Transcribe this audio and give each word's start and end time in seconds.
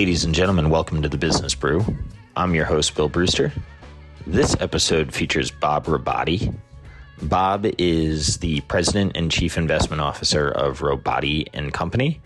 Ladies 0.00 0.24
and 0.24 0.34
gentlemen, 0.34 0.70
welcome 0.70 1.02
to 1.02 1.10
the 1.10 1.18
Business 1.18 1.54
Brew. 1.54 1.84
I'm 2.34 2.54
your 2.54 2.64
host, 2.64 2.94
Bill 2.94 3.10
Brewster. 3.10 3.52
This 4.26 4.56
episode 4.58 5.12
features 5.12 5.50
Bob 5.50 5.84
Robotti. 5.84 6.54
Bob 7.20 7.66
is 7.76 8.38
the 8.38 8.62
president 8.62 9.14
and 9.14 9.30
chief 9.30 9.58
investment 9.58 10.00
officer 10.00 10.48
of 10.48 10.78
Robotti 10.78 11.48
and 11.52 11.74
Company. 11.74 12.18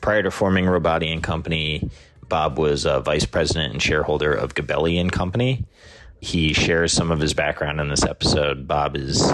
Prior 0.00 0.24
to 0.24 0.32
forming 0.32 0.64
Robotti 0.64 1.12
and 1.12 1.22
Company, 1.22 1.88
Bob 2.28 2.58
was 2.58 2.86
a 2.86 2.98
vice 2.98 3.24
president 3.24 3.72
and 3.72 3.80
shareholder 3.80 4.34
of 4.34 4.56
Gabelli 4.56 5.00
and 5.00 5.12
Company. 5.12 5.64
He 6.20 6.52
shares 6.52 6.92
some 6.92 7.12
of 7.12 7.20
his 7.20 7.34
background 7.34 7.80
in 7.80 7.88
this 7.88 8.02
episode. 8.02 8.66
Bob 8.66 8.96
is 8.96 9.32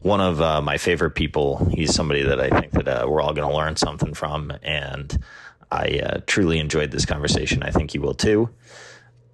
one 0.00 0.22
of 0.22 0.40
uh, 0.40 0.62
my 0.62 0.78
favorite 0.78 1.10
people. 1.10 1.66
He's 1.66 1.94
somebody 1.94 2.22
that 2.22 2.40
I 2.40 2.48
think 2.48 2.72
that 2.72 2.88
uh, 2.88 3.06
we're 3.06 3.20
all 3.20 3.34
going 3.34 3.46
to 3.46 3.54
learn 3.54 3.76
something 3.76 4.14
from, 4.14 4.54
and 4.62 5.22
I 5.70 6.00
uh, 6.04 6.20
truly 6.26 6.58
enjoyed 6.58 6.90
this 6.90 7.06
conversation. 7.06 7.62
I 7.62 7.70
think 7.70 7.94
you 7.94 8.00
will 8.00 8.14
too. 8.14 8.50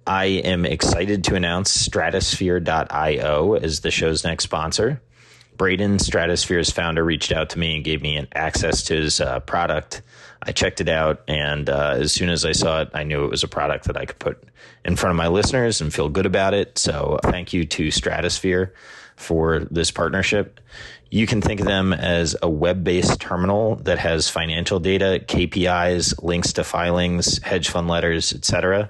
I 0.05 0.25
am 0.25 0.65
excited 0.65 1.25
to 1.25 1.35
announce 1.35 1.71
Stratosphere.io 1.71 3.55
as 3.55 3.81
the 3.81 3.91
show's 3.91 4.23
next 4.23 4.45
sponsor. 4.45 5.01
Braden, 5.57 5.99
Stratosphere's 5.99 6.71
founder, 6.71 7.03
reached 7.03 7.31
out 7.31 7.49
to 7.49 7.59
me 7.59 7.75
and 7.75 7.83
gave 7.83 8.01
me 8.01 8.25
access 8.33 8.83
to 8.83 8.95
his 8.95 9.19
uh, 9.19 9.39
product. 9.41 10.03
I 10.43 10.51
checked 10.51 10.79
it 10.79 10.87
out, 10.87 11.23
and 11.27 11.69
uh, 11.69 11.95
as 11.97 12.13
soon 12.13 12.29
as 12.29 12.45
I 12.45 12.51
saw 12.51 12.81
it, 12.81 12.91
I 12.93 13.03
knew 13.03 13.25
it 13.25 13.31
was 13.31 13.43
a 13.43 13.47
product 13.47 13.85
that 13.85 13.97
I 13.97 14.05
could 14.05 14.19
put 14.19 14.41
in 14.85 14.95
front 14.95 15.11
of 15.11 15.17
my 15.17 15.27
listeners 15.27 15.81
and 15.81 15.93
feel 15.93 16.09
good 16.09 16.27
about 16.27 16.53
it. 16.53 16.77
So, 16.77 17.19
thank 17.23 17.53
you 17.53 17.65
to 17.65 17.89
Stratosphere 17.91 18.73
for 19.15 19.61
this 19.71 19.89
partnership. 19.89 20.59
You 21.09 21.25
can 21.25 21.41
think 21.41 21.59
of 21.59 21.65
them 21.65 21.93
as 21.93 22.35
a 22.41 22.49
web 22.49 22.83
based 22.83 23.19
terminal 23.21 23.75
that 23.77 23.99
has 23.99 24.29
financial 24.29 24.79
data, 24.79 25.23
KPIs, 25.25 26.21
links 26.23 26.53
to 26.53 26.63
filings, 26.63 27.41
hedge 27.43 27.69
fund 27.69 27.87
letters, 27.87 28.33
etc. 28.33 28.89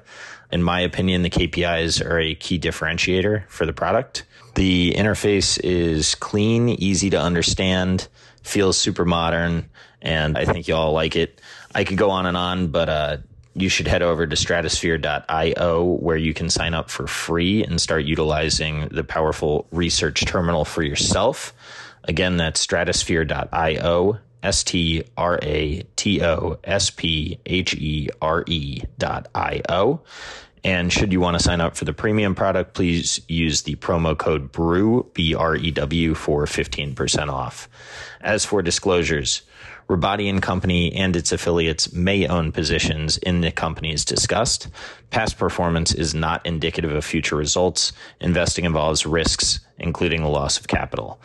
In 0.52 0.64
my 0.64 0.82
opinion, 0.82 1.22
the 1.22 1.30
KPIs 1.30 2.04
are 2.04 2.20
a 2.20 2.34
key 2.34 2.58
differentiator 2.58 3.48
for 3.48 3.66
the 3.66 3.74
product. 3.74 4.24
The 4.56 4.94
interface 4.98 5.60
is 5.64 6.16
clean, 6.16 6.70
easy 6.70 7.12
to 7.12 7.22
understand, 7.22 8.08
feels 8.42 8.78
super 8.78 9.06
modern, 9.06 9.70
and 10.02 10.38
I 10.38 10.46
think 10.46 10.68
you 10.68 10.76
all 10.76 10.94
like 10.94 11.16
it. 11.16 11.40
I 11.76 11.84
could 11.84 11.98
go 11.98 12.10
on 12.10 12.26
and 12.26 12.36
on, 12.36 12.70
but 12.70 12.90
uh, 12.90 13.18
you 13.54 13.70
should 13.70 13.88
head 13.88 14.02
over 14.02 14.26
to 14.26 14.36
stratosphere.io 14.36 15.84
where 15.84 16.18
you 16.18 16.34
can 16.34 16.50
sign 16.50 16.74
up 16.74 16.90
for 16.90 17.08
free 17.08 17.64
and 17.64 17.82
start 17.82 18.06
utilizing 18.06 18.88
the 18.90 19.04
powerful 19.04 19.68
research 19.72 20.26
terminal 20.26 20.64
for 20.64 20.82
yourself. 20.82 21.54
Again, 22.08 22.38
that's 22.38 22.66
stratosphere.io, 22.66 24.20
S 24.44 24.64
T 24.64 25.04
R 25.18 25.40
A 25.42 25.82
T 25.96 26.24
O 26.24 26.58
S 26.64 26.90
P 26.90 27.40
H 27.46 27.74
E 27.76 28.10
R 28.22 28.44
E 28.48 28.82
dot 28.98 29.28
I 29.36 29.62
O. 29.68 30.02
And 30.64 30.92
should 30.92 31.12
you 31.14 31.20
want 31.20 31.38
to 31.38 31.44
sign 31.44 31.62
up 31.62 31.78
for 31.78 31.86
the 31.86 31.94
premium 31.94 32.36
product, 32.36 32.74
please 32.74 33.22
use 33.28 33.62
the 33.62 33.76
promo 33.76 34.18
code 34.18 34.52
BREW, 34.52 35.14
B 35.14 35.34
R 35.36 35.56
E 35.56 35.72
W, 35.72 36.14
for 36.14 36.46
15% 36.46 37.30
off. 37.30 37.70
As 38.22 38.44
for 38.44 38.62
disclosures, 38.62 39.44
Robotti 39.88 40.30
and 40.30 40.42
Company 40.42 40.94
and 40.94 41.16
its 41.16 41.32
affiliates 41.32 41.94
may 41.94 42.28
own 42.28 42.52
positions 42.52 43.18
in 43.20 43.42
the 43.42 43.52
companies 43.52 44.04
discussed. 44.04 44.68
Past 45.10 45.38
performance 45.38 45.94
is 45.94 46.14
not 46.14 46.46
indicative 46.46 46.92
of 46.92 47.06
future 47.06 47.38
results. 47.38 47.94
Investing 48.20 48.66
involves 48.66 49.06
risks, 49.06 49.62
including 49.78 50.24
the 50.24 50.30
loss 50.30 50.60
of 50.60 50.68
capital. 50.68 51.22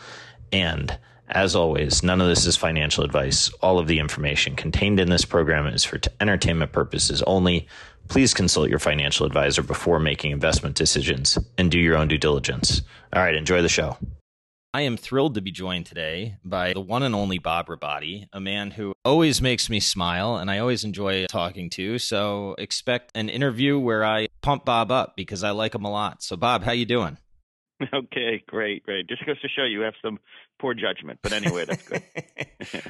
And 0.53 0.99
as 1.29 1.57
always, 1.57 2.03
none 2.03 2.21
of 2.21 2.29
this 2.29 2.47
is 2.47 2.57
financial 2.57 3.05
advice. 3.05 3.51
All 3.63 3.79
of 3.79 3.87
the 3.87 3.99
information 3.99 4.55
contained 4.55 5.01
in 5.01 5.09
this 5.09 5.25
program 5.25 5.67
is 5.67 5.83
for 5.83 5.99
entertainment 6.21 6.73
purposes 6.73 7.23
only. 7.23 7.67
Please 8.09 8.35
consult 8.35 8.69
your 8.69 8.79
financial 8.79 9.25
advisor 9.25 9.63
before 9.63 9.99
making 9.99 10.33
investment 10.33 10.77
decisions 10.77 11.39
and 11.57 11.71
do 11.71 11.79
your 11.79 11.97
own 11.97 12.09
due 12.09 12.19
diligence. 12.19 12.83
All 13.15 13.23
right, 13.23 13.35
enjoy 13.35 13.63
the 13.63 13.69
show. 13.69 13.97
I 14.75 14.83
am 14.83 14.97
thrilled 14.97 15.35
to 15.35 15.43
be 15.43 15.51
joined 15.51 15.85
today 15.85 16.37
by 16.43 16.73
the 16.73 16.81
one 16.81 17.03
and 17.03 17.15
only 17.15 17.37
Bob 17.39 17.67
Robotti, 17.67 18.27
a 18.33 18.41
man 18.41 18.71
who 18.71 18.95
always 19.05 19.43
makes 19.43 19.69
me 19.69 19.81
smile 19.81 20.37
and 20.37 20.51
I 20.51 20.59
always 20.59 20.83
enjoy 20.83 21.27
talking 21.27 21.69
to. 21.71 21.99
So 21.99 22.55
expect 22.57 23.13
an 23.15 23.29
interview 23.29 23.79
where 23.79 24.03
I 24.03 24.29
pump 24.41 24.65
Bob 24.65 24.91
up 24.91 25.15
because 25.15 25.45
I 25.45 25.51
like 25.51 25.75
him 25.75 25.85
a 25.85 25.91
lot. 25.91 26.23
So 26.23 26.37
Bob, 26.37 26.63
how 26.63 26.73
you 26.73 26.87
doing? 26.87 27.19
Okay, 27.93 28.43
great, 28.47 28.85
great. 28.85 29.09
Just 29.09 29.25
goes 29.27 29.41
to 29.41 29.49
show 29.49 29.65
you 29.65 29.81
have 29.81 29.95
some 30.03 30.19
poor 30.61 30.75
judgment. 30.75 31.21
But 31.23 31.33
anyway, 31.33 31.65
that's 31.65 31.83
good. 31.87 32.03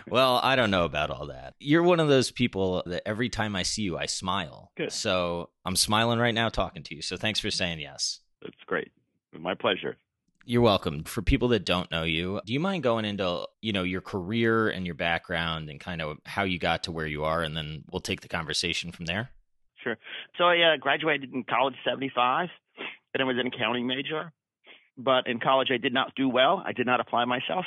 well, 0.08 0.40
I 0.42 0.56
don't 0.56 0.70
know 0.70 0.84
about 0.84 1.10
all 1.10 1.26
that. 1.26 1.54
You're 1.58 1.82
one 1.82 2.00
of 2.00 2.08
those 2.08 2.30
people 2.30 2.82
that 2.86 3.02
every 3.06 3.28
time 3.28 3.56
I 3.56 3.62
see 3.62 3.82
you, 3.82 3.98
I 3.98 4.06
smile. 4.06 4.70
Good. 4.76 4.92
So 4.92 5.50
I'm 5.64 5.76
smiling 5.76 6.18
right 6.18 6.34
now 6.34 6.48
talking 6.48 6.82
to 6.84 6.94
you. 6.94 7.02
So 7.02 7.16
thanks 7.16 7.40
for 7.40 7.50
saying 7.50 7.80
yes. 7.80 8.20
That's 8.42 8.54
great. 8.66 8.92
My 9.38 9.54
pleasure. 9.54 9.96
You're 10.44 10.62
welcome. 10.62 11.04
For 11.04 11.22
people 11.22 11.48
that 11.48 11.64
don't 11.64 11.90
know 11.90 12.02
you, 12.02 12.40
do 12.44 12.52
you 12.52 12.60
mind 12.60 12.82
going 12.82 13.04
into, 13.04 13.46
you 13.60 13.72
know, 13.72 13.84
your 13.84 14.00
career 14.00 14.68
and 14.68 14.84
your 14.84 14.96
background 14.96 15.70
and 15.70 15.78
kind 15.78 16.02
of 16.02 16.18
how 16.26 16.42
you 16.42 16.58
got 16.58 16.84
to 16.84 16.92
where 16.92 17.06
you 17.06 17.24
are 17.24 17.42
and 17.42 17.56
then 17.56 17.84
we'll 17.92 18.00
take 18.00 18.22
the 18.22 18.28
conversation 18.28 18.90
from 18.90 19.06
there? 19.06 19.30
Sure. 19.82 19.96
So 20.38 20.44
I 20.44 20.74
uh, 20.74 20.76
graduated 20.78 21.32
in 21.32 21.44
college 21.44 21.74
75 21.84 22.48
and 23.14 23.22
I 23.22 23.24
was 23.24 23.36
an 23.38 23.46
accounting 23.46 23.86
major 23.86 24.32
but 24.96 25.26
in 25.26 25.40
college 25.40 25.68
I 25.72 25.78
did 25.78 25.92
not 25.92 26.14
do 26.14 26.28
well. 26.28 26.62
I 26.64 26.72
did 26.72 26.86
not 26.86 27.00
apply 27.00 27.24
myself, 27.24 27.64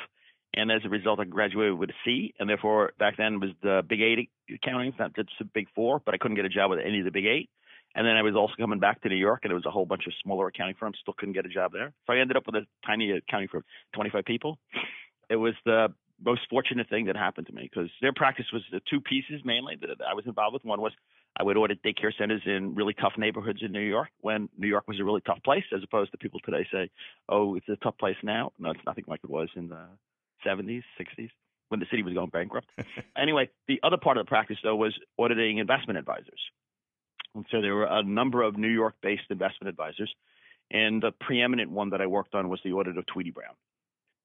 and 0.56 0.72
as 0.72 0.82
a 0.86 0.90
result, 0.90 1.20
I 1.20 1.26
graduated 1.26 1.78
with 1.78 1.90
a 1.90 1.94
C. 2.06 2.34
And 2.40 2.50
therefore, 2.50 2.94
back 2.98 3.18
then 3.18 3.40
was 3.40 3.52
the 3.62 3.84
Big 3.88 4.02
Eight 4.02 4.30
accounting, 4.54 4.94
not 4.98 5.14
just 5.16 5.30
the 5.38 5.46
Big 5.46 5.68
Four, 5.76 6.02
but 6.06 6.14
I 6.14 6.18
couldn't 6.18 6.36
get 6.36 6.46
a 6.46 6.50
job 6.50 6.70
with 6.70 6.80
any 6.80 7.00
of 7.00 7.06
the 7.06 7.12
Big 7.12 7.26
Eight. 7.26 7.50
And 7.94 8.06
then 8.06 8.16
I 8.16 8.22
was 8.22 8.36
also 8.36 8.54
coming 8.60 8.80
back 8.80 9.02
to 9.02 9.10
New 9.10 9.16
York, 9.16 9.42
and 9.44 9.52
it 9.52 9.56
was 9.56 9.66
a 9.66 9.72
whole 9.72 9.86
bunch 9.86 10.08
of 10.08 10.14
smaller 10.24 10.48
accounting 10.48 10.76
firms. 10.80 10.98
Still 11.02 11.14
couldn't 11.18 11.34
get 11.34 11.46
a 11.46 11.50
job 11.50 11.72
there, 11.74 11.94
so 12.08 12.14
I 12.14 12.20
ended 12.20 12.38
up 12.38 12.46
with 12.46 12.56
a 12.56 12.66
tiny 12.86 13.12
accounting 13.12 13.50
firm, 13.50 13.64
25 13.94 14.26
people. 14.26 14.58
It 15.30 15.38
was 15.38 15.54
the 15.66 15.94
most 16.24 16.42
fortunate 16.50 16.90
thing 16.90 17.06
that 17.06 17.16
happened 17.16 17.48
to 17.48 17.54
me 17.54 17.70
because 17.70 17.90
their 18.02 18.14
practice 18.14 18.46
was 18.54 18.62
the 18.72 18.82
two 18.90 19.02
pieces 19.02 19.42
mainly 19.44 19.76
that 19.82 19.90
I 20.08 20.14
was 20.14 20.26
involved 20.26 20.54
with. 20.54 20.64
One 20.64 20.82
was 20.82 20.94
I 21.38 21.44
would 21.44 21.58
audit 21.58 21.84
daycare 21.84 22.14
centers 22.18 22.42
in 22.46 22.76
really 22.76 22.94
tough 22.94 23.14
neighborhoods 23.18 23.60
in 23.62 23.72
New 23.72 23.82
York 23.82 24.10
when 24.22 24.48
New 24.58 24.68
York 24.68 24.88
was 24.88 25.00
a 25.00 25.04
really 25.04 25.22
tough 25.22 25.44
place, 25.44 25.66
as 25.76 25.84
opposed 25.84 26.12
to 26.12 26.18
people 26.18 26.40
today 26.40 26.66
say, 26.72 26.90
oh, 27.28 27.56
it's 27.56 27.68
a 27.68 27.76
tough 27.78 27.98
place 27.98 28.16
now. 28.24 28.54
No, 28.58 28.72
it's 28.72 28.86
nothing 28.86 29.04
like 29.08 29.20
it 29.24 29.30
was 29.30 29.50
in 29.56 29.68
the 29.68 29.86
70s, 30.46 30.84
60s 31.00 31.30
when 31.70 31.80
the 31.80 31.86
city 31.90 32.04
was 32.04 32.14
going 32.14 32.30
bankrupt. 32.30 32.68
anyway, 33.18 33.50
the 33.68 33.80
other 33.84 33.98
part 33.98 34.18
of 34.18 34.26
the 34.26 34.30
practice, 34.30 34.58
though, 34.64 34.76
was 34.76 34.98
auditing 35.20 35.58
investment 35.58 35.98
advisors. 35.98 36.40
And 37.34 37.46
so 37.52 37.62
there 37.62 37.76
were 37.76 37.88
a 37.90 38.04
number 38.04 38.42
of 38.42 38.58
New 38.58 38.70
York 38.70 38.96
based 39.02 39.24
investment 39.30 39.70
advisors. 39.70 40.14
And 40.72 41.02
the 41.02 41.12
preeminent 41.12 41.70
one 41.70 41.90
that 41.90 42.02
I 42.02 42.08
worked 42.08 42.34
on 42.34 42.50
was 42.50 42.60
the 42.64 42.72
audit 42.72 42.98
of 42.98 43.06
Tweedy 43.08 43.32
Brown. 43.32 43.54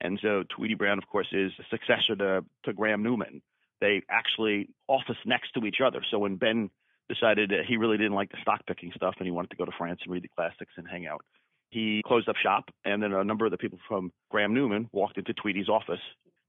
And 0.00 0.18
so 0.22 0.44
Tweedy 0.48 0.74
Brown, 0.74 0.98
of 0.98 1.06
course, 1.08 1.28
is 1.32 1.52
a 1.58 1.64
successor 1.70 2.16
to, 2.16 2.44
to 2.64 2.72
Graham 2.72 3.02
Newman. 3.02 3.42
They 3.80 4.02
actually 4.08 4.68
office 4.88 5.16
next 5.26 5.52
to 5.54 5.66
each 5.66 5.78
other. 5.84 6.02
So 6.10 6.18
when 6.18 6.36
Ben 6.36 6.70
decided 7.12 7.50
that 7.50 7.66
he 7.66 7.76
really 7.76 7.98
didn't 7.98 8.14
like 8.14 8.30
the 8.30 8.38
stock 8.40 8.60
picking 8.66 8.92
stuff 8.94 9.14
and 9.18 9.26
he 9.26 9.32
wanted 9.32 9.50
to 9.50 9.56
go 9.56 9.64
to 9.64 9.72
France 9.76 10.00
and 10.04 10.12
read 10.12 10.22
the 10.22 10.28
classics 10.28 10.72
and 10.76 10.86
hang 10.88 11.06
out. 11.06 11.22
He 11.70 12.02
closed 12.04 12.28
up 12.28 12.36
shop, 12.36 12.64
and 12.84 13.00
then 13.00 13.12
a 13.12 13.22
number 13.22 13.44
of 13.44 13.52
the 13.52 13.58
people 13.58 13.78
from 13.86 14.10
Graham 14.28 14.54
Newman 14.54 14.88
walked 14.92 15.18
into 15.18 15.32
Tweedy's 15.32 15.68
office, 15.68 16.00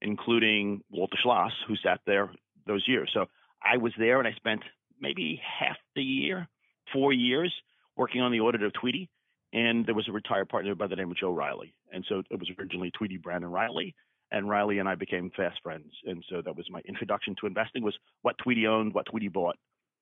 including 0.02 0.82
Walter 0.90 1.18
Schloss, 1.24 1.52
who 1.68 1.76
sat 1.76 2.00
there 2.08 2.32
those 2.66 2.84
years. 2.88 3.12
So 3.14 3.28
I 3.64 3.78
was 3.78 3.94
there, 4.00 4.18
and 4.18 4.28
I 4.28 4.34
spent 4.34 4.64
maybe 5.00 5.40
half 5.60 5.78
the 5.96 6.02
year, 6.02 6.48
four 6.92 7.14
years, 7.14 7.54
working 7.96 8.22
on 8.22 8.32
the 8.32 8.40
audit 8.40 8.64
of 8.64 8.74
Tweedy. 8.74 9.10
And 9.54 9.86
there 9.86 9.96
was 9.96 10.08
a 10.08 10.14
retired 10.14 10.50
partner 10.50 10.74
by 10.76 10.88
the 10.88 10.96
name 10.96 11.12
of 11.12 11.18
Joe 11.18 11.34
Riley. 11.34 11.74
And 11.92 12.06
so 12.08 12.24
it 12.32 12.40
was 12.40 12.50
originally 12.58 12.90
Tweedy, 12.92 13.18
Brown 13.18 13.44
and 13.44 13.52
Riley. 13.52 13.94
And 14.32 14.50
Riley 14.50 14.80
and 14.80 14.88
I 14.88 14.96
became 14.96 15.30
fast 15.36 15.60
friends. 15.62 15.92
And 16.06 16.24
so 16.30 16.42
that 16.42 16.56
was 16.56 16.66
my 16.70 16.80
introduction 16.88 17.36
to 17.42 17.48
investing 17.48 17.84
was 17.84 17.98
what 18.22 18.38
Tweedy 18.38 18.66
owned, 18.66 18.94
what 18.94 19.08
Tweedy 19.08 19.28
bought, 19.28 19.58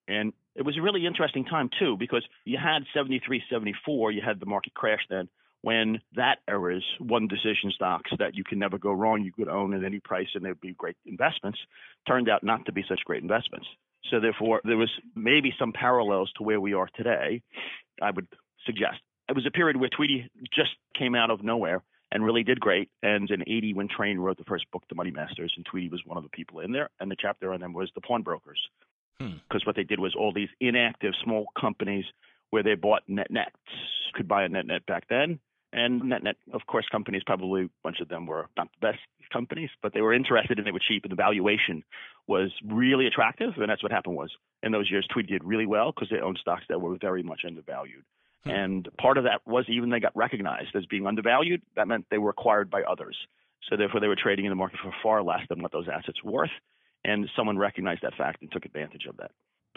and 0.10 0.34
it 0.56 0.64
was 0.64 0.78
a 0.78 0.82
really 0.82 1.06
interesting 1.06 1.46
time, 1.46 1.70
too, 1.80 1.96
because 1.98 2.26
you 2.44 2.58
had 2.58 2.84
73, 2.94 3.44
74, 3.50 4.12
you 4.12 4.22
had 4.26 4.40
the 4.40 4.46
market 4.46 4.74
crash 4.74 5.02
then, 5.10 5.30
when 5.62 6.00
that 6.16 6.40
era 6.48 6.72
era's 6.72 6.86
one 7.00 7.28
decision 7.28 7.72
stocks 7.74 8.12
that 8.18 8.36
you 8.36 8.44
can 8.44 8.60
never 8.60 8.78
go 8.78 8.92
wrong, 8.92 9.24
you 9.24 9.32
could 9.32 9.50
own 9.50 9.74
at 9.74 9.84
any 9.84 10.00
price 10.00 10.28
and 10.34 10.44
they'd 10.44 10.60
be 10.60 10.74
great 10.74 10.96
investments, 11.06 11.60
turned 12.08 12.30
out 12.30 12.44
not 12.44 12.66
to 12.66 12.72
be 12.72 12.84
such 12.88 13.02
great 13.06 13.22
investments. 13.22 13.68
So, 14.10 14.20
therefore, 14.20 14.62
there 14.64 14.78
was 14.78 14.90
maybe 15.16 15.54
some 15.60 15.74
parallels 15.74 16.32
to 16.38 16.44
where 16.44 16.62
we 16.62 16.74
are 16.74 16.90
today, 16.96 17.42
I 18.02 18.12
would 18.12 18.28
suggest. 18.66 19.00
It 19.28 19.36
was 19.36 19.46
a 19.46 19.52
period 19.52 19.78
where 19.78 19.90
Tweedy 19.90 20.30
just 20.54 20.72
came 20.98 21.14
out 21.14 21.30
of 21.30 21.44
nowhere 21.44 21.84
and 22.12 22.26
really 22.26 22.44
did 22.44 22.60
great. 22.60 22.90
And 23.04 23.30
in 23.30 23.42
80, 23.42 23.74
when 23.74 23.88
Train 23.88 24.18
wrote 24.18 24.38
the 24.38 24.46
first 24.46 24.66
book, 24.72 24.84
The 24.90 24.96
Money 24.96 25.12
Masters, 25.12 25.54
and 25.56 25.66
Tweedy 25.66 25.90
was 25.90 26.02
one 26.06 26.18
of 26.18 26.24
the 26.24 26.30
people 26.30 26.60
in 26.62 26.72
there, 26.72 26.90
and 27.00 27.12
the 27.12 27.16
chapter 27.20 27.54
on 27.54 27.60
them 27.60 27.74
was 27.74 27.92
the 27.94 28.02
pawnbrokers. 28.02 28.60
Hmm. 29.20 29.38
because 29.48 29.64
hmm. 29.64 29.70
what 29.70 29.76
they 29.76 29.84
did 29.84 30.00
was 30.00 30.16
all 30.16 30.34
these 30.34 30.50
inactive 30.60 31.14
small 31.24 31.48
companies 31.60 32.06
where 32.52 32.64
they 32.64 32.76
bought 32.76 33.04
net 33.08 33.30
nets 33.30 33.56
could 34.14 34.28
buy 34.28 34.44
a 34.44 34.50
net 34.50 34.66
net 34.66 34.86
back 34.86 35.08
then 35.10 35.40
And 35.72 36.04
net 36.04 36.24
net, 36.24 36.36
of 36.52 36.62
course, 36.66 36.86
companies 36.92 37.22
probably 37.26 37.66
a 37.66 37.70
bunch 37.84 38.00
of 38.00 38.10
them 38.10 38.26
were 38.26 38.48
not 38.58 38.70
the 38.72 38.88
best 38.88 39.00
companies, 39.32 39.70
but 39.84 39.94
they 39.94 40.02
were 40.02 40.14
interested 40.14 40.58
and 40.58 40.66
they 40.66 40.72
were 40.72 40.80
cheap, 40.80 41.04
and 41.04 41.12
the 41.12 41.16
valuation 41.16 41.84
was 42.28 42.52
really 42.66 43.06
attractive. 43.06 43.54
And 43.58 43.70
that's 43.70 43.84
what 43.84 43.92
happened 43.92 44.16
was 44.16 44.32
in 44.64 44.72
those 44.72 44.90
years, 44.90 45.08
Tweedy 45.12 45.34
did 45.34 45.44
really 45.44 45.68
well 45.68 45.92
because 45.92 46.10
they 46.10 46.20
owned 46.20 46.40
stocks 46.42 46.64
that 46.70 46.82
were 46.82 46.98
very 47.00 47.22
much 47.22 47.42
undervalued. 47.46 48.04
Hmm. 48.44 48.50
And 48.50 48.90
part 49.00 49.18
of 49.20 49.26
that 49.26 49.42
was 49.46 49.66
even 49.68 49.90
they 49.90 50.00
got 50.00 50.16
recognized 50.16 50.76
as 50.76 50.86
being 50.88 51.06
undervalued. 51.06 51.62
That 51.76 51.88
meant 51.88 52.08
they 52.10 52.18
were 52.18 52.32
acquired 52.32 52.72
by 52.72 52.82
others. 52.82 53.16
So 53.70 53.78
therefore, 53.78 54.00
they 54.00 54.08
were 54.08 54.16
trading 54.16 54.46
in 54.46 54.50
the 54.50 54.56
market 54.56 54.80
for 54.82 54.94
far 55.04 55.22
less 55.22 55.42
than 55.50 55.62
what 55.62 55.72
those 55.72 55.88
assets 55.88 56.24
were 56.24 56.32
worth. 56.32 56.50
And 57.06 57.30
someone 57.36 57.58
recognized 57.58 58.02
that 58.04 58.16
fact 58.16 58.42
and 58.42 58.52
took 58.52 58.66
advantage 58.66 59.06
of 59.08 59.18
that. 59.18 59.32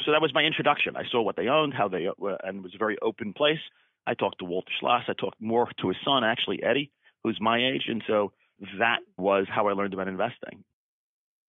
So 0.05 0.11
that 0.11 0.23
was 0.23 0.35
my 0.35 0.43
introduction. 0.43 0.97
I 0.97 1.05
saw 1.11 1.23
what 1.23 1.37
they 1.37 1.49
owned, 1.49 1.75
how 1.75 1.89
they 1.89 2.09
were, 2.19 2.39
and 2.43 2.59
it 2.59 2.63
was 2.63 2.75
a 2.75 2.79
very 2.79 2.97
open 3.01 3.33
place. 3.33 3.61
I 4.07 4.15
talked 4.15 4.41
to 4.41 4.45
Walter 4.45 4.73
Schloss. 4.81 5.05
I 5.09 5.13
talked 5.13 5.41
more 5.41 5.69
to 5.81 5.89
his 5.89 5.97
son, 6.05 6.25
actually, 6.25 6.63
Eddie, 6.63 6.91
who's 7.23 7.39
my 7.41 7.59
age. 7.59 7.85
And 7.87 8.03
so 8.07 8.33
that 8.79 8.99
was 9.17 9.47
how 9.49 9.69
I 9.69 9.73
learned 9.73 9.95
about 9.95 10.09
investing. 10.09 10.65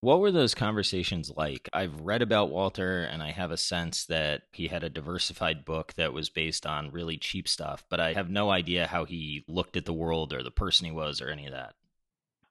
What 0.02 0.20
were 0.20 0.32
those 0.32 0.54
conversations 0.54 1.32
like? 1.36 1.70
I've 1.72 2.02
read 2.02 2.22
about 2.22 2.50
Walter 2.50 3.04
and 3.04 3.24
I 3.24 3.32
have 3.32 3.52
a 3.52 3.58
sense 3.58 4.06
that 4.08 4.42
he 4.52 4.68
had 4.68 4.84
a 4.84 4.90
diversified 4.90 5.64
book 5.64 5.94
that 5.94 6.12
was 6.12 6.30
based 6.30 6.66
on 6.66 6.92
really 6.92 7.18
cheap 7.18 7.48
stuff, 7.48 7.86
but 7.90 8.02
I 8.02 8.12
have 8.12 8.30
no 8.30 8.50
idea 8.52 8.86
how 8.86 9.06
he 9.06 9.46
looked 9.48 9.78
at 9.78 9.86
the 9.86 9.94
world 9.94 10.34
or 10.34 10.44
the 10.44 10.52
person 10.52 10.86
he 10.86 10.92
was 10.92 11.22
or 11.22 11.30
any 11.30 11.46
of 11.46 11.54
that. 11.54 11.76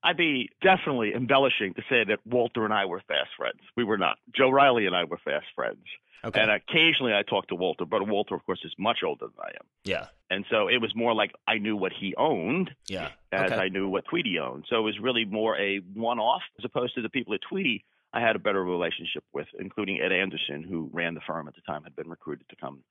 I'd 0.03 0.17
be 0.17 0.51
definitely 0.63 1.15
embellishing 1.15 1.75
to 1.75 1.83
say 1.89 2.05
that 2.05 2.19
Walter 2.27 2.65
and 2.65 2.75
I 2.75 2.87
were 2.87 3.01
fast 3.07 3.31
friends. 3.37 3.61
We 3.77 3.85
were 3.85 3.99
not. 3.99 4.19
Joe 4.35 4.51
Riley 4.51 4.87
and 4.87 4.97
I 4.97 5.05
were 5.05 5.19
fast 5.25 5.47
friends. 5.55 5.85
Okay. 6.25 6.41
And 6.41 6.51
occasionally 6.51 7.13
I 7.13 7.23
talked 7.23 7.49
to 7.49 7.57
Walter, 7.57 7.85
but 7.85 8.07
Walter, 8.07 8.35
of 8.35 8.47
course, 8.47 8.61
is 8.65 8.73
much 8.79 8.99
older 9.05 9.27
than 9.27 9.45
I 9.45 9.49
am. 9.49 9.67
Yeah. 9.85 10.07
And 10.31 10.45
so 10.51 10.69
it 10.69 10.81
was 10.81 10.95
more 10.95 11.15
like 11.15 11.33
I 11.49 11.59
knew 11.59 11.77
what 11.77 11.93
he 11.93 12.15
owned 12.17 12.71
yeah. 12.87 13.11
as 13.33 13.51
okay. 13.51 13.61
I 13.61 13.69
knew 13.69 13.89
what 13.89 14.05
Tweedy 14.05 14.39
owned. 14.39 14.67
So 14.69 14.77
it 14.79 14.83
was 14.83 14.99
really 15.01 15.25
more 15.25 15.59
a 15.59 15.79
one 15.95 16.21
off 16.21 16.43
as 16.59 16.65
opposed 16.65 16.95
to 16.95 17.03
the 17.03 17.09
people 17.09 17.35
at 17.35 17.41
Tweedy 17.49 17.85
I 18.13 18.21
had 18.21 18.37
a 18.37 18.39
better 18.39 18.63
relationship 18.63 19.25
with, 19.33 19.47
including 19.59 20.01
Ed 20.01 20.13
Anderson, 20.13 20.63
who 20.63 20.91
ran 20.93 21.15
the 21.15 21.23
firm 21.27 21.49
at 21.49 21.55
the 21.55 21.63
time, 21.63 21.83
had 21.85 21.97
been 21.97 22.11
recruited 22.11 22.49
to 22.51 22.57
come 22.57 22.83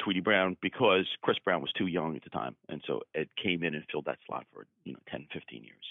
Tweedy 0.00 0.20
Brown 0.20 0.56
because 0.60 1.06
Chris 1.22 1.38
Brown 1.44 1.60
was 1.60 1.72
too 1.72 1.86
young 1.86 2.16
at 2.16 2.24
the 2.24 2.30
time. 2.30 2.56
And 2.68 2.82
so 2.86 3.02
Ed 3.14 3.28
came 3.40 3.62
in 3.62 3.74
and 3.74 3.84
filled 3.90 4.06
that 4.06 4.18
slot 4.26 4.46
for, 4.52 4.66
you 4.84 4.94
know, 4.94 4.98
10, 5.10 5.28
15 5.32 5.62
years. 5.62 5.84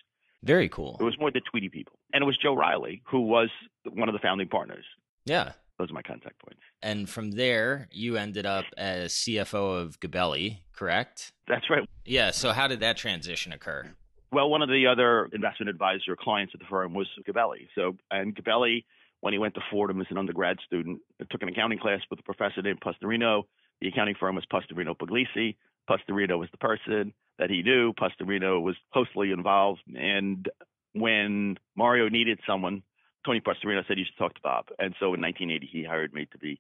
Very 0.44 0.68
cool. 0.70 0.98
It 1.00 1.04
was 1.04 1.18
more 1.18 1.32
the 1.32 1.42
Tweedy 1.42 1.70
people. 1.70 1.98
And 2.14 2.22
it 2.22 2.26
was 2.26 2.38
Joe 2.38 2.54
Riley, 2.54 3.02
who 3.06 3.22
was 3.22 3.50
one 3.90 4.10
of 4.10 4.14
the 4.14 4.20
founding 4.20 4.50
partners. 4.50 4.84
Yeah. 5.26 5.54
Those 5.80 5.90
are 5.90 5.94
my 5.94 6.02
contact 6.02 6.40
points. 6.40 6.60
And 6.82 7.10
from 7.10 7.32
there, 7.32 7.88
you 7.92 8.18
ended 8.18 8.46
up 8.46 8.66
as 8.78 9.14
CFO 9.14 9.82
of 9.82 10.00
Gabelli, 10.00 10.60
correct? 10.74 11.32
That's 11.48 11.70
right. 11.70 11.88
Yeah. 12.06 12.32
So 12.32 12.52
how 12.52 12.68
did 12.68 12.82
that 12.82 12.98
transition 12.98 13.54
occur? 13.54 13.90
Well, 14.32 14.50
one 14.50 14.62
of 14.62 14.70
the 14.70 14.88
other 14.88 15.30
investment 15.32 15.70
advisor 15.70 16.16
clients 16.20 16.54
at 16.54 16.60
the 16.60 16.66
firm 16.70 16.94
was 16.94 17.08
Gabelli. 17.28 17.68
So, 17.76 17.96
and 18.12 18.36
Gabelli, 18.36 18.84
when 19.22 19.32
he 19.34 19.40
went 19.40 19.54
to 19.56 19.62
Fordham 19.72 20.02
as 20.02 20.08
an 20.10 20.18
undergrad 20.18 20.58
student, 20.66 21.00
took 21.32 21.42
an 21.42 21.50
accounting 21.50 21.80
class 21.80 22.02
with 22.10 22.20
a 22.20 22.24
professor 22.24 22.62
named 22.62 22.82
Pastorino. 22.82 23.44
The 23.80 23.88
accounting 23.88 24.16
firm 24.20 24.36
was 24.36 24.46
Pastorino 24.52 24.96
Puglisi. 24.98 25.56
Pastorino 25.90 26.38
was 26.38 26.50
the 26.52 26.58
person 26.58 27.14
that 27.40 27.50
he 27.50 27.64
knew. 27.64 27.94
Pastorino 27.94 28.62
was 28.62 28.76
closely 28.92 29.32
involved. 29.32 29.82
And 29.96 30.48
when 30.94 31.58
Mario 31.76 32.10
needed 32.10 32.40
someone, 32.48 32.84
Tony 33.26 33.42
Pastorino 33.42 33.86
said 33.88 33.98
you 33.98 34.06
should 34.06 34.18
talk 34.18 34.36
to 34.36 34.42
Bob. 34.42 34.66
And 34.80 34.94
so 35.00 35.14
in 35.14 35.22
1980, 35.22 35.70
he 35.72 35.84
hired 35.84 36.14
me 36.14 36.28
to 36.32 36.38
be 36.38 36.60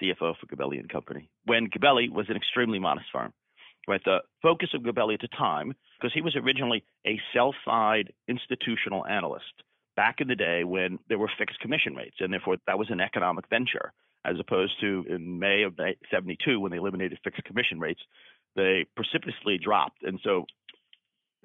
CFO 0.00 0.34
for 0.36 0.46
Gabelli 0.46 0.78
and 0.78 0.88
Company. 0.88 1.30
When 1.44 1.68
Gabelli 1.68 2.10
was 2.10 2.26
an 2.28 2.36
extremely 2.36 2.78
modest 2.78 3.06
firm, 3.12 3.32
right? 3.86 4.00
The 4.04 4.18
focus 4.42 4.70
of 4.74 4.82
Gabelli 4.82 5.14
at 5.14 5.20
the 5.20 5.28
time, 5.28 5.74
because 5.98 6.12
he 6.14 6.20
was 6.20 6.36
originally 6.36 6.84
a 7.06 7.20
sell-side 7.34 8.12
institutional 8.28 9.06
analyst 9.06 9.44
back 9.96 10.20
in 10.20 10.28
the 10.28 10.36
day 10.36 10.62
when 10.64 10.98
there 11.08 11.18
were 11.18 11.30
fixed 11.38 11.58
commission 11.60 11.94
rates, 11.94 12.16
and 12.20 12.32
therefore 12.32 12.56
that 12.66 12.78
was 12.78 12.90
an 12.90 13.00
economic 13.00 13.48
venture, 13.48 13.92
as 14.24 14.36
opposed 14.38 14.74
to 14.80 15.04
in 15.08 15.38
May 15.38 15.62
of 15.62 15.74
'72 16.10 16.60
when 16.60 16.70
they 16.70 16.78
eliminated 16.78 17.18
fixed 17.24 17.42
commission 17.44 17.80
rates 17.80 18.00
they 18.58 18.86
precipitously 18.96 19.56
dropped. 19.62 20.02
And 20.02 20.18
so 20.22 20.44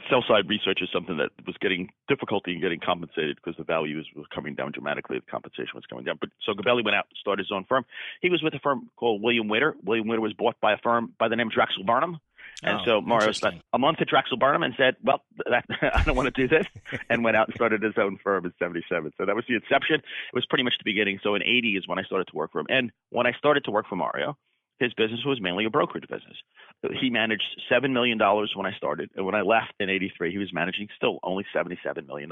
sell 0.10 0.24
side 0.28 0.50
research 0.50 0.80
is 0.82 0.90
something 0.92 1.18
that 1.18 1.30
was 1.46 1.56
getting 1.62 1.90
difficulty 2.10 2.54
in 2.54 2.62
getting 2.62 2.80
compensated 2.80 3.38
because 3.38 3.56
the 3.58 3.64
values 3.64 4.10
were 4.16 4.24
coming 4.34 4.56
down 4.56 4.72
dramatically. 4.72 5.20
The 5.20 5.32
compensation 5.32 5.76
was 5.76 5.86
coming 5.86 6.04
down. 6.04 6.18
But 6.20 6.30
so 6.46 6.54
Gabelli 6.54 6.84
went 6.84 6.96
out 6.96 7.06
and 7.10 7.18
started 7.22 7.44
his 7.44 7.52
own 7.54 7.66
firm. 7.70 7.86
He 8.22 8.30
was 8.30 8.42
with 8.42 8.54
a 8.56 8.60
firm 8.60 8.90
called 8.98 9.22
William 9.22 9.48
Witter. 9.48 9.76
William 9.84 10.08
Witter 10.08 10.22
was 10.22 10.34
bought 10.34 10.60
by 10.60 10.74
a 10.74 10.78
firm 10.78 11.14
by 11.20 11.28
the 11.30 11.36
name 11.36 11.48
of 11.48 11.54
Drexel 11.54 11.84
Burnham. 11.84 12.18
And 12.62 12.80
oh, 12.82 12.86
so 12.86 13.02
Mario 13.02 13.32
spent 13.32 13.62
a 13.74 13.80
month 13.80 14.00
at 14.02 14.08
Drexel 14.08 14.38
Burnham 14.38 14.64
and 14.64 14.74
said, 14.78 14.96
"Well, 15.04 15.22
that, 15.50 15.66
I 15.94 16.04
don't 16.04 16.16
want 16.16 16.34
to 16.34 16.48
do 16.48 16.48
this," 16.48 16.66
and 17.10 17.24
went 17.24 17.36
out 17.36 17.48
and 17.48 17.56
started 17.56 17.82
his 17.82 17.94
own 17.98 18.20
firm 18.24 18.46
in 18.46 18.54
'77. 18.60 19.12
So 19.18 19.26
that 19.26 19.36
was 19.36 19.44
the 19.48 19.56
inception. 19.56 19.96
It 19.96 20.36
was 20.36 20.46
pretty 20.46 20.64
much 20.64 20.74
the 20.78 20.90
beginning. 20.90 21.20
So 21.24 21.36
in 21.36 21.44
'80 21.44 21.78
is 21.78 21.88
when 21.88 22.00
I 22.00 22.04
started 22.04 22.28
to 22.28 22.36
work 22.36 22.52
for 22.52 22.60
him. 22.60 22.68
And 22.70 22.92
when 23.10 23.28
I 23.28 23.34
started 23.38 23.66
to 23.66 23.72
work 23.72 23.88
for 23.90 23.96
Mario, 23.96 24.38
his 24.80 24.94
business 24.94 25.22
was 25.26 25.42
mainly 25.42 25.66
a 25.66 25.70
brokerage 25.70 26.08
business. 26.10 26.38
He 27.00 27.10
managed 27.10 27.62
$7 27.72 27.92
million 27.92 28.20
when 28.20 28.66
I 28.66 28.76
started. 28.76 29.10
And 29.16 29.26
when 29.26 29.36
I 29.36 29.42
left 29.42 29.74
in 29.80 29.90
83, 29.90 30.32
he 30.32 30.38
was 30.38 30.54
managing 30.54 30.88
still 30.96 31.20
only 31.24 31.46
$77 31.56 32.08
million. 32.08 32.30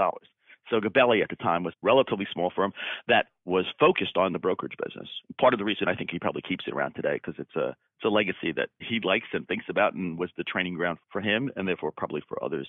So 0.70 0.80
Gabelli 0.80 1.22
at 1.22 1.30
the 1.30 1.36
time 1.36 1.64
was 1.64 1.74
a 1.74 1.86
relatively 1.86 2.28
small 2.32 2.52
firm 2.56 2.72
that 3.08 3.28
was 3.46 3.66
focused 3.80 4.16
on 4.16 4.32
the 4.32 4.40
brokerage 4.40 4.76
business. 4.84 5.10
Part 5.40 5.54
of 5.54 5.60
the 5.60 5.66
reason 5.66 5.88
I 5.88 5.96
think 5.96 6.12
he 6.12 6.20
probably 6.20 6.44
keeps 6.48 6.66
it 6.68 6.74
around 6.74 6.94
today 6.94 7.16
because 7.22 7.36
it's 7.38 7.56
a 7.56 7.70
it's 7.70 8.06
a 8.06 8.10
legacy 8.10 8.52
that 8.56 8.70
he 8.80 9.00
likes 9.04 9.28
and 9.34 9.48
thinks 9.48 9.66
about 9.70 9.94
and 9.94 10.18
was 10.18 10.30
the 10.38 10.44
training 10.44 10.76
ground 10.76 10.98
for 11.12 11.22
him 11.22 11.52
and 11.56 11.68
therefore 11.68 11.92
probably 11.96 12.22
for 12.28 12.44
others 12.44 12.68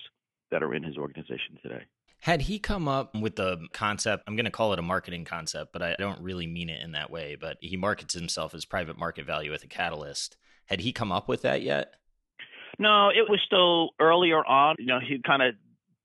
that 0.51 0.61
are 0.61 0.73
in 0.73 0.83
his 0.83 0.97
organization 0.97 1.57
today. 1.61 1.83
Had 2.19 2.43
he 2.43 2.59
come 2.59 2.87
up 2.87 3.15
with 3.15 3.35
the 3.35 3.67
concept, 3.73 4.23
I'm 4.27 4.35
going 4.35 4.45
to 4.45 4.51
call 4.51 4.71
it 4.73 4.79
a 4.79 4.83
marketing 4.83 5.25
concept, 5.25 5.73
but 5.73 5.81
I 5.81 5.95
don't 5.97 6.21
really 6.21 6.47
mean 6.47 6.69
it 6.69 6.81
in 6.81 6.93
that 6.93 7.09
way. 7.09 7.35
But 7.35 7.57
he 7.59 7.75
markets 7.75 8.13
himself 8.13 8.53
as 8.53 8.63
private 8.63 8.97
market 8.97 9.25
value 9.25 9.51
with 9.51 9.63
a 9.63 9.67
catalyst. 9.67 10.37
Had 10.65 10.79
he 10.79 10.91
come 10.91 11.11
up 11.11 11.27
with 11.27 11.43
that 11.43 11.61
yet? 11.61 11.93
No, 12.79 13.09
it 13.09 13.29
was 13.29 13.39
still 13.45 13.91
earlier 13.99 14.43
on. 14.45 14.75
You 14.79 14.87
know, 14.87 14.99
he 14.99 15.19
kind 15.25 15.41
of 15.41 15.55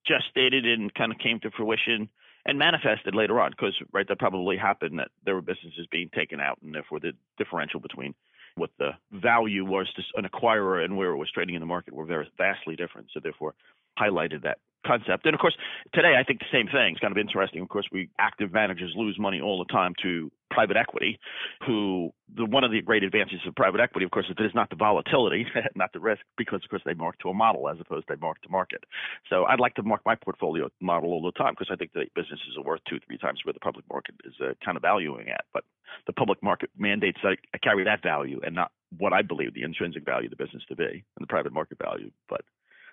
just 0.07 0.25
stated 0.31 0.65
and 0.67 0.93
kind 0.95 1.13
of 1.13 1.19
came 1.19 1.41
to 1.41 1.51
fruition 1.51 2.09
and 2.45 2.59
manifested 2.59 3.15
later 3.15 3.41
on 3.41 3.51
because, 3.51 3.75
right, 3.93 4.07
that 4.09 4.19
probably 4.19 4.57
happened 4.57 4.99
that 4.99 5.09
there 5.25 5.35
were 5.35 5.43
businesses 5.43 5.87
being 5.91 6.11
taken 6.15 6.41
out 6.41 6.59
and 6.63 6.75
therefore 6.75 7.01
the 7.01 7.13
differential 7.37 7.81
between 7.81 8.15
what 8.57 8.71
the 8.79 8.91
value 9.13 9.65
was 9.65 9.87
to 9.95 10.03
an 10.17 10.27
acquirer 10.27 10.85
and 10.85 10.97
where 10.97 11.11
it 11.11 11.17
was 11.17 11.31
trading 11.31 11.55
in 11.55 11.61
the 11.61 11.67
market 11.67 11.95
were 11.95 12.05
very 12.05 12.31
vastly 12.37 12.75
different. 12.75 13.09
So 13.13 13.21
therefore 13.23 13.55
highlighted 13.99 14.43
that 14.43 14.59
concept. 14.87 15.27
And 15.27 15.35
of 15.35 15.41
course, 15.41 15.57
today 15.93 16.15
I 16.19 16.25
think 16.25 16.41
the 16.41 16.53
same 16.53 16.67
thing. 16.67 16.93
It's 16.93 17.01
kind 17.01 17.13
of 17.13 17.19
interesting. 17.19 17.63
Of 17.63 17.69
course, 17.69 17.87
we 17.93 18.11
active 18.19 18.53
managers 18.53 18.93
lose 18.97 19.19
money 19.19 19.41
all 19.41 19.59
the 19.59 19.73
time 19.73 19.95
to 20.03 20.31
private 20.51 20.77
equity, 20.77 21.19
who 21.67 22.11
the 22.35 22.45
one 22.45 22.65
of 22.65 22.71
the 22.71 22.81
great 22.81 23.03
advantages 23.05 23.41
of 23.47 23.55
private 23.55 23.81
equity, 23.81 24.05
of 24.05 24.11
course, 24.11 24.27
is 24.29 24.35
that 24.37 24.45
it's 24.45 24.55
not 24.55 24.71
the 24.71 24.77
volatility, 24.77 25.47
not 25.75 25.93
the 25.93 26.01
risk, 26.01 26.23
because 26.37 26.61
of 26.65 26.71
course 26.71 26.83
they 26.85 26.95
mark 26.95 27.19
to 27.21 27.29
a 27.29 27.35
model 27.35 27.69
as 27.69 27.77
opposed 27.81 28.07
to 28.09 28.15
they 28.15 28.21
mark 28.21 28.41
to 28.43 28.49
market. 28.49 28.85
So 29.29 29.45
I'd 29.45 29.61
like 29.61 29.75
to 29.75 29.83
mark 29.83 30.01
my 30.07 30.15
portfolio 30.15 30.69
model 30.81 31.11
all 31.11 31.23
the 31.23 31.33
time 31.33 31.55
because 31.59 31.71
I 31.73 31.77
think 31.77 31.93
the 31.93 32.07
businesses 32.15 32.57
are 32.57 32.65
worth 32.65 32.81
two, 32.89 32.99
three 33.07 33.19
times 33.19 33.41
where 33.45 33.53
the 33.53 33.61
public 33.61 33.85
market 33.91 34.15
is 34.25 34.35
uh, 34.41 34.55
kind 34.65 34.77
of 34.77 34.83
valuing 34.83 35.29
at. 35.29 35.45
But 35.53 35.65
the 36.07 36.13
public 36.13 36.43
market 36.43 36.71
mandates 36.79 37.19
that 37.23 37.37
I 37.55 37.59
carry 37.59 37.85
that 37.85 38.03
value 38.03 38.41
and 38.45 38.55
not 38.55 38.73
what 38.97 39.13
I 39.13 39.23
believe 39.23 39.55
the 39.55 39.63
intrinsic 39.63 40.05
value 40.05 40.27
of 40.27 40.37
the 40.37 40.43
business 40.43 40.63
to 40.69 40.77
be 40.77 40.85
and 40.85 41.21
the 41.21 41.27
private 41.27 41.53
market 41.53 41.79
value. 41.79 42.11
But 42.29 42.43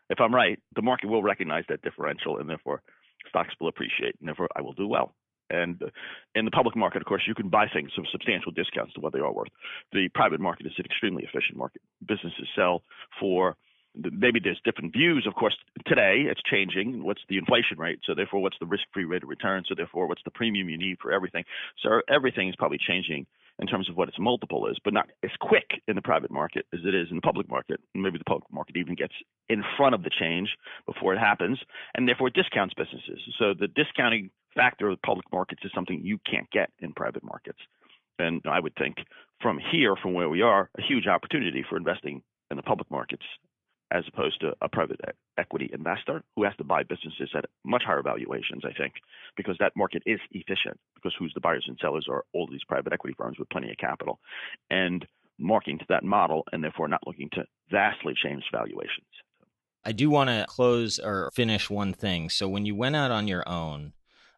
if 0.10 0.20
I'm 0.20 0.34
right, 0.34 0.60
the 0.76 0.82
market 0.82 1.08
will 1.08 1.24
recognize 1.24 1.64
that 1.70 1.82
differential, 1.82 2.38
and 2.38 2.50
therefore 2.50 2.82
stocks 3.30 3.54
will 3.60 3.68
appreciate, 3.68 4.16
and 4.20 4.28
therefore 4.28 4.50
I 4.56 4.62
will 4.62 4.74
do 4.74 4.88
well. 4.88 5.14
And 5.50 5.80
in 6.34 6.46
the 6.46 6.52
public 6.52 6.76
market, 6.76 7.02
of 7.02 7.08
course, 7.08 7.24
you 7.28 7.36
can 7.36 7.50
buy 7.50 7.68
things 7.72 7.92
with 7.98 8.08
substantial 8.12 8.52
discounts 8.52 8.94
to 8.94 9.00
what 9.00 9.14
they 9.14 9.20
are 9.20 9.32
worth. 9.32 9.50
The 9.94 10.10
private 10.14 10.40
market 10.40 10.66
is 10.66 10.74
an 10.78 10.86
extremely 10.86 11.24
efficient 11.24 11.58
market. 11.58 11.82
Businesses 12.08 12.48
sell 12.56 12.82
for 13.20 13.56
maybe 13.96 14.40
there's 14.44 14.60
different 14.66 14.92
views. 14.92 15.26
Of 15.28 15.36
course, 15.36 15.56
today 15.86 16.26
it's 16.30 16.42
changing. 16.50 17.04
What's 17.04 17.22
the 17.30 17.38
inflation 17.38 17.78
rate? 17.78 18.00
So 18.06 18.14
therefore, 18.16 18.42
what's 18.42 18.58
the 18.60 18.66
risk-free 18.66 19.06
rate 19.06 19.24
of 19.24 19.30
return? 19.30 19.64
So 19.68 19.76
therefore, 19.76 20.08
what's 20.08 20.24
the 20.26 20.32
premium 20.32 20.68
you 20.68 20.78
need 20.78 20.98
for 21.02 21.12
everything? 21.12 21.44
So 21.82 22.02
everything 22.10 22.50
is 22.50 22.56
probably 22.58 22.80
changing 22.80 23.28
in 23.60 23.68
terms 23.68 23.90
of 23.90 23.96
what 23.96 24.10
its 24.10 24.20
multiple 24.20 24.68
is, 24.68 24.78
but 24.84 24.94
not 24.94 25.08
as 25.24 25.32
quick 25.40 25.82
in 25.88 25.96
the 25.96 26.02
private 26.02 26.32
market 26.32 26.66
as 26.74 26.82
it 26.86 26.94
is 26.94 27.08
in 27.10 27.18
the 27.18 27.22
public 27.22 27.50
market. 27.50 27.80
Maybe 27.94 28.18
the 28.18 28.26
public 28.26 28.52
market 28.52 28.78
even 28.78 28.96
gets 28.96 29.14
in 29.50 29.64
front 29.78 29.96
of 29.96 30.04
the 30.04 30.10
change 30.10 30.50
before 30.86 31.14
it 31.14 31.20
happens, 31.20 31.60
and 31.96 32.08
therefore 32.08 32.30
discounts 32.30 32.74
businesses. 32.74 33.20
So 33.40 33.54
the 33.58 33.68
discounting 33.68 34.30
factor 34.56 34.90
of 34.90 34.98
the 34.98 35.08
public 35.08 35.26
markets 35.32 35.62
is 35.64 35.72
something 35.74 36.02
you 36.04 36.20
can't 36.30 36.50
get 36.52 36.70
in 36.80 36.94
private 36.94 37.24
markets. 37.24 37.60
And 38.20 38.42
I 38.46 38.60
would 38.60 38.76
think 38.76 38.98
from 39.42 39.60
here, 39.72 39.96
from 40.02 40.14
where 40.14 40.30
we 40.30 40.42
are, 40.42 40.70
a 40.78 40.82
huge 40.82 41.08
opportunity 41.08 41.64
for 41.68 41.78
investing 41.78 42.22
in 42.50 42.58
the 42.58 42.64
public 42.64 42.90
markets 42.90 43.24
as 43.92 44.04
opposed 44.08 44.40
to 44.42 44.54
a 44.62 44.70
private 44.70 45.00
equity 45.38 45.70
investor 45.74 46.24
who 46.36 46.44
has 46.44 46.56
to 46.58 46.64
buy 46.64 46.84
businesses 46.84 47.30
at 47.36 47.46
much 47.64 47.84
higher 47.86 48.02
valuations, 48.02 48.64
I 48.66 48.74
think, 48.74 48.94
because 49.38 49.56
that 49.60 49.74
market 49.76 50.02
is 50.06 50.20
efficient, 50.32 50.80
because 50.96 51.14
who's 51.18 51.34
the 51.34 51.42
buyers 51.42 51.66
and 51.68 51.78
sellers 51.82 52.08
are 52.10 52.24
all 52.34 52.48
these 52.50 52.64
private 52.68 52.94
equity 52.94 53.16
firms 53.18 53.38
with 53.38 53.50
plenty 53.50 53.70
of 53.70 53.78
capital 53.78 54.20
and 54.70 55.06
marking 55.38 55.78
to 55.78 55.86
that 55.90 56.04
model 56.04 56.44
and 56.52 56.64
therefore 56.64 56.88
not 56.88 57.06
looking 57.06 57.30
to 57.34 57.44
vastly 57.70 58.14
change 58.24 58.44
valuations. 58.52 59.06
I 59.84 59.92
do 59.92 60.10
want 60.10 60.30
to 60.30 60.46
close 60.48 60.98
or 60.98 61.30
finish 61.34 61.70
one 61.70 61.94
thing. 61.94 62.30
So, 62.30 62.48
when 62.48 62.66
you 62.66 62.76
went 62.76 62.96
out 62.96 63.12
on 63.12 63.28
your 63.28 63.48
own, 63.48 63.94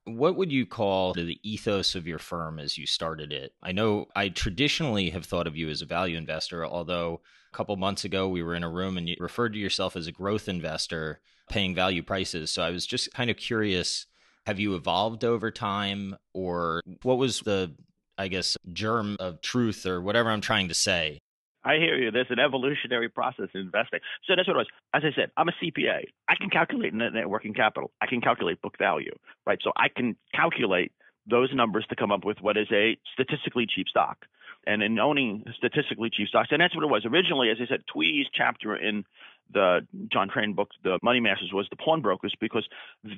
what 0.08 0.36
would 0.38 0.52
you 0.52 0.66
call 0.66 1.14
the 1.14 1.40
ethos 1.44 1.94
of 1.96 2.08
your 2.08 2.20
firm 2.20 2.60
as 2.60 2.78
you 2.78 2.86
started 2.86 3.34
it? 3.34 3.54
I 3.62 3.74
know 3.74 4.08
I 4.16 4.30
traditionally 4.30 5.10
have 5.10 5.26
thought 5.26 5.48
of 5.48 5.58
you 5.58 5.70
as 5.70 5.82
a 5.82 5.86
value 5.86 6.18
investor, 6.18 6.66
although 6.66 7.22
a 7.54 7.56
couple 7.56 7.76
months 7.76 8.06
ago 8.06 8.28
we 8.30 8.42
were 8.42 8.56
in 8.56 8.64
a 8.64 8.70
room 8.70 8.98
and 8.98 9.08
you 9.10 9.16
referred 9.20 9.54
to 9.54 9.60
yourself 9.60 9.96
as 9.96 10.08
a 10.08 10.12
growth 10.12 10.48
investor 10.48 11.20
paying 11.50 11.76
value 11.76 12.04
prices. 12.04 12.52
So 12.52 12.64
I 12.64 12.72
was 12.72 12.86
just 12.86 13.14
kind 13.14 13.30
of 13.30 13.38
curious 13.38 14.06
have 14.46 14.60
you 14.60 14.76
evolved 14.76 15.26
over 15.26 15.52
time 15.52 16.16
or 16.34 16.82
what 17.04 17.18
was 17.18 17.42
the 17.42 17.76
I 18.18 18.30
guess 18.30 18.58
germ 18.74 19.18
of 19.20 19.42
truth 19.42 19.86
or 19.86 20.02
whatever 20.02 20.32
I'm 20.32 20.42
trying 20.42 20.70
to 20.70 20.74
say 20.74 21.20
I 21.64 21.76
hear 21.76 21.98
you. 21.98 22.12
There's 22.12 22.30
an 22.30 22.40
evolutionary 22.40 23.10
process 23.10 23.50
in 23.54 23.62
investing. 23.62 24.00
So 24.26 24.36
that's 24.36 24.48
what 24.48 24.56
it 24.56 24.58
was. 24.58 24.68
As 24.94 25.04
I 25.04 25.12
said, 25.16 25.32
I'm 25.36 25.50
a 25.50 25.54
CPA. 25.64 26.06
I 26.30 26.36
can 26.36 26.50
calculate 26.50 26.94
net, 26.94 27.14
net 27.14 27.30
working 27.30 27.54
capital. 27.54 27.92
I 28.02 28.08
can 28.08 28.22
calculate 28.22 28.62
book 28.62 28.78
value, 28.78 29.16
right? 29.46 29.60
So 29.62 29.72
I 29.76 29.88
can 29.94 30.16
calculate 30.34 30.92
those 31.30 31.50
numbers 31.54 31.86
to 31.90 31.96
come 31.96 32.12
up 32.12 32.24
with 32.24 32.38
what 32.42 32.58
is 32.58 32.68
a 32.72 32.98
statistically 33.14 33.66
cheap 33.68 33.88
stock. 33.90 34.26
And 34.66 34.84
in 34.84 35.00
owning 35.00 35.46
statistically 35.56 36.10
cheap 36.10 36.28
stocks, 36.28 36.50
and 36.52 36.62
that's 36.62 36.76
what 36.76 36.84
it 36.84 36.90
was. 36.90 37.06
Originally, 37.06 37.50
as 37.50 37.58
I 37.62 37.68
said, 37.68 37.84
Tweedy's 37.94 38.28
chapter 38.34 38.76
in 38.76 39.06
the 39.54 39.88
John 40.12 40.30
Train 40.30 40.54
book, 40.54 40.70
The 40.84 41.00
Money 41.02 41.22
Masters, 41.22 41.52
was 41.54 41.68
the 41.70 41.78
pawnbrokers 41.78 42.34
because 42.40 42.68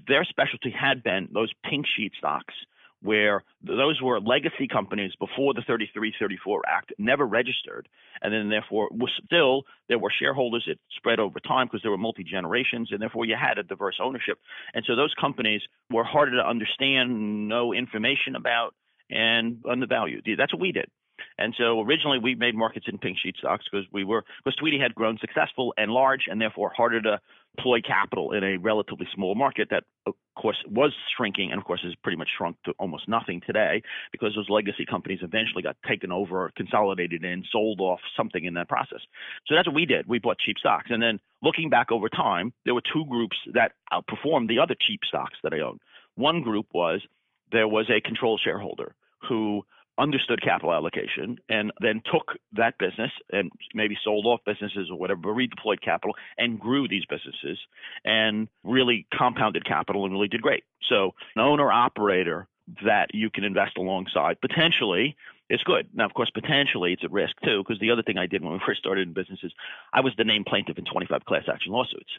their 0.08 0.24
specialty 0.26 0.70
had 0.70 1.02
been 1.02 1.30
those 1.34 1.52
pink 1.64 1.86
sheet 1.96 2.14
stocks– 2.18 2.54
where 3.02 3.44
those 3.62 4.02
were 4.02 4.20
legacy 4.20 4.68
companies 4.68 5.14
before 5.20 5.54
the 5.54 5.62
3334 5.62 6.64
Act, 6.68 6.94
never 6.98 7.26
registered, 7.26 7.88
and 8.22 8.34
then 8.34 8.50
therefore 8.50 8.90
was 8.92 9.12
still 9.26 9.64
there 9.88 10.00
were 10.00 10.12
shareholders. 10.18 10.66
It 10.68 10.80
spread 10.98 11.20
over 11.20 11.40
time 11.40 11.68
because 11.68 11.82
there 11.82 11.92
were 11.92 11.98
multi 11.98 12.24
generations, 12.24 12.90
and 12.92 13.02
therefore 13.02 13.26
you 13.26 13.36
had 13.40 13.58
a 13.58 13.64
diverse 13.64 14.00
ownership. 14.02 14.40
And 14.74 14.84
so 14.86 14.96
those 14.96 15.14
companies 15.20 15.62
were 15.90 16.04
harder 16.04 16.38
to 16.38 16.48
understand, 16.48 17.48
no 17.48 17.74
information 17.74 18.36
about, 18.36 18.76
and 19.10 19.64
undervalued. 19.70 20.28
That's 20.38 20.54
what 20.54 20.62
we 20.62 20.72
did. 20.72 20.90
And 21.40 21.56
so 21.58 21.82
originally 21.82 22.20
we 22.20 22.36
made 22.36 22.56
markets 22.56 22.86
in 22.90 22.98
pink 22.98 23.18
sheet 23.22 23.36
stocks 23.40 23.66
because 23.72 23.88
we 23.92 24.04
were 24.04 24.24
because 24.44 24.56
Tweedy 24.58 24.80
had 24.80 24.94
grown 24.94 25.18
successful 25.20 25.74
and 25.78 25.92
large 25.92 26.26
and 26.30 26.40
therefore 26.42 26.72
harder 26.76 27.02
to 27.02 27.20
deploy 27.56 27.82
capital 27.82 28.32
in 28.34 28.44
a 28.44 28.58
relatively 28.58 29.08
small 29.14 29.36
market 29.36 29.70
that 29.72 29.84
of 30.06 30.14
course 30.36 30.58
was 30.70 30.92
shrinking 31.18 31.52
and 31.52 31.60
of 31.60 31.66
course 31.66 31.82
has 31.84 31.96
pretty 32.04 32.18
much 32.18 32.30
shrunk 32.38 32.56
to 32.64 32.72
almost 32.80 33.08
nothing 33.08 33.42
today 33.46 33.82
because 34.12 34.34
those 34.36 34.50
legacy 34.50 34.86
companies 34.86 35.20
eventually 35.22 35.64
got 35.64 35.76
taken 35.88 36.12
over, 36.12 36.52
consolidated 36.56 37.24
in, 37.24 37.44
sold 37.52 37.80
off 37.82 38.00
something 38.16 38.46
in 38.46 38.54
that 38.54 38.70
process. 38.70 39.00
So 39.48 39.56
that's 39.56 39.68
what 39.68 39.76
we 39.76 39.86
did. 39.86 40.08
We 40.08 40.20
bought 40.20 40.38
cheap 40.40 40.58
stocks. 40.58 40.88
And 40.90 41.02
then 41.02 41.20
looking 41.42 41.70
back 41.70 41.92
over 41.92 42.10
time, 42.10 42.54
there 42.66 42.74
were 42.74 42.84
two 42.94 43.06
groups 43.06 43.38
that 43.54 43.74
outperformed 43.92 44.48
the 44.48 44.60
other 44.60 44.76
cheap 44.80 45.02
stocks 45.08 45.38
that 45.44 45.54
I 45.54 45.60
owned. 45.60 45.80
One 46.16 46.42
group 46.42 46.68
was 46.74 47.02
there 47.52 47.68
was 47.68 47.90
a 47.90 48.02
control 48.02 48.38
shareholder 48.38 48.96
who 49.28 49.64
understood 50.00 50.42
capital 50.42 50.74
allocation 50.74 51.38
and 51.50 51.72
then 51.82 52.02
took 52.12 52.38
that 52.54 52.78
business 52.80 53.12
and 53.32 53.52
maybe 53.74 53.98
sold 54.04 54.26
off 54.26 54.40
businesses 54.46 54.90
or 54.90 54.98
whatever, 54.98 55.20
but 55.22 55.30
redeployed 55.30 55.82
capital 55.82 56.16
and 56.38 56.60
grew 56.60 56.88
these 56.88 57.06
businesses 57.06 57.60
and 58.06 58.48
really 58.64 59.06
compounded 59.16 59.66
capital 59.66 60.06
and 60.06 60.14
really 60.14 60.28
did 60.28 60.42
great. 60.42 60.64
So 60.88 61.14
an 61.36 61.42
owner 61.42 61.72
operator 61.72 62.48
that 62.86 63.08
you 63.14 63.30
can 63.30 63.44
invest 63.44 63.78
alongside 63.78 64.40
potentially 64.42 65.16
is 65.50 65.62
good. 65.64 65.88
Now, 65.94 66.06
of 66.06 66.14
course, 66.14 66.30
potentially 66.30 66.94
it's 66.94 67.04
at 67.04 67.12
risk 67.12 67.36
too, 67.44 67.64
because 67.64 67.80
the 67.80 67.92
other 67.92 68.04
thing 68.04 68.18
I 68.18 68.28
did 68.28 68.44
when 68.44 68.54
we 68.54 68.60
first 68.66 68.80
started 68.80 69.08
in 69.08 69.14
businesses, 69.14 69.52
I 69.92 70.02
was 70.02 70.14
the 70.18 70.24
named 70.24 70.46
plaintiff 70.46 70.78
in 70.78 70.86
25 70.86 71.26
class 71.26 71.44
action 71.52 71.72
lawsuits 71.72 72.12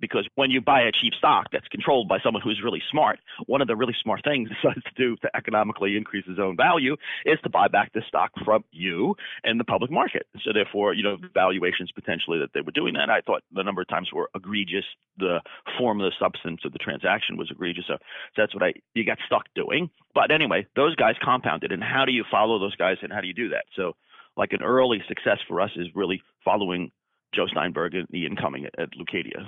because 0.00 0.26
when 0.34 0.50
you 0.50 0.60
buy 0.60 0.82
a 0.82 0.92
cheap 0.92 1.14
stock 1.14 1.46
that's 1.52 1.68
controlled 1.68 2.08
by 2.08 2.18
someone 2.20 2.42
who's 2.42 2.60
really 2.62 2.82
smart, 2.90 3.18
one 3.46 3.60
of 3.60 3.68
the 3.68 3.76
really 3.76 3.94
smart 4.02 4.22
things 4.24 4.48
decides 4.62 4.82
to 4.84 4.92
do 4.96 5.16
to 5.16 5.36
economically 5.36 5.96
increase 5.96 6.26
his 6.26 6.38
own 6.38 6.56
value 6.56 6.96
is 7.24 7.38
to 7.42 7.50
buy 7.50 7.68
back 7.68 7.92
the 7.92 8.02
stock 8.06 8.32
from 8.44 8.64
you 8.70 9.16
in 9.44 9.58
the 9.58 9.64
public 9.64 9.90
market. 9.90 10.26
So 10.42 10.52
therefore, 10.52 10.94
you 10.94 11.02
know, 11.02 11.16
valuations 11.34 11.90
potentially 11.92 12.38
that 12.38 12.50
they 12.54 12.60
were 12.60 12.72
doing 12.72 12.94
that, 12.94 13.10
I 13.10 13.20
thought 13.20 13.42
the 13.52 13.62
number 13.62 13.82
of 13.82 13.88
times 13.88 14.10
were 14.12 14.30
egregious. 14.34 14.84
The 15.18 15.40
form 15.78 16.00
of 16.00 16.10
the 16.10 16.16
substance 16.18 16.60
of 16.64 16.72
the 16.72 16.78
transaction 16.78 17.36
was 17.36 17.50
egregious. 17.50 17.84
So, 17.86 17.94
so 17.96 18.42
that's 18.42 18.54
what 18.54 18.62
I 18.62 18.74
you 18.94 19.04
got 19.04 19.18
stuck 19.26 19.46
doing. 19.54 19.90
But 20.14 20.30
anyway, 20.30 20.66
those 20.76 20.94
guys 20.96 21.14
compounded. 21.22 21.72
And 21.72 21.82
how 21.82 22.04
do 22.04 22.12
you 22.12 22.24
follow 22.30 22.58
those 22.58 22.76
guys 22.76 22.96
and 23.02 23.12
how 23.12 23.20
do 23.20 23.26
you 23.26 23.34
do 23.34 23.50
that? 23.50 23.64
So 23.74 23.94
like 24.36 24.52
an 24.52 24.62
early 24.62 25.02
success 25.08 25.38
for 25.48 25.60
us 25.60 25.70
is 25.76 25.88
really 25.94 26.22
following 26.44 26.90
Joe 27.34 27.46
Steinberg 27.46 27.94
and 27.94 28.12
Ian 28.14 28.36
Cumming 28.36 28.66
at, 28.66 28.78
at. 28.78 28.90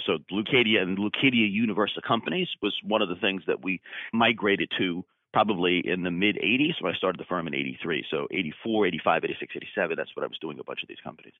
So 0.06 0.18
Leucadia 0.30 0.82
and 0.82 0.98
Leucadia 0.98 1.50
Universe 1.50 1.92
of 1.96 2.02
Companies 2.02 2.48
was 2.60 2.74
one 2.82 3.02
of 3.02 3.08
the 3.08 3.16
things 3.16 3.42
that 3.46 3.62
we 3.62 3.80
migrated 4.12 4.70
to 4.78 5.04
probably 5.32 5.82
in 5.84 6.02
the 6.02 6.10
mid 6.10 6.36
80s 6.36 6.80
when 6.80 6.92
I 6.92 6.96
started 6.96 7.20
the 7.20 7.24
firm 7.24 7.46
in 7.46 7.54
83. 7.54 8.04
So 8.10 8.26
84, 8.30 8.86
85, 8.86 9.24
86, 9.24 9.52
87, 9.56 9.96
that's 9.96 10.16
what 10.16 10.24
I 10.24 10.26
was 10.26 10.38
doing 10.38 10.58
a 10.58 10.64
bunch 10.64 10.82
of 10.82 10.88
these 10.88 10.98
companies. 11.02 11.34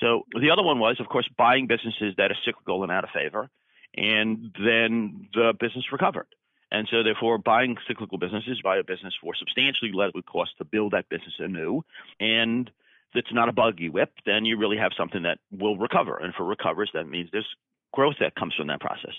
So 0.00 0.22
the 0.40 0.50
other 0.50 0.62
one 0.62 0.78
was, 0.78 0.98
of 1.00 1.08
course, 1.08 1.28
buying 1.36 1.66
businesses 1.66 2.14
that 2.16 2.30
are 2.30 2.36
cyclical 2.44 2.82
and 2.82 2.92
out 2.92 3.04
of 3.04 3.10
favor. 3.10 3.50
And 3.96 4.54
then 4.58 5.28
the 5.34 5.54
business 5.58 5.84
recovered. 5.92 6.26
And 6.72 6.88
so, 6.90 7.04
therefore, 7.04 7.38
buying 7.38 7.76
cyclical 7.86 8.18
businesses, 8.18 8.60
buy 8.60 8.78
a 8.78 8.82
business 8.82 9.14
for 9.20 9.34
substantially 9.36 9.92
less 9.92 10.10
cost 10.26 10.58
to 10.58 10.64
build 10.64 10.92
that 10.92 11.08
business 11.08 11.34
anew. 11.38 11.84
And 12.18 12.68
that's 13.14 13.32
not 13.32 13.48
a 13.48 13.52
buggy 13.52 13.88
whip, 13.88 14.10
then 14.26 14.44
you 14.44 14.58
really 14.58 14.76
have 14.76 14.92
something 14.96 15.22
that 15.22 15.38
will 15.50 15.76
recover. 15.76 16.16
And 16.16 16.34
for 16.34 16.44
recovers, 16.44 16.90
that 16.94 17.08
means 17.08 17.28
there's 17.32 17.48
growth 17.92 18.16
that 18.20 18.34
comes 18.34 18.54
from 18.54 18.66
that 18.68 18.80
process. 18.80 19.14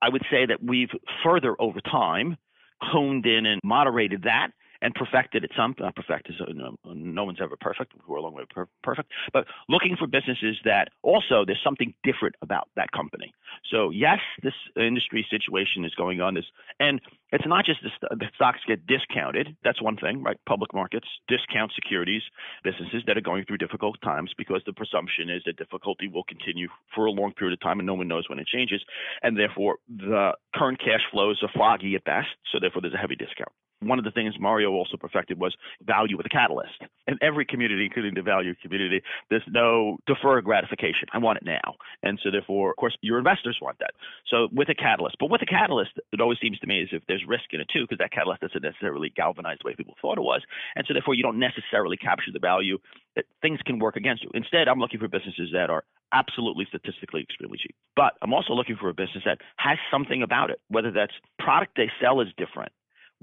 I 0.00 0.08
would 0.08 0.22
say 0.30 0.46
that 0.46 0.62
we've 0.62 0.90
further 1.24 1.56
over 1.60 1.80
time 1.80 2.36
honed 2.80 3.26
in 3.26 3.46
and 3.46 3.60
moderated 3.64 4.22
that 4.22 4.48
and 4.84 4.94
perfected 4.94 5.42
at 5.44 5.50
some. 5.56 5.74
Not 5.80 5.96
perfected, 5.96 6.34
so 6.38 6.44
no, 6.52 6.76
no 6.84 7.24
one's 7.24 7.40
ever 7.40 7.56
perfect. 7.58 7.92
We're 8.06 8.18
a 8.18 8.22
long 8.22 8.34
way 8.34 8.44
per- 8.48 8.68
perfect. 8.82 9.10
But 9.32 9.46
looking 9.68 9.96
for 9.96 10.06
businesses 10.06 10.58
that 10.64 10.90
also 11.02 11.44
there's 11.46 11.62
something 11.64 11.94
different 12.04 12.36
about 12.42 12.68
that 12.76 12.92
company. 12.92 13.32
So 13.70 13.88
yes, 13.88 14.18
this 14.42 14.52
industry 14.76 15.26
situation 15.30 15.84
is 15.86 15.94
going 15.94 16.20
on. 16.20 16.34
This 16.34 16.44
and 16.78 17.00
it's 17.32 17.46
not 17.46 17.64
just 17.64 17.80
the, 17.82 18.14
the 18.14 18.26
stocks 18.34 18.60
get 18.68 18.86
discounted. 18.86 19.56
That's 19.64 19.80
one 19.80 19.96
thing, 19.96 20.22
right? 20.22 20.36
Public 20.46 20.74
markets 20.74 21.08
discount 21.28 21.72
securities 21.74 22.22
businesses 22.62 23.02
that 23.06 23.16
are 23.16 23.22
going 23.22 23.44
through 23.46 23.58
difficult 23.58 23.96
times 24.02 24.32
because 24.36 24.60
the 24.66 24.72
presumption 24.74 25.30
is 25.30 25.42
that 25.46 25.56
difficulty 25.56 26.08
will 26.08 26.24
continue 26.24 26.68
for 26.94 27.06
a 27.06 27.10
long 27.10 27.32
period 27.32 27.54
of 27.54 27.60
time 27.60 27.80
and 27.80 27.86
no 27.86 27.94
one 27.94 28.06
knows 28.06 28.28
when 28.28 28.38
it 28.38 28.46
changes, 28.46 28.82
and 29.22 29.38
therefore 29.38 29.78
the 29.88 30.32
current 30.54 30.78
cash 30.78 31.00
flows 31.10 31.42
are 31.42 31.50
foggy 31.56 31.94
at 31.94 32.04
best. 32.04 32.28
So 32.52 32.58
therefore 32.60 32.82
there's 32.82 32.94
a 32.94 32.98
heavy 32.98 33.16
discount 33.16 33.50
one 33.88 33.98
of 33.98 34.04
the 34.04 34.10
things 34.10 34.34
Mario 34.38 34.70
also 34.72 34.96
perfected 34.96 35.38
was 35.38 35.54
value 35.84 36.16
with 36.16 36.26
a 36.26 36.28
catalyst. 36.28 36.82
In 37.06 37.18
every 37.22 37.44
community, 37.44 37.84
including 37.84 38.14
the 38.14 38.22
value 38.22 38.54
community, 38.62 39.02
there's 39.30 39.42
no 39.48 39.98
deferred 40.06 40.44
gratification. 40.44 41.08
I 41.12 41.18
want 41.18 41.38
it 41.38 41.44
now. 41.44 41.76
And 42.02 42.18
so 42.22 42.30
therefore, 42.30 42.70
of 42.70 42.76
course, 42.76 42.96
your 43.02 43.18
investors 43.18 43.58
want 43.60 43.78
that. 43.80 43.92
So 44.28 44.48
with 44.52 44.68
a 44.68 44.74
catalyst, 44.74 45.16
but 45.20 45.30
with 45.30 45.42
a 45.42 45.46
catalyst, 45.46 45.92
it 46.12 46.20
always 46.20 46.38
seems 46.40 46.58
to 46.60 46.66
me 46.66 46.82
as 46.82 46.88
if 46.92 47.02
there's 47.08 47.24
risk 47.26 47.52
in 47.52 47.60
it 47.60 47.68
too, 47.72 47.84
because 47.84 47.98
that 47.98 48.12
catalyst 48.12 48.40
doesn't 48.40 48.62
necessarily 48.62 49.10
galvanize 49.10 49.58
the 49.62 49.68
way 49.68 49.74
people 49.74 49.94
thought 50.00 50.18
it 50.18 50.22
was. 50.22 50.42
And 50.76 50.84
so 50.86 50.94
therefore, 50.94 51.14
you 51.14 51.22
don't 51.22 51.38
necessarily 51.38 51.96
capture 51.96 52.32
the 52.32 52.38
value 52.38 52.78
that 53.16 53.26
things 53.42 53.60
can 53.64 53.78
work 53.78 53.96
against 53.96 54.22
you. 54.22 54.30
Instead, 54.34 54.68
I'm 54.68 54.78
looking 54.78 55.00
for 55.00 55.08
businesses 55.08 55.50
that 55.52 55.70
are 55.70 55.84
absolutely 56.12 56.64
statistically 56.68 57.22
extremely 57.22 57.58
cheap. 57.58 57.74
But 57.96 58.14
I'm 58.22 58.32
also 58.32 58.52
looking 58.52 58.76
for 58.76 58.88
a 58.88 58.94
business 58.94 59.24
that 59.26 59.38
has 59.56 59.78
something 59.90 60.22
about 60.22 60.50
it, 60.50 60.60
whether 60.68 60.90
that's 60.90 61.12
product 61.38 61.72
they 61.76 61.90
sell 62.00 62.20
is 62.20 62.28
different 62.36 62.72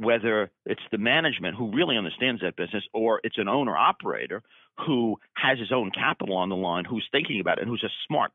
whether 0.01 0.49
it's 0.65 0.81
the 0.91 0.97
management 0.97 1.55
who 1.55 1.71
really 1.71 1.97
understands 1.97 2.41
that 2.41 2.55
business 2.55 2.83
or 2.93 3.21
it's 3.23 3.37
an 3.37 3.47
owner 3.47 3.77
operator 3.77 4.41
who 4.85 5.17
has 5.35 5.59
his 5.59 5.71
own 5.71 5.91
capital 5.91 6.35
on 6.37 6.49
the 6.49 6.55
line, 6.55 6.85
who's 6.85 7.07
thinking 7.11 7.39
about 7.39 7.57
it, 7.57 7.61
and 7.61 7.69
who's 7.69 7.83
a 7.83 7.93
smart 8.07 8.31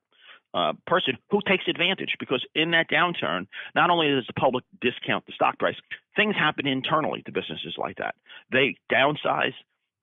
uh, 0.54 0.72
person 0.86 1.18
who 1.30 1.40
takes 1.46 1.64
advantage 1.68 2.14
because 2.18 2.44
in 2.54 2.70
that 2.70 2.88
downturn, 2.88 3.46
not 3.74 3.90
only 3.90 4.08
does 4.08 4.26
the 4.26 4.32
public 4.32 4.64
discount 4.80 5.26
the 5.26 5.32
stock 5.32 5.58
price, 5.58 5.76
things 6.14 6.34
happen 6.36 6.66
internally 6.66 7.22
to 7.22 7.32
businesses 7.32 7.74
like 7.76 7.96
that. 7.96 8.14
They 8.52 8.76
downsize, 8.90 9.54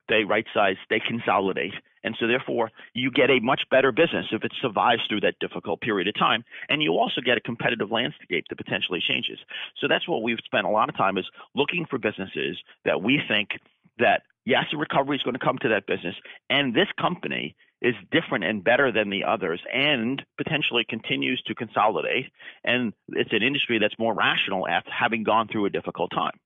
they 0.08 0.24
right 0.24 0.46
size, 0.52 0.76
they 0.90 1.00
consolidate. 1.00 1.74
And 2.04 2.16
so 2.20 2.26
therefore 2.26 2.70
you 2.92 3.10
get 3.10 3.30
a 3.30 3.40
much 3.40 3.62
better 3.70 3.90
business 3.90 4.26
if 4.30 4.44
it 4.44 4.52
survives 4.60 5.02
through 5.08 5.20
that 5.20 5.38
difficult 5.40 5.80
period 5.80 6.06
of 6.06 6.14
time. 6.14 6.44
And 6.68 6.82
you 6.82 6.92
also 6.92 7.20
get 7.20 7.36
a 7.36 7.40
competitive 7.40 7.90
landscape 7.90 8.44
that 8.48 8.56
potentially 8.56 9.00
changes. 9.06 9.38
So 9.80 9.88
that's 9.88 10.06
what 10.06 10.22
we've 10.22 10.38
spent 10.44 10.66
a 10.66 10.70
lot 10.70 10.88
of 10.88 10.96
time 10.96 11.18
is 11.18 11.26
looking 11.54 11.86
for 11.88 11.98
businesses 11.98 12.58
that 12.84 13.02
we 13.02 13.20
think 13.26 13.50
that 13.98 14.22
yes, 14.44 14.64
a 14.72 14.76
recovery 14.76 15.16
is 15.16 15.22
going 15.22 15.34
to 15.34 15.44
come 15.44 15.58
to 15.62 15.70
that 15.70 15.86
business. 15.86 16.14
And 16.50 16.74
this 16.74 16.88
company 17.00 17.56
is 17.80 17.94
different 18.10 18.44
and 18.44 18.64
better 18.64 18.90
than 18.90 19.10
the 19.10 19.24
others 19.24 19.60
and 19.72 20.22
potentially 20.38 20.84
continues 20.88 21.42
to 21.46 21.54
consolidate. 21.54 22.26
And 22.64 22.92
it's 23.08 23.32
an 23.32 23.42
industry 23.42 23.78
that's 23.78 23.98
more 23.98 24.14
rational 24.14 24.66
after 24.66 24.90
having 24.90 25.22
gone 25.22 25.48
through 25.48 25.66
a 25.66 25.70
difficult 25.70 26.10
time. 26.10 26.38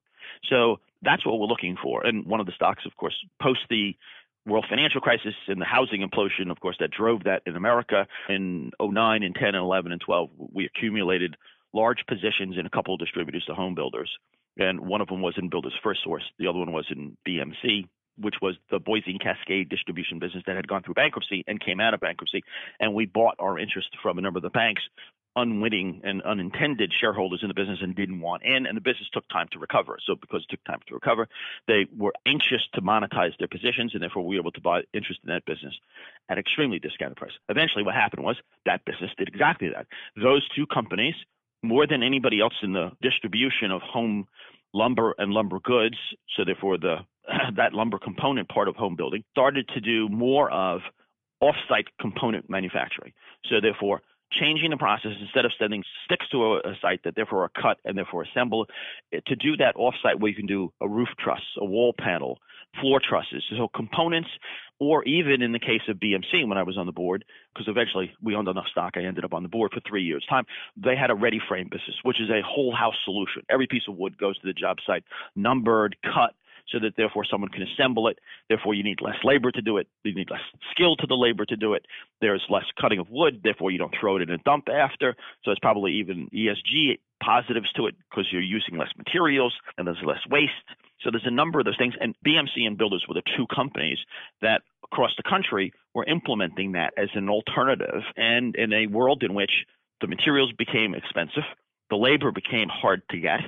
So 0.50 0.80
that's 1.02 1.24
what 1.24 1.38
we're 1.38 1.46
looking 1.46 1.76
for. 1.80 2.04
And 2.04 2.26
one 2.26 2.40
of 2.40 2.46
the 2.46 2.52
stocks, 2.52 2.84
of 2.86 2.96
course, 2.96 3.14
post 3.40 3.60
the 3.70 3.94
world 4.46 4.66
financial 4.68 5.00
crisis 5.00 5.34
and 5.46 5.60
the 5.60 5.66
housing 5.66 6.06
implosion, 6.06 6.50
of 6.50 6.60
course, 6.60 6.76
that 6.80 6.90
drove 6.90 7.24
that 7.24 7.42
in 7.46 7.56
America. 7.56 8.06
In 8.28 8.70
09 8.80 9.22
and 9.22 9.34
10 9.34 9.44
and 9.48 9.56
11 9.56 9.92
and 9.92 10.00
12, 10.00 10.30
we 10.52 10.64
accumulated 10.66 11.36
large 11.74 12.04
positions 12.08 12.56
in 12.58 12.66
a 12.66 12.70
couple 12.70 12.94
of 12.94 13.00
distributors 13.00 13.44
to 13.46 13.54
home 13.54 13.74
builders. 13.74 14.10
And 14.56 14.80
one 14.80 15.00
of 15.00 15.08
them 15.08 15.22
was 15.22 15.34
in 15.36 15.48
Builders 15.48 15.74
FirstSource. 15.84 16.24
The 16.38 16.48
other 16.48 16.58
one 16.58 16.72
was 16.72 16.86
in 16.90 17.16
BMC, 17.26 17.86
which 18.16 18.36
was 18.42 18.56
the 18.70 18.80
Boise 18.80 19.16
Cascade 19.18 19.68
distribution 19.68 20.18
business 20.18 20.42
that 20.46 20.56
had 20.56 20.66
gone 20.66 20.82
through 20.82 20.94
bankruptcy 20.94 21.44
and 21.46 21.64
came 21.64 21.80
out 21.80 21.94
of 21.94 22.00
bankruptcy. 22.00 22.42
And 22.80 22.94
we 22.94 23.06
bought 23.06 23.36
our 23.38 23.58
interest 23.58 23.88
from 24.02 24.18
a 24.18 24.20
number 24.20 24.38
of 24.38 24.42
the 24.42 24.50
banks 24.50 24.82
unwitting 25.36 26.00
and 26.04 26.22
unintended 26.22 26.92
shareholders 26.98 27.40
in 27.42 27.48
the 27.48 27.54
business 27.54 27.78
and 27.80 27.94
didn't 27.94 28.20
want 28.20 28.42
in, 28.42 28.66
and 28.66 28.76
the 28.76 28.80
business 28.80 29.08
took 29.12 29.28
time 29.28 29.46
to 29.52 29.58
recover. 29.58 29.98
So 30.04 30.14
because 30.14 30.42
it 30.42 30.50
took 30.50 30.64
time 30.64 30.80
to 30.88 30.94
recover, 30.94 31.28
they 31.66 31.86
were 31.96 32.12
anxious 32.26 32.62
to 32.74 32.80
monetize 32.80 33.36
their 33.38 33.48
positions, 33.48 33.92
and 33.94 34.02
therefore 34.02 34.26
we 34.26 34.36
were 34.36 34.42
able 34.42 34.52
to 34.52 34.60
buy 34.60 34.82
interest 34.92 35.20
in 35.24 35.32
that 35.32 35.44
business 35.44 35.74
at 36.28 36.38
extremely 36.38 36.78
discounted 36.78 37.16
price. 37.16 37.32
Eventually, 37.48 37.84
what 37.84 37.94
happened 37.94 38.24
was 38.24 38.36
that 38.66 38.84
business 38.84 39.10
did 39.16 39.28
exactly 39.28 39.68
that. 39.68 39.86
Those 40.16 40.46
two 40.54 40.66
companies, 40.66 41.14
more 41.62 41.86
than 41.86 42.02
anybody 42.02 42.40
else 42.40 42.54
in 42.62 42.72
the 42.72 42.92
distribution 43.02 43.70
of 43.70 43.82
home 43.82 44.26
lumber 44.74 45.14
and 45.18 45.32
lumber 45.32 45.60
goods, 45.60 45.96
so 46.36 46.44
therefore 46.44 46.78
the 46.78 46.96
that 47.56 47.74
lumber 47.74 47.98
component 47.98 48.48
part 48.48 48.68
of 48.68 48.76
home 48.76 48.96
building, 48.96 49.24
started 49.30 49.68
to 49.74 49.80
do 49.80 50.08
more 50.08 50.50
of 50.50 50.80
off-site 51.40 51.86
component 52.00 52.50
manufacturing. 52.50 53.12
So 53.46 53.56
therefore, 53.60 54.02
changing 54.30 54.70
the 54.70 54.76
process 54.76 55.12
instead 55.20 55.44
of 55.44 55.52
sending 55.58 55.82
sticks 56.04 56.28
to 56.30 56.44
a, 56.44 56.58
a, 56.58 56.74
site 56.80 57.02
that 57.04 57.14
therefore 57.14 57.44
are 57.44 57.50
cut 57.60 57.78
and 57.84 57.96
therefore 57.96 58.22
assembled 58.22 58.70
eh, 59.12 59.20
to 59.26 59.36
do 59.36 59.56
that 59.56 59.74
offsite 59.76 60.20
where 60.20 60.28
you 60.28 60.36
can 60.36 60.46
do 60.46 60.72
a 60.80 60.88
roof 60.88 61.08
truss, 61.18 61.42
a 61.58 61.64
wall 61.64 61.94
panel, 61.98 62.38
floor 62.80 63.00
trusses, 63.06 63.42
so 63.56 63.68
components, 63.68 64.28
or 64.78 65.02
even 65.04 65.42
in 65.42 65.52
the 65.52 65.58
case 65.58 65.80
of 65.88 65.96
BMC 65.96 66.46
when 66.46 66.58
I 66.58 66.62
was 66.62 66.76
on 66.76 66.86
the 66.86 66.92
board, 66.92 67.24
because 67.52 67.66
eventually 67.68 68.12
we 68.22 68.34
owned 68.34 68.48
enough 68.48 68.66
stock, 68.70 68.94
I 68.96 69.04
ended 69.04 69.24
up 69.24 69.34
on 69.34 69.42
the 69.42 69.48
board 69.48 69.72
for 69.72 69.80
three 69.88 70.04
years' 70.04 70.24
time. 70.28 70.44
They 70.76 70.94
had 70.94 71.10
a 71.10 71.14
ready 71.14 71.40
frame 71.48 71.68
business, 71.70 71.96
which 72.02 72.20
is 72.20 72.30
a 72.30 72.42
whole 72.46 72.74
house 72.74 72.96
solution. 73.04 73.42
Every 73.50 73.66
piece 73.66 73.88
of 73.88 73.96
wood 73.96 74.18
goes 74.18 74.38
to 74.38 74.46
the 74.46 74.52
job 74.52 74.78
site, 74.86 75.04
numbered, 75.34 75.96
cut, 76.02 76.34
so 76.70 76.78
that 76.78 76.96
therefore 76.96 77.24
someone 77.24 77.50
can 77.50 77.62
assemble 77.62 78.08
it. 78.08 78.18
Therefore, 78.48 78.74
you 78.74 78.82
need 78.82 79.00
less 79.00 79.16
labor 79.24 79.50
to 79.50 79.62
do 79.62 79.78
it. 79.78 79.88
You 80.04 80.14
need 80.14 80.30
less 80.30 80.40
skill 80.70 80.96
to 80.96 81.06
the 81.06 81.14
labor 81.14 81.44
to 81.46 81.56
do 81.56 81.74
it. 81.74 81.86
There's 82.20 82.44
less 82.48 82.64
cutting 82.80 82.98
of 82.98 83.08
wood. 83.10 83.40
Therefore, 83.42 83.70
you 83.70 83.78
don't 83.78 83.94
throw 83.98 84.16
it 84.16 84.22
in 84.22 84.30
a 84.30 84.38
dump 84.38 84.68
after. 84.68 85.16
So 85.44 85.50
it's 85.50 85.60
probably 85.60 85.94
even 85.94 86.28
ESG 86.34 86.98
positives 87.22 87.72
to 87.72 87.86
it 87.86 87.94
because 88.10 88.26
you're 88.30 88.42
using 88.42 88.76
less 88.76 88.90
materials 88.96 89.54
and 89.76 89.86
there's 89.86 90.02
less 90.04 90.20
waste. 90.30 90.52
So 91.00 91.10
there's 91.10 91.26
a 91.26 91.30
number 91.30 91.58
of 91.58 91.64
those 91.64 91.78
things. 91.78 91.94
And 92.00 92.14
BMC 92.26 92.66
and 92.66 92.76
Builders 92.76 93.04
were 93.08 93.14
the 93.14 93.22
two 93.36 93.46
companies 93.54 93.98
that 94.42 94.62
across 94.84 95.12
the 95.16 95.28
country 95.28 95.72
were 95.94 96.04
implementing 96.04 96.72
that 96.72 96.92
as 96.96 97.08
an 97.14 97.28
alternative. 97.28 98.02
And 98.16 98.56
in 98.56 98.72
a 98.72 98.86
world 98.86 99.22
in 99.22 99.34
which 99.34 99.64
the 100.00 100.06
materials 100.06 100.52
became 100.52 100.94
expensive, 100.94 101.44
the 101.90 101.96
labor 101.96 102.32
became 102.32 102.68
hard 102.68 103.02
to 103.10 103.18
get. 103.18 103.40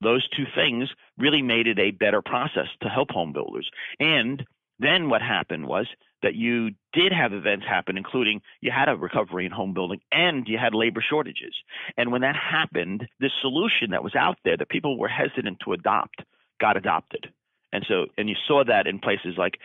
Those 0.00 0.28
two 0.28 0.44
things 0.54 0.88
really 1.18 1.42
made 1.42 1.66
it 1.66 1.78
a 1.78 1.90
better 1.90 2.22
process 2.22 2.68
to 2.82 2.88
help 2.88 3.10
home 3.10 3.32
builders. 3.32 3.68
And 3.98 4.44
then 4.78 5.08
what 5.08 5.22
happened 5.22 5.66
was 5.66 5.86
that 6.22 6.34
you 6.34 6.70
did 6.92 7.12
have 7.12 7.32
events 7.32 7.66
happen, 7.66 7.96
including 7.96 8.40
you 8.60 8.70
had 8.70 8.88
a 8.88 8.96
recovery 8.96 9.46
in 9.46 9.52
home 9.52 9.74
building 9.74 10.00
and 10.12 10.46
you 10.48 10.58
had 10.58 10.74
labor 10.74 11.02
shortages. 11.06 11.54
And 11.96 12.12
when 12.12 12.22
that 12.22 12.36
happened, 12.36 13.06
the 13.20 13.30
solution 13.40 13.90
that 13.90 14.04
was 14.04 14.14
out 14.14 14.38
there 14.44 14.56
that 14.56 14.68
people 14.68 14.98
were 14.98 15.08
hesitant 15.08 15.58
to 15.64 15.72
adopt 15.72 16.22
got 16.60 16.76
adopted. 16.76 17.28
And 17.72 17.84
so, 17.88 18.06
and 18.16 18.28
you 18.28 18.36
saw 18.46 18.64
that 18.64 18.86
in 18.86 18.98
places 18.98 19.34
like 19.36 19.58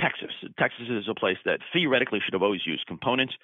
Texas. 0.00 0.30
Texas 0.58 0.86
is 0.88 1.08
a 1.08 1.14
place 1.14 1.36
that 1.44 1.60
theoretically 1.72 2.20
should 2.24 2.32
have 2.32 2.42
always 2.42 2.66
used 2.66 2.86
components, 2.86 3.34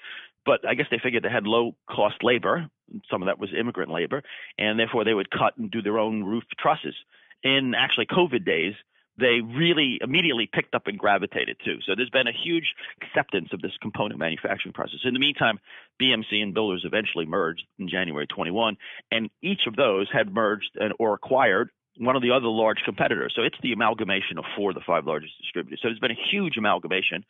but 0.49 0.67
I 0.67 0.73
guess 0.73 0.87
they 0.90 0.99
figured 0.99 1.23
they 1.23 1.28
had 1.28 1.47
low 1.47 1.76
cost 1.91 2.25
labor. 2.25 2.71
Some 3.11 3.21
of 3.21 3.26
that 3.26 3.39
was 3.39 3.50
immigrant 3.52 3.93
labor, 3.93 4.23
and 4.58 4.80
therefore 4.80 5.04
they 5.04 5.13
would 5.13 5.30
cut 5.30 5.58
and 5.58 5.71
do 5.71 5.82
their 5.82 5.99
own 5.99 6.25
roof 6.25 6.45
trusses. 6.58 6.95
In 7.43 7.75
actually 7.76 8.06
COVID 8.06 8.47
days, 8.47 8.73
they 9.19 9.43
really 9.43 9.99
immediately 10.00 10.49
picked 10.50 10.75
up 10.75 10.87
and 10.87 10.99
gravitated 10.99 11.58
to. 11.67 11.80
So 11.84 11.93
there's 11.95 12.08
been 12.08 12.28
a 12.28 12.32
huge 12.32 12.73
acceptance 13.02 13.50
of 13.52 13.61
this 13.61 13.73
component 13.82 14.19
manufacturing 14.19 14.73
process. 14.73 15.00
In 15.04 15.13
the 15.13 15.21
meantime, 15.21 15.58
BMC 16.00 16.43
and 16.43 16.54
Builders 16.54 16.84
eventually 16.87 17.26
merged 17.26 17.65
in 17.78 17.87
January 17.87 18.26
21, 18.26 18.78
and 19.11 19.28
each 19.43 19.67
of 19.67 19.76
those 19.76 20.08
had 20.11 20.32
merged 20.32 20.71
and, 20.76 20.95
or 20.99 21.13
acquired 21.13 21.69
one 21.99 22.17
of 22.17 22.23
the 22.23 22.30
other 22.30 22.47
large 22.47 22.78
competitors. 22.87 23.34
So 23.37 23.43
it's 23.43 23.58
the 23.63 23.73
amalgamation 23.73 24.39
of 24.39 24.45
four 24.56 24.71
of 24.71 24.76
the 24.76 24.82
five 24.87 25.04
largest 25.04 25.34
distributors. 25.43 25.80
So 25.82 25.89
there's 25.89 25.99
been 25.99 26.13
a 26.13 26.28
huge 26.30 26.56
amalgamation, 26.56 27.25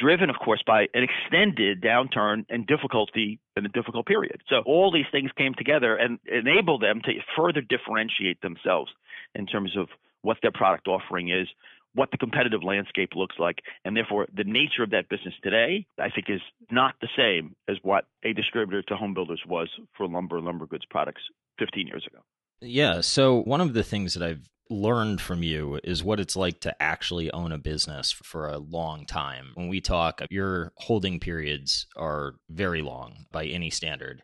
driven, 0.00 0.30
of 0.30 0.36
course, 0.36 0.62
by 0.66 0.86
an 0.94 1.04
extended 1.04 1.82
downturn 1.82 2.44
and 2.48 2.66
difficulty 2.66 3.38
in 3.56 3.66
a 3.66 3.68
difficult 3.68 4.06
period. 4.06 4.40
So 4.48 4.62
all 4.66 4.90
these 4.92 5.06
things 5.10 5.30
came 5.36 5.54
together 5.56 5.96
and 5.96 6.18
enabled 6.26 6.82
them 6.82 7.00
to 7.04 7.12
further 7.36 7.60
differentiate 7.60 8.40
themselves 8.40 8.90
in 9.34 9.46
terms 9.46 9.76
of 9.76 9.88
what 10.22 10.38
their 10.42 10.52
product 10.52 10.88
offering 10.88 11.30
is, 11.30 11.48
what 11.94 12.10
the 12.10 12.18
competitive 12.18 12.62
landscape 12.62 13.10
looks 13.14 13.36
like, 13.38 13.58
and 13.84 13.96
therefore 13.96 14.26
the 14.34 14.44
nature 14.44 14.82
of 14.82 14.90
that 14.90 15.08
business 15.08 15.34
today, 15.42 15.86
I 15.98 16.08
think, 16.10 16.26
is 16.28 16.40
not 16.70 16.94
the 17.00 17.08
same 17.16 17.54
as 17.68 17.76
what 17.82 18.04
a 18.24 18.32
distributor 18.32 18.82
to 18.82 18.96
home 18.96 19.14
builders 19.14 19.42
was 19.46 19.68
for 19.96 20.08
lumber 20.08 20.36
and 20.36 20.46
lumber 20.46 20.66
goods 20.66 20.84
products 20.88 21.22
15 21.58 21.86
years 21.86 22.06
ago. 22.06 22.22
Yeah. 22.60 23.00
So, 23.00 23.42
one 23.42 23.60
of 23.60 23.74
the 23.74 23.82
things 23.82 24.14
that 24.14 24.22
I've 24.22 24.48
learned 24.72 25.20
from 25.20 25.42
you 25.42 25.78
is 25.84 26.02
what 26.02 26.18
it's 26.18 26.36
like 26.36 26.60
to 26.60 26.82
actually 26.82 27.30
own 27.32 27.52
a 27.52 27.58
business 27.58 28.10
for 28.10 28.48
a 28.48 28.58
long 28.58 29.06
time. 29.06 29.52
When 29.54 29.68
we 29.68 29.80
talk, 29.80 30.22
your 30.30 30.72
holding 30.76 31.20
periods 31.20 31.86
are 31.96 32.34
very 32.48 32.82
long 32.82 33.26
by 33.30 33.46
any 33.46 33.70
standard. 33.70 34.22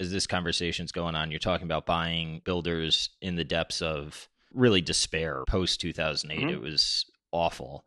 As 0.00 0.10
this 0.10 0.26
conversation's 0.26 0.90
going 0.90 1.14
on, 1.14 1.30
you're 1.30 1.38
talking 1.38 1.66
about 1.66 1.86
buying 1.86 2.40
builders 2.44 3.10
in 3.20 3.36
the 3.36 3.44
depths 3.44 3.80
of 3.80 4.28
really 4.52 4.80
despair 4.80 5.44
post 5.46 5.80
2008. 5.80 6.40
Mm-hmm. 6.40 6.48
It 6.48 6.60
was 6.60 7.04
awful. 7.30 7.84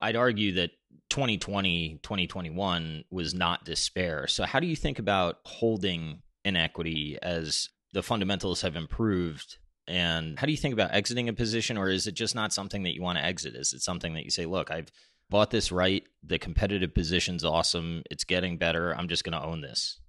I'd 0.00 0.16
argue 0.16 0.52
that 0.52 0.72
2020, 1.08 2.00
2021 2.02 3.04
was 3.10 3.32
not 3.32 3.64
despair. 3.64 4.26
So, 4.26 4.44
how 4.44 4.60
do 4.60 4.66
you 4.66 4.76
think 4.76 4.98
about 4.98 5.38
holding 5.44 6.22
an 6.44 6.56
equity 6.56 7.18
as 7.22 7.70
the 7.92 8.02
fundamentals 8.02 8.62
have 8.62 8.76
improved 8.76 9.58
and 9.88 10.38
how 10.38 10.46
do 10.46 10.52
you 10.52 10.58
think 10.58 10.72
about 10.72 10.92
exiting 10.94 11.28
a 11.28 11.32
position 11.32 11.76
or 11.76 11.88
is 11.88 12.06
it 12.06 12.12
just 12.12 12.34
not 12.34 12.52
something 12.52 12.82
that 12.82 12.94
you 12.94 13.02
want 13.02 13.18
to 13.18 13.24
exit 13.24 13.54
is 13.54 13.72
it 13.72 13.82
something 13.82 14.14
that 14.14 14.24
you 14.24 14.30
say 14.30 14.46
look 14.46 14.70
i've 14.70 14.90
bought 15.30 15.50
this 15.50 15.72
right 15.72 16.04
the 16.22 16.38
competitive 16.38 16.94
position's 16.94 17.44
awesome 17.44 18.02
it's 18.10 18.24
getting 18.24 18.56
better 18.56 18.92
i'm 18.92 19.08
just 19.08 19.24
going 19.24 19.38
to 19.38 19.44
own 19.44 19.60
this 19.60 20.00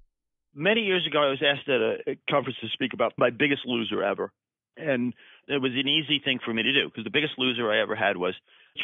many 0.53 0.81
years 0.81 1.05
ago 1.07 1.19
i 1.19 1.29
was 1.29 1.41
asked 1.43 1.67
at 1.69 1.81
a 1.81 2.17
conference 2.29 2.57
to 2.61 2.67
speak 2.73 2.93
about 2.93 3.13
my 3.17 3.29
biggest 3.29 3.61
loser 3.65 4.03
ever 4.03 4.31
and 4.77 5.13
it 5.47 5.61
was 5.61 5.71
an 5.73 5.87
easy 5.87 6.21
thing 6.23 6.39
for 6.43 6.53
me 6.53 6.63
to 6.63 6.73
do 6.73 6.87
because 6.87 7.03
the 7.03 7.11
biggest 7.11 7.33
loser 7.37 7.71
i 7.71 7.81
ever 7.81 7.95
had 7.95 8.17
was 8.17 8.33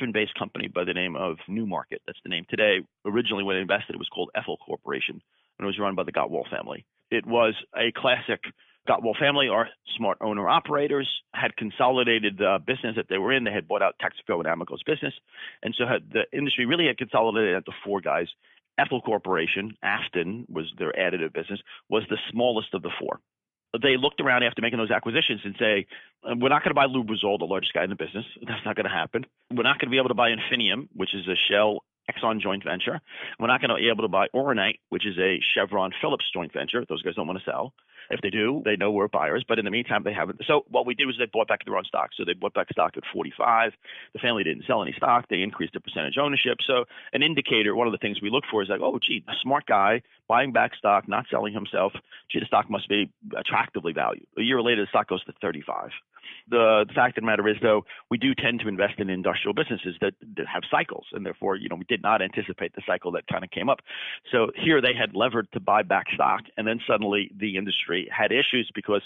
a 0.02 0.12
based 0.12 0.38
company 0.38 0.68
by 0.68 0.84
the 0.84 0.94
name 0.94 1.16
of 1.16 1.38
Newmarket. 1.48 2.02
That's 2.06 2.20
the 2.24 2.30
name 2.30 2.46
today. 2.50 2.80
Originally, 3.06 3.44
when 3.44 3.58
I 3.58 3.62
invested, 3.62 3.96
it 3.96 4.00
was 4.00 4.10
called 4.10 4.32
Ethyl 4.36 4.58
Corporation, 4.58 5.22
and 5.58 5.66
it 5.66 5.66
was 5.66 5.80
run 5.80 5.96
by 5.96 6.04
the 6.04 6.12
Gottwald 6.12 6.50
family. 6.50 6.86
It 7.12 7.26
was 7.26 7.54
a 7.76 7.92
classic 7.96 8.42
Gottwald 8.88 9.18
family 9.18 9.48
are 9.48 9.70
smart 9.96 10.18
owner 10.20 10.50
operators, 10.50 11.10
had 11.34 11.56
consolidated 11.56 12.38
the 12.38 12.60
business 12.66 12.96
that 12.98 13.08
they 13.10 13.18
were 13.18 13.32
in. 13.32 13.46
They 13.46 13.52
had 13.52 13.68
bought 13.68 13.82
out 13.82 13.96
Texaco 14.02 14.40
and 14.40 14.48
Amoco's 14.48 14.84
business. 14.84 15.14
And 15.62 15.74
so 15.78 15.86
had, 15.86 16.12
the 16.12 16.24
industry 16.38 16.66
really 16.66 16.88
had 16.88 16.98
consolidated 16.98 17.56
at 17.56 17.66
the 17.66 17.72
four 17.86 18.02
guys. 18.02 18.28
Ethyl 18.78 19.02
Corporation, 19.02 19.78
Afton 19.84 20.46
was 20.50 20.66
their 20.78 20.92
additive 20.94 21.32
business, 21.32 21.60
was 21.90 22.04
the 22.10 22.18
smallest 22.32 22.74
of 22.74 22.82
the 22.82 22.92
four. 23.00 23.20
They 23.82 23.98
looked 23.98 24.20
around 24.20 24.44
after 24.44 24.62
making 24.62 24.80
those 24.80 24.92
acquisitions 24.92 25.42
and 25.44 25.56
say, 25.58 25.88
uh, 26.24 26.36
we're 26.38 26.50
not 26.50 26.64
going 26.64 26.72
to 26.72 26.76
buy 26.76 26.86
Lubrizol, 26.86 27.40
the 27.40 27.46
largest 27.46 27.74
guy 27.74 27.84
in 27.84 27.90
the 27.90 27.96
business. 27.96 28.26
That's 28.46 28.66
not 28.66 28.76
going 28.76 28.86
to 28.86 28.92
happen. 28.92 29.26
We're 29.50 29.64
not 29.64 29.80
going 29.80 29.88
to 29.88 29.92
be 29.92 29.98
able 29.98 30.10
to 30.10 30.14
buy 30.14 30.30
Infineum, 30.30 30.90
which 30.94 31.16
is 31.16 31.28
a 31.28 31.36
Shell 31.50 31.84
Exxon 32.10 32.42
joint 32.42 32.64
venture. 32.64 33.02
We're 33.40 33.48
not 33.48 33.62
going 33.62 33.70
to 33.70 33.76
be 33.76 33.90
able 33.90 34.04
to 34.04 34.10
buy 34.10 34.28
Oronite, 34.34 34.80
which 34.90 35.06
is 35.06 35.18
a 35.18 35.40
Chevron 35.54 35.92
Phillips 36.02 36.26
joint 36.34 36.52
venture. 36.54 36.84
Those 36.88 37.02
guys 37.02 37.16
don't 37.16 37.28
want 37.28 37.40
to 37.40 37.46
sell. 37.46 37.74
If 38.10 38.22
they 38.22 38.30
do, 38.30 38.62
they 38.66 38.76
know 38.76 38.92
we're 38.92 39.08
buyers. 39.08 39.46
But 39.48 39.60
in 39.60 39.66
the 39.66 39.72
meantime, 39.72 40.04
they 40.04 40.14
haven't. 40.14 40.42
So 40.46 40.66
what 40.68 40.86
we 40.86 40.94
did 40.94 41.06
was 41.06 41.16
they 41.18 41.26
bought 41.32 41.48
back 41.48 41.66
their 41.66 41.78
own 41.78 41.86
stock. 41.86 42.10
So 42.18 42.26
they 42.26 42.34
bought 42.34 42.54
back 42.54 42.68
stock 42.72 42.98
at 42.98 43.04
45. 43.14 43.72
The 44.14 44.20
family 44.20 44.44
didn't 44.44 44.66
sell 44.68 44.82
any 44.82 44.94
stock. 44.94 45.26
They 45.30 45.42
increased 45.42 45.74
their 45.74 45.82
percentage 45.82 46.18
ownership. 46.20 46.58
So 46.68 46.86
an 47.14 47.24
indicator, 47.24 47.76
one 47.76 47.88
of 47.88 47.94
the 47.94 47.98
things 47.98 48.22
we 48.22 48.30
look 48.30 48.44
for 48.52 48.62
is 48.62 48.70
like, 48.70 48.82
oh, 48.82 49.00
gee, 49.00 49.24
a 49.28 49.34
smart 49.42 49.66
guy 49.66 50.02
buying 50.28 50.52
back 50.52 50.76
stock, 50.76 51.08
not 51.08 51.26
selling 51.32 51.54
himself. 51.54 51.94
Gee, 52.30 52.40
the 52.40 52.46
stock 52.46 52.70
must 52.70 52.90
be 52.90 53.10
attractively 53.38 53.94
valued. 53.94 54.28
A 54.38 54.42
year 54.42 54.62
later, 54.62 54.82
the 54.82 54.90
stock 54.90 55.08
goes 55.08 55.24
to 55.26 55.34
35. 55.42 55.92
The, 56.50 56.86
fact 56.94 57.18
of 57.18 57.24
the 57.24 57.26
matter 57.26 57.48
is, 57.48 57.58
though, 57.62 57.86
we 58.10 58.18
do 58.18 58.34
tend 58.36 58.60
to 58.62 58.68
invest 58.68 59.00
in 59.00 59.10
industrial 59.10 59.54
businesses 59.54 59.96
that, 60.02 60.14
that 60.38 60.48
have 60.48 60.64
cycles, 60.70 61.06
and 61.14 61.26
therefore, 61.26 61.56
you 61.56 61.70
know, 61.70 61.76
we 61.76 61.86
did 61.86 62.02
not 62.02 62.22
anticipate 62.22 62.76
the 62.76 62.82
cycle 62.86 63.12
that 63.14 63.28
kind 63.28 63.44
of 63.44 63.52
came 63.52 63.70
up. 63.70 63.80
So 64.32 64.52
here 64.56 64.82
they 64.82 64.94
had 64.94 65.16
levered 65.16 65.48
to 65.54 65.60
buy 65.60 65.84
back 65.84 66.08
stock, 66.14 66.42
and 66.58 66.68
then 66.68 66.80
suddenly 66.88 67.32
the 67.36 67.58
industry 67.58 68.08
had 68.12 68.32
issues 68.32 68.70
because 68.74 69.02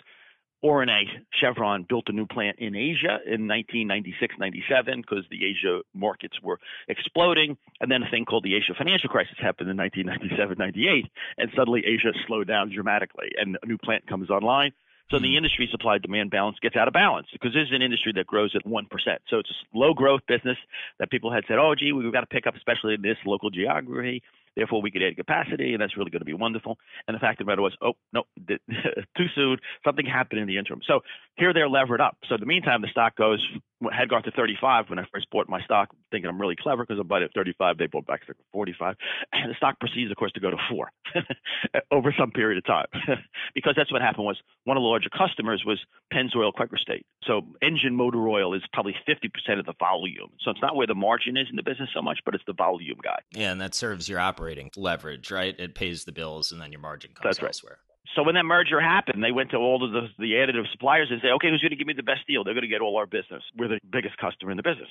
Orane, 0.64 1.06
Chevron 1.40 1.86
built 1.88 2.06
a 2.08 2.12
new 2.12 2.26
plant 2.26 2.58
in 2.58 2.76
Asia 2.76 3.20
in 3.26 3.48
1996, 3.48 4.36
97 4.40 5.02
because 5.02 5.24
the 5.30 5.46
Asia 5.46 5.82
markets 5.94 6.42
were 6.42 6.60
exploding. 6.88 7.58
And 7.80 7.92
then 7.92 8.02
a 8.02 8.10
thing 8.10 8.26
called 8.26 8.44
the 8.44 8.56
Asia 8.56 8.74
financial 8.76 9.10
crisis 9.10 9.36
happened 9.40 9.70
in 9.70 9.78
1997, 9.78 10.58
98. 10.58 11.06
And 11.38 11.52
suddenly 11.56 11.84
Asia 11.86 12.12
slowed 12.26 12.48
down 12.48 12.72
dramatically 12.74 13.30
and 13.38 13.58
a 13.62 13.66
new 13.68 13.78
plant 13.78 14.08
comes 14.08 14.32
online. 14.32 14.72
So 15.10 15.20
the 15.20 15.32
hmm. 15.32 15.38
industry 15.38 15.68
supply 15.72 15.98
demand 15.98 16.32
balance 16.32 16.58
gets 16.62 16.76
out 16.76 16.88
of 16.88 16.94
balance 16.94 17.28
because 17.32 17.54
this 17.54 17.68
is 17.68 17.74
an 17.74 17.82
industry 17.82 18.12
that 18.16 18.28
grows 18.28 18.56
at 18.56 18.66
1%. 18.66 18.84
So 19.30 19.40
it's 19.40 19.50
a 19.50 19.78
low 19.78 19.94
growth 19.94 20.22
business 20.28 20.58
that 21.00 21.10
people 21.10 21.32
had 21.32 21.44
said, 21.48 21.58
oh, 21.60 21.76
gee, 21.76 21.92
we've 21.92 22.12
got 22.12 22.22
to 22.22 22.28
pick 22.28 22.48
up, 22.48 22.56
especially 22.56 22.96
in 22.96 23.02
this 23.02 23.18
local 23.26 23.50
geography. 23.50 24.22
Therefore, 24.58 24.82
we 24.82 24.90
could 24.90 25.04
add 25.04 25.16
capacity, 25.16 25.74
and 25.74 25.82
that's 25.82 25.96
really 25.96 26.10
going 26.10 26.22
to 26.22 26.26
be 26.26 26.34
wonderful. 26.34 26.80
And 27.08 27.14
the 27.14 27.20
fact 27.20 27.40
of 27.40 27.46
the 27.46 27.52
matter 27.52 27.62
was, 27.62 27.78
oh, 27.80 27.94
no, 28.12 28.24
too 28.50 29.28
soon. 29.36 29.58
Something 29.86 30.08
happened 30.08 30.42
in 30.42 30.48
the 30.48 30.58
interim. 30.58 30.82
So 30.88 31.02
here 31.36 31.54
they're 31.54 31.70
levered 31.70 32.02
up. 32.02 32.18
So 32.28 32.34
in 32.34 32.42
the 32.42 32.48
meantime, 32.48 32.82
the 32.82 32.88
stock 32.88 33.16
goes 33.16 33.40
had 33.92 34.10
gone 34.10 34.24
to 34.24 34.32
35 34.32 34.90
when 34.90 34.98
I 34.98 35.04
first 35.14 35.30
bought 35.30 35.48
my 35.48 35.62
stock, 35.62 35.90
thinking 36.10 36.28
I'm 36.28 36.42
really 36.42 36.56
clever 36.60 36.84
because 36.84 37.00
I 37.00 37.04
bought 37.04 37.22
it 37.22 37.26
at 37.26 37.34
35. 37.36 37.78
They 37.78 37.86
bought 37.86 38.08
back 38.08 38.26
to 38.26 38.34
45. 38.52 38.96
And 39.34 39.52
the 39.52 39.56
stock 39.56 39.80
proceeds, 39.80 40.10
of 40.10 40.18
course, 40.18 40.32
to 40.32 40.40
go 40.40 40.50
to 40.50 40.58
four 40.68 40.92
over 41.92 42.14
some 42.18 42.32
period 42.32 42.58
of 42.58 42.66
time 42.66 42.88
because 43.54 43.74
that's 43.78 43.92
what 43.92 44.02
happened 44.02 44.26
was 44.26 44.38
one 44.64 44.78
of 44.78 44.82
the 44.82 44.88
larger 44.88 45.10
customers 45.10 45.64
was 45.64 45.80
Pennzoil 46.12 46.54
Quaker 46.54 46.78
State. 46.78 47.06
So 47.26 47.42
engine 47.62 47.96
motor 47.96 48.28
oil 48.28 48.56
is 48.56 48.64
probably 48.74 48.96
50% 49.08 49.60
of 49.60 49.66
the 49.68 49.74
volume. 49.80 50.30
So 50.42 50.50
it's 50.50 50.62
not 50.62 50.76
where 50.76 50.88
the 50.88 50.96
margin 50.96 51.38
is 51.38 51.48
in 51.50 51.56
the 51.56 51.64
business 51.64 51.90
so 51.94 52.02
much, 52.02 52.20
but 52.26 52.34
it's 52.34 52.44
the 52.48 52.54
volume 52.54 52.98
guy. 53.04 53.20
Yeah, 53.32 53.52
and 53.52 53.62
that 53.62 53.76
serves 53.76 54.10
your 54.10 54.20
operating 54.20 54.47
leverage, 54.76 55.32
right? 55.32 55.58
It 55.60 55.76
pays 55.76 56.06
the 56.06 56.12
bills 56.12 56.52
and 56.52 56.62
then 56.62 56.72
your 56.72 56.82
margin 56.82 57.12
comes 57.12 57.24
that's 57.24 57.44
elsewhere. 57.44 57.80
Right. 57.80 57.88
So 58.16 58.24
when 58.24 58.36
that 58.36 58.46
merger 58.46 58.80
happened, 58.80 59.24
they 59.24 59.32
went 59.32 59.52
to 59.52 59.58
all 59.58 59.84
of 59.84 59.92
the, 59.92 60.08
the 60.18 60.34
additive 60.34 60.64
suppliers 60.72 61.10
and 61.12 61.22
say, 61.22 61.28
okay, 61.30 61.50
who's 61.50 61.62
going 61.62 61.72
to 61.72 61.76
give 61.76 61.88
me 61.88 61.94
the 61.94 62.04
best 62.04 62.26
deal? 62.26 62.44
They're 62.44 62.54
going 62.54 62.64
to 62.64 62.70
get 62.70 62.82
all 62.82 62.98
our 62.98 63.06
business. 63.06 63.44
We're 63.56 63.68
the 63.68 63.80
biggest 63.92 64.18
customer 64.18 64.52
in 64.52 64.58
the 64.58 64.64
business. 64.64 64.88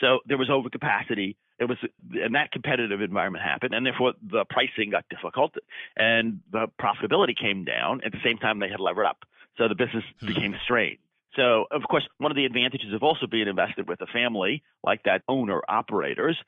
So 0.00 0.20
there 0.26 0.38
was 0.38 0.48
overcapacity. 0.48 1.36
It 1.58 1.66
was, 1.66 1.78
and 2.12 2.34
that 2.34 2.52
competitive 2.52 3.00
environment 3.00 3.44
happened, 3.44 3.74
and 3.74 3.84
therefore 3.84 4.14
the 4.22 4.44
pricing 4.48 4.90
got 4.90 5.04
difficult, 5.08 5.54
and 5.96 6.40
the 6.50 6.66
profitability 6.80 7.36
came 7.38 7.64
down. 7.64 8.00
At 8.04 8.12
the 8.12 8.20
same 8.24 8.38
time, 8.38 8.58
they 8.58 8.68
had 8.68 8.80
levered 8.80 9.06
up, 9.06 9.18
so 9.56 9.68
the 9.68 9.76
business 9.76 10.04
hmm. 10.20 10.26
became 10.26 10.56
strained. 10.64 10.98
So, 11.36 11.66
of 11.70 11.82
course, 11.88 12.06
one 12.18 12.30
of 12.30 12.36
the 12.36 12.44
advantages 12.44 12.92
of 12.92 13.02
also 13.02 13.26
being 13.26 13.48
invested 13.48 13.88
with 13.88 14.00
a 14.00 14.06
family 14.06 14.62
like 14.82 15.02
that 15.04 15.22
owner 15.28 15.62
operators, 15.68 16.38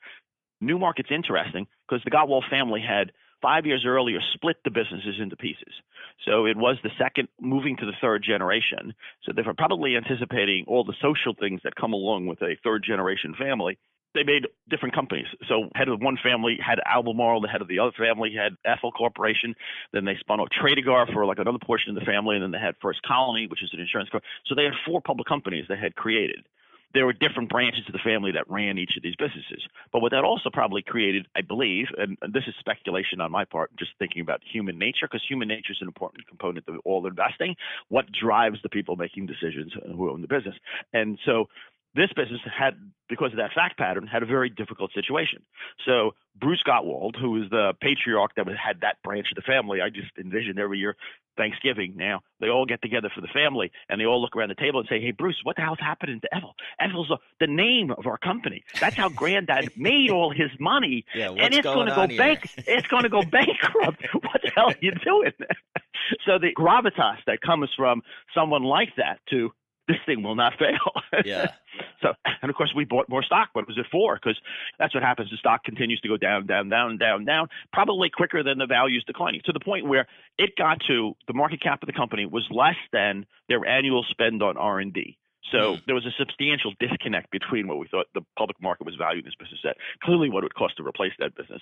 Newmarket's 0.61 1.11
interesting 1.11 1.67
because 1.87 2.03
the 2.03 2.11
Gottwald 2.11 2.49
family 2.49 2.81
had 2.81 3.11
five 3.41 3.65
years 3.65 3.83
earlier 3.85 4.19
split 4.33 4.57
the 4.63 4.71
businesses 4.71 5.15
into 5.19 5.35
pieces. 5.35 5.73
So 6.25 6.45
it 6.45 6.57
was 6.57 6.77
the 6.83 6.89
second 6.97 7.27
moving 7.39 7.77
to 7.77 7.85
the 7.85 7.93
third 8.01 8.23
generation. 8.23 8.93
So 9.23 9.31
they 9.35 9.43
were 9.43 9.53
probably 9.53 9.95
anticipating 9.95 10.65
all 10.67 10.83
the 10.83 10.95
social 11.01 11.33
things 11.39 11.61
that 11.63 11.75
come 11.75 11.93
along 11.93 12.27
with 12.27 12.41
a 12.41 12.57
third 12.63 12.83
generation 12.83 13.35
family. 13.37 13.77
They 14.15 14.23
made 14.23 14.47
different 14.67 14.95
companies. 14.95 15.27
So 15.47 15.69
head 15.75 15.89
of 15.89 16.01
one 16.01 16.17
family 16.23 16.57
had 16.65 16.79
Albemarle, 16.83 17.41
the 17.41 17.47
head 17.47 17.61
of 17.61 17.67
the 17.67 17.79
other 17.79 17.91
family 17.95 18.33
had 18.33 18.53
Ethyl 18.65 18.91
Corporation. 18.91 19.53
Then 19.93 20.05
they 20.05 20.15
spun 20.19 20.39
off 20.39 20.47
Tredegar 20.49 21.13
for 21.13 21.25
like 21.25 21.37
another 21.37 21.59
portion 21.63 21.95
of 21.95 21.99
the 21.99 22.05
family, 22.05 22.35
and 22.35 22.43
then 22.43 22.51
they 22.51 22.57
had 22.57 22.75
First 22.81 23.03
Colony, 23.03 23.45
which 23.45 23.61
is 23.61 23.69
an 23.73 23.79
insurance 23.79 24.09
company. 24.09 24.27
So 24.47 24.55
they 24.55 24.63
had 24.63 24.73
four 24.87 25.01
public 25.01 25.27
companies 25.27 25.65
they 25.69 25.77
had 25.77 25.95
created 25.95 26.47
there 26.93 27.05
were 27.05 27.13
different 27.13 27.49
branches 27.49 27.83
of 27.87 27.93
the 27.93 27.99
family 27.99 28.31
that 28.31 28.49
ran 28.49 28.77
each 28.77 28.97
of 28.97 29.03
these 29.03 29.15
businesses. 29.15 29.61
But 29.91 30.01
what 30.01 30.11
that 30.11 30.23
also 30.23 30.49
probably 30.51 30.81
created, 30.81 31.27
I 31.35 31.41
believe, 31.41 31.87
and 31.97 32.17
this 32.33 32.43
is 32.47 32.55
speculation 32.59 33.21
on 33.21 33.31
my 33.31 33.45
part, 33.45 33.71
just 33.77 33.91
thinking 33.99 34.21
about 34.21 34.41
human 34.43 34.79
nature, 34.79 35.07
because 35.09 35.21
human 35.27 35.47
nature 35.47 35.71
is 35.71 35.77
an 35.81 35.87
important 35.87 36.27
component 36.27 36.67
of 36.67 36.75
all 36.85 37.05
investing. 37.05 37.55
What 37.89 38.05
drives 38.11 38.59
the 38.63 38.69
people 38.69 38.95
making 38.95 39.25
decisions 39.25 39.73
who 39.85 40.09
own 40.09 40.21
the 40.21 40.27
business? 40.27 40.55
And 40.93 41.19
so 41.25 41.49
this 41.95 42.09
business 42.15 42.41
had, 42.45 42.75
because 43.09 43.31
of 43.31 43.37
that 43.37 43.53
fact 43.53 43.77
pattern, 43.77 44.07
had 44.07 44.23
a 44.23 44.25
very 44.25 44.49
difficult 44.49 44.91
situation. 44.93 45.41
So 45.85 46.11
Bruce 46.39 46.61
Gottwald, 46.67 47.19
who 47.19 47.41
is 47.41 47.49
the 47.49 47.73
patriarch 47.81 48.31
that 48.35 48.47
had 48.47 48.81
that 48.81 49.01
branch 49.03 49.27
of 49.31 49.35
the 49.35 49.41
family, 49.41 49.81
I 49.81 49.89
just 49.89 50.11
envisioned 50.17 50.59
every 50.59 50.79
year 50.79 50.95
Thanksgiving 51.37 51.93
now, 51.95 52.21
they 52.39 52.49
all 52.49 52.65
get 52.65 52.81
together 52.81 53.09
for 53.13 53.21
the 53.21 53.27
family 53.27 53.71
and 53.89 54.01
they 54.01 54.05
all 54.05 54.21
look 54.21 54.35
around 54.35 54.49
the 54.49 54.55
table 54.55 54.79
and 54.79 54.89
say, 54.89 54.99
Hey, 54.99 55.11
Bruce, 55.11 55.39
what 55.43 55.55
the 55.55 55.61
hell's 55.61 55.79
happening 55.79 56.19
to 56.21 56.35
Ethyl? 56.35 56.55
Ethyl's 56.79 57.11
the 57.39 57.47
name 57.47 57.91
of 57.91 58.07
our 58.07 58.17
company. 58.17 58.63
That's 58.79 58.95
how 58.95 59.09
granddad 59.09 59.71
made 59.77 60.09
all 60.09 60.31
his 60.31 60.49
money. 60.59 61.05
Yeah, 61.15 61.29
and 61.29 61.53
it's 61.53 61.63
going 61.63 61.87
to 61.87 61.95
go 61.95 62.07
bank, 62.07 62.49
it's 62.57 62.87
going 62.87 63.03
to 63.03 63.09
go 63.09 63.21
bankrupt. 63.31 64.03
what 64.13 64.41
the 64.43 64.51
hell 64.55 64.69
are 64.69 64.75
you 64.81 64.91
doing? 65.03 65.31
so 66.25 66.39
the 66.39 66.53
gravitas 66.57 67.17
that 67.27 67.41
comes 67.41 67.69
from 67.75 68.01
someone 68.33 68.63
like 68.63 68.89
that 68.97 69.19
to 69.29 69.51
this 69.87 69.97
thing 70.05 70.23
will 70.23 70.35
not 70.35 70.53
fail. 70.59 71.23
yeah. 71.25 71.51
So, 72.01 72.13
and 72.43 72.49
of 72.49 72.55
course, 72.55 72.71
we 72.75 72.85
bought 72.85 73.09
more 73.09 73.23
stock. 73.23 73.49
What 73.53 73.67
was 73.67 73.75
it 73.75 73.87
for? 73.91 74.15
Because 74.15 74.39
that's 74.77 74.93
what 74.93 75.01
happens. 75.01 75.31
The 75.31 75.37
stock 75.37 75.63
continues 75.63 75.99
to 76.01 76.07
go 76.07 76.15
down, 76.15 76.45
down, 76.45 76.69
down, 76.69 76.97
down, 76.97 77.25
down, 77.25 77.47
probably 77.73 78.11
quicker 78.11 78.43
than 78.43 78.59
the 78.59 78.67
value 78.67 78.99
is 78.99 79.03
declining 79.03 79.41
to 79.45 79.51
the 79.51 79.59
point 79.59 79.87
where 79.87 80.05
it 80.37 80.51
got 80.55 80.79
to 80.87 81.15
the 81.27 81.33
market 81.33 81.59
cap 81.59 81.81
of 81.81 81.87
the 81.87 81.93
company 81.93 82.27
was 82.27 82.45
less 82.51 82.75
than 82.93 83.25
their 83.49 83.65
annual 83.65 84.05
spend 84.11 84.43
on 84.43 84.57
R 84.57 84.79
and 84.79 84.93
D. 84.93 85.17
So 85.51 85.57
mm. 85.57 85.85
there 85.85 85.95
was 85.95 86.05
a 86.05 86.13
substantial 86.17 86.73
disconnect 86.79 87.31
between 87.31 87.67
what 87.67 87.79
we 87.79 87.87
thought 87.87 88.07
the 88.13 88.21
public 88.37 88.61
market 88.61 88.85
was 88.85 88.95
valuing 88.95 89.25
this 89.25 89.35
business 89.35 89.61
at, 89.67 89.77
clearly 90.03 90.29
what 90.29 90.43
it 90.43 90.45
would 90.45 90.55
cost 90.55 90.77
to 90.77 90.83
replace 90.85 91.13
that 91.19 91.35
business, 91.35 91.61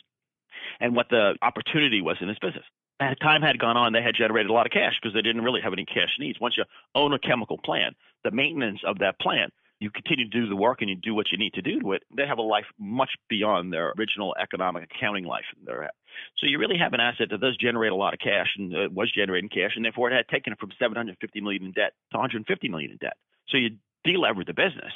and 0.79 0.95
what 0.95 1.09
the 1.09 1.35
opportunity 1.41 2.01
was 2.01 2.17
in 2.21 2.27
this 2.27 2.39
business 2.39 2.65
as 2.99 3.17
time 3.17 3.41
had 3.41 3.59
gone 3.59 3.77
on, 3.77 3.93
they 3.93 4.01
had 4.01 4.15
generated 4.15 4.49
a 4.49 4.53
lot 4.53 4.65
of 4.65 4.71
cash 4.71 4.93
because 5.01 5.13
they 5.13 5.21
didn't 5.21 5.43
really 5.43 5.61
have 5.61 5.73
any 5.73 5.85
cash 5.85 6.15
needs. 6.19 6.39
Once 6.39 6.55
you 6.57 6.63
own 6.93 7.13
a 7.13 7.19
chemical 7.19 7.57
plant, 7.57 7.95
the 8.23 8.31
maintenance 8.31 8.79
of 8.85 8.99
that 8.99 9.19
plant, 9.19 9.53
you 9.79 9.91
continue 9.91 10.29
to 10.29 10.31
do 10.31 10.47
the 10.47 10.55
work 10.55 10.81
and 10.81 10.89
you 10.89 10.95
do 10.95 11.13
what 11.13 11.27
you 11.31 11.37
need 11.37 11.53
to 11.53 11.61
do 11.61 11.81
to 11.81 11.91
it. 11.91 12.03
They 12.15 12.25
have 12.25 12.37
a 12.37 12.41
life 12.41 12.65
much 12.79 13.09
beyond 13.29 13.73
their 13.73 13.93
original 13.99 14.33
economic 14.41 14.83
accounting 14.83 15.25
life. 15.25 15.43
they're 15.65 15.83
at. 15.83 15.93
So 16.37 16.47
you 16.47 16.57
really 16.57 16.77
have 16.77 16.93
an 16.93 17.01
asset 17.01 17.27
that 17.31 17.41
does 17.41 17.57
generate 17.57 17.91
a 17.91 17.95
lot 17.95 18.13
of 18.13 18.19
cash 18.19 18.47
and 18.57 18.73
uh, 18.73 18.89
was 18.89 19.11
generating 19.11 19.49
cash, 19.49 19.71
and 19.75 19.83
therefore 19.83 20.09
it 20.09 20.15
had 20.15 20.29
taken 20.29 20.53
it 20.53 20.59
from 20.59 20.71
750 20.79 21.41
million 21.41 21.65
in 21.65 21.71
debt 21.71 21.91
to 22.11 22.17
150 22.17 22.69
million 22.69 22.91
in 22.91 22.97
debt. 22.97 23.17
So 23.49 23.57
you 23.57 23.71
delevered 24.05 24.47
the 24.47 24.53
business, 24.53 24.93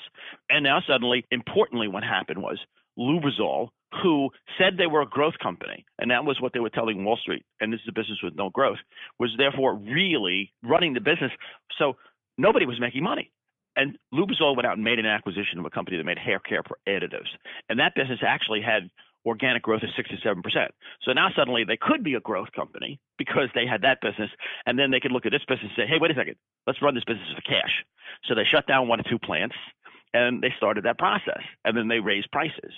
and 0.50 0.64
now 0.64 0.82
suddenly, 0.88 1.26
importantly, 1.30 1.90
what 1.90 2.04
happened 2.04 2.42
was 2.42 2.60
Lubrizol 3.00 3.70
who 4.04 4.30
said 4.58 4.78
they 4.78 4.88
were 4.88 5.02
a 5.02 5.08
growth 5.08 5.38
company, 5.42 5.86
and 5.98 6.12
that 6.12 6.26
was 6.26 6.40
what 6.40 6.54
they 6.54 6.60
were 6.60 6.70
telling 6.70 7.04
Wall 7.04 7.18
Street, 7.18 7.44
and 7.60 7.74
this 7.74 7.80
is 7.82 7.88
a 7.90 7.92
business 7.92 8.20
with 8.24 8.36
no 8.36 8.50
growth, 8.50 8.78
was 9.20 9.32
therefore 9.38 9.76
really 9.76 10.54
running 10.64 10.94
the 10.94 11.02
business. 11.02 11.32
So 11.78 11.98
nobody 12.38 12.66
was 12.66 12.80
making 12.80 13.04
money. 13.04 13.32
And 13.76 13.98
Lubrizol 14.14 14.56
went 14.56 14.68
out 14.68 14.76
and 14.76 14.84
made 14.84 15.00
an 15.00 15.06
acquisition 15.06 15.60
of 15.60 15.66
a 15.66 15.70
company 15.70 15.98
that 15.98 16.04
made 16.04 16.20
hair 16.20 16.40
care 16.40 16.62
additives. 16.88 17.30
And 17.70 17.80
that 17.80 17.96
business 17.96 18.20
actually 18.26 18.62
had 18.62 18.90
organic 19.26 19.64
growth 19.64 19.84
of 19.84 19.90
67%. 19.90 20.44
So 21.04 21.14
now 21.14 21.30
suddenly 21.36 21.64
they 21.64 21.78
could 21.78 22.04
be 22.04 22.16
a 22.16 22.20
growth 22.20 22.52
company 22.56 23.00
because 23.18 23.50
they 23.54 23.66
had 23.66 23.82
that 23.82 24.02
business. 24.02 24.30
And 24.66 24.78
then 24.78 24.92
they 24.92 25.00
could 25.00 25.12
look 25.12 25.26
at 25.26 25.32
this 25.32 25.44
business 25.48 25.72
and 25.76 25.84
say, 25.84 25.88
hey, 25.88 25.98
wait 26.00 26.12
a 26.12 26.16
second, 26.16 26.36
let's 26.68 26.82
run 26.82 26.96
this 26.96 27.04
business 27.04 27.28
for 27.36 27.42
cash. 27.42 27.86
So 28.28 28.36
they 28.36 28.44
shut 28.44 28.68
down 28.68 28.88
one 28.88 29.00
or 29.00 29.04
two 29.04 29.20
plants 29.20 29.56
and 30.14 30.42
they 30.42 30.54
started 30.58 30.86
that 30.86 30.98
process. 30.98 31.42
And 31.66 31.78
then 31.78 31.88
they 31.88 32.00
raised 32.00 32.32
prices. 32.32 32.74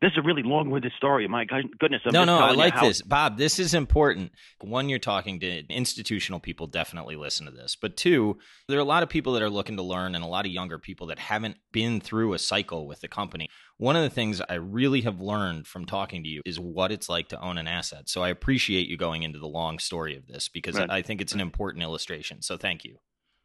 This 0.00 0.12
is 0.12 0.18
a 0.18 0.22
really 0.22 0.42
long-winded 0.42 0.92
story. 0.96 1.28
My 1.28 1.44
goodness. 1.44 2.00
I'm 2.06 2.12
no, 2.12 2.24
no, 2.24 2.38
I 2.38 2.52
like 2.52 2.72
how- 2.72 2.88
this, 2.88 3.02
Bob. 3.02 3.36
This 3.36 3.58
is 3.58 3.74
important. 3.74 4.32
One, 4.62 4.88
you're 4.88 4.98
talking 4.98 5.38
to 5.40 5.66
institutional 5.68 6.40
people. 6.40 6.66
Definitely 6.66 7.16
listen 7.16 7.44
to 7.44 7.52
this. 7.52 7.76
But 7.76 7.98
two, 7.98 8.38
there 8.66 8.78
are 8.78 8.80
a 8.80 8.84
lot 8.84 9.02
of 9.02 9.10
people 9.10 9.34
that 9.34 9.42
are 9.42 9.50
looking 9.50 9.76
to 9.76 9.82
learn, 9.82 10.14
and 10.14 10.24
a 10.24 10.26
lot 10.26 10.46
of 10.46 10.52
younger 10.52 10.78
people 10.78 11.08
that 11.08 11.18
haven't 11.18 11.58
been 11.70 12.00
through 12.00 12.32
a 12.32 12.38
cycle 12.38 12.86
with 12.86 13.02
the 13.02 13.08
company. 13.08 13.50
One 13.76 13.94
of 13.94 14.02
the 14.02 14.08
things 14.08 14.40
I 14.48 14.54
really 14.54 15.02
have 15.02 15.20
learned 15.20 15.66
from 15.66 15.84
talking 15.84 16.22
to 16.22 16.28
you 16.30 16.40
is 16.46 16.58
what 16.58 16.90
it's 16.92 17.10
like 17.10 17.28
to 17.28 17.40
own 17.40 17.58
an 17.58 17.68
asset. 17.68 18.08
So 18.08 18.22
I 18.22 18.30
appreciate 18.30 18.88
you 18.88 18.96
going 18.96 19.22
into 19.22 19.38
the 19.38 19.46
long 19.46 19.78
story 19.78 20.16
of 20.16 20.26
this 20.26 20.48
because 20.48 20.78
right. 20.78 20.90
I 20.90 21.02
think 21.02 21.20
it's 21.20 21.34
an 21.34 21.40
important 21.40 21.82
illustration. 21.82 22.40
So 22.40 22.56
thank 22.56 22.84
you. 22.84 22.96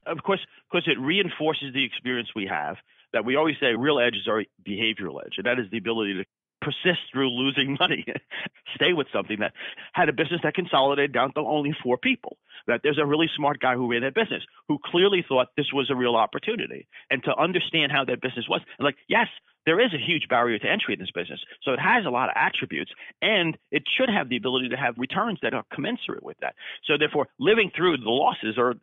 Of 0.05 0.23
course, 0.23 0.39
because 0.71 0.87
it 0.87 0.99
reinforces 0.99 1.73
the 1.73 1.83
experience 1.83 2.29
we 2.33 2.45
have 2.45 2.77
that 3.15 3.23
we 3.23 3.37
always 3.37 3.55
say 3.61 3.75
real 3.75 3.97
edge 3.97 4.15
is 4.15 4.27
our 4.27 4.43
behavioral 4.67 5.23
edge, 5.25 5.35
and 5.37 5.45
that 5.45 5.57
is 5.57 5.71
the 5.71 5.77
ability 5.77 6.15
to 6.15 6.25
persist 6.61 6.99
through 7.13 7.29
losing 7.29 7.77
money, 7.79 8.05
stay 8.75 8.91
with 8.91 9.07
something 9.13 9.39
that 9.39 9.53
had 9.93 10.09
a 10.09 10.13
business 10.13 10.41
that 10.43 10.53
consolidated 10.53 11.13
down 11.13 11.33
to 11.33 11.39
only 11.39 11.73
four 11.81 11.97
people. 11.97 12.37
That 12.67 12.81
there's 12.83 12.97
a 12.97 13.05
really 13.05 13.29
smart 13.35 13.59
guy 13.59 13.75
who 13.75 13.89
ran 13.89 14.01
that 14.01 14.15
business 14.15 14.43
who 14.67 14.79
clearly 14.83 15.23
thought 15.27 15.47
this 15.55 15.71
was 15.71 15.89
a 15.89 15.95
real 15.95 16.15
opportunity 16.15 16.87
and 17.09 17.23
to 17.23 17.35
understand 17.37 17.91
how 17.91 18.03
that 18.05 18.21
business 18.21 18.45
was. 18.49 18.61
And 18.79 18.85
like, 18.85 18.95
yes, 19.07 19.27
there 19.65 19.79
is 19.79 19.93
a 19.93 19.97
huge 19.97 20.27
barrier 20.27 20.57
to 20.59 20.67
entry 20.67 20.95
in 20.95 20.99
this 20.99 21.11
business. 21.13 21.39
So 21.63 21.73
it 21.73 21.79
has 21.79 22.05
a 22.05 22.09
lot 22.09 22.29
of 22.29 22.35
attributes 22.35 22.91
and 23.21 23.57
it 23.71 23.83
should 23.97 24.09
have 24.09 24.29
the 24.29 24.37
ability 24.37 24.69
to 24.69 24.77
have 24.77 24.95
returns 24.97 25.39
that 25.43 25.53
are 25.53 25.63
commensurate 25.71 26.23
with 26.23 26.37
that. 26.41 26.55
So 26.85 26.97
therefore, 26.97 27.27
living 27.39 27.71
through 27.75 27.97
the 27.97 28.09
losses 28.09 28.57
are 28.57 28.73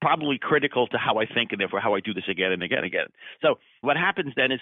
probably 0.00 0.38
critical 0.38 0.86
to 0.88 0.98
how 0.98 1.18
I 1.18 1.26
think 1.26 1.52
and 1.52 1.60
therefore 1.60 1.80
how 1.80 1.94
I 1.94 2.00
do 2.00 2.14
this 2.14 2.24
again 2.28 2.52
and 2.52 2.62
again 2.62 2.78
and 2.78 2.86
again. 2.86 3.06
So 3.42 3.58
what 3.80 3.96
happens 3.96 4.32
then 4.36 4.52
is 4.52 4.60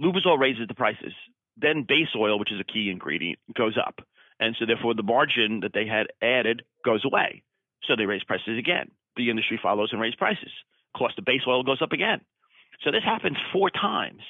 Lubrizol 0.00 0.38
raises 0.38 0.68
the 0.68 0.74
prices 0.74 1.12
then 1.56 1.84
base 1.86 2.08
oil, 2.16 2.38
which 2.38 2.52
is 2.52 2.60
a 2.60 2.64
key 2.64 2.90
ingredient, 2.90 3.38
goes 3.56 3.76
up. 3.78 4.00
And 4.40 4.56
so 4.58 4.66
therefore 4.66 4.94
the 4.94 5.02
margin 5.02 5.60
that 5.60 5.72
they 5.72 5.86
had 5.86 6.08
added 6.22 6.62
goes 6.84 7.04
away. 7.04 7.42
So 7.84 7.94
they 7.96 8.06
raise 8.06 8.24
prices 8.24 8.58
again. 8.58 8.90
The 9.16 9.30
industry 9.30 9.58
follows 9.62 9.90
and 9.92 10.00
raises 10.00 10.16
prices. 10.16 10.50
cost 10.96 11.18
of 11.18 11.24
base 11.24 11.42
oil 11.46 11.62
goes 11.62 11.82
up 11.82 11.92
again. 11.92 12.20
So 12.82 12.90
this 12.90 13.04
happens 13.04 13.36
four 13.52 13.70
times. 13.70 14.22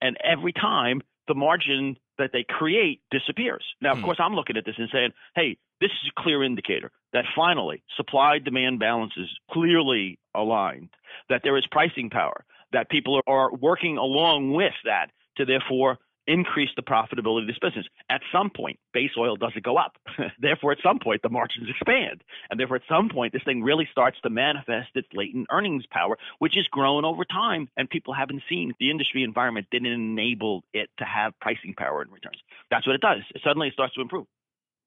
And 0.00 0.16
every 0.22 0.52
time 0.52 1.00
the 1.28 1.34
margin 1.34 1.96
that 2.18 2.30
they 2.32 2.44
create 2.48 3.00
disappears. 3.10 3.64
Now, 3.80 3.92
of 3.92 3.98
hmm. 3.98 4.04
course, 4.04 4.18
I'm 4.20 4.34
looking 4.34 4.56
at 4.56 4.64
this 4.64 4.76
and 4.78 4.88
saying, 4.92 5.10
hey, 5.34 5.58
this 5.80 5.90
is 5.90 6.10
a 6.16 6.22
clear 6.22 6.42
indicator 6.42 6.90
that 7.12 7.24
finally 7.34 7.82
supply 7.96 8.38
demand 8.38 8.78
balance 8.78 9.12
is 9.16 9.28
clearly 9.50 10.18
aligned, 10.34 10.90
that 11.28 11.42
there 11.44 11.56
is 11.56 11.66
pricing 11.70 12.10
power, 12.10 12.44
that 12.72 12.90
people 12.90 13.20
are 13.26 13.54
working 13.54 13.96
along 13.96 14.52
with 14.52 14.74
that 14.84 15.08
to 15.36 15.44
therefore 15.44 15.98
increase 16.26 16.70
the 16.76 16.82
profitability 16.82 17.42
of 17.42 17.46
this 17.46 17.58
business. 17.60 17.86
At 18.10 18.20
some 18.32 18.50
point, 18.50 18.78
base 18.92 19.12
oil 19.18 19.36
doesn't 19.36 19.64
go 19.64 19.76
up. 19.76 19.96
therefore, 20.40 20.72
at 20.72 20.78
some 20.82 20.98
point, 20.98 21.22
the 21.22 21.28
margins 21.28 21.68
expand. 21.68 22.22
And 22.50 22.58
therefore, 22.58 22.76
at 22.76 22.82
some 22.88 23.08
point, 23.08 23.32
this 23.32 23.42
thing 23.44 23.62
really 23.62 23.88
starts 23.90 24.18
to 24.22 24.30
manifest 24.30 24.90
its 24.94 25.08
latent 25.12 25.48
earnings 25.50 25.84
power, 25.90 26.18
which 26.38 26.54
has 26.56 26.66
grown 26.66 27.04
over 27.04 27.24
time. 27.24 27.68
And 27.76 27.88
people 27.88 28.14
haven't 28.14 28.42
seen 28.48 28.72
the 28.78 28.90
industry 28.90 29.22
environment 29.22 29.68
didn't 29.70 29.92
enable 29.92 30.64
it 30.72 30.90
to 30.98 31.04
have 31.04 31.38
pricing 31.40 31.74
power 31.76 32.02
and 32.02 32.12
returns. 32.12 32.38
That's 32.70 32.86
what 32.86 32.94
it 32.94 33.00
does. 33.00 33.22
Suddenly, 33.44 33.68
it 33.68 33.74
starts 33.74 33.94
to 33.94 34.00
improve. 34.00 34.26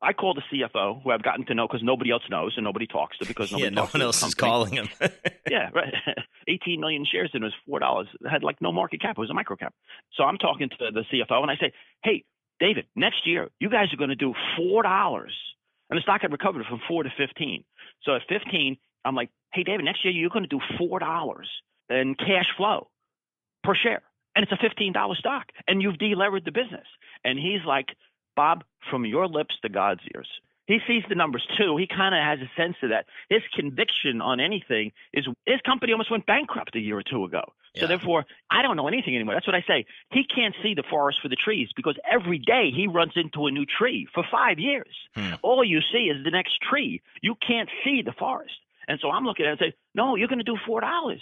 I 0.02 0.14
called 0.14 0.38
the 0.38 0.58
CFO, 0.58 1.04
who 1.04 1.12
I've 1.12 1.24
gotten 1.24 1.46
to 1.48 1.54
know 1.54 1.68
because 1.68 1.84
nobody 1.84 2.12
else 2.12 2.24
knows 2.30 2.54
and 2.56 2.64
nobody 2.64 2.88
talks 2.88 3.18
to 3.18 3.26
because 3.26 3.52
nobody 3.52 3.66
yeah, 3.66 3.70
no 3.82 3.86
one 3.86 4.02
else 4.02 4.24
is 4.24 4.34
calling 4.34 4.74
him. 4.74 4.90
yeah, 5.50 5.70
right. 5.74 5.94
18 6.48 6.80
million 6.80 7.06
shares 7.10 7.30
and 7.34 7.44
it 7.44 7.48
was 7.48 7.54
four 7.68 7.80
dollars. 7.80 8.08
It 8.22 8.30
had 8.30 8.44
like 8.44 8.62
no 8.62 8.72
market 8.72 9.02
cap. 9.02 9.18
It 9.18 9.22
was 9.22 9.30
a 9.30 9.34
micro 9.34 9.56
cap. 9.56 9.74
So 10.14 10.24
I'm 10.24 10.38
talking 10.38 10.70
to 10.70 10.76
the 10.92 11.04
CFO 11.12 11.42
and 11.42 11.52
I 11.52 11.56
say, 11.56 11.74
"Hey, 12.04 12.24
David, 12.60 12.86
next 12.96 13.28
year 13.28 13.50
you 13.60 13.70
guys 13.70 13.94
are 13.94 13.98
going 13.98 14.10
to 14.10 14.16
do 14.16 14.34
four 14.58 14.84
dollars." 14.84 15.36
And 15.90 15.98
the 15.98 16.02
stock 16.02 16.22
had 16.22 16.32
recovered 16.32 16.66
from 16.70 16.80
four 16.88 17.02
to 17.04 17.10
15. 17.18 17.64
So 18.04 18.16
at 18.16 18.22
15, 18.30 18.78
I'm 19.04 19.16
like, 19.16 19.30
"Hey, 19.54 19.64
David, 19.64 19.86
next 19.86 20.06
year 20.06 20.14
you're 20.14 20.30
going 20.30 20.48
to 20.48 20.50
do 20.50 20.62
four 20.78 21.00
dollars 21.00 21.50
in 21.90 22.16
cash 22.16 22.48
flow 22.58 22.90
per 23.64 23.76
share." 23.76 24.02
And 24.36 24.44
it's 24.44 24.52
a 24.54 24.64
$15 24.64 25.18
stock, 25.18 25.48
and 25.68 25.82
you've 25.82 25.98
delevered 25.98 26.46
the 26.46 26.52
business. 26.52 26.86
And 27.26 27.38
he's 27.38 27.66
like, 27.68 27.88
Bob, 28.39 28.63
from 28.89 29.06
your 29.06 29.28
lips 29.28 29.56
to 29.63 29.67
God's 29.67 29.99
ears. 30.15 30.30
He 30.65 30.80
sees 30.88 31.04
the 31.10 31.15
numbers 31.15 31.45
too. 31.58 31.75
He 31.75 31.88
kind 31.88 32.15
of 32.15 32.21
has 32.23 32.39
a 32.39 32.49
sense 32.56 32.78
of 32.82 32.91
that. 32.91 33.06
His 33.28 33.41
conviction 33.54 34.21
on 34.21 34.39
anything 34.39 34.93
is 35.12 35.28
his 35.45 35.60
company 35.65 35.91
almost 35.91 36.10
went 36.10 36.25
bankrupt 36.25 36.73
a 36.73 36.80
year 36.80 36.97
or 36.97 37.04
two 37.04 37.25
ago. 37.25 37.41
Yeah. 37.73 37.82
So 37.82 37.88
therefore, 37.88 38.25
I 38.49 38.62
don't 38.62 38.78
know 38.78 38.88
anything 38.88 39.13
anymore. 39.13 39.34
That's 39.34 39.45
what 39.45 39.58
I 39.58 39.65
say. 39.67 39.86
He 40.13 40.23
can't 40.23 40.56
see 40.63 40.73
the 40.73 40.86
forest 40.89 41.19
for 41.21 41.28
the 41.28 41.36
trees 41.36 41.67
because 41.75 41.97
every 42.10 42.38
day 42.38 42.71
he 42.73 42.88
runs 42.88 43.12
into 43.17 43.47
a 43.47 43.52
new 43.52 43.65
tree 43.65 44.08
for 44.13 44.23
five 44.32 44.58
years. 44.58 44.95
Hmm. 45.15 45.34
All 45.41 45.62
you 45.62 45.82
see 45.91 46.06
is 46.13 46.23
the 46.23 46.32
next 46.32 46.62
tree. 46.62 47.02
You 47.21 47.36
can't 47.45 47.69
see 47.84 48.04
the 48.06 48.13
forest. 48.13 48.56
And 48.88 49.02
so 49.02 49.12
I'm 49.12 49.25
looking 49.25 49.47
at 49.47 49.49
it 49.49 49.62
and 49.62 49.71
say, 49.71 49.78
no, 49.95 50.15
you're 50.15 50.30
going 50.30 50.45
to 50.45 50.45
do 50.45 50.58
four 50.65 50.80
dollars 50.80 51.21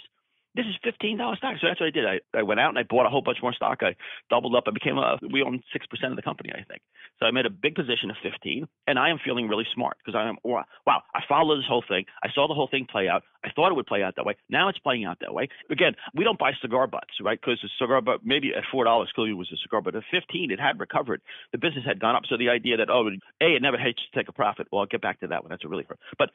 this 0.58 0.66
is 0.66 0.74
fifteen 0.82 1.16
dollars 1.16 1.38
stock. 1.38 1.54
So 1.60 1.68
that's 1.68 1.78
what 1.78 1.86
I 1.86 1.90
did. 1.94 2.04
I, 2.04 2.18
I 2.36 2.42
went 2.42 2.58
out 2.58 2.70
and 2.70 2.78
I 2.78 2.82
bought 2.82 3.06
a 3.06 3.08
whole 3.08 3.22
bunch 3.22 3.38
more 3.40 3.52
stock. 3.52 3.78
I 3.82 3.94
doubled 4.28 4.56
up. 4.56 4.64
I 4.66 4.72
became 4.72 4.98
a 4.98 5.16
we 5.30 5.40
own 5.40 5.62
six 5.72 5.86
percent 5.86 6.10
of 6.10 6.16
the 6.16 6.22
company, 6.22 6.50
I 6.50 6.64
think. 6.64 6.82
So 7.20 7.26
I 7.26 7.30
made 7.30 7.46
a 7.46 7.50
big 7.50 7.76
position 7.76 8.10
of 8.10 8.16
fifteen, 8.20 8.66
and 8.88 8.98
I 8.98 9.10
am 9.10 9.18
feeling 9.24 9.46
really 9.46 9.66
smart 9.72 9.98
because 10.02 10.18
I 10.18 10.28
am 10.28 10.36
wow. 10.42 10.64
I 11.14 11.20
followed 11.28 11.58
this 11.58 11.68
whole 11.68 11.84
thing. 11.86 12.06
I 12.24 12.28
saw 12.34 12.48
the 12.48 12.54
whole 12.54 12.66
thing 12.68 12.88
play 12.90 13.06
out. 13.08 13.22
I 13.44 13.50
thought 13.54 13.70
it 13.70 13.76
would 13.76 13.86
play 13.86 14.02
out 14.02 14.16
that 14.16 14.26
way. 14.26 14.34
Now 14.50 14.68
it's 14.68 14.78
playing 14.80 15.04
out 15.04 15.18
that 15.20 15.32
way. 15.32 15.48
Again, 15.70 15.94
we 16.12 16.24
don't 16.24 16.38
buy 16.38 16.50
cigar 16.60 16.88
butts, 16.88 17.14
right? 17.22 17.38
Because 17.40 17.60
the 17.62 17.70
cigar 17.78 18.00
butt 18.00 18.26
maybe 18.26 18.50
at 18.56 18.64
four 18.72 18.82
dollars 18.82 19.10
clearly 19.14 19.34
was 19.34 19.50
a 19.52 19.56
cigar, 19.62 19.80
but 19.80 19.94
at 19.94 20.02
fifteen 20.10 20.50
it 20.50 20.58
had 20.58 20.80
recovered. 20.80 21.22
The 21.52 21.58
business 21.58 21.84
had 21.86 22.00
gone 22.00 22.16
up. 22.16 22.22
So 22.28 22.36
the 22.36 22.48
idea 22.48 22.78
that 22.78 22.90
oh, 22.90 23.06
a 23.06 23.46
it 23.46 23.62
never 23.62 23.78
hates 23.78 24.00
to 24.10 24.18
take 24.18 24.28
a 24.28 24.32
profit. 24.32 24.66
Well, 24.72 24.80
I'll 24.80 24.86
get 24.86 25.02
back 25.02 25.20
to 25.20 25.28
that 25.28 25.44
one. 25.44 25.50
That's 25.50 25.64
a 25.64 25.68
really 25.68 25.86
but 26.18 26.30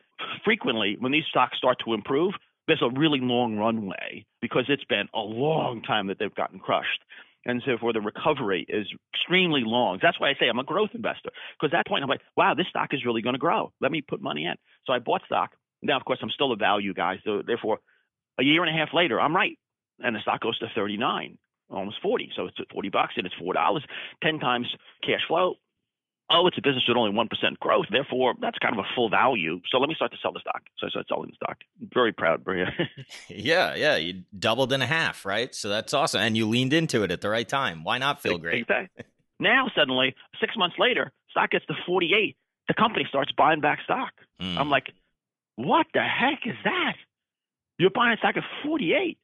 frequently 0.46 0.96
when 0.98 1.12
these 1.12 1.26
stocks 1.30 1.58
start 1.58 1.78
to 1.86 1.94
improve, 1.94 2.34
there's 2.68 2.82
a 2.82 3.00
really 3.00 3.20
long 3.22 3.58
runway 3.58 4.26
because 4.42 4.66
it's 4.70 4.84
been 4.86 5.08
a 5.14 5.20
long 5.20 5.82
time 5.82 6.08
that 6.08 6.18
they've 6.20 6.34
gotten 6.34 6.60
crushed. 6.60 7.02
And 7.46 7.62
so 7.66 7.78
for 7.80 7.92
the 7.92 8.00
recovery 8.00 8.66
is 8.70 8.88
extremely 9.14 9.64
long. 9.66 10.00
That's 10.02 10.20
why 10.20 10.30
I 10.30 10.34
say 10.40 10.48
I'm 10.48 10.60
a 10.60 10.64
growth 10.64 10.92
investor. 10.94 11.30
Because 11.60 11.74
at 11.74 11.80
that 11.80 11.88
point 11.88 12.04
I'm 12.04 12.10
like, 12.10 12.22
wow, 12.38 12.54
this 12.56 12.68
stock 12.70 12.90
is 12.94 13.06
really 13.06 13.22
going 13.22 13.36
to 13.36 13.40
grow. 13.40 13.74
Let 13.82 13.92
me 13.92 14.02
put 14.02 14.22
money 14.22 14.46
in. 14.46 14.56
So 14.86 14.94
I 14.94 15.00
bought 15.00 15.22
stock. 15.26 15.52
Now, 15.82 15.98
of 15.98 16.06
course, 16.06 16.20
I'm 16.22 16.30
still 16.30 16.54
a 16.54 16.56
value 16.56 16.94
guy. 16.94 17.20
So 17.26 17.42
therefore, 17.46 17.80
a 18.40 18.44
year 18.44 18.64
and 18.64 18.74
a 18.74 18.80
half 18.80 18.94
later, 18.94 19.20
I'm 19.20 19.36
right. 19.36 19.58
And 20.00 20.16
the 20.16 20.22
stock 20.22 20.40
goes 20.40 20.58
to 20.60 20.68
39, 20.74 21.38
almost 21.70 21.98
40. 22.02 22.32
So 22.36 22.46
it's 22.46 22.58
40 22.72 22.90
bucks 22.90 23.14
and 23.18 23.26
it's 23.26 23.36
$4, 23.36 23.82
10 24.24 24.40
times 24.40 24.68
cash 25.04 25.22
flow 25.28 25.56
oh, 26.34 26.48
it's 26.48 26.58
a 26.58 26.62
business 26.62 26.84
with 26.88 26.98
only 26.98 27.12
1% 27.12 27.60
growth. 27.60 27.86
Therefore, 27.92 28.34
that's 28.42 28.58
kind 28.58 28.78
of 28.78 28.84
a 28.84 28.88
full 28.96 29.10
value. 29.10 29.62
So 29.70 29.78
let 29.78 29.88
me 29.88 29.96
start 29.96 30.12
to 30.12 30.18
sell 30.22 30.34
the 30.34 30.40
stock. 30.40 30.64
So 30.78 30.88
I 30.88 30.90
started 30.90 31.08
selling 31.08 31.30
the 31.30 31.36
stock. 31.36 31.58
Very 31.94 32.12
proud, 32.12 32.44
Bria. 32.44 32.72
yeah, 33.30 33.76
yeah. 33.76 33.96
You 33.96 34.24
doubled 34.38 34.74
in 34.74 34.82
a 34.82 34.88
half, 34.88 35.26
right? 35.26 35.54
So 35.54 35.70
that's 35.70 35.94
awesome. 35.94 36.22
And 36.22 36.36
you 36.36 36.48
leaned 36.50 36.74
into 36.74 37.04
it 37.04 37.12
at 37.12 37.22
the 37.22 37.30
right 37.30 37.48
time. 37.48 37.84
Why 37.84 38.00
not 38.00 38.22
feel 38.22 38.38
great? 38.38 38.62
Exactly. 38.62 39.06
now, 39.40 39.70
suddenly, 39.76 40.16
six 40.40 40.58
months 40.58 40.76
later, 40.80 41.12
stock 41.30 41.52
gets 41.52 41.66
to 41.68 41.76
48. 41.86 42.36
The 42.68 42.74
company 42.74 43.06
starts 43.08 43.32
buying 43.32 43.62
back 43.62 43.80
stock. 43.84 44.14
Mm. 44.42 44.58
I'm 44.58 44.70
like, 44.70 44.88
what 45.56 45.86
the 45.94 46.02
heck 46.02 46.40
is 46.46 46.56
that? 46.64 46.96
You're 47.78 47.92
buying 47.92 48.18
stock 48.18 48.38
at 48.38 48.44
48. 48.66 49.18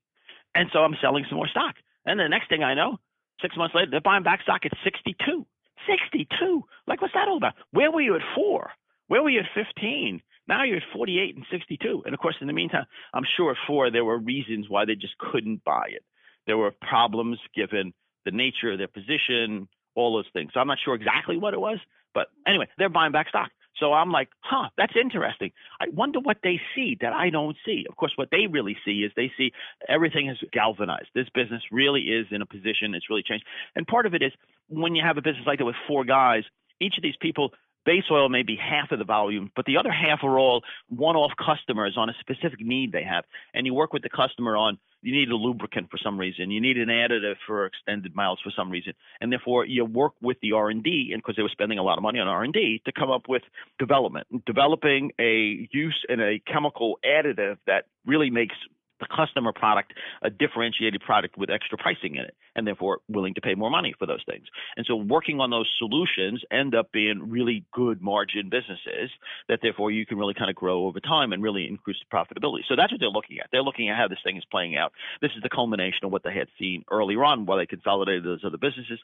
And 0.56 0.69
so 0.72 0.80
I'm 0.80 0.95
selling 1.02 1.26
some 1.30 1.38
more 1.38 1.48
stock. 1.48 1.76
And 2.06 2.19
the 2.19 2.28
next 2.28 2.50
thing 2.50 2.63
I 2.63 2.74
know, 2.74 2.98
six 3.41 3.56
months 3.56 3.76
later, 3.76 3.91
they're 3.91 4.02
buying 4.02 4.24
back 4.24 4.41
stock 4.41 4.62
at 4.65 4.72
62. 4.84 5.45
62. 5.89 6.63
Like, 6.88 7.02
what's 7.02 7.13
that 7.13 7.28
all 7.28 7.38
about? 7.38 7.54
Where 7.71 7.91
were 7.91 8.02
you 8.02 8.15
at 8.15 8.21
four? 8.36 8.71
Where 9.08 9.23
were 9.23 9.30
you 9.30 9.39
at 9.39 9.45
15? 9.56 10.21
Now 10.47 10.63
you're 10.63 10.78
at 10.78 10.84
48 10.93 11.36
and 11.36 11.45
62. 11.52 12.04
And 12.06 12.13
of 12.13 12.19
course, 12.19 12.36
in 12.41 12.47
the 12.47 12.54
meantime, 12.54 12.86
I'm 13.13 13.23
sure 13.38 13.52
at 13.52 13.58
four, 13.67 13.91
there 13.91 14.06
were 14.06 14.17
reasons 14.17 14.67
why 14.69 14.86
they 14.86 14.95
just 14.95 15.17
couldn't 15.17 15.63
buy 15.63 15.88
it. 15.89 16.04
There 16.47 16.58
were 16.58 16.71
problems 16.71 17.39
given 17.56 17.93
the 18.25 18.32
nature 18.32 18.71
of 18.71 18.78
their 18.78 18.88
position, 18.88 19.67
all 19.95 20.15
those 20.15 20.25
things. 20.34 20.52
So 20.54 20.60
I'm 20.60 20.67
not 20.67 20.80
sure 20.84 20.95
exactly 20.95 21.38
what 21.38 21.54
it 21.54 21.60
was. 21.60 21.78
But 22.13 22.28
anyway, 22.47 22.67
they're 22.78 22.89
buying 22.89 23.12
back 23.12 23.30
stock. 23.30 23.52
So 23.80 23.94
I'm 23.94 24.12
like, 24.12 24.30
huh, 24.42 24.70
that's 24.78 24.94
interesting. 25.02 25.52
I 25.80 25.86
wonder 25.94 26.20
what 26.20 26.38
they 26.44 26.60
see 26.76 26.98
that 27.02 27.13
I 27.13 27.30
don't 27.30 27.56
see. 27.65 27.86
Of 27.89 27.96
course, 27.96 28.13
what 28.15 28.30
they 28.32 28.48
really 28.48 28.78
see 28.86 29.04
is 29.04 29.12
they 29.15 29.32
see 29.38 29.52
everything 29.88 30.30
is 30.30 30.38
galvanized. 30.52 31.10
This 31.15 31.30
business 31.34 31.62
really 31.72 32.02
is 32.02 32.28
in 32.32 32.42
a 32.42 32.46
position, 32.46 32.94
it's 32.94 33.10
really 33.10 33.24
changed. 33.24 33.46
And 33.76 33.88
part 33.88 34.06
of 34.06 34.13
it 34.13 34.22
is 34.22 34.32
when 34.68 34.96
you 34.96 35.04
have 35.06 35.18
a 35.18 35.22
business 35.22 35.46
like 35.48 35.60
that 35.60 35.65
with 35.65 35.76
four 35.88 36.04
guys, 36.04 36.44
each 36.80 36.98
of 36.98 37.04
these 37.04 37.18
people 37.22 37.54
base 37.86 38.04
oil 38.12 38.30
may 38.30 38.44
be 38.44 38.56
half 38.56 38.92
of 38.92 39.00
the 39.00 39.06
volume, 39.06 39.52
but 39.56 39.65
the 39.65 39.78
other 39.78 39.92
half 39.92 40.20
are 40.24 40.38
all 40.38 40.62
one-off 40.89 41.32
customers 41.44 41.96
on 41.98 42.10
a 42.10 42.13
specific 42.20 42.60
need 42.60 42.92
they 42.92 43.04
have. 43.04 43.24
And 43.54 43.65
you 43.65 43.74
work 43.74 43.94
with 43.94 44.04
the 44.04 44.10
customer 44.10 44.58
on 44.58 44.78
you 45.02 45.14
need 45.14 45.30
a 45.30 45.36
lubricant 45.36 45.90
for 45.90 45.98
some 46.04 46.18
reason, 46.18 46.52
you 46.52 46.62
need 46.62 46.78
an 46.78 46.90
additive 46.90 47.36
for 47.48 47.66
extended 47.66 48.16
miles 48.16 48.40
for 48.44 48.52
some 48.56 48.70
reason, 48.70 48.94
and 49.22 49.32
therefore 49.32 49.66
you 49.66 49.86
work 49.86 50.14
with 50.22 50.38
the 50.42 50.54
R&D, 50.54 51.12
and 51.14 51.22
because 51.22 51.36
they 51.36 51.44
were 51.44 51.50
spending 51.50 51.78
a 51.78 51.84
lot 51.84 51.98
of 51.98 52.04
money 52.04 52.20
on 52.20 52.28
R&D 52.28 52.82
to 52.86 52.92
come 52.92 53.10
up 53.10 53.24
with 53.28 53.44
development, 53.78 54.28
developing 54.46 55.12
a 55.20 55.68
use 55.72 56.06
in 56.10 56.20
a 56.20 56.40
chemical 56.52 57.00
additive 57.06 57.58
that 57.68 57.86
really 58.06 58.30
makes 58.30 58.56
the 59.00 59.08
customer 59.08 59.54
product 59.54 59.94
a 60.22 60.30
differentiated 60.30 61.02
product 61.02 61.38
with 61.38 61.50
extra 61.50 61.78
pricing 61.78 62.16
in 62.16 62.26
it 62.26 62.36
and 62.56 62.68
therefore 62.68 63.00
willing 63.08 63.34
to 63.34 63.42
pay 63.42 63.56
more 63.56 63.70
money 63.70 63.94
for 63.98 64.06
those 64.06 64.24
things. 64.26 64.46
And 64.78 64.86
so 64.86 64.96
working 64.96 65.40
on 65.40 65.50
those 65.50 65.70
solutions 65.78 66.44
end 66.52 66.76
up 66.76 66.92
being 66.92 67.30
really 67.30 67.66
good 67.74 68.02
margin 68.02 68.50
businesses 68.50 69.10
that 69.48 69.60
therefore 69.62 69.92
you 69.92 70.06
can 70.06 70.18
really 70.18 70.34
kind 70.34 70.50
of 70.50 70.56
grow 70.56 70.86
over 70.86 71.00
time 71.00 71.34
and 71.34 71.42
really 71.42 71.68
increase 71.68 71.98
the 72.00 72.16
profitability. 72.16 72.62
So 72.68 72.76
that's 72.76 72.92
what 72.92 73.00
they're 73.00 73.10
looking 73.10 73.40
at. 73.40 73.48
They're 73.52 73.64
looking 73.64 73.90
at 73.90 73.98
how 73.98 74.08
this 74.08 74.20
thing 74.24 74.38
is 74.38 74.46
playing 74.52 74.76
out. 74.76 74.94
This 75.22 75.32
is 75.36 75.44
the 75.44 75.50
culmination 75.50 76.06
of 76.06 76.12
what 76.12 76.24
they 76.24 76.34
had 76.34 76.48
seen 76.58 76.84
earlier 76.92 77.24
on 77.24 77.46
while 77.46 77.58
they 77.58 77.66
consolidated 77.66 78.24
those 78.24 78.44
other 78.46 78.58
businesses. 78.58 79.00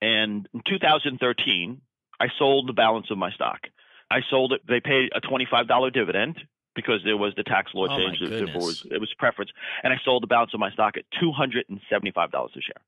And 0.00 0.48
in 0.52 0.62
2013, 0.68 1.80
I 2.20 2.26
sold 2.38 2.68
the 2.68 2.72
balance 2.72 3.10
of 3.10 3.18
my 3.18 3.30
stock. 3.32 3.60
I 4.10 4.20
sold 4.28 4.52
it. 4.52 4.60
They 4.68 4.80
paid 4.80 5.10
a 5.14 5.20
$25 5.20 5.92
dividend 5.92 6.36
because 6.74 7.00
there 7.04 7.16
was 7.16 7.34
the 7.36 7.42
tax 7.42 7.72
law 7.74 7.86
oh 7.90 7.96
change. 7.96 8.18
It 8.20 8.54
was, 8.54 8.86
it 8.90 9.00
was 9.00 9.12
preference. 9.18 9.50
And 9.82 9.92
I 9.92 9.96
sold 10.04 10.22
the 10.22 10.26
balance 10.26 10.52
of 10.54 10.60
my 10.60 10.70
stock 10.70 10.94
at 10.96 11.04
$275 11.22 11.68
a 11.76 12.60
share. 12.60 12.82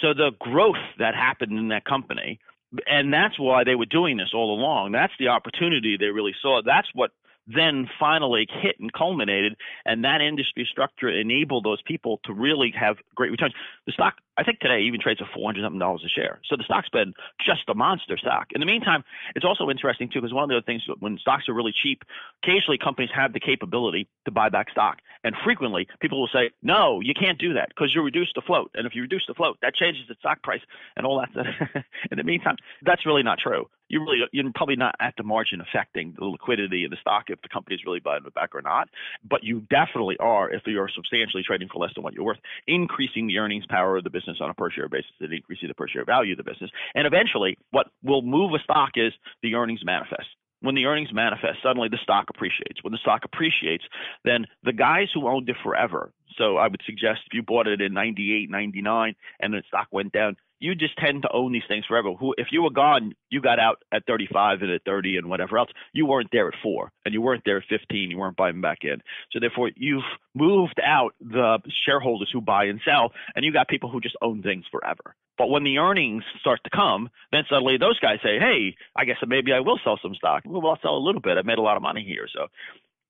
So 0.00 0.14
the 0.14 0.30
growth 0.38 0.76
that 0.98 1.14
happened 1.14 1.58
in 1.58 1.68
that 1.68 1.84
company, 1.84 2.40
and 2.86 3.12
that's 3.12 3.38
why 3.38 3.64
they 3.64 3.74
were 3.74 3.86
doing 3.86 4.16
this 4.16 4.30
all 4.34 4.58
along. 4.58 4.92
That's 4.92 5.12
the 5.18 5.28
opportunity 5.28 5.96
they 5.98 6.06
really 6.06 6.34
saw. 6.42 6.60
That's 6.64 6.88
what 6.94 7.12
then 7.46 7.88
finally 7.98 8.46
hit 8.60 8.76
and 8.80 8.92
culminated, 8.92 9.56
and 9.84 10.04
that 10.04 10.20
industry 10.20 10.66
structure 10.70 11.08
enabled 11.08 11.64
those 11.64 11.80
people 11.82 12.20
to 12.24 12.32
really 12.32 12.74
have 12.78 12.96
great 13.14 13.30
returns. 13.30 13.54
The 13.86 13.92
stock, 13.92 14.14
I 14.38 14.44
think 14.44 14.60
today, 14.60 14.82
even 14.82 15.00
trades 15.00 15.20
at 15.20 15.28
four 15.34 15.48
hundred 15.48 15.64
something 15.64 15.78
dollars 15.78 16.02
a 16.04 16.08
share. 16.08 16.40
So 16.48 16.56
the 16.56 16.64
stock's 16.64 16.88
been 16.88 17.14
just 17.44 17.68
a 17.68 17.74
monster 17.74 18.16
stock. 18.16 18.48
In 18.54 18.60
the 18.60 18.66
meantime, 18.66 19.04
it's 19.34 19.44
also 19.44 19.70
interesting 19.70 20.08
too 20.08 20.20
because 20.20 20.34
one 20.34 20.44
of 20.44 20.48
the 20.48 20.56
other 20.56 20.64
things 20.64 20.82
when 21.00 21.18
stocks 21.18 21.48
are 21.48 21.54
really 21.54 21.72
cheap, 21.72 22.02
occasionally 22.42 22.78
companies 22.78 23.10
have 23.14 23.32
the 23.32 23.40
capability 23.40 24.08
to 24.24 24.30
buy 24.30 24.48
back 24.48 24.70
stock, 24.70 24.98
And 25.24 25.34
frequently, 25.44 25.88
people 26.00 26.20
will 26.20 26.30
say, 26.32 26.50
no, 26.62 27.00
you 27.00 27.14
can't 27.14 27.38
do 27.38 27.54
that 27.54 27.68
because 27.68 27.92
you 27.94 28.02
reduce 28.02 28.30
the 28.34 28.42
float. 28.42 28.70
And 28.74 28.86
if 28.86 28.94
you 28.94 29.02
reduce 29.02 29.24
the 29.26 29.34
float, 29.34 29.58
that 29.62 29.74
changes 29.74 30.04
the 30.08 30.16
stock 30.18 30.42
price 30.42 30.60
and 30.96 31.06
all 31.06 31.20
that. 31.20 31.84
in 32.10 32.18
the 32.18 32.24
meantime, 32.24 32.56
that's 32.82 33.06
really 33.06 33.22
not 33.22 33.38
true. 33.38 33.68
You 33.88 34.00
really, 34.00 34.18
you're 34.32 34.50
probably 34.52 34.74
not 34.74 34.96
at 35.00 35.14
the 35.16 35.22
margin 35.22 35.60
affecting 35.60 36.14
the 36.18 36.24
liquidity 36.24 36.84
of 36.84 36.90
the 36.90 36.96
stock 37.00 37.26
if 37.28 37.40
the 37.42 37.48
company 37.48 37.76
is 37.76 37.82
really 37.86 38.00
buying 38.00 38.24
it 38.26 38.34
back 38.34 38.52
or 38.52 38.62
not. 38.62 38.88
But 39.28 39.44
you 39.44 39.60
definitely 39.70 40.16
are, 40.18 40.50
if 40.50 40.62
you're 40.66 40.90
substantially 40.92 41.44
trading 41.46 41.68
for 41.72 41.78
less 41.78 41.94
than 41.94 42.02
what 42.02 42.12
you're 42.12 42.24
worth, 42.24 42.40
increasing 42.66 43.28
the 43.28 43.38
earnings 43.38 43.64
power 43.68 43.96
of 43.96 44.02
the 44.02 44.10
business 44.10 44.25
on 44.40 44.50
a 44.50 44.54
per 44.54 44.70
share 44.70 44.88
basis 44.88 45.10
and 45.20 45.32
increasing 45.32 45.68
the 45.68 45.74
per 45.74 45.88
share 45.88 46.04
value 46.04 46.32
of 46.32 46.38
the 46.38 46.44
business. 46.44 46.70
And 46.94 47.06
eventually, 47.06 47.58
what 47.70 47.86
will 48.02 48.22
move 48.22 48.52
a 48.54 48.62
stock 48.62 48.90
is 48.96 49.12
the 49.42 49.54
earnings 49.54 49.84
manifest 49.84 50.26
when 50.60 50.74
the 50.74 50.86
earnings 50.86 51.12
manifest, 51.12 51.58
suddenly 51.62 51.88
the 51.88 51.98
stock 52.02 52.26
appreciates. 52.30 52.82
When 52.82 52.92
the 52.92 52.98
stock 52.98 53.24
appreciates, 53.24 53.84
then 54.24 54.46
the 54.64 54.72
guys 54.72 55.08
who 55.12 55.28
owned 55.28 55.48
it 55.48 55.56
forever, 55.62 56.12
so 56.36 56.56
I 56.56 56.68
would 56.68 56.80
suggest 56.84 57.20
if 57.26 57.34
you 57.34 57.42
bought 57.42 57.66
it 57.66 57.80
in 57.80 57.94
98, 57.94 58.50
99, 58.50 59.14
and 59.40 59.54
the 59.54 59.62
stock 59.68 59.88
went 59.90 60.12
down, 60.12 60.36
you 60.58 60.74
just 60.74 60.96
tend 60.98 61.22
to 61.22 61.32
own 61.32 61.52
these 61.52 61.62
things 61.68 61.84
forever. 61.86 62.12
Who, 62.12 62.34
if 62.38 62.48
you 62.50 62.62
were 62.62 62.70
gone, 62.70 63.12
you 63.30 63.40
got 63.40 63.58
out 63.58 63.82
at 63.92 64.06
35 64.06 64.62
and 64.62 64.70
at 64.70 64.82
30 64.84 65.16
and 65.16 65.28
whatever 65.28 65.58
else. 65.58 65.70
You 65.92 66.06
weren't 66.06 66.30
there 66.32 66.48
at 66.48 66.54
four, 66.62 66.92
and 67.04 67.12
you 67.12 67.20
weren't 67.20 67.42
there 67.44 67.58
at 67.58 67.64
15. 67.68 68.10
You 68.10 68.18
weren't 68.18 68.36
buying 68.36 68.60
back 68.60 68.78
in. 68.82 69.02
So 69.32 69.40
therefore, 69.40 69.70
you've 69.76 70.04
moved 70.34 70.80
out 70.82 71.14
the 71.20 71.58
shareholders 71.84 72.30
who 72.32 72.40
buy 72.40 72.64
and 72.64 72.80
sell, 72.84 73.12
and 73.34 73.44
you 73.44 73.52
got 73.52 73.68
people 73.68 73.90
who 73.90 74.00
just 74.00 74.16
own 74.22 74.42
things 74.42 74.64
forever. 74.70 75.14
But 75.38 75.50
when 75.50 75.64
the 75.64 75.78
earnings 75.78 76.24
start 76.40 76.60
to 76.64 76.70
come, 76.70 77.10
then 77.30 77.44
suddenly 77.48 77.76
those 77.76 77.98
guys 77.98 78.20
say, 78.22 78.38
"Hey, 78.38 78.74
I 78.94 79.04
guess 79.04 79.18
maybe 79.26 79.52
I 79.52 79.60
will 79.60 79.78
sell 79.84 79.98
some 80.00 80.14
stock. 80.14 80.44
Well, 80.46 80.66
I'll 80.66 80.80
sell 80.80 80.96
a 80.96 80.98
little 81.06 81.20
bit. 81.20 81.36
I've 81.36 81.44
made 81.44 81.58
a 81.58 81.62
lot 81.62 81.76
of 81.76 81.82
money 81.82 82.02
here." 82.02 82.26
So 82.32 82.48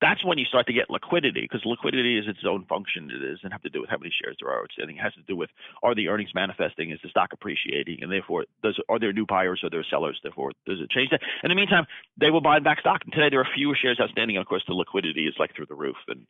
that's 0.01 0.23
when 0.23 0.37
you 0.37 0.45
start 0.45 0.67
to 0.67 0.73
get 0.73 0.89
liquidity 0.89 1.41
because 1.41 1.65
liquidity 1.65 2.17
is 2.17 2.27
its 2.27 2.45
own 2.47 2.65
function. 2.65 3.09
It 3.09 3.19
doesn't 3.19 3.51
have 3.51 3.63
to 3.63 3.69
do 3.69 3.81
with 3.81 3.89
how 3.89 3.97
many 3.97 4.13
shares 4.13 4.37
there 4.39 4.51
are 4.51 4.63
outstanding. 4.63 4.97
It 4.97 5.01
has 5.01 5.13
to 5.13 5.21
do 5.27 5.35
with 5.35 5.49
are 5.81 5.95
the 5.95 6.09
earnings 6.09 6.31
manifesting? 6.35 6.91
Is 6.91 6.99
the 7.01 7.09
stock 7.09 7.33
appreciating? 7.33 7.99
And 8.01 8.11
therefore, 8.11 8.45
does 8.63 8.79
are 8.89 8.99
there 8.99 9.13
new 9.13 9.25
buyers 9.25 9.61
or 9.63 9.69
there 9.69 9.85
sellers? 9.89 10.19
Therefore, 10.21 10.51
does 10.65 10.79
it 10.79 10.89
change 10.91 11.09
that? 11.11 11.21
In 11.43 11.49
the 11.49 11.55
meantime, 11.55 11.85
they 12.19 12.29
will 12.29 12.41
buy 12.41 12.59
back 12.59 12.79
stock. 12.79 13.01
And 13.03 13.13
today 13.13 13.29
there 13.29 13.39
are 13.39 13.47
fewer 13.55 13.75
shares 13.75 13.99
outstanding, 13.99 14.37
and 14.37 14.41
of 14.41 14.47
course 14.47 14.63
the 14.67 14.73
liquidity 14.73 15.25
is 15.25 15.35
like 15.39 15.55
through 15.55 15.67
the 15.67 15.75
roof. 15.75 15.97
And 16.07 16.27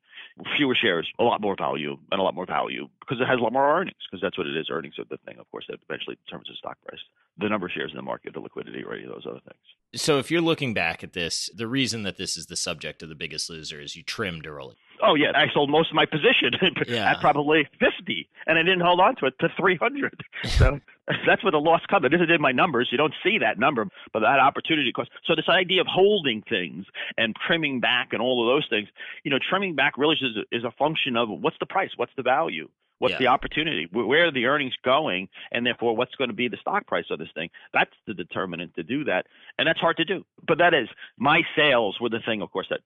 fewer 0.57 0.75
shares, 0.79 1.07
a 1.19 1.23
lot 1.23 1.41
more 1.41 1.55
value, 1.57 1.97
and 2.11 2.19
a 2.19 2.23
lot 2.23 2.35
more 2.35 2.45
value 2.45 2.87
because 3.01 3.21
it 3.21 3.27
has 3.27 3.39
a 3.39 3.43
lot 3.43 3.53
more 3.53 3.79
earnings 3.79 3.97
because 4.09 4.21
that's 4.21 4.37
what 4.37 4.47
it 4.47 4.55
is. 4.55 4.67
Earnings 4.71 4.95
are 4.99 5.05
the 5.09 5.17
thing, 5.25 5.39
of 5.39 5.49
course, 5.51 5.65
that 5.69 5.79
eventually 5.89 6.17
determines 6.25 6.47
the 6.47 6.55
stock 6.55 6.77
price, 6.87 6.99
the 7.37 7.49
number 7.49 7.65
of 7.67 7.71
shares 7.71 7.91
in 7.91 7.97
the 7.97 8.01
market, 8.03 8.33
the 8.33 8.39
liquidity, 8.39 8.83
or 8.83 8.93
any 8.93 9.03
of 9.03 9.09
those 9.09 9.25
other 9.25 9.41
things. 9.43 9.59
So 9.95 10.19
if 10.19 10.29
you're 10.29 10.41
looking 10.41 10.73
back 10.73 11.03
at 11.03 11.13
this, 11.13 11.49
the 11.55 11.67
reason 11.67 12.03
that 12.03 12.17
this 12.17 12.37
is 12.37 12.47
the 12.47 12.55
subject 12.55 13.01
of 13.01 13.09
the 13.09 13.15
biggest 13.15 13.49
loser 13.57 13.81
is 13.81 13.95
you 13.95 14.03
trimmed 14.03 14.45
early. 14.45 14.75
Oh 15.01 15.15
yeah, 15.15 15.31
I 15.35 15.47
sold 15.53 15.69
most 15.69 15.89
of 15.89 15.95
my 15.95 16.05
position 16.05 16.53
yeah. 16.87 17.11
at 17.11 17.21
probably 17.21 17.67
fifty, 17.79 18.27
and 18.45 18.57
I 18.57 18.63
didn't 18.63 18.81
hold 18.81 18.99
on 18.99 19.15
to 19.17 19.25
it 19.25 19.35
to 19.39 19.49
three 19.57 19.77
hundred. 19.77 20.23
So 20.57 20.79
that's 21.25 21.43
where 21.43 21.51
the 21.51 21.59
loss 21.59 21.81
comes. 21.89 22.09
This 22.09 22.19
is 22.19 22.29
in 22.33 22.41
my 22.41 22.51
numbers. 22.51 22.89
You 22.91 22.97
don't 22.97 23.13
see 23.23 23.37
that 23.39 23.59
number, 23.59 23.87
but 24.11 24.21
that 24.21 24.39
opportunity 24.39 24.91
cost. 24.91 25.09
So 25.25 25.35
this 25.35 25.47
idea 25.47 25.81
of 25.81 25.87
holding 25.87 26.41
things 26.41 26.85
and 27.17 27.35
trimming 27.35 27.79
back 27.79 28.09
and 28.11 28.21
all 28.21 28.41
of 28.41 28.53
those 28.53 28.67
things, 28.69 28.89
you 29.23 29.31
know, 29.31 29.37
trimming 29.49 29.75
back 29.75 29.97
really 29.97 30.15
is 30.15 30.35
a, 30.35 30.55
is 30.55 30.63
a 30.63 30.71
function 30.71 31.15
of 31.15 31.29
what's 31.29 31.57
the 31.59 31.65
price, 31.65 31.91
what's 31.95 32.11
the 32.17 32.23
value. 32.23 32.67
What's 32.99 33.13
yeah. 33.13 33.19
the 33.19 33.27
opportunity? 33.27 33.87
Where 33.91 34.27
are 34.27 34.31
the 34.31 34.45
earnings 34.45 34.73
going? 34.83 35.29
And 35.51 35.65
therefore, 35.65 35.95
what's 35.95 36.15
going 36.15 36.29
to 36.29 36.35
be 36.35 36.47
the 36.47 36.57
stock 36.59 36.87
price 36.87 37.05
of 37.11 37.19
this 37.19 37.29
thing? 37.35 37.49
That's 37.71 37.91
the 38.07 38.15
determinant 38.15 38.73
to 38.75 38.83
do 38.83 39.03
that. 39.03 39.27
And 39.59 39.67
that's 39.67 39.79
hard 39.79 39.97
to 39.97 40.05
do. 40.05 40.25
But 40.47 40.57
that 40.57 40.73
is, 40.73 40.89
my 41.17 41.41
sales 41.55 41.99
were 42.01 42.09
the 42.09 42.21
thing, 42.25 42.41
of 42.41 42.51
course, 42.51 42.65
that 42.71 42.79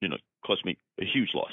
you 0.00 0.08
know, 0.08 0.16
cost 0.46 0.64
me 0.64 0.76
a 1.00 1.04
huge 1.04 1.30
loss. 1.34 1.52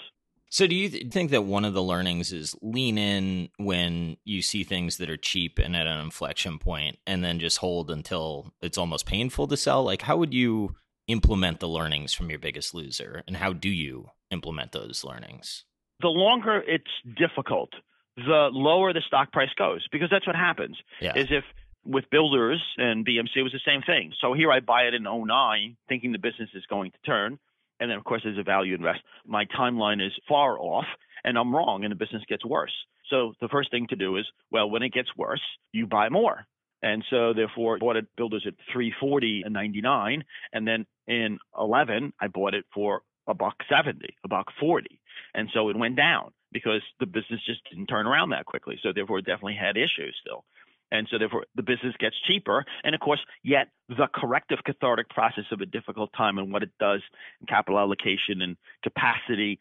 So, 0.49 0.67
do 0.67 0.75
you 0.75 0.89
th- 0.89 1.13
think 1.13 1.32
that 1.32 1.45
one 1.45 1.63
of 1.63 1.73
the 1.73 1.82
learnings 1.82 2.34
is 2.34 2.58
lean 2.62 2.97
in 2.97 3.49
when 3.58 4.17
you 4.25 4.41
see 4.41 4.65
things 4.65 4.97
that 4.97 5.10
are 5.10 5.15
cheap 5.15 5.58
and 5.58 5.77
at 5.77 5.88
an 5.88 5.99
inflection 5.99 6.60
point, 6.60 6.97
and 7.08 7.23
then 7.23 7.39
just 7.39 7.60
hold 7.60 7.89
until 7.89 8.54
it's 8.62 8.77
almost 8.77 9.06
painful 9.06 9.47
to 9.47 9.56
sell? 9.56 9.84
Like, 9.84 10.01
how 10.01 10.17
would 10.17 10.34
you 10.34 10.75
implement 11.08 11.62
the 11.62 11.69
learnings 11.69 12.13
from 12.13 12.30
your 12.30 12.39
biggest 12.39 12.73
loser, 12.73 13.23
and 13.27 13.38
how 13.38 13.54
do 13.54 13.69
you 13.69 14.10
implement 14.30 14.73
those 14.73 15.06
learnings? 15.06 15.63
The 16.01 16.10
longer 16.10 16.62
it's 16.67 16.84
difficult, 17.17 17.69
the 18.17 18.49
lower 18.51 18.91
the 18.91 19.01
stock 19.08 19.32
price 19.32 19.54
goes, 19.58 19.88
because 19.89 20.10
that's 20.12 20.27
what 20.27 20.36
happens. 20.36 20.75
Yeah. 20.99 21.13
Is 21.15 21.27
if 21.30 21.45
with 21.86 22.10
builders 22.12 22.62
and 22.77 23.06
BMC, 23.06 23.38
it 23.38 23.43
was 23.43 23.54
the 23.54 23.60
same 23.65 23.82
thing. 23.82 24.12
So 24.21 24.34
here 24.34 24.51
I 24.51 24.60
buy 24.60 24.84
it 24.84 24.93
in 24.93 25.04
09, 25.04 25.77
thinking 25.88 26.12
the 26.12 26.19
business 26.19 26.49
is 26.54 26.63
going 26.69 26.91
to 26.91 26.97
turn. 27.06 27.39
And 27.81 27.89
then, 27.89 27.97
of 27.97 28.05
course, 28.05 28.21
there's 28.23 28.37
a 28.37 28.43
value 28.43 28.75
invest. 28.75 28.99
My 29.25 29.45
timeline 29.45 30.05
is 30.05 30.13
far 30.29 30.57
off, 30.57 30.85
and 31.23 31.37
I'm 31.37 31.53
wrong, 31.53 31.83
and 31.83 31.91
the 31.91 31.95
business 31.95 32.23
gets 32.29 32.45
worse. 32.45 32.71
So 33.09 33.33
the 33.41 33.49
first 33.49 33.71
thing 33.71 33.87
to 33.89 33.95
do 33.95 34.17
is, 34.17 34.25
well, 34.51 34.69
when 34.69 34.83
it 34.83 34.93
gets 34.93 35.09
worse, 35.17 35.41
you 35.73 35.87
buy 35.87 36.07
more. 36.07 36.45
And 36.83 37.03
so 37.09 37.33
therefore, 37.33 37.79
bought 37.79 37.97
it 37.97 38.05
builders 38.15 38.45
at 38.47 38.53
340 38.71 39.41
and 39.45 39.53
99, 39.53 40.23
and 40.53 40.67
then 40.67 40.85
in 41.07 41.39
11, 41.59 42.13
I 42.21 42.27
bought 42.27 42.53
it 42.53 42.65
for 42.73 43.01
a 43.27 43.33
buck 43.33 43.55
70, 43.69 43.99
a 44.23 44.27
buck 44.27 44.47
40, 44.59 44.99
and 45.35 45.49
so 45.53 45.69
it 45.69 45.77
went 45.77 45.95
down 45.95 46.31
because 46.51 46.81
the 46.99 47.05
business 47.05 47.39
just 47.45 47.61
didn't 47.69 47.87
turn 47.87 48.07
around 48.07 48.29
that 48.31 48.45
quickly. 48.45 48.79
So 48.81 48.91
therefore, 48.93 49.19
it 49.19 49.25
definitely 49.25 49.57
had 49.59 49.77
issues 49.77 50.15
still. 50.21 50.43
And 50.91 51.08
so 51.10 51.17
therefore 51.17 51.45
the 51.56 51.63
business 51.63 51.95
gets 51.99 52.15
cheaper. 52.27 52.65
And 52.84 52.93
of 52.93 53.01
course, 53.01 53.19
yet 53.43 53.69
the 53.89 54.08
corrective 54.13 54.60
cathartic 54.65 55.10
process 55.10 55.45
of 55.51 55.62
a 55.62 55.65
difficult 55.65 56.12
time 56.15 56.38
and 56.38 56.51
what 56.51 56.63
it 56.63 56.71
does 56.80 57.01
in 57.39 57.47
capital 57.47 57.80
allocation 57.80 58.41
and 58.41 58.58
capacity 58.84 59.60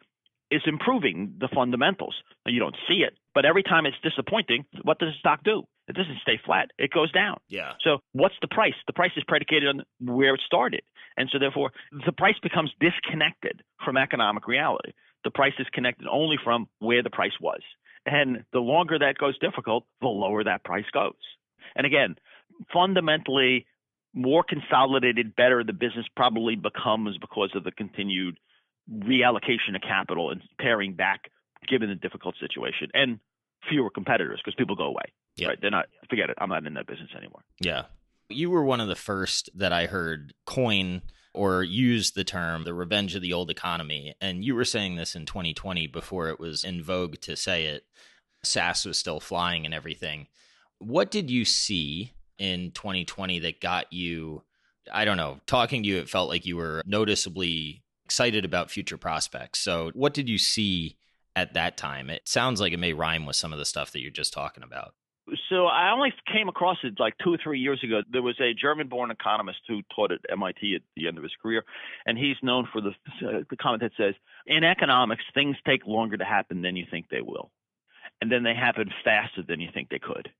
is 0.50 0.62
improving 0.66 1.34
the 1.38 1.48
fundamentals. 1.54 2.16
Now, 2.44 2.52
you 2.52 2.58
don't 2.58 2.76
see 2.88 3.02
it, 3.06 3.16
but 3.34 3.44
every 3.44 3.62
time 3.62 3.86
it's 3.86 3.96
disappointing, 4.02 4.64
what 4.82 4.98
does 4.98 5.10
the 5.10 5.18
stock 5.18 5.44
do? 5.44 5.62
It 5.86 5.96
doesn't 5.96 6.18
stay 6.22 6.40
flat. 6.44 6.70
It 6.78 6.90
goes 6.90 7.10
down. 7.12 7.38
Yeah. 7.48 7.72
So 7.82 7.98
what's 8.12 8.34
the 8.40 8.48
price? 8.48 8.74
The 8.86 8.92
price 8.92 9.12
is 9.16 9.24
predicated 9.26 9.68
on 9.68 9.82
where 10.00 10.34
it 10.34 10.40
started. 10.44 10.82
And 11.16 11.28
so 11.32 11.38
therefore 11.38 11.72
the 12.04 12.12
price 12.12 12.38
becomes 12.42 12.72
disconnected 12.80 13.62
from 13.84 13.96
economic 13.96 14.46
reality. 14.46 14.92
The 15.24 15.30
price 15.30 15.52
is 15.58 15.66
connected 15.72 16.06
only 16.10 16.36
from 16.42 16.68
where 16.78 17.02
the 17.02 17.10
price 17.10 17.38
was. 17.40 17.60
And 18.06 18.44
the 18.52 18.60
longer 18.60 18.98
that 18.98 19.18
goes 19.18 19.38
difficult, 19.38 19.84
the 20.00 20.08
lower 20.08 20.42
that 20.44 20.64
price 20.64 20.86
goes. 20.92 21.12
And 21.76 21.86
again, 21.86 22.16
fundamentally, 22.72 23.66
more 24.14 24.42
consolidated, 24.42 25.36
better 25.36 25.62
the 25.62 25.72
business 25.72 26.06
probably 26.16 26.56
becomes 26.56 27.16
because 27.18 27.50
of 27.54 27.64
the 27.64 27.70
continued 27.70 28.38
reallocation 28.90 29.76
of 29.76 29.82
capital 29.82 30.30
and 30.30 30.40
paring 30.58 30.94
back 30.94 31.30
given 31.68 31.88
the 31.88 31.94
difficult 31.94 32.34
situation 32.40 32.88
and 32.94 33.20
fewer 33.68 33.90
competitors 33.90 34.40
because 34.42 34.56
people 34.56 34.74
go 34.74 34.84
away. 34.84 35.04
Yep. 35.36 35.48
Right? 35.48 35.58
They're 35.60 35.70
not, 35.70 35.86
forget 36.08 36.30
it, 36.30 36.36
I'm 36.40 36.48
not 36.48 36.66
in 36.66 36.74
that 36.74 36.86
business 36.86 37.10
anymore. 37.16 37.42
Yeah. 37.60 37.84
You 38.28 38.50
were 38.50 38.64
one 38.64 38.80
of 38.80 38.88
the 38.88 38.96
first 38.96 39.50
that 39.54 39.72
I 39.72 39.86
heard 39.86 40.34
coin 40.46 41.02
or 41.32 41.62
use 41.62 42.10
the 42.10 42.24
term 42.24 42.64
the 42.64 42.74
revenge 42.74 43.14
of 43.14 43.22
the 43.22 43.32
old 43.32 43.50
economy. 43.50 44.14
And 44.20 44.44
you 44.44 44.54
were 44.54 44.64
saying 44.64 44.96
this 44.96 45.14
in 45.14 45.26
2020 45.26 45.86
before 45.86 46.28
it 46.28 46.40
was 46.40 46.64
in 46.64 46.82
vogue 46.82 47.20
to 47.22 47.36
say 47.36 47.66
it. 47.66 47.84
SaaS 48.42 48.84
was 48.84 48.98
still 48.98 49.20
flying 49.20 49.64
and 49.64 49.74
everything. 49.74 50.26
What 50.78 51.10
did 51.10 51.30
you 51.30 51.44
see 51.44 52.12
in 52.38 52.72
2020 52.72 53.38
that 53.40 53.60
got 53.60 53.92
you? 53.92 54.42
I 54.92 55.04
don't 55.04 55.18
know, 55.18 55.40
talking 55.46 55.82
to 55.82 55.88
you, 55.88 55.98
it 55.98 56.08
felt 56.08 56.30
like 56.30 56.46
you 56.46 56.56
were 56.56 56.82
noticeably 56.86 57.82
excited 58.04 58.44
about 58.44 58.70
future 58.70 58.96
prospects. 58.96 59.60
So, 59.60 59.90
what 59.94 60.14
did 60.14 60.28
you 60.28 60.38
see 60.38 60.96
at 61.36 61.54
that 61.54 61.76
time? 61.76 62.10
It 62.10 62.26
sounds 62.26 62.60
like 62.60 62.72
it 62.72 62.78
may 62.78 62.92
rhyme 62.92 63.26
with 63.26 63.36
some 63.36 63.52
of 63.52 63.58
the 63.58 63.64
stuff 63.64 63.92
that 63.92 64.00
you're 64.00 64.10
just 64.10 64.32
talking 64.32 64.64
about. 64.64 64.94
So 65.50 65.66
I 65.66 65.90
only 65.90 66.14
came 66.32 66.48
across 66.48 66.78
it 66.84 66.94
like 67.00 67.14
two 67.18 67.34
or 67.34 67.38
three 67.42 67.58
years 67.58 67.82
ago. 67.82 68.02
There 68.10 68.22
was 68.22 68.40
a 68.40 68.54
German-born 68.54 69.10
economist 69.10 69.58
who 69.66 69.82
taught 69.94 70.12
at 70.12 70.20
MIT 70.30 70.76
at 70.76 70.82
the 70.94 71.08
end 71.08 71.18
of 71.18 71.24
his 71.24 71.32
career, 71.42 71.64
and 72.06 72.16
he's 72.16 72.36
known 72.40 72.68
for 72.72 72.80
the 72.80 72.90
uh, 72.90 73.42
the 73.50 73.56
comment 73.56 73.82
that 73.82 73.92
says, 73.96 74.14
"In 74.46 74.62
economics, 74.62 75.24
things 75.34 75.56
take 75.66 75.84
longer 75.86 76.16
to 76.16 76.24
happen 76.24 76.62
than 76.62 76.76
you 76.76 76.86
think 76.88 77.08
they 77.08 77.20
will, 77.20 77.50
and 78.22 78.30
then 78.30 78.44
they 78.44 78.54
happen 78.54 78.90
faster 79.04 79.42
than 79.42 79.60
you 79.60 79.68
think 79.74 79.88
they 79.88 79.98
could." 79.98 80.30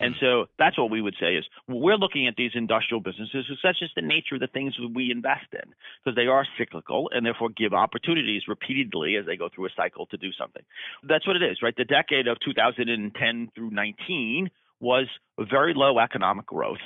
And 0.00 0.14
mm-hmm. 0.14 0.24
so 0.24 0.46
that's 0.58 0.78
what 0.78 0.90
we 0.90 1.00
would 1.00 1.16
say 1.20 1.36
is 1.36 1.44
we're 1.68 1.96
looking 1.96 2.26
at 2.26 2.34
these 2.36 2.52
industrial 2.54 3.00
businesses 3.00 3.44
because 3.48 3.60
that's 3.62 3.78
just 3.78 3.94
the 3.94 4.02
nature 4.02 4.36
of 4.36 4.40
the 4.40 4.46
things 4.48 4.74
we 4.94 5.10
invest 5.10 5.46
in 5.52 5.74
because 6.04 6.16
they 6.16 6.26
are 6.26 6.46
cyclical 6.58 7.10
and 7.12 7.24
therefore 7.24 7.50
give 7.50 7.72
opportunities 7.72 8.42
repeatedly 8.48 9.16
as 9.16 9.26
they 9.26 9.36
go 9.36 9.48
through 9.54 9.66
a 9.66 9.70
cycle 9.76 10.06
to 10.06 10.16
do 10.16 10.30
something. 10.38 10.62
That's 11.02 11.26
what 11.26 11.36
it 11.36 11.42
is, 11.42 11.58
right? 11.62 11.74
The 11.76 11.84
decade 11.84 12.26
of 12.28 12.38
2010 12.44 13.50
through 13.54 13.70
19 13.70 14.50
was 14.80 15.06
very 15.38 15.72
low 15.74 15.98
economic 15.98 16.46
growth 16.46 16.78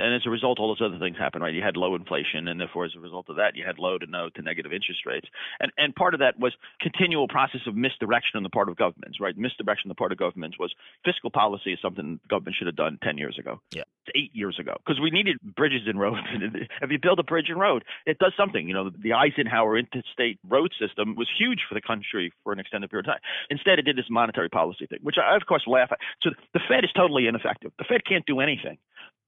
And 0.00 0.14
as 0.14 0.22
a 0.26 0.30
result, 0.30 0.58
all 0.58 0.68
those 0.68 0.84
other 0.84 0.98
things 0.98 1.16
happened, 1.18 1.42
right? 1.42 1.54
You 1.54 1.62
had 1.62 1.76
low 1.76 1.94
inflation, 1.94 2.48
and 2.48 2.60
therefore, 2.60 2.84
as 2.84 2.92
a 2.96 3.00
result 3.00 3.28
of 3.28 3.36
that, 3.36 3.56
you 3.56 3.64
had 3.64 3.78
low 3.78 3.98
to 3.98 4.06
no 4.06 4.28
to 4.30 4.42
negative 4.42 4.72
interest 4.72 5.06
rates. 5.06 5.28
And 5.60 5.72
and 5.76 5.94
part 5.94 6.14
of 6.14 6.20
that 6.20 6.38
was 6.38 6.52
continual 6.80 7.28
process 7.28 7.62
of 7.66 7.76
misdirection 7.76 8.36
on 8.36 8.42
the 8.42 8.50
part 8.50 8.68
of 8.68 8.76
governments, 8.76 9.20
right? 9.20 9.36
Misdirection 9.36 9.88
on 9.88 9.90
the 9.90 9.94
part 9.94 10.12
of 10.12 10.18
governments 10.18 10.58
was 10.58 10.74
fiscal 11.04 11.30
policy 11.30 11.72
is 11.72 11.78
something 11.82 12.20
government 12.28 12.56
should 12.58 12.66
have 12.66 12.76
done 12.76 12.98
10 13.02 13.18
years 13.18 13.38
ago. 13.38 13.60
Yeah. 13.72 13.84
Eight 14.14 14.30
years 14.32 14.58
ago, 14.58 14.74
because 14.78 15.00
we 15.00 15.10
needed 15.10 15.36
bridges 15.42 15.82
and 15.86 16.00
roads. 16.00 16.22
if 16.82 16.90
you 16.90 16.98
build 16.98 17.18
a 17.18 17.22
bridge 17.22 17.50
and 17.50 17.60
road, 17.60 17.84
it 18.06 18.18
does 18.18 18.32
something. 18.38 18.66
You 18.66 18.72
know, 18.72 18.90
the 18.90 19.12
Eisenhower 19.12 19.76
interstate 19.76 20.38
road 20.48 20.72
system 20.80 21.14
was 21.14 21.28
huge 21.38 21.60
for 21.68 21.74
the 21.74 21.82
country 21.82 22.32
for 22.42 22.54
an 22.54 22.58
extended 22.58 22.88
period 22.88 23.06
of 23.06 23.12
time. 23.12 23.20
Instead, 23.50 23.78
it 23.78 23.82
did 23.82 23.96
this 23.96 24.08
monetary 24.08 24.48
policy 24.48 24.86
thing, 24.86 25.00
which 25.02 25.16
I, 25.22 25.36
of 25.36 25.44
course, 25.46 25.64
laugh 25.66 25.90
at. 25.92 25.98
So 26.22 26.30
the 26.54 26.60
Fed 26.68 26.84
is 26.84 26.90
totally 26.96 27.26
ineffective. 27.26 27.72
The 27.76 27.84
Fed 27.84 28.00
can't 28.08 28.24
do 28.24 28.40
anything 28.40 28.78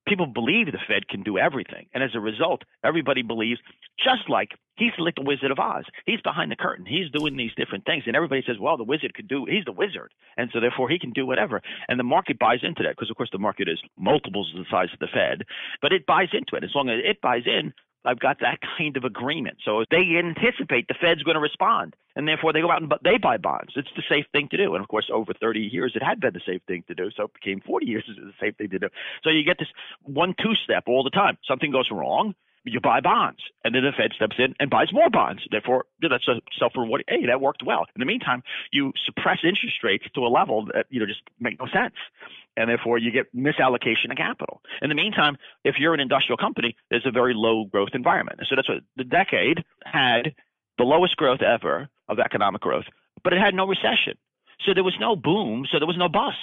people 0.07 0.26
believe 0.26 0.66
the 0.66 0.78
Fed 0.86 1.09
can 1.09 1.22
do 1.22 1.38
everything. 1.38 1.86
And 1.92 2.03
as 2.03 2.11
a 2.14 2.20
result, 2.20 2.62
everybody 2.84 3.22
believes, 3.22 3.61
just 3.98 4.28
like 4.28 4.51
he's 4.76 4.92
like 4.98 5.14
the 5.14 5.22
Wizard 5.22 5.51
of 5.51 5.59
Oz. 5.59 5.84
He's 6.07 6.20
behind 6.22 6.51
the 6.51 6.57
curtain. 6.57 6.86
He's 6.86 7.11
doing 7.11 7.36
these 7.36 7.55
different 7.57 7.84
things. 7.84 8.05
And 8.07 8.16
everybody 8.16 8.42
says, 8.46 8.57
well, 8.59 8.76
the 8.76 8.84
wizard 8.84 9.14
could 9.14 9.28
do, 9.28 9.44
he's 9.44 9.64
the 9.64 9.72
wizard. 9.72 10.12
And 10.36 10.51
so 10.53 10.61
therefore 10.61 10.88
he 10.88 10.98
can 10.98 11.11
do 11.11 11.26
whatever. 11.26 11.61
And 11.88 12.01
the 12.01 12.05
market 12.05 12.38
buys 12.38 12.61
into 12.62 12.82
that 12.82 12.96
because, 12.96 13.11
of 13.11 13.16
course, 13.16 13.30
the 13.30 13.38
market 13.38 13.68
is 13.68 13.80
multiples 13.98 14.51
of 14.55 14.64
the 14.64 14.70
size 14.70 14.88
of 14.92 14.98
the 14.98 15.09
Fed, 15.12 15.44
but 15.82 15.92
it 15.92 16.07
buys 16.07 16.28
into 16.32 16.57
it. 16.57 16.64
As 16.64 16.74
long 16.74 16.88
as 16.88 17.01
it 17.05 17.20
buys 17.20 17.42
in, 17.46 17.72
I've 18.05 18.18
got 18.18 18.40
that 18.40 18.59
kind 18.78 18.96
of 18.96 19.05
agreement. 19.05 19.59
So 19.64 19.84
they 19.90 20.18
anticipate 20.18 20.88
the 20.88 20.94
Fed's 21.01 21.22
going 21.22 21.34
to 21.34 21.40
respond, 21.40 21.94
and 22.16 22.26
therefore 22.26 22.53
they 22.53 22.61
go 22.61 22.70
out 22.70 22.82
and 22.82 22.92
they 23.05 23.18
buy 23.18 23.36
bonds. 23.36 23.72
It's 23.76 23.88
the 23.96 24.03
safe 24.09 24.26
thing 24.32 24.48
to 24.51 24.57
do. 24.57 24.74
And 24.74 24.82
of 24.82 24.88
course, 24.88 25.11
over 25.12 25.32
30 25.32 25.61
years, 25.61 25.92
it 25.94 26.03
had 26.03 26.20
been 26.20 26.34
the 26.34 26.40
safe 26.46 26.62
thing 26.66 26.84
to 26.88 26.94
do. 26.94 27.11
So 27.16 27.24
it 27.24 27.34
became 27.34 27.61
40 27.61 27.86
years 27.86 28.05
is 28.09 28.16
the 28.16 28.32
safe 28.40 28.57
thing 28.57 28.70
to 28.70 28.78
do. 28.78 28.88
So 29.22 29.30
you 29.30 29.44
get 29.44 29.59
this 29.59 29.68
one-two 30.05 30.55
step 30.64 30.84
all 30.86 31.05
the 31.05 31.11
time. 31.11 31.38
Something 31.46 31.70
goes 31.70 31.88
wrong, 31.90 32.34
you 32.64 32.80
buy 32.80 33.01
bonds, 33.01 33.40
and 33.64 33.74
then 33.74 33.82
the 33.82 33.92
Fed 33.96 34.12
steps 34.14 34.36
in 34.38 34.55
and 34.61 34.68
buys 34.70 34.92
more 34.92 35.11
bonds. 35.11 35.42
Therefore, 35.51 35.86
that's 36.01 36.28
a 36.28 36.40
self-rewarding. 36.59 37.07
Hey, 37.09 37.26
that 37.26 37.40
worked 37.40 37.62
well. 37.64 37.86
In 37.94 38.01
the 38.01 38.07
meantime, 38.07 38.42
you 38.70 38.92
suppress 39.07 39.38
interest 39.42 39.82
rates 39.82 40.05
to 40.14 40.20
a 40.20 40.28
level 40.28 40.66
that 40.74 40.86
you 40.90 41.01
know 41.01 41.07
just 41.07 41.22
make 41.38 41.59
no 41.59 41.66
sense 41.66 41.94
and 42.57 42.68
therefore 42.68 42.98
you 42.98 43.11
get 43.11 43.34
misallocation 43.34 44.11
of 44.11 44.16
capital. 44.16 44.61
In 44.82 44.88
the 44.88 44.94
meantime, 44.94 45.36
if 45.64 45.76
you're 45.78 45.94
an 45.94 46.01
industrial 46.01 46.36
company, 46.36 46.76
there's 46.90 47.07
a 47.07 47.11
very 47.11 47.32
low 47.34 47.64
growth 47.64 47.90
environment. 47.94 48.40
So 48.48 48.57
that's 48.57 48.68
what 48.68 48.78
the 48.96 49.05
decade 49.05 49.64
had 49.84 50.34
the 50.78 50.84
lowest 50.84 51.16
growth 51.16 51.42
ever 51.42 51.88
of 52.09 52.18
economic 52.18 52.62
growth, 52.62 52.86
but 53.22 53.32
it 53.32 53.38
had 53.38 53.55
no 53.55 53.66
recession. 53.66 54.14
So 54.66 54.74
there 54.74 54.84
was 54.84 54.96
no 55.01 55.16
boom, 55.16 55.66
so 55.70 55.78
there 55.78 55.86
was 55.86 55.96
no 55.96 56.09
bust. 56.09 56.36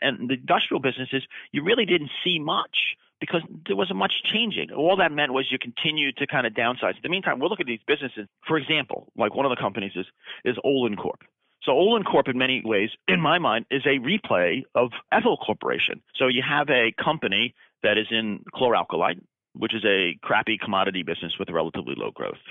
And 0.00 0.28
the 0.28 0.34
industrial 0.34 0.80
businesses, 0.80 1.22
you 1.52 1.62
really 1.62 1.84
didn't 1.84 2.10
see 2.24 2.38
much 2.38 2.96
because 3.20 3.42
there 3.66 3.76
wasn't 3.76 3.98
much 3.98 4.12
changing. 4.32 4.72
All 4.72 4.96
that 4.96 5.12
meant 5.12 5.32
was 5.32 5.46
you 5.50 5.58
continued 5.58 6.16
to 6.16 6.26
kind 6.26 6.44
of 6.44 6.54
downsize. 6.54 6.96
In 6.96 7.04
the 7.04 7.08
meantime, 7.08 7.38
we'll 7.38 7.50
look 7.50 7.60
at 7.60 7.66
these 7.66 7.80
businesses. 7.86 8.26
For 8.48 8.58
example, 8.58 9.12
like 9.16 9.34
one 9.34 9.46
of 9.46 9.50
the 9.50 9.60
companies 9.60 9.92
is 9.94 10.06
is 10.44 10.56
Olin 10.64 10.96
Corp. 10.96 11.20
So 11.64 11.72
Olin 11.72 12.02
Corp, 12.02 12.28
in 12.28 12.36
many 12.36 12.60
ways, 12.64 12.90
in 13.06 13.20
my 13.20 13.38
mind, 13.38 13.66
is 13.70 13.82
a 13.86 14.00
replay 14.00 14.62
of 14.74 14.90
Ethyl 15.12 15.36
Corporation. 15.36 16.02
So 16.16 16.26
you 16.26 16.42
have 16.48 16.68
a 16.70 16.92
company 17.02 17.54
that 17.82 17.98
is 17.98 18.06
in 18.10 18.44
chloralkali, 18.54 19.20
which 19.54 19.74
is 19.74 19.84
a 19.84 20.18
crappy 20.22 20.58
commodity 20.58 21.02
business 21.02 21.34
with 21.38 21.50
relatively 21.50 21.94
low 21.96 22.10
growth. 22.10 22.42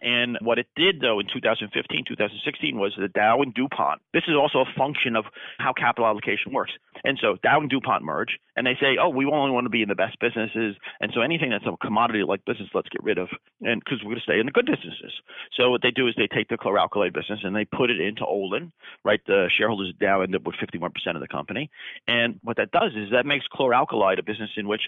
And 0.00 0.36
what 0.42 0.58
it 0.58 0.66
did, 0.76 1.00
though, 1.00 1.18
in 1.18 1.26
2015, 1.32 2.04
2016, 2.06 2.78
was 2.78 2.92
the 2.98 3.08
Dow 3.08 3.40
and 3.40 3.54
DuPont. 3.54 4.02
This 4.12 4.24
is 4.28 4.36
also 4.36 4.58
a 4.60 4.78
function 4.78 5.16
of 5.16 5.24
how 5.58 5.72
capital 5.72 6.06
allocation 6.06 6.52
works. 6.52 6.72
And 7.04 7.18
so 7.20 7.36
Dow 7.42 7.60
and 7.60 7.70
DuPont 7.70 8.04
merge, 8.04 8.38
and 8.54 8.66
they 8.66 8.76
say, 8.78 8.98
oh, 9.00 9.08
we 9.08 9.24
only 9.24 9.50
want 9.50 9.64
to 9.64 9.70
be 9.70 9.80
in 9.80 9.88
the 9.88 9.94
best 9.94 10.20
businesses. 10.20 10.76
And 11.00 11.10
so 11.14 11.22
anything 11.22 11.50
that's 11.50 11.64
a 11.64 11.74
commodity 11.78 12.22
like 12.22 12.44
business, 12.44 12.68
let's 12.74 12.90
get 12.90 13.02
rid 13.02 13.16
of, 13.16 13.28
and 13.62 13.80
because 13.82 14.00
we're 14.04 14.12
going 14.12 14.20
to 14.20 14.28
stay 14.28 14.38
in 14.38 14.46
the 14.46 14.52
good 14.52 14.66
businesses. 14.66 15.12
So 15.56 15.70
what 15.70 15.80
they 15.82 15.90
do 15.90 16.06
is 16.06 16.14
they 16.16 16.28
take 16.28 16.48
the 16.48 16.58
chloralkali 16.60 17.12
business 17.14 17.40
and 17.42 17.56
they 17.56 17.64
put 17.64 17.90
it 17.90 18.00
into 18.00 18.26
Olin, 18.26 18.72
right? 19.04 19.20
The 19.26 19.48
shareholders 19.56 19.94
Dow 19.98 20.20
end 20.20 20.36
up 20.36 20.44
with 20.44 20.56
51% 20.56 20.92
of 21.14 21.20
the 21.20 21.28
company. 21.28 21.70
And 22.06 22.40
what 22.42 22.58
that 22.58 22.72
does 22.72 22.92
is 22.94 23.10
that 23.12 23.24
makes 23.24 23.46
chloralkali 23.48 24.18
a 24.18 24.22
business 24.22 24.50
in 24.58 24.68
which 24.68 24.82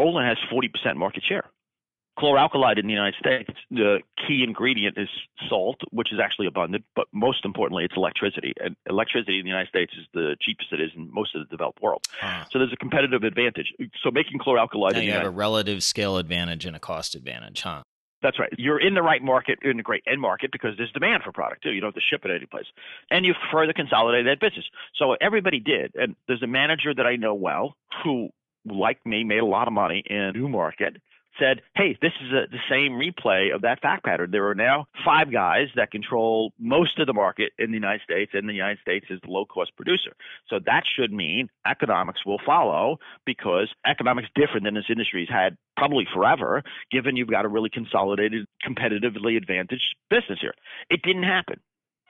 Olin 0.00 0.26
has 0.26 0.38
40% 0.52 0.96
market 0.96 1.22
share. 1.28 1.44
Chloralkali 2.18 2.78
in 2.78 2.86
the 2.86 2.92
United 2.92 3.14
States, 3.18 3.50
the 3.70 4.00
key 4.26 4.44
ingredient 4.46 4.98
is 4.98 5.08
salt, 5.48 5.80
which 5.90 6.12
is 6.12 6.18
actually 6.22 6.46
abundant, 6.46 6.84
but 6.94 7.06
most 7.12 7.44
importantly, 7.44 7.84
it's 7.84 7.94
electricity. 7.96 8.52
And 8.62 8.76
electricity 8.88 9.38
in 9.38 9.44
the 9.44 9.48
United 9.48 9.68
States 9.68 9.92
is 9.98 10.06
the 10.12 10.36
cheapest 10.40 10.72
it 10.72 10.80
is 10.80 10.90
in 10.94 11.12
most 11.12 11.34
of 11.34 11.42
the 11.42 11.50
developed 11.50 11.80
world. 11.80 12.02
Huh. 12.20 12.44
So 12.50 12.58
there's 12.58 12.72
a 12.72 12.76
competitive 12.76 13.22
advantage. 13.22 13.72
So 14.02 14.10
making 14.10 14.38
chloralkali, 14.38 14.92
now 14.92 14.98
you 14.98 15.12
have 15.12 15.24
a 15.24 15.30
relative 15.30 15.82
scale 15.82 16.18
advantage 16.18 16.66
and 16.66 16.76
a 16.76 16.80
cost 16.80 17.14
advantage, 17.14 17.62
huh? 17.62 17.82
That's 18.22 18.38
right. 18.38 18.52
You're 18.58 18.80
in 18.80 18.92
the 18.92 19.02
right 19.02 19.22
market, 19.22 19.60
in 19.62 19.80
a 19.80 19.82
great 19.82 20.02
end 20.06 20.20
market, 20.20 20.52
because 20.52 20.76
there's 20.76 20.92
demand 20.92 21.22
for 21.22 21.32
product 21.32 21.62
too. 21.62 21.70
You 21.70 21.80
don't 21.80 21.88
have 21.88 21.94
to 21.94 22.00
ship 22.00 22.26
it 22.26 22.30
any 22.30 22.44
place, 22.44 22.66
and 23.10 23.24
you 23.24 23.32
further 23.50 23.72
consolidate 23.72 24.26
that 24.26 24.40
business. 24.40 24.66
So 24.96 25.16
everybody 25.22 25.58
did, 25.58 25.92
and 25.94 26.16
there's 26.28 26.42
a 26.42 26.46
manager 26.46 26.92
that 26.94 27.06
I 27.06 27.16
know 27.16 27.32
well 27.32 27.76
who 28.04 28.28
like 28.64 29.04
me, 29.06 29.24
made 29.24 29.38
a 29.40 29.46
lot 29.46 29.66
of 29.66 29.72
money 29.72 30.02
in 30.06 30.32
Newmarket, 30.34 30.96
said, 31.38 31.62
hey, 31.74 31.96
this 32.02 32.12
is 32.22 32.32
a, 32.32 32.46
the 32.50 32.58
same 32.68 32.92
replay 32.92 33.54
of 33.54 33.62
that 33.62 33.80
fact 33.80 34.04
pattern. 34.04 34.30
There 34.30 34.48
are 34.48 34.54
now 34.54 34.86
five 35.04 35.32
guys 35.32 35.68
that 35.76 35.90
control 35.90 36.52
most 36.58 36.98
of 36.98 37.06
the 37.06 37.12
market 37.12 37.52
in 37.58 37.70
the 37.70 37.76
United 37.76 38.02
States, 38.02 38.32
and 38.34 38.48
the 38.48 38.52
United 38.52 38.80
States 38.80 39.06
is 39.10 39.20
the 39.22 39.30
low 39.30 39.44
cost 39.44 39.74
producer. 39.76 40.12
So 40.48 40.58
that 40.66 40.82
should 40.96 41.12
mean 41.12 41.48
economics 41.66 42.26
will 42.26 42.40
follow 42.44 42.98
because 43.24 43.68
economics 43.86 44.28
different 44.34 44.64
than 44.64 44.74
this 44.74 44.84
industry's 44.90 45.28
had 45.28 45.56
probably 45.76 46.06
forever, 46.12 46.62
given 46.90 47.16
you've 47.16 47.30
got 47.30 47.44
a 47.44 47.48
really 47.48 47.70
consolidated, 47.70 48.46
competitively 48.66 49.36
advantaged 49.36 49.96
business 50.10 50.38
here. 50.40 50.54
It 50.90 51.02
didn't 51.02 51.22
happen 51.22 51.60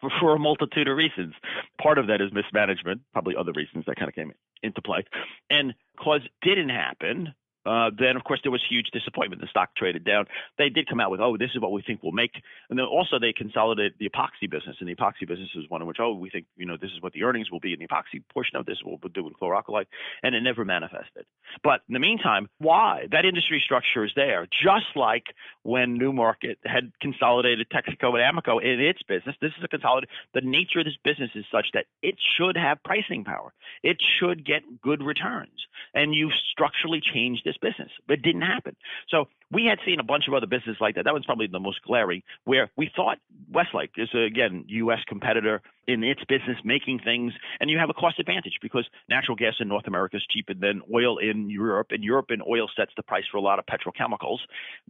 for 0.21 0.35
a 0.35 0.39
multitude 0.39 0.89
of 0.89 0.97
reasons. 0.97 1.35
Part 1.81 1.99
of 1.99 2.07
that 2.09 2.21
is 2.21 2.33
mismanagement, 2.33 3.03
probably 3.13 3.35
other 3.37 3.53
reasons 3.53 3.85
that 3.87 3.97
kind 3.97 4.09
of 4.09 4.15
came 4.15 4.33
into 4.63 4.83
play. 4.83 5.05
And 5.49 5.75
because 5.97 6.21
didn't 6.43 6.71
happen, 6.71 7.35
uh, 7.67 7.91
then 7.97 8.17
of 8.17 8.25
course 8.25 8.41
there 8.43 8.53
was 8.53 8.63
huge 8.69 8.87
disappointment. 8.93 9.41
The 9.41 9.49
stock 9.49 9.71
traded 9.77 10.05
down. 10.05 10.27
They 10.59 10.69
did 10.69 10.89
come 10.89 11.01
out 11.01 11.11
with, 11.11 11.21
oh, 11.21 11.37
this 11.37 11.51
is 11.55 11.61
what 11.61 11.73
we 11.73 11.83
think 11.83 12.03
we'll 12.03 12.13
make, 12.13 12.33
and 12.69 12.79
then 12.79 12.87
also 12.87 13.19
they 13.19 13.33
consolidated 13.33 13.95
the 13.99 14.09
epoxy 14.09 14.51
business, 14.51 14.77
and 14.81 14.89
the 14.89 14.95
epoxy 14.95 15.27
business 15.27 15.51
was 15.55 15.67
one 15.69 15.83
in 15.83 15.89
which, 15.89 15.99
oh, 16.01 16.15
we 16.15 16.31
think 16.31 16.47
you 16.57 16.67
know 16.67 16.77
this 16.81 16.91
is 16.91 17.03
what 17.03 17.13
the 17.13 17.25
earnings 17.25 17.51
will 17.51 17.61
be 17.61 17.73
in 17.73 17.79
the 17.79 17.87
epoxy 17.87 18.23
portion 18.33 18.57
of 18.57 18.67
this, 18.67 18.79
we'll 18.85 18.99
do 19.13 19.27
in 19.27 19.35
chloralkali, 19.35 19.85
and 20.23 20.35
it 20.35 20.41
never 20.41 20.65
manifested. 20.65 21.25
But 21.63 21.81
in 21.89 21.95
the 21.95 22.01
meantime, 22.01 22.49
why 22.59 23.07
that 23.11 23.25
industry 23.25 23.63
structure 23.65 24.05
is 24.05 24.13
there, 24.17 24.47
just 24.63 24.97
like 24.97 25.25
when 25.63 25.99
Newmarket 25.99 26.59
had 26.65 26.93
consolidated 27.01 27.69
Texaco 27.71 28.19
and 28.19 28.39
Amoco 28.39 28.63
in 28.63 28.81
its 28.81 29.03
business. 29.03 29.37
This 29.41 29.53
is 29.59 29.65
a 29.65 29.69
consolidated. 29.69 30.11
The 30.35 30.41
nature 30.43 30.81
of 30.81 30.87
this 30.87 30.97
business 31.05 31.31
is 31.35 31.45
such 31.53 31.67
that 31.75 31.87
it 32.03 32.17
should 32.37 32.57
have 32.57 32.83
pricing 32.83 33.25
power. 33.25 33.53
It 33.83 33.99
should 34.19 34.45
get 34.45 34.63
good 34.81 35.03
returns, 35.03 35.67
and 35.95 36.15
you've 36.15 36.33
structurally 36.53 37.01
changed 37.01 37.47
this 37.51 37.59
business. 37.61 37.91
But 38.07 38.19
it 38.19 38.23
didn't 38.23 38.43
happen. 38.43 38.77
So 39.09 39.29
we 39.51 39.65
had 39.65 39.79
seen 39.85 39.99
a 39.99 40.05
bunch 40.05 40.29
of 40.29 40.35
other 40.35 40.47
businesses 40.47 40.77
like 40.81 40.95
that. 40.95 41.05
That 41.05 41.15
was 41.15 41.25
probably 41.27 41.49
the 41.49 41.59
most 41.59 41.83
glaring, 41.83 42.23
where 42.45 42.71
we 42.77 42.91
thought 42.95 43.19
Westlake 43.53 43.91
is, 43.97 44.09
a, 44.15 44.25
again, 44.25 44.65
U.S. 44.69 45.01
competitor 45.09 45.61
in 45.89 46.05
its 46.05 46.23
business 46.29 46.59
making 46.65 47.01
things, 47.01 47.33
and 47.59 47.69
you 47.69 47.79
have 47.79 47.91
a 47.91 47.95
cost 47.95 48.21
advantage 48.21 48.59
because 48.63 48.87
natural 49.09 49.37
gas 49.37 49.55
in 49.59 49.67
North 49.67 49.89
America 49.89 50.19
is 50.19 50.27
cheaper 50.31 50.55
than 50.55 50.83
oil 50.95 51.19
in 51.19 51.51
Europe, 51.51 51.89
and 51.91 52.05
Europe 52.05 52.27
and 52.29 52.43
oil 52.49 52.69
sets 52.77 52.93
the 52.97 53.03
price 53.03 53.25
for 53.31 53.39
a 53.39 53.41
lot 53.41 53.59
of 53.59 53.67
petrochemicals. 53.67 54.39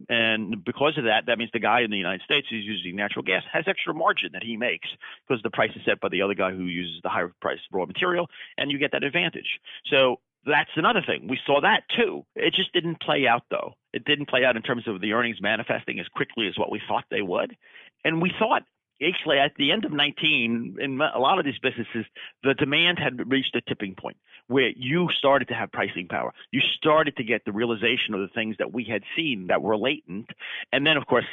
And 0.09 0.63
because 0.63 0.97
of 0.97 1.05
that, 1.05 1.25
that 1.25 1.39
means 1.39 1.49
the 1.53 1.59
guy 1.59 1.81
in 1.81 1.89
the 1.89 1.97
United 1.97 2.21
States 2.23 2.47
who's 2.49 2.65
using 2.65 2.95
natural 2.95 3.23
gas 3.23 3.43
has 3.51 3.63
extra 3.67 3.93
margin 3.93 4.29
that 4.33 4.43
he 4.43 4.57
makes 4.57 4.89
because 5.27 5.41
the 5.41 5.49
price 5.49 5.71
is 5.75 5.81
set 5.85 5.99
by 5.99 6.09
the 6.09 6.21
other 6.21 6.35
guy 6.35 6.51
who 6.51 6.65
uses 6.65 7.01
the 7.01 7.09
higher 7.09 7.33
price 7.41 7.59
raw 7.71 7.85
material, 7.85 8.27
and 8.57 8.69
you 8.69 8.77
get 8.77 8.91
that 8.91 9.03
advantage. 9.03 9.59
So 9.89 10.19
that's 10.45 10.71
another 10.75 11.03
thing. 11.05 11.27
We 11.27 11.39
saw 11.45 11.61
that 11.61 11.83
too. 11.95 12.25
It 12.35 12.53
just 12.53 12.73
didn't 12.73 13.01
play 13.01 13.27
out 13.27 13.43
though. 13.51 13.73
It 13.93 14.05
didn't 14.05 14.29
play 14.29 14.43
out 14.43 14.55
in 14.55 14.61
terms 14.61 14.87
of 14.87 15.01
the 15.01 15.13
earnings 15.13 15.41
manifesting 15.41 15.99
as 15.99 16.07
quickly 16.07 16.47
as 16.47 16.57
what 16.57 16.71
we 16.71 16.81
thought 16.87 17.05
they 17.11 17.21
would. 17.21 17.55
And 18.03 18.21
we 18.21 18.31
thought 18.37 18.63
actually 19.03 19.39
at 19.39 19.51
the 19.57 19.71
end 19.71 19.85
of 19.85 19.91
19 19.91 20.77
in 20.79 21.01
a 21.01 21.19
lot 21.19 21.39
of 21.39 21.45
these 21.45 21.57
businesses 21.61 22.05
the 22.43 22.53
demand 22.53 22.99
had 22.99 23.31
reached 23.31 23.55
a 23.55 23.61
tipping 23.61 23.95
point 23.95 24.17
where 24.47 24.69
you 24.75 25.07
started 25.17 25.47
to 25.47 25.53
have 25.53 25.71
pricing 25.71 26.07
power 26.07 26.31
you 26.51 26.61
started 26.77 27.15
to 27.15 27.23
get 27.23 27.43
the 27.45 27.51
realization 27.51 28.13
of 28.13 28.19
the 28.19 28.27
things 28.27 28.55
that 28.59 28.71
we 28.71 28.83
had 28.83 29.01
seen 29.15 29.47
that 29.47 29.61
were 29.61 29.77
latent 29.77 30.29
and 30.71 30.85
then 30.85 30.97
of 30.97 31.05
course 31.07 31.25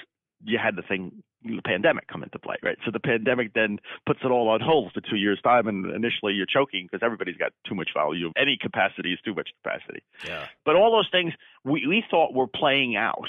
you 0.45 0.59
had 0.63 0.77
the 0.77 0.83
thing, 0.83 1.23
the 1.45 1.61
pandemic 1.65 2.07
come 2.07 2.23
into 2.23 2.39
play, 2.39 2.57
right? 2.63 2.79
So 2.85 2.91
the 2.93 3.01
pandemic 3.01 3.55
then 3.55 3.79
puts 4.07 4.21
it 4.25 4.31
all 4.31 4.49
on 4.49 4.61
hold 4.61 4.93
for 4.93 5.01
two 5.01 5.17
years' 5.17 5.41
time, 5.43 5.67
and 5.67 5.87
initially 5.95 6.35
you're 6.35 6.47
choking 6.47 6.87
because 6.91 7.05
everybody's 7.05 7.37
got 7.37 7.53
too 7.69 7.75
much 7.75 7.91
value. 7.95 8.33
Any 8.37 8.57
capacity 8.61 9.13
is 9.13 9.19
too 9.25 9.35
much 9.35 9.51
capacity. 9.63 10.03
Yeah. 10.27 10.47
But 10.65 10.77
all 10.77 10.93
those 10.93 11.09
things 11.11 11.33
we, 11.65 11.87
we 11.87 12.05
thought 12.11 12.35
were 12.35 12.47
playing 12.47 12.97
out, 12.97 13.29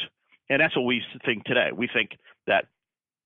and 0.49 0.62
that's 0.62 0.76
what 0.76 0.86
we 0.86 1.03
think 1.26 1.45
today. 1.45 1.70
We 1.76 1.89
think 1.91 2.12
that 2.47 2.66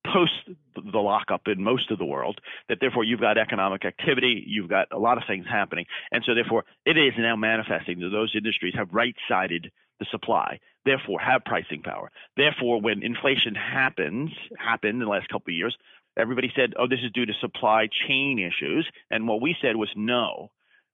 post 0.06 0.34
the 0.76 1.00
lockup 1.00 1.48
in 1.48 1.64
most 1.64 1.90
of 1.90 1.98
the 1.98 2.06
world, 2.06 2.40
that 2.68 2.80
therefore 2.82 3.06
you've 3.06 3.22
got 3.22 3.38
economic 3.38 3.86
activity, 3.86 4.44
you've 4.46 4.70
got 4.70 4.88
a 4.92 5.00
lot 5.00 5.18
of 5.18 5.24
things 5.28 5.46
happening, 5.50 5.86
and 6.12 6.24
so 6.26 6.36
therefore 6.36 6.66
it 6.86 6.98
is 6.98 7.14
now 7.18 7.36
manifesting 7.36 8.00
that 8.00 8.10
those 8.10 8.34
industries 8.36 8.74
have 8.76 8.90
right-sided 8.92 9.72
the 10.00 10.06
supply, 10.12 10.60
therefore 10.86 11.20
have 11.20 11.46
pricing 11.46 11.82
power. 11.82 12.12
Therefore, 12.36 12.82
when 12.82 13.04
inflation 13.04 13.56
happens, 13.56 14.32
happened 14.58 14.94
in 14.94 15.00
the 15.00 15.12
last 15.12 15.30
couple 15.30 15.52
of 15.52 15.56
years, 15.56 15.78
everybody 16.18 16.52
said, 16.56 16.74
oh, 16.78 16.88
this 16.88 17.00
is 17.04 17.12
due 17.12 17.26
to 17.26 17.34
supply 17.41 17.88
chain 18.08 18.39
issues. 18.39 18.89
And 19.10 19.28
what 19.28 19.41
we 19.41 19.56
said 19.62 19.76
was 19.76 19.89
no. 19.96 20.52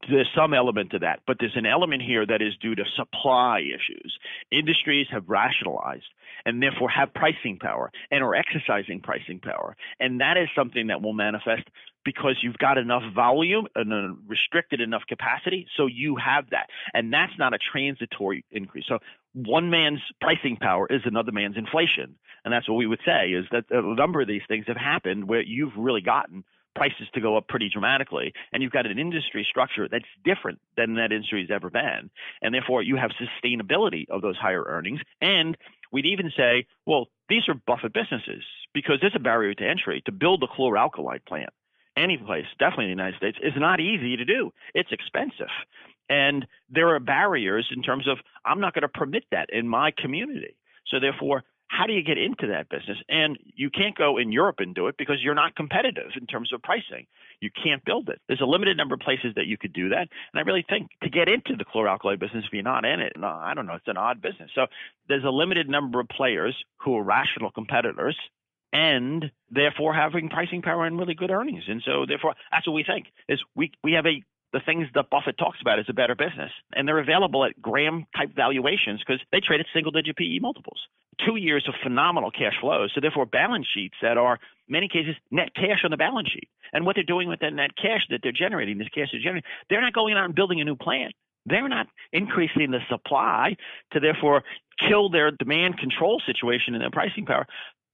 There's 0.10 0.30
some 0.34 0.54
element 0.54 0.92
to 0.92 1.00
that, 1.00 1.20
but 1.28 1.38
there's 1.40 1.58
an 1.58 1.66
element 1.66 2.02
here 2.02 2.26
that 2.26 2.42
is 2.42 2.56
due 2.62 2.74
to 2.74 2.86
supply 2.96 3.60
issues. 3.60 4.18
Industries 4.50 5.08
have 5.12 5.28
rationalized 5.28 6.08
and 6.46 6.64
therefore 6.64 6.90
have 6.90 7.14
pricing 7.14 7.58
power 7.60 7.92
and 8.10 8.24
are 8.24 8.34
exercising 8.34 9.02
pricing 9.02 9.40
power. 9.40 9.76
And 10.00 10.22
that 10.22 10.38
is 10.38 10.48
something 10.56 10.88
that 10.88 11.02
will 11.02 11.12
manifest 11.12 11.68
because 12.06 12.38
you've 12.42 12.58
got 12.58 12.78
enough 12.78 13.04
volume 13.14 13.68
and 13.76 13.94
a 13.94 14.16
restricted 14.28 14.82
enough 14.82 15.04
capacity, 15.08 15.68
so 15.76 15.86
you 15.88 16.16
have 16.16 16.50
that. 16.52 16.68
And 16.94 17.14
that's 17.14 17.34
not 17.38 17.54
a 17.54 17.60
transitory 17.72 18.46
increase. 18.52 18.86
So 18.88 19.00
one 19.34 19.70
man's 19.70 20.02
pricing 20.22 20.58
power 20.58 20.88
is 20.90 21.02
another 21.06 21.32
man's 21.32 21.58
inflation. 21.58 22.16
And 22.44 22.54
that's 22.54 22.68
what 22.68 22.76
we 22.76 22.88
would 22.88 23.02
say 23.06 23.32
is 23.32 23.46
that 23.52 23.66
a 23.70 23.82
number 23.82 24.22
of 24.22 24.28
these 24.28 24.42
things 24.48 24.66
have 24.68 24.78
happened 24.78 25.28
where 25.28 25.42
you've 25.42 25.76
really 25.78 26.02
gotten 26.02 26.44
prices 26.76 27.08
to 27.14 27.22
go 27.22 27.36
up 27.36 27.48
pretty 27.48 27.70
dramatically. 27.70 28.34
And 28.54 28.64
you've 28.64 28.72
got 28.72 28.86
an 28.86 28.98
industry 28.98 29.46
structure 29.48 29.88
that's 29.90 30.06
different 30.24 30.60
than 30.78 30.96
that 30.96 31.12
industry 31.12 31.42
has 31.42 31.54
ever 31.54 31.70
been. 31.70 32.10
And 32.42 32.54
therefore, 32.54 32.82
you 32.82 32.96
have 32.96 33.12
sustainability 33.12 34.10
of 34.10 34.22
those 34.22 34.38
higher 34.38 34.64
earnings. 34.64 35.02
And 35.22 35.58
we'd 35.92 36.06
even 36.06 36.32
say, 36.36 36.66
well, 36.86 37.08
these 37.28 37.48
are 37.50 37.54
Buffett 37.54 37.94
businesses 37.94 38.44
because 38.74 38.98
there's 39.02 39.16
a 39.16 39.20
barrier 39.20 39.54
to 39.54 39.68
entry 39.68 40.02
to 40.06 40.12
build 40.12 40.44
a 40.44 40.48
chloralkali 40.48 41.26
plant. 41.26 41.50
Any 42.00 42.18
place, 42.18 42.46
definitely 42.58 42.86
in 42.86 42.98
the 42.98 43.04
United 43.04 43.18
States, 43.18 43.38
is 43.44 43.54
not 43.58 43.82
easy 43.82 44.16
to 44.16 44.26
do. 44.26 44.52
It's 44.74 44.92
expensive. 44.92 45.52
And 46.10 46.48
there 46.70 46.96
are 46.96 47.00
barriers 47.00 47.68
in 47.76 47.84
terms 47.84 48.08
of, 48.08 48.18
I'm 48.46 48.62
not 48.62 48.74
going 48.74 48.84
to 48.84 48.88
permit 48.88 49.26
that 49.32 49.50
in 49.52 49.68
my 49.68 49.92
community. 49.96 50.56
So 50.88 51.00
therefore, 51.00 51.44
how 51.68 51.86
do 51.86 51.94
you 51.94 52.02
get 52.02 52.18
into 52.18 52.48
that 52.48 52.68
business? 52.68 52.98
And 53.10 53.38
you 53.44 53.70
can't 53.70 53.96
go 53.96 54.18
in 54.18 54.32
Europe 54.32 54.56
and 54.58 54.74
do 54.74 54.88
it 54.88 54.96
because 54.98 55.18
you're 55.22 55.36
not 55.36 55.56
competitive 55.56 56.12
in 56.20 56.26
terms 56.26 56.52
of 56.52 56.64
pricing. 56.64 57.06
You 57.42 57.52
can't 57.64 57.86
build 57.86 58.10
it. 58.10 58.20
There's 58.28 58.42
a 58.42 58.46
limited 58.46 58.76
number 58.76 58.96
of 58.96 59.02
places 59.02 59.34
that 59.36 59.46
you 59.46 59.56
could 59.56 59.74
do 59.74 59.90
that. 59.90 60.08
And 60.34 60.40
I 60.40 60.42
really 60.42 60.66
think 60.68 60.90
to 61.04 61.10
get 61.10 61.30
into 61.30 61.56
the 61.56 61.66
chloralkali 61.66 62.20
business, 62.20 62.46
if 62.48 62.54
you're 62.54 62.64
not 62.64 62.86
in 62.86 63.02
it, 63.02 63.14
I 63.22 63.54
don't 63.54 63.68
know, 63.68 63.76
it's 63.76 63.88
an 63.88 63.98
odd 63.98 64.20
business. 64.20 64.50
So 64.56 64.66
there's 65.08 65.24
a 65.24 65.30
limited 65.30 65.70
number 65.70 66.00
of 66.00 66.08
players 66.10 66.56
who 66.78 66.98
are 66.98 67.04
rational 67.04 67.52
competitors 67.52 68.18
and 68.72 69.32
therefore 69.50 69.94
having 69.94 70.30
pricing 70.30 70.62
power 70.62 70.86
and 70.86 70.98
really 70.98 71.16
good 71.16 71.32
earnings. 71.32 71.64
And 71.68 71.82
so 71.86 72.06
therefore 72.08 72.36
that's 72.52 72.68
what 72.68 72.74
we 72.74 72.84
think 72.84 73.08
is 73.28 73.42
we 73.56 73.72
we 73.84 73.94
have 73.94 74.06
a 74.06 74.24
the 74.52 74.60
things 74.66 74.88
that 74.96 75.10
Buffett 75.10 75.38
talks 75.38 75.60
about 75.62 75.80
is 75.80 75.86
a 75.90 75.94
better 75.94 76.16
business. 76.16 76.52
And 76.74 76.88
they're 76.88 77.00
available 77.00 77.46
at 77.46 77.62
Graham 77.62 78.06
type 78.16 78.32
valuations 78.36 79.00
because 79.06 79.22
they 79.32 79.40
trade 79.40 79.60
at 79.60 79.68
single 79.74 79.92
digit 79.92 80.18
PE 80.18 80.40
multiples. 80.40 80.80
Two 81.26 81.36
years 81.36 81.66
of 81.68 81.76
phenomenal 81.84 82.32
cash 82.32 82.54
flows. 82.60 82.92
So 82.96 83.02
therefore 83.02 83.26
balance 83.26 83.68
sheets 83.72 83.96
that 84.02 84.18
are 84.18 84.40
many 84.68 84.88
cases 84.88 85.16
net 85.30 85.54
cash 85.56 85.82
on 85.84 85.92
the 85.92 85.98
balance 85.98 86.30
sheet. 86.30 86.50
And 86.74 86.86
what 86.86 86.96
they're 86.96 87.04
doing 87.04 87.30
with 87.30 87.42
that 87.42 87.54
net 87.54 87.72
cash 87.76 88.08
that 88.10 88.22
they're 88.24 88.32
generating, 88.32 88.78
this 88.78 88.90
cash 88.90 89.10
they're 89.12 89.22
generating, 89.22 89.50
they're 89.70 89.82
not 89.82 89.94
going 89.94 90.16
out 90.16 90.26
and 90.26 90.36
building 90.36 90.62
a 90.62 90.64
new 90.64 90.76
plant. 90.76 91.14
They're 91.46 91.70
not 91.70 91.88
increasing 92.12 92.72
the 92.72 92.80
supply 92.90 93.56
to 93.94 94.00
therefore 94.00 94.44
kill 94.88 95.10
their 95.10 95.32
demand 95.32 95.78
control 95.78 96.22
situation 96.26 96.74
and 96.74 96.82
their 96.82 96.92
pricing 96.92 97.26
power. 97.26 97.46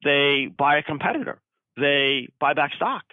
They 0.06 0.48
buy 0.58 0.78
a 0.78 0.84
competitor. 0.84 1.42
They 1.76 2.30
buy 2.40 2.54
back 2.54 2.72
stock. 2.76 3.04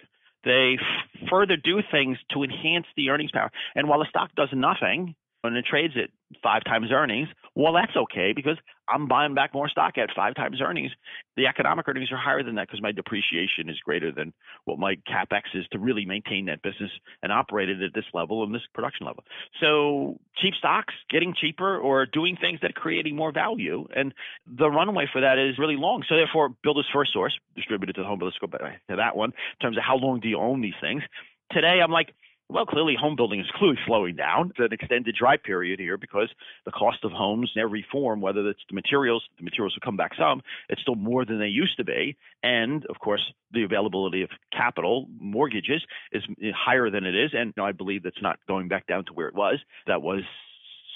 They 0.45 0.77
f- 0.79 1.29
further 1.29 1.57
do 1.57 1.81
things 1.91 2.17
to 2.31 2.43
enhance 2.43 2.85
the 2.95 3.09
earnings 3.09 3.31
power. 3.31 3.51
And 3.75 3.89
while 3.89 3.99
the 3.99 4.05
stock 4.09 4.33
does 4.35 4.49
nothing 4.53 5.15
and 5.43 5.57
it 5.57 5.65
trades 5.65 5.95
at 6.01 6.09
five 6.41 6.63
times 6.63 6.91
earnings, 6.91 7.27
well, 7.55 7.73
that's 7.73 7.95
okay 7.95 8.31
because 8.33 8.57
I'm 8.87 9.07
buying 9.07 9.33
back 9.33 9.53
more 9.53 9.69
stock 9.69 9.97
at 9.97 10.09
five 10.15 10.35
times 10.35 10.61
earnings. 10.61 10.91
The 11.37 11.47
economic 11.47 11.87
earnings 11.87 12.11
are 12.11 12.17
higher 12.17 12.43
than 12.43 12.55
that 12.55 12.67
because 12.67 12.81
my 12.81 12.91
depreciation 12.91 13.69
is 13.69 13.77
greater 13.83 14.11
than 14.11 14.33
what 14.65 14.77
my 14.79 14.95
capex 15.07 15.43
is 15.53 15.65
to 15.71 15.79
really 15.79 16.05
maintain 16.05 16.45
that 16.45 16.61
business 16.61 16.91
and 17.21 17.31
operate 17.31 17.69
it 17.69 17.81
at 17.81 17.93
this 17.93 18.05
level 18.13 18.43
and 18.43 18.53
this 18.53 18.61
production 18.73 19.05
level. 19.05 19.23
So 19.59 20.19
cheap 20.41 20.53
stocks 20.55 20.93
getting 21.09 21.33
cheaper 21.39 21.77
or 21.77 22.05
doing 22.05 22.37
things 22.39 22.59
that 22.61 22.71
are 22.71 22.79
creating 22.79 23.15
more 23.15 23.31
value, 23.31 23.87
and 23.95 24.13
the 24.45 24.69
runway 24.69 25.07
for 25.11 25.21
that 25.21 25.37
is 25.37 25.57
really 25.57 25.77
long. 25.77 26.03
So 26.07 26.15
therefore, 26.15 26.49
Builders 26.63 26.87
FirstSource 26.93 27.31
distributed 27.55 27.95
to 27.95 28.01
the 28.01 28.07
home 28.07 28.19
builders. 28.19 28.37
Go 28.39 28.47
back 28.47 28.61
uh, 28.61 28.91
to 28.91 28.97
that 28.97 29.15
one 29.15 29.29
in 29.29 29.59
terms 29.61 29.77
of 29.77 29.83
how 29.83 29.97
long 29.97 30.19
do 30.19 30.27
you 30.27 30.37
own 30.37 30.61
these 30.61 30.73
things. 30.81 31.03
Today, 31.51 31.79
I'm 31.83 31.91
like 31.91 32.13
well, 32.53 32.67
clearly 32.67 32.95
home 32.99 33.15
building 33.15 33.39
is 33.39 33.47
clearly 33.55 33.77
slowing 33.85 34.15
down. 34.15 34.51
It's 34.51 34.59
an 34.59 34.71
extended 34.71 35.15
dry 35.17 35.37
period 35.37 35.79
here 35.79 35.97
because 35.97 36.29
the 36.65 36.71
cost 36.71 36.99
of 37.03 37.11
homes 37.11 37.51
in 37.55 37.61
every 37.61 37.83
form, 37.91 38.21
whether 38.21 38.47
it's 38.47 38.61
the 38.69 38.75
materials, 38.75 39.23
the 39.37 39.43
materials 39.43 39.75
will 39.75 39.83
come 39.83 39.97
back 39.97 40.11
some, 40.17 40.41
it's 40.69 40.81
still 40.81 40.95
more 40.95 41.25
than 41.25 41.39
they 41.39 41.47
used 41.47 41.77
to 41.77 41.83
be. 41.83 42.15
And 42.43 42.85
of 42.85 42.99
course, 42.99 43.21
the 43.51 43.63
availability 43.63 44.21
of 44.21 44.29
capital, 44.55 45.07
mortgages, 45.19 45.81
is 46.11 46.23
higher 46.55 46.91
than 46.91 47.05
it 47.05 47.15
is. 47.15 47.31
And 47.33 47.53
I 47.59 47.71
believe 47.71 48.03
that's 48.03 48.21
not 48.21 48.37
going 48.47 48.67
back 48.67 48.85
down 48.85 49.05
to 49.05 49.13
where 49.13 49.27
it 49.27 49.35
was. 49.35 49.59
That 49.87 50.03
was 50.03 50.21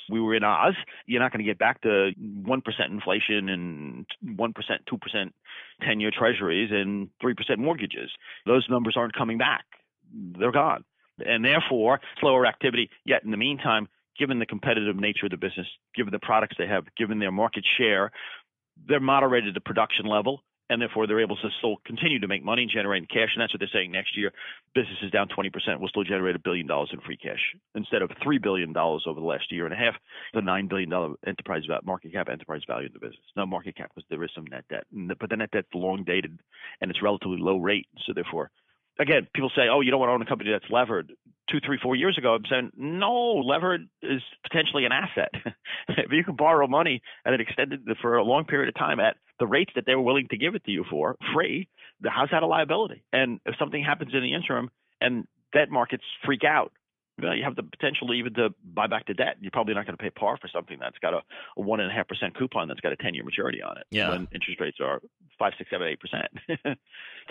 we 0.09 0.21
were 0.21 0.35
in 0.35 0.43
Oz. 0.43 0.75
You're 1.05 1.19
not 1.19 1.33
going 1.33 1.43
to 1.43 1.49
get 1.49 1.59
back 1.59 1.81
to 1.81 2.11
1% 2.17 2.61
inflation 2.89 3.49
and 3.49 4.05
1%, 4.25 4.53
2% 4.53 5.31
10 5.81 5.99
year 5.99 6.11
treasuries 6.17 6.69
and 6.71 7.09
3% 7.21 7.57
mortgages. 7.57 8.09
Those 8.45 8.65
numbers 8.69 8.95
aren't 8.95 9.13
coming 9.13 9.37
back. 9.37 9.65
They're 10.13 10.53
gone 10.53 10.85
and 11.25 11.43
therefore 11.43 11.99
slower 12.19 12.45
activity. 12.45 12.89
Yet 13.05 13.23
in 13.23 13.31
the 13.31 13.37
meantime, 13.37 13.87
given 14.17 14.39
the 14.39 14.45
competitive 14.45 14.95
nature 14.95 15.25
of 15.25 15.31
the 15.31 15.37
business, 15.37 15.67
given 15.95 16.11
the 16.11 16.19
products 16.19 16.55
they 16.57 16.67
have, 16.67 16.85
given 16.97 17.19
their 17.19 17.31
market 17.31 17.65
share, 17.77 18.11
they're 18.87 18.99
moderated 18.99 19.55
the 19.55 19.61
production 19.61 20.05
level, 20.05 20.43
and 20.69 20.81
therefore 20.81 21.07
they're 21.07 21.21
able 21.21 21.37
to 21.37 21.49
still 21.57 21.77
continue 21.85 22.19
to 22.19 22.27
make 22.27 22.43
money, 22.43 22.67
generate 22.71 23.09
cash. 23.09 23.29
And 23.33 23.41
that's 23.41 23.53
what 23.53 23.59
they're 23.59 23.69
saying 23.71 23.91
next 23.91 24.17
year. 24.17 24.31
Business 24.75 24.97
is 25.01 25.11
down 25.11 25.29
20%. 25.29 25.51
We'll 25.79 25.87
still 25.87 26.03
generate 26.03 26.35
a 26.35 26.39
billion 26.39 26.67
dollars 26.67 26.89
in 26.91 26.99
free 27.01 27.17
cash 27.17 27.39
instead 27.73 28.01
of 28.01 28.09
$3 28.09 28.41
billion 28.41 28.75
over 28.75 29.19
the 29.19 29.25
last 29.25 29.51
year 29.51 29.65
and 29.65 29.73
a 29.73 29.77
half, 29.77 29.95
the 30.33 30.41
$9 30.41 30.69
billion 30.69 31.15
enterprise 31.25 31.63
market 31.85 32.11
cap 32.11 32.27
enterprise 32.29 32.61
value 32.67 32.87
of 32.87 32.93
the 32.93 32.99
business. 32.99 33.23
No 33.35 33.45
market 33.45 33.75
cap 33.75 33.91
because 33.95 34.07
there 34.09 34.23
is 34.23 34.31
some 34.35 34.45
net 34.45 34.65
debt. 34.69 34.85
But 35.19 35.29
the 35.29 35.37
net 35.37 35.51
debt's 35.51 35.67
long 35.73 36.03
dated 36.03 36.37
and 36.81 36.91
it's 36.91 37.01
relatively 37.01 37.37
low 37.39 37.57
rate. 37.57 37.87
So 38.05 38.13
therefore, 38.13 38.51
again, 38.99 39.27
people 39.33 39.51
say, 39.55 39.63
oh, 39.71 39.81
you 39.81 39.91
don't 39.91 39.99
want 39.99 40.09
to 40.09 40.13
own 40.13 40.21
a 40.21 40.25
company 40.25 40.51
that's 40.51 40.69
levered. 40.71 41.13
Two, 41.49 41.59
three, 41.65 41.79
four 41.81 41.95
years 41.95 42.17
ago, 42.17 42.33
I'm 42.35 42.43
saying, 42.49 42.71
no, 42.75 43.35
levered 43.35 43.87
is 44.01 44.21
potentially 44.43 44.85
an 44.85 44.91
asset. 44.91 45.31
if 45.87 46.11
you 46.11 46.23
can 46.23 46.35
borrow 46.35 46.67
money 46.67 47.01
and 47.23 47.33
it 47.33 47.41
extended 47.41 47.87
for 48.01 48.17
a 48.17 48.23
long 48.23 48.45
period 48.45 48.67
of 48.67 48.75
time 48.75 48.99
at 48.99 49.15
the 49.39 49.47
rates 49.47 49.71
that 49.75 49.85
they 49.85 49.95
were 49.95 50.01
willing 50.01 50.27
to 50.31 50.37
give 50.37 50.55
it 50.55 50.65
to 50.65 50.71
you 50.71 50.83
for 50.89 51.15
free, 51.33 51.69
how's 52.05 52.29
that 52.31 52.43
a 52.43 52.47
liability? 52.47 53.03
And 53.13 53.39
if 53.45 53.55
something 53.57 53.83
happens 53.83 54.11
in 54.13 54.21
the 54.21 54.33
interim 54.33 54.69
and 54.99 55.25
debt 55.53 55.69
markets 55.69 56.03
freak 56.25 56.43
out, 56.43 56.71
you 57.19 57.43
have 57.43 57.55
the 57.55 57.63
potential 57.63 58.13
even 58.13 58.33
to 58.35 58.53
buy 58.63 58.87
back 58.87 59.07
the 59.07 59.13
debt. 59.13 59.37
You're 59.41 59.51
probably 59.51 59.73
not 59.73 59.85
going 59.85 59.97
to 59.97 60.03
pay 60.03 60.09
par 60.09 60.37
for 60.39 60.47
something 60.47 60.77
that's 60.79 60.97
got 60.99 61.13
a, 61.13 61.21
a 61.57 61.61
one 61.61 61.79
and 61.79 61.91
a 61.91 61.93
half 61.93 62.07
percent 62.07 62.37
coupon 62.37 62.67
that's 62.67 62.79
got 62.79 62.91
a 62.91 62.95
ten 62.95 63.13
year 63.13 63.23
maturity 63.23 63.61
on 63.61 63.77
it. 63.77 63.85
Yeah. 63.89 64.09
When 64.09 64.27
interest 64.31 64.59
rates 64.59 64.77
are 64.81 65.01
five, 65.39 65.53
six, 65.57 65.69
seven, 65.69 65.87
eight 65.87 65.99
percent, 65.99 66.27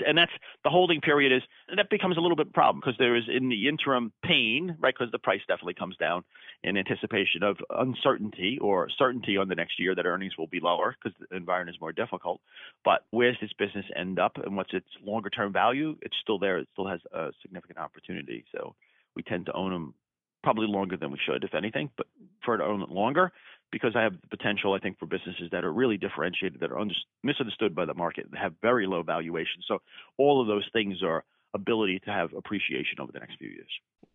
and 0.07 0.18
that's 0.18 0.32
the 0.64 0.70
holding 0.70 1.01
period 1.01 1.32
is 1.32 1.43
that 1.74 1.89
becomes 1.91 2.16
a 2.16 2.20
little 2.20 2.37
bit 2.37 2.47
of 2.47 2.51
a 2.51 2.53
problem 2.53 2.80
because 2.80 2.99
there 2.99 3.16
is 3.16 3.24
in 3.28 3.49
the 3.49 3.68
interim 3.68 4.12
pain, 4.24 4.76
right? 4.80 4.95
Because 4.97 5.12
the 5.12 5.18
price 5.18 5.41
definitely 5.47 5.74
comes 5.74 5.97
down 5.97 6.24
in 6.64 6.76
anticipation 6.76 7.43
of 7.43 7.57
uncertainty 7.70 8.59
or 8.61 8.89
certainty 8.99 9.37
on 9.37 9.49
the 9.49 9.55
next 9.55 9.78
year 9.78 9.95
that 9.95 10.07
earnings 10.07 10.37
will 10.37 10.49
be 10.49 10.61
lower 10.61 10.97
because 11.03 11.16
the 11.30 11.37
environment 11.37 11.76
is 11.76 11.80
more 11.80 11.93
difficult. 11.93 12.41
But 12.84 13.05
where's 13.11 13.37
this 13.41 13.53
business 13.59 13.84
end 13.95 14.18
up 14.18 14.37
and 14.37 14.57
what's 14.57 14.74
its 14.74 14.89
longer 15.05 15.30
term 15.30 15.53
value? 15.53 15.97
It's 16.03 16.16
still 16.22 16.39
there. 16.39 16.59
It 16.59 16.68
still 16.72 16.89
has 16.89 17.01
a 17.12 17.30
significant 17.43 17.78
opportunity. 17.78 18.45
So 18.53 18.74
we 19.17 19.23
tend 19.23 19.47
to 19.47 19.53
own 19.53 19.73
them 19.73 19.95
probably 20.43 20.67
longer 20.69 20.97
than 20.97 21.11
we 21.11 21.19
should, 21.27 21.43
if 21.43 21.55
anything, 21.55 21.91
but 21.97 22.07
for 22.45 22.57
to 22.57 22.64
own 22.64 22.83
it 22.83 22.91
longer 22.91 23.33
because 23.73 23.97
I 23.97 24.03
have 24.03 24.12
the 24.21 24.29
potential, 24.29 24.75
I 24.75 24.79
think, 24.79 24.99
for 24.99 25.07
businesses 25.07 25.51
that 25.51 25.64
are 25.64 25.73
really 25.73 25.97
differentiated, 25.97 26.61
that 26.61 26.71
are 26.71 26.79
under, 26.79 26.95
misunderstood 27.23 27.75
by 27.75 27.85
the 27.85 27.95
market, 27.95 28.31
that 28.31 28.39
have 28.39 28.55
very 28.62 28.87
low 28.87 29.03
valuation. 29.03 29.62
So 29.67 29.79
all 30.19 30.41
of 30.41 30.47
those 30.47 30.64
things 30.73 31.03
are 31.03 31.25
ability 31.55 32.01
to 32.05 32.11
have 32.11 32.33
appreciation 32.33 33.01
over 33.01 33.11
the 33.12 33.19
next 33.19 33.39
few 33.39 33.49
years. 33.49 33.71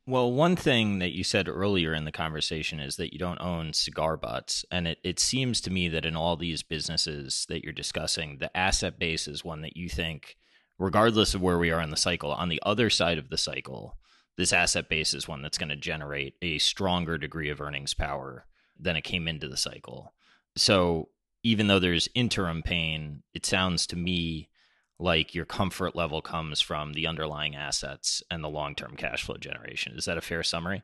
Well, 0.07 0.31
one 0.31 0.55
thing 0.55 0.99
that 0.99 1.15
you 1.15 1.23
said 1.23 1.47
earlier 1.47 1.93
in 1.93 2.05
the 2.05 2.11
conversation 2.11 2.79
is 2.79 2.95
that 2.95 3.13
you 3.13 3.19
don't 3.19 3.41
own 3.41 3.73
cigar 3.73 4.17
butts. 4.17 4.65
And 4.71 4.87
it, 4.87 4.99
it 5.03 5.19
seems 5.19 5.61
to 5.61 5.71
me 5.71 5.89
that 5.89 6.05
in 6.05 6.15
all 6.15 6.35
these 6.35 6.63
businesses 6.63 7.45
that 7.49 7.63
you're 7.63 7.73
discussing, 7.73 8.37
the 8.37 8.55
asset 8.55 8.97
base 8.97 9.27
is 9.27 9.45
one 9.45 9.61
that 9.61 9.77
you 9.77 9.89
think, 9.89 10.37
regardless 10.79 11.35
of 11.35 11.41
where 11.41 11.57
we 11.57 11.71
are 11.71 11.81
in 11.81 11.91
the 11.91 11.97
cycle, 11.97 12.31
on 12.31 12.49
the 12.49 12.61
other 12.65 12.89
side 12.89 13.17
of 13.17 13.29
the 13.29 13.37
cycle, 13.37 13.97
this 14.41 14.51
asset 14.51 14.89
base 14.89 15.13
is 15.13 15.27
one 15.27 15.43
that's 15.43 15.59
going 15.59 15.69
to 15.69 15.75
generate 15.75 16.33
a 16.41 16.57
stronger 16.57 17.15
degree 17.15 17.51
of 17.51 17.61
earnings 17.61 17.93
power 17.93 18.47
than 18.75 18.95
it 18.95 19.03
came 19.03 19.27
into 19.27 19.47
the 19.47 19.55
cycle. 19.55 20.15
So 20.55 21.09
even 21.43 21.67
though 21.67 21.77
there's 21.77 22.09
interim 22.15 22.63
pain, 22.63 23.21
it 23.35 23.45
sounds 23.45 23.85
to 23.87 23.95
me 23.95 24.49
like 24.97 25.35
your 25.35 25.45
comfort 25.45 25.95
level 25.95 26.23
comes 26.23 26.59
from 26.59 26.93
the 26.93 27.05
underlying 27.05 27.55
assets 27.55 28.23
and 28.31 28.43
the 28.43 28.49
long 28.49 28.73
term 28.73 28.95
cash 28.97 29.21
flow 29.21 29.37
generation. 29.37 29.93
Is 29.95 30.05
that 30.05 30.17
a 30.17 30.21
fair 30.21 30.41
summary? 30.41 30.81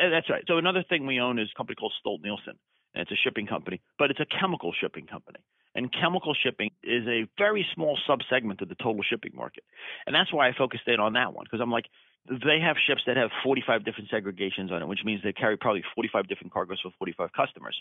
Uh, 0.00 0.08
that's 0.10 0.30
right. 0.30 0.44
So 0.46 0.58
another 0.58 0.84
thing 0.88 1.04
we 1.04 1.18
own 1.18 1.40
is 1.40 1.48
a 1.52 1.58
company 1.58 1.74
called 1.74 1.94
Stolt 1.98 2.20
Nielsen. 2.22 2.54
and 2.94 3.02
it's 3.02 3.10
a 3.10 3.16
shipping 3.24 3.48
company, 3.48 3.80
but 3.98 4.12
it's 4.12 4.20
a 4.20 4.38
chemical 4.40 4.72
shipping 4.80 5.06
company. 5.06 5.40
And 5.74 5.92
chemical 5.92 6.32
shipping 6.32 6.70
is 6.84 7.06
a 7.08 7.26
very 7.38 7.66
small 7.74 7.98
subsegment 8.08 8.62
of 8.62 8.68
the 8.68 8.76
total 8.76 9.02
shipping 9.02 9.32
market. 9.34 9.64
And 10.06 10.14
that's 10.14 10.32
why 10.32 10.48
I 10.48 10.52
focused 10.56 10.86
in 10.86 11.00
on 11.00 11.14
that 11.14 11.34
one, 11.34 11.44
because 11.44 11.60
I'm 11.60 11.72
like, 11.72 11.86
they 12.28 12.60
have 12.60 12.76
ships 12.86 13.02
that 13.06 13.16
have 13.16 13.30
45 13.44 13.84
different 13.84 14.10
segregations 14.10 14.70
on 14.72 14.82
it, 14.82 14.88
which 14.88 15.04
means 15.04 15.22
they 15.22 15.32
carry 15.32 15.56
probably 15.56 15.82
45 15.94 16.28
different 16.28 16.52
cargoes 16.52 16.80
for 16.82 16.90
45 16.98 17.32
customers. 17.32 17.76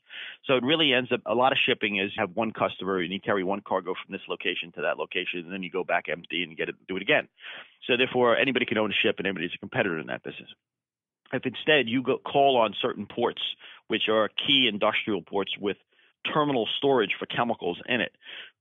So 0.46 0.56
it 0.56 0.64
really 0.64 0.94
ends 0.94 1.12
up 1.12 1.22
a 1.26 1.34
lot 1.34 1.52
of 1.52 1.58
shipping 1.66 1.98
is 1.98 2.12
have 2.18 2.32
one 2.36 2.52
customer 2.52 3.00
and 3.00 3.12
you 3.12 3.20
carry 3.20 3.44
one 3.44 3.62
cargo 3.62 3.94
from 3.94 4.12
this 4.12 4.22
location 4.30 4.72
to 4.74 4.82
that 4.82 4.98
location, 4.98 5.40
and 5.40 5.52
then 5.52 5.64
you 5.64 5.72
go 5.72 5.84
back 5.84 6.06
empty 6.10 6.44
and 6.44 6.56
get 6.56 6.70
it 6.70 6.76
do 6.88 6.96
it 6.96 7.02
again. 7.02 7.28
So 7.88 7.98
therefore, 7.98 8.38
anybody 8.38 8.66
can 8.66 8.78
own 8.78 8.92
a 8.92 8.94
ship 8.94 9.16
and 9.18 9.28
anybody's 9.28 9.56
a 9.56 9.60
competitor 9.60 10.00
in 10.00 10.08
that 10.08 10.24
business. 10.24 10.50
If 11.34 11.46
instead 11.46 11.88
you 11.88 12.04
go 12.04 12.18
call 12.18 12.58
on 12.58 12.76
certain 12.82 13.08
ports, 13.08 13.42
which 13.88 14.10
are 14.10 14.30
key 14.30 14.70
industrial 14.72 15.22
ports 15.22 15.52
with 15.60 15.78
terminal 16.34 16.68
storage 16.78 17.16
for 17.20 17.26
chemicals 17.26 17.80
in 17.88 18.02
it, 18.02 18.12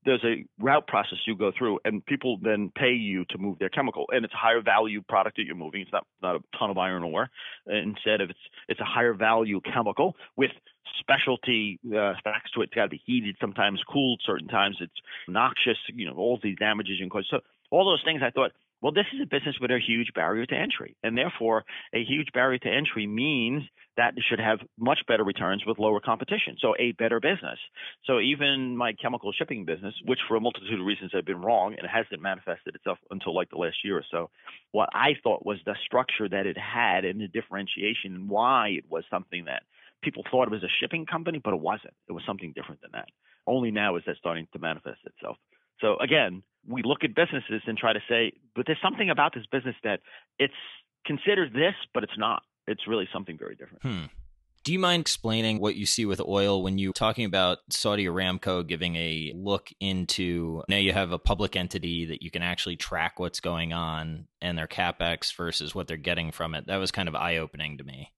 there's 0.05 0.25
a 0.25 0.45
route 0.59 0.87
process 0.87 1.19
you 1.27 1.37
go 1.37 1.53
through, 1.57 1.81
and 1.85 2.05
people 2.05 2.39
then 2.43 2.71
pay 2.75 2.93
you 2.93 3.25
to 3.31 3.39
move 3.39 3.59
their 3.59 3.69
chemical, 3.69 4.07
and 4.11 4.25
it's 4.25 4.35
a 4.35 4.37
higher 4.37 4.61
value 4.63 5.03
product 5.03 5.37
that 5.37 5.45
you're 5.45 5.55
moving. 5.55 5.83
It's 5.83 5.93
not 5.93 6.07
not 6.23 6.37
a 6.37 6.59
ton 6.59 6.71
of 6.71 6.79
iron 6.79 7.03
ore. 7.03 7.31
Instead 7.67 8.21
of 8.21 8.31
it's 8.31 8.39
it's 8.69 8.81
a 8.81 8.85
higher 8.85 9.15
value 9.15 9.61
chemical 9.61 10.17
with 10.37 10.51
specialty 11.01 11.81
uh, 11.87 12.15
facts 12.23 12.51
to 12.53 12.61
it. 12.61 12.65
It's 12.65 12.75
got 12.75 12.85
to 12.85 12.89
be 12.91 13.03
heated, 13.05 13.37
sometimes 13.41 13.83
cooled, 13.91 14.21
certain 14.25 14.49
times 14.49 14.77
it's 14.81 14.93
noxious. 15.29 15.79
You 15.93 16.07
know 16.07 16.17
all 16.17 16.39
these 16.43 16.57
damages 16.59 16.99
and 17.01 17.11
cause. 17.11 17.27
So 17.31 17.41
all 17.71 17.85
those 17.85 18.03
things 18.05 18.23
I 18.23 18.31
thought 18.31 18.53
well, 18.85 18.93
this 18.93 19.07
is 19.14 19.20
a 19.22 19.26
business 19.26 19.57
with 19.62 19.70
a 19.70 19.78
huge 19.80 20.09
barrier 20.14 20.45
to 20.45 20.55
entry, 20.55 20.95
and 21.03 21.16
therefore 21.16 21.64
a 21.95 22.05
huge 22.05 22.28
barrier 22.35 22.59
to 22.59 22.68
entry 22.68 23.07
means 23.07 23.62
that 23.97 24.12
it 24.14 24.24
should 24.28 24.39
have 24.39 24.59
much 24.78 24.99
better 25.09 25.24
returns 25.24 25.64
with 25.66 25.78
lower 25.78 26.01
competition. 26.01 26.57
So 26.61 26.74
a 26.78 26.93
better 26.93 27.18
business. 27.18 27.59
So 28.05 28.20
even 28.20 28.76
my 28.76 28.93
chemical 28.93 29.32
shipping 29.32 29.64
business, 29.64 29.95
which 30.05 30.18
for 30.28 30.37
a 30.37 30.41
multitude 30.41 30.78
of 30.78 30.85
reasons 30.85 31.12
have 31.14 31.24
been 31.24 31.41
wrong 31.41 31.76
and 31.78 31.89
hasn't 31.89 32.20
manifested 32.20 32.74
itself 32.74 32.99
until 33.11 33.35
like 33.35 33.49
the 33.49 33.57
last 33.57 33.76
year 33.82 33.97
or 33.97 34.05
so, 34.11 34.28
what 34.72 34.91
I 34.93 35.14
thought 35.22 35.47
was 35.47 35.61
the 35.64 35.76
structure 35.87 36.28
that 36.28 36.45
it 36.45 36.59
had 36.59 37.07
and 37.07 37.18
the 37.18 37.28
differentiation 37.28 38.14
and 38.14 38.28
why 38.28 38.68
it 38.76 38.85
was 38.91 39.05
something 39.09 39.47
that 39.47 39.62
people 40.03 40.24
thought 40.30 40.49
it 40.49 40.51
was 40.51 40.62
a 40.62 40.76
shipping 40.82 41.07
company, 41.07 41.41
but 41.43 41.55
it 41.55 41.61
wasn't. 41.61 41.95
It 42.07 42.12
was 42.12 42.22
something 42.26 42.53
different 42.55 42.82
than 42.82 42.91
that. 42.93 43.09
Only 43.47 43.70
now 43.70 43.97
is 43.97 44.03
that 44.07 44.18
starting 44.18 44.47
to 44.53 44.59
manifest 44.59 45.01
itself. 45.07 45.39
So 45.80 45.97
again, 45.97 46.43
we 46.67 46.83
look 46.83 47.05
at 47.05 47.15
businesses 47.15 47.62
and 47.67 47.77
try 47.77 47.93
to 47.93 48.01
say, 48.09 48.33
but 48.55 48.67
there's 48.67 48.79
something 48.83 49.11
about 49.11 49.35
this 49.35 49.45
business 49.51 49.77
that 49.85 50.01
it's 50.39 50.55
considered 51.07 51.53
this, 51.53 51.75
but 51.93 52.03
it's 52.03 52.19
not. 52.19 52.43
It's 52.67 52.87
really 52.89 53.09
something 53.12 53.37
very 53.39 53.57
different. 53.57 53.83
Hmm. 53.83 54.05
Do 54.65 54.73
you 54.73 54.79
mind 54.79 55.03
explaining 55.03 55.61
what 55.61 55.75
you 55.75 55.85
see 55.85 56.07
with 56.07 56.23
oil 56.23 56.62
when 56.62 56.79
you're 56.79 56.95
talking 56.95 57.27
about 57.27 57.59
Saudi 57.69 58.07
Aramco 58.07 58.67
giving 58.67 58.97
a 58.97 59.31
look 59.37 59.71
into 59.79 60.62
now 60.71 60.79
you 60.79 60.95
have 60.95 61.12
a 61.12 61.19
public 61.19 61.55
entity 61.55 62.07
that 62.07 62.23
you 62.23 62.31
can 62.31 62.41
actually 62.41 62.77
track 62.77 63.21
what's 63.21 63.41
going 63.41 63.75
on 63.75 64.27
and 64.41 64.57
their 64.57 64.67
capex 64.67 65.37
versus 65.37 65.75
what 65.75 65.87
they're 65.87 65.99
getting 65.99 66.33
from 66.33 66.55
it? 66.55 66.67
That 66.67 66.79
was 66.79 66.91
kind 66.91 67.09
of 67.09 67.15
eye 67.15 67.37
opening 67.37 67.77
to 67.77 67.85
me. 67.85 68.11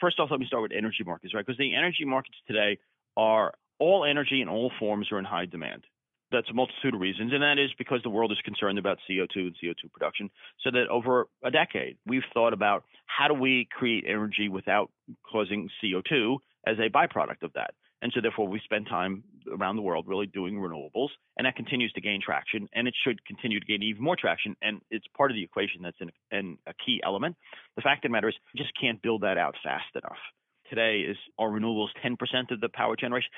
First 0.00 0.20
off, 0.20 0.30
let 0.30 0.38
me 0.38 0.46
start 0.46 0.62
with 0.62 0.72
energy 0.76 1.02
markets, 1.02 1.32
right? 1.32 1.46
Because 1.46 1.56
the 1.56 1.74
energy 1.74 2.04
markets 2.04 2.36
today 2.46 2.78
are 3.16 3.54
all 3.78 4.04
energy 4.04 4.42
in 4.42 4.50
all 4.50 4.70
forms 4.78 5.10
are 5.12 5.18
in 5.18 5.24
high 5.24 5.46
demand 5.46 5.86
that's 6.34 6.50
a 6.50 6.54
multitude 6.54 6.94
of 6.94 7.00
reasons, 7.00 7.32
and 7.32 7.42
that 7.42 7.58
is 7.58 7.70
because 7.78 8.00
the 8.02 8.10
world 8.10 8.32
is 8.32 8.38
concerned 8.44 8.78
about 8.78 8.98
CO2 9.08 9.36
and 9.36 9.56
CO2 9.62 9.90
production. 9.92 10.30
So 10.62 10.70
that 10.70 10.88
over 10.88 11.28
a 11.42 11.50
decade, 11.50 11.96
we've 12.06 12.22
thought 12.32 12.52
about 12.52 12.84
how 13.06 13.28
do 13.28 13.34
we 13.34 13.66
create 13.70 14.04
energy 14.06 14.48
without 14.48 14.90
causing 15.30 15.68
CO2 15.82 16.36
as 16.66 16.76
a 16.78 16.90
byproduct 16.90 17.42
of 17.42 17.52
that. 17.54 17.74
And 18.02 18.12
so 18.14 18.20
therefore, 18.20 18.48
we 18.48 18.60
spend 18.64 18.86
time 18.86 19.24
around 19.50 19.76
the 19.76 19.82
world 19.82 20.04
really 20.06 20.26
doing 20.26 20.56
renewables, 20.56 21.08
and 21.38 21.46
that 21.46 21.56
continues 21.56 21.92
to 21.92 22.02
gain 22.02 22.20
traction, 22.22 22.68
and 22.74 22.86
it 22.86 22.94
should 23.02 23.24
continue 23.24 23.60
to 23.60 23.66
gain 23.66 23.82
even 23.82 24.02
more 24.02 24.16
traction. 24.16 24.54
And 24.60 24.82
it's 24.90 25.06
part 25.16 25.30
of 25.30 25.36
the 25.36 25.42
equation 25.42 25.80
that's 25.82 25.96
a 26.02 26.74
key 26.84 27.00
element. 27.02 27.36
The 27.76 27.82
fact 27.82 28.04
of 28.04 28.10
the 28.10 28.12
matter 28.12 28.28
is, 28.28 28.34
you 28.52 28.62
just 28.62 28.78
can't 28.78 29.00
build 29.00 29.22
that 29.22 29.38
out 29.38 29.54
fast 29.62 29.86
enough 29.94 30.18
today 30.68 31.00
is 31.00 31.16
our 31.38 31.48
renewables 31.48 31.88
10% 32.04 32.16
of 32.50 32.60
the 32.60 32.68
power 32.68 32.96
generation. 32.96 33.28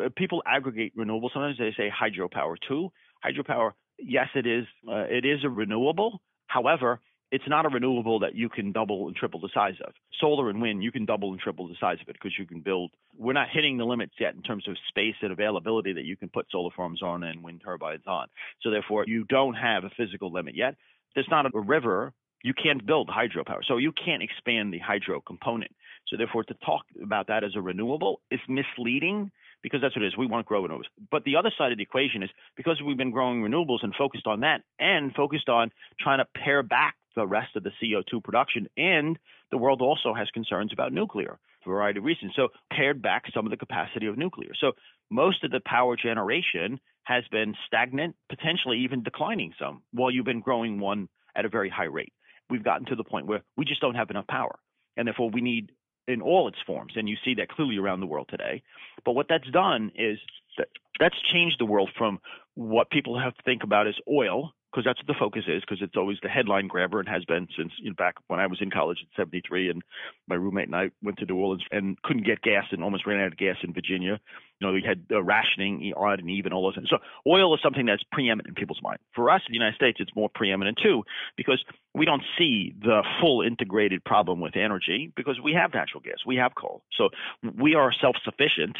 Uh, 0.00 0.08
people 0.16 0.42
aggregate 0.46 0.96
renewables. 0.96 1.32
Sometimes 1.32 1.58
they 1.58 1.74
say 1.76 1.90
hydropower 1.90 2.56
too. 2.68 2.90
Hydropower, 3.24 3.72
yes, 3.98 4.28
it 4.34 4.46
is. 4.46 4.66
Uh, 4.88 5.04
it 5.08 5.24
is 5.24 5.40
a 5.44 5.48
renewable. 5.48 6.20
However, 6.46 7.00
it's 7.32 7.48
not 7.48 7.66
a 7.66 7.68
renewable 7.68 8.20
that 8.20 8.36
you 8.36 8.48
can 8.48 8.70
double 8.72 9.08
and 9.08 9.16
triple 9.16 9.40
the 9.40 9.48
size 9.52 9.74
of. 9.84 9.92
Solar 10.20 10.48
and 10.48 10.62
wind, 10.62 10.82
you 10.82 10.92
can 10.92 11.04
double 11.04 11.32
and 11.32 11.40
triple 11.40 11.66
the 11.66 11.74
size 11.80 11.98
of 12.00 12.08
it 12.08 12.14
because 12.14 12.32
you 12.38 12.46
can 12.46 12.60
build. 12.60 12.92
We're 13.18 13.32
not 13.32 13.48
hitting 13.52 13.78
the 13.78 13.84
limits 13.84 14.14
yet 14.20 14.34
in 14.34 14.42
terms 14.42 14.68
of 14.68 14.76
space 14.88 15.16
and 15.22 15.32
availability 15.32 15.92
that 15.94 16.04
you 16.04 16.16
can 16.16 16.28
put 16.28 16.46
solar 16.50 16.70
farms 16.76 17.02
on 17.02 17.24
and 17.24 17.42
wind 17.42 17.62
turbines 17.64 18.04
on. 18.06 18.28
So 18.62 18.70
therefore, 18.70 19.04
you 19.06 19.24
don't 19.24 19.54
have 19.54 19.84
a 19.84 19.90
physical 19.96 20.32
limit 20.32 20.54
yet. 20.54 20.76
There's 21.14 21.26
not 21.30 21.46
a 21.46 21.60
river. 21.60 22.12
You 22.44 22.54
can't 22.54 22.86
build 22.86 23.08
hydropower. 23.08 23.60
So 23.66 23.78
you 23.78 23.92
can't 23.92 24.22
expand 24.22 24.72
the 24.72 24.78
hydro 24.78 25.20
component. 25.20 25.72
So 26.06 26.16
therefore, 26.16 26.44
to 26.44 26.54
talk 26.64 26.82
about 27.02 27.26
that 27.26 27.42
as 27.42 27.52
a 27.56 27.60
renewable 27.60 28.20
is 28.30 28.40
misleading 28.48 29.32
because 29.66 29.80
that's 29.80 29.96
what 29.96 30.04
it 30.04 30.06
is. 30.06 30.16
We 30.16 30.26
want 30.26 30.46
to 30.46 30.48
grow 30.48 30.62
renewables. 30.62 30.84
But 31.10 31.24
the 31.24 31.34
other 31.34 31.50
side 31.58 31.72
of 31.72 31.78
the 31.78 31.82
equation 31.82 32.22
is 32.22 32.30
because 32.56 32.80
we've 32.80 32.96
been 32.96 33.10
growing 33.10 33.42
renewables 33.42 33.82
and 33.82 33.92
focused 33.98 34.28
on 34.28 34.40
that 34.40 34.60
and 34.78 35.12
focused 35.12 35.48
on 35.48 35.72
trying 35.98 36.18
to 36.18 36.26
pare 36.36 36.62
back 36.62 36.94
the 37.16 37.26
rest 37.26 37.56
of 37.56 37.64
the 37.64 37.72
CO2 37.82 38.22
production. 38.22 38.68
And 38.76 39.18
the 39.50 39.58
world 39.58 39.82
also 39.82 40.14
has 40.14 40.28
concerns 40.32 40.72
about 40.72 40.92
nuclear 40.92 41.40
for 41.64 41.72
a 41.72 41.74
variety 41.74 41.98
of 41.98 42.04
reasons. 42.04 42.34
So 42.36 42.50
pared 42.72 43.02
back 43.02 43.24
some 43.34 43.44
of 43.44 43.50
the 43.50 43.56
capacity 43.56 44.06
of 44.06 44.16
nuclear. 44.16 44.52
So 44.60 44.74
most 45.10 45.42
of 45.42 45.50
the 45.50 45.60
power 45.66 45.96
generation 45.96 46.78
has 47.02 47.24
been 47.32 47.56
stagnant, 47.66 48.14
potentially 48.28 48.78
even 48.84 49.02
declining 49.02 49.52
some, 49.58 49.82
while 49.92 50.12
you've 50.12 50.24
been 50.24 50.42
growing 50.42 50.78
one 50.78 51.08
at 51.34 51.44
a 51.44 51.48
very 51.48 51.70
high 51.70 51.84
rate. 51.86 52.12
We've 52.48 52.62
gotten 52.62 52.86
to 52.86 52.94
the 52.94 53.02
point 53.02 53.26
where 53.26 53.42
we 53.56 53.64
just 53.64 53.80
don't 53.80 53.96
have 53.96 54.10
enough 54.10 54.28
power. 54.28 54.60
And 54.96 55.08
therefore, 55.08 55.30
we 55.30 55.40
need 55.40 55.72
in 56.08 56.22
all 56.22 56.48
its 56.48 56.58
forms, 56.66 56.92
and 56.96 57.08
you 57.08 57.16
see 57.24 57.34
that 57.34 57.48
clearly 57.48 57.78
around 57.78 58.00
the 58.00 58.06
world 58.06 58.28
today. 58.30 58.62
But 59.04 59.12
what 59.12 59.26
that's 59.28 59.48
done 59.50 59.92
is 59.94 60.18
that 60.58 60.68
that's 60.98 61.16
changed 61.32 61.56
the 61.58 61.66
world 61.66 61.90
from 61.96 62.20
what 62.54 62.90
people 62.90 63.18
have 63.18 63.34
to 63.34 63.42
think 63.42 63.62
about 63.62 63.86
as 63.86 63.94
oil 64.08 64.52
because 64.76 64.84
that's 64.84 65.00
what 65.00 65.06
the 65.06 65.18
focus 65.18 65.44
is, 65.48 65.62
because 65.62 65.80
it's 65.80 65.96
always 65.96 66.18
the 66.22 66.28
headline 66.28 66.68
grabber 66.68 67.00
and 67.00 67.08
has 67.08 67.24
been 67.24 67.48
since 67.56 67.72
you 67.78 67.88
know, 67.88 67.94
back 67.96 68.16
when 68.26 68.40
I 68.40 68.46
was 68.46 68.58
in 68.60 68.70
college 68.70 68.98
in 69.00 69.06
'73, 69.16 69.70
and 69.70 69.82
my 70.28 70.34
roommate 70.34 70.66
and 70.66 70.76
I 70.76 70.90
went 71.02 71.18
to 71.18 71.24
New 71.24 71.36
Orleans 71.36 71.64
and 71.72 72.00
couldn't 72.02 72.26
get 72.26 72.42
gas 72.42 72.64
and 72.70 72.84
almost 72.84 73.06
ran 73.06 73.18
out 73.18 73.32
of 73.32 73.38
gas 73.38 73.56
in 73.62 73.72
Virginia. 73.72 74.20
You 74.60 74.66
know, 74.66 74.74
we 74.74 74.82
had 74.86 75.06
uh, 75.10 75.22
rationing, 75.22 75.94
odd 75.96 76.20
and 76.20 76.28
even, 76.28 76.52
all 76.52 76.62
those 76.62 76.74
things. 76.74 76.90
So 76.90 76.98
oil 77.26 77.54
is 77.54 77.60
something 77.62 77.86
that's 77.86 78.02
preeminent 78.12 78.48
in 78.48 78.54
people's 78.54 78.82
mind. 78.82 78.98
For 79.14 79.30
us 79.30 79.40
in 79.48 79.52
the 79.52 79.58
United 79.58 79.76
States, 79.76 79.96
it's 79.98 80.14
more 80.14 80.28
preeminent 80.34 80.78
too, 80.82 81.04
because 81.38 81.64
we 81.94 82.04
don't 82.04 82.22
see 82.38 82.74
the 82.78 83.02
full 83.18 83.40
integrated 83.40 84.04
problem 84.04 84.40
with 84.40 84.56
energy 84.56 85.10
because 85.16 85.40
we 85.42 85.54
have 85.54 85.72
natural 85.72 86.02
gas, 86.02 86.18
we 86.26 86.36
have 86.36 86.54
coal, 86.54 86.82
so 86.98 87.08
we 87.56 87.74
are 87.74 87.92
self-sufficient 87.98 88.76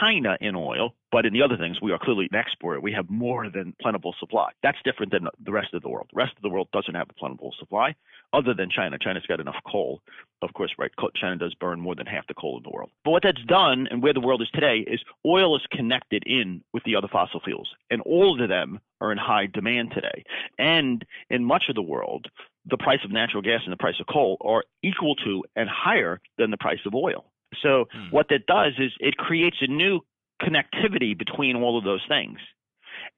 kind 0.00 0.26
of 0.26 0.36
in 0.40 0.54
oil, 0.54 0.94
but 1.12 1.26
in 1.26 1.32
the 1.32 1.42
other 1.42 1.56
things, 1.56 1.80
we 1.80 1.92
are 1.92 1.98
clearly 1.98 2.28
an 2.32 2.38
exporter. 2.38 2.80
We 2.80 2.92
have 2.92 3.10
more 3.10 3.48
than 3.50 3.74
plentiful 3.80 4.14
supply. 4.18 4.50
That's 4.62 4.78
different 4.84 5.12
than 5.12 5.26
the 5.44 5.52
rest 5.52 5.74
of 5.74 5.82
the 5.82 5.88
world. 5.88 6.08
The 6.12 6.18
rest 6.18 6.32
of 6.36 6.42
the 6.42 6.48
world 6.48 6.68
doesn't 6.72 6.94
have 6.94 7.08
a 7.10 7.14
plentiful 7.14 7.54
supply, 7.58 7.94
other 8.32 8.54
than 8.54 8.70
China. 8.70 8.98
China's 8.98 9.26
got 9.26 9.40
enough 9.40 9.56
coal. 9.70 10.00
Of 10.42 10.52
course, 10.54 10.72
right? 10.78 10.90
China 11.16 11.36
does 11.36 11.54
burn 11.54 11.80
more 11.80 11.94
than 11.94 12.06
half 12.06 12.26
the 12.26 12.34
coal 12.34 12.58
in 12.58 12.62
the 12.62 12.70
world. 12.70 12.90
But 13.04 13.10
what 13.10 13.22
that's 13.22 13.44
done, 13.46 13.88
and 13.90 14.02
where 14.02 14.14
the 14.14 14.20
world 14.20 14.42
is 14.42 14.50
today, 14.52 14.84
is 14.86 15.00
oil 15.26 15.56
is 15.56 15.62
connected 15.72 16.22
in 16.26 16.62
with 16.72 16.84
the 16.84 16.96
other 16.96 17.08
fossil 17.08 17.40
fuels, 17.40 17.68
and 17.90 18.00
all 18.02 18.40
of 18.40 18.48
them 18.48 18.80
are 19.00 19.12
in 19.12 19.18
high 19.18 19.46
demand 19.46 19.92
today. 19.94 20.24
And 20.58 21.04
in 21.28 21.44
much 21.44 21.64
of 21.68 21.74
the 21.74 21.82
world, 21.82 22.26
the 22.66 22.76
price 22.76 23.00
of 23.04 23.10
natural 23.10 23.42
gas 23.42 23.62
and 23.64 23.72
the 23.72 23.76
price 23.78 23.98
of 24.00 24.06
coal 24.06 24.36
are 24.40 24.64
equal 24.82 25.16
to 25.16 25.44
and 25.56 25.68
higher 25.68 26.20
than 26.38 26.50
the 26.50 26.58
price 26.58 26.80
of 26.86 26.94
oil. 26.94 27.24
So 27.62 27.86
hmm. 27.92 28.10
what 28.10 28.28
that 28.30 28.46
does 28.46 28.72
is 28.78 28.92
it 29.00 29.16
creates 29.16 29.56
a 29.60 29.66
new 29.66 30.00
connectivity 30.40 31.16
between 31.16 31.56
all 31.56 31.78
of 31.78 31.84
those 31.84 32.04
things. 32.08 32.38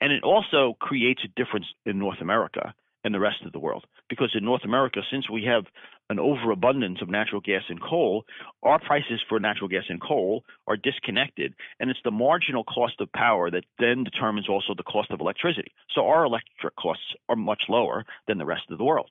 And 0.00 0.12
it 0.12 0.22
also 0.22 0.76
creates 0.80 1.22
a 1.24 1.28
difference 1.28 1.66
in 1.86 1.98
North 1.98 2.20
America 2.20 2.74
and 3.04 3.14
the 3.14 3.20
rest 3.20 3.42
of 3.44 3.52
the 3.52 3.58
world. 3.58 3.84
Because 4.08 4.32
in 4.34 4.44
North 4.44 4.64
America, 4.64 5.00
since 5.10 5.28
we 5.28 5.44
have 5.44 5.64
an 6.10 6.18
overabundance 6.18 6.98
of 7.00 7.08
natural 7.08 7.40
gas 7.40 7.62
and 7.68 7.80
coal, 7.82 8.24
our 8.62 8.78
prices 8.78 9.20
for 9.28 9.40
natural 9.40 9.68
gas 9.68 9.84
and 9.88 10.00
coal 10.00 10.44
are 10.66 10.76
disconnected. 10.76 11.54
And 11.80 11.90
it's 11.90 12.00
the 12.04 12.10
marginal 12.10 12.64
cost 12.64 13.00
of 13.00 13.12
power 13.12 13.50
that 13.50 13.64
then 13.78 14.04
determines 14.04 14.48
also 14.48 14.74
the 14.76 14.82
cost 14.82 15.10
of 15.10 15.20
electricity. 15.20 15.72
So 15.94 16.06
our 16.06 16.24
electric 16.24 16.76
costs 16.76 17.14
are 17.28 17.36
much 17.36 17.62
lower 17.68 18.04
than 18.28 18.38
the 18.38 18.46
rest 18.46 18.64
of 18.70 18.78
the 18.78 18.84
world. 18.84 19.10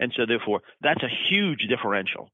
And 0.00 0.12
so 0.16 0.24
therefore, 0.26 0.60
that's 0.80 1.02
a 1.02 1.28
huge 1.28 1.66
differential. 1.68 2.30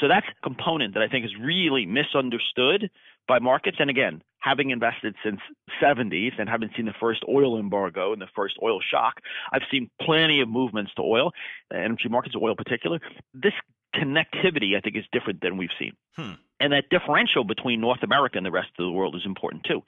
So 0.00 0.08
that's 0.08 0.26
a 0.26 0.42
component 0.42 0.94
that 0.94 1.02
I 1.02 1.08
think 1.08 1.24
is 1.24 1.32
really 1.40 1.86
misunderstood 1.86 2.90
by 3.28 3.38
markets. 3.38 3.76
And 3.80 3.90
again, 3.90 4.22
having 4.38 4.70
invested 4.70 5.14
since 5.24 5.40
70s 5.82 6.32
and 6.38 6.48
having 6.48 6.70
seen 6.76 6.86
the 6.86 6.94
first 7.00 7.22
oil 7.28 7.58
embargo 7.58 8.12
and 8.12 8.20
the 8.20 8.28
first 8.34 8.56
oil 8.62 8.80
shock, 8.80 9.20
I've 9.52 9.62
seen 9.70 9.90
plenty 10.00 10.40
of 10.40 10.48
movements 10.48 10.92
to 10.96 11.02
oil, 11.02 11.32
energy 11.72 12.08
markets, 12.08 12.34
oil 12.40 12.50
in 12.50 12.56
particular. 12.56 13.00
This 13.32 13.54
connectivity, 13.94 14.76
I 14.76 14.80
think, 14.80 14.96
is 14.96 15.04
different 15.12 15.40
than 15.40 15.56
we've 15.56 15.70
seen. 15.78 15.92
Hmm. 16.16 16.32
And 16.60 16.72
that 16.72 16.88
differential 16.90 17.44
between 17.44 17.80
North 17.80 18.02
America 18.02 18.36
and 18.36 18.46
the 18.46 18.50
rest 18.50 18.70
of 18.78 18.84
the 18.84 18.92
world 18.92 19.16
is 19.16 19.22
important 19.24 19.64
too. 19.64 19.82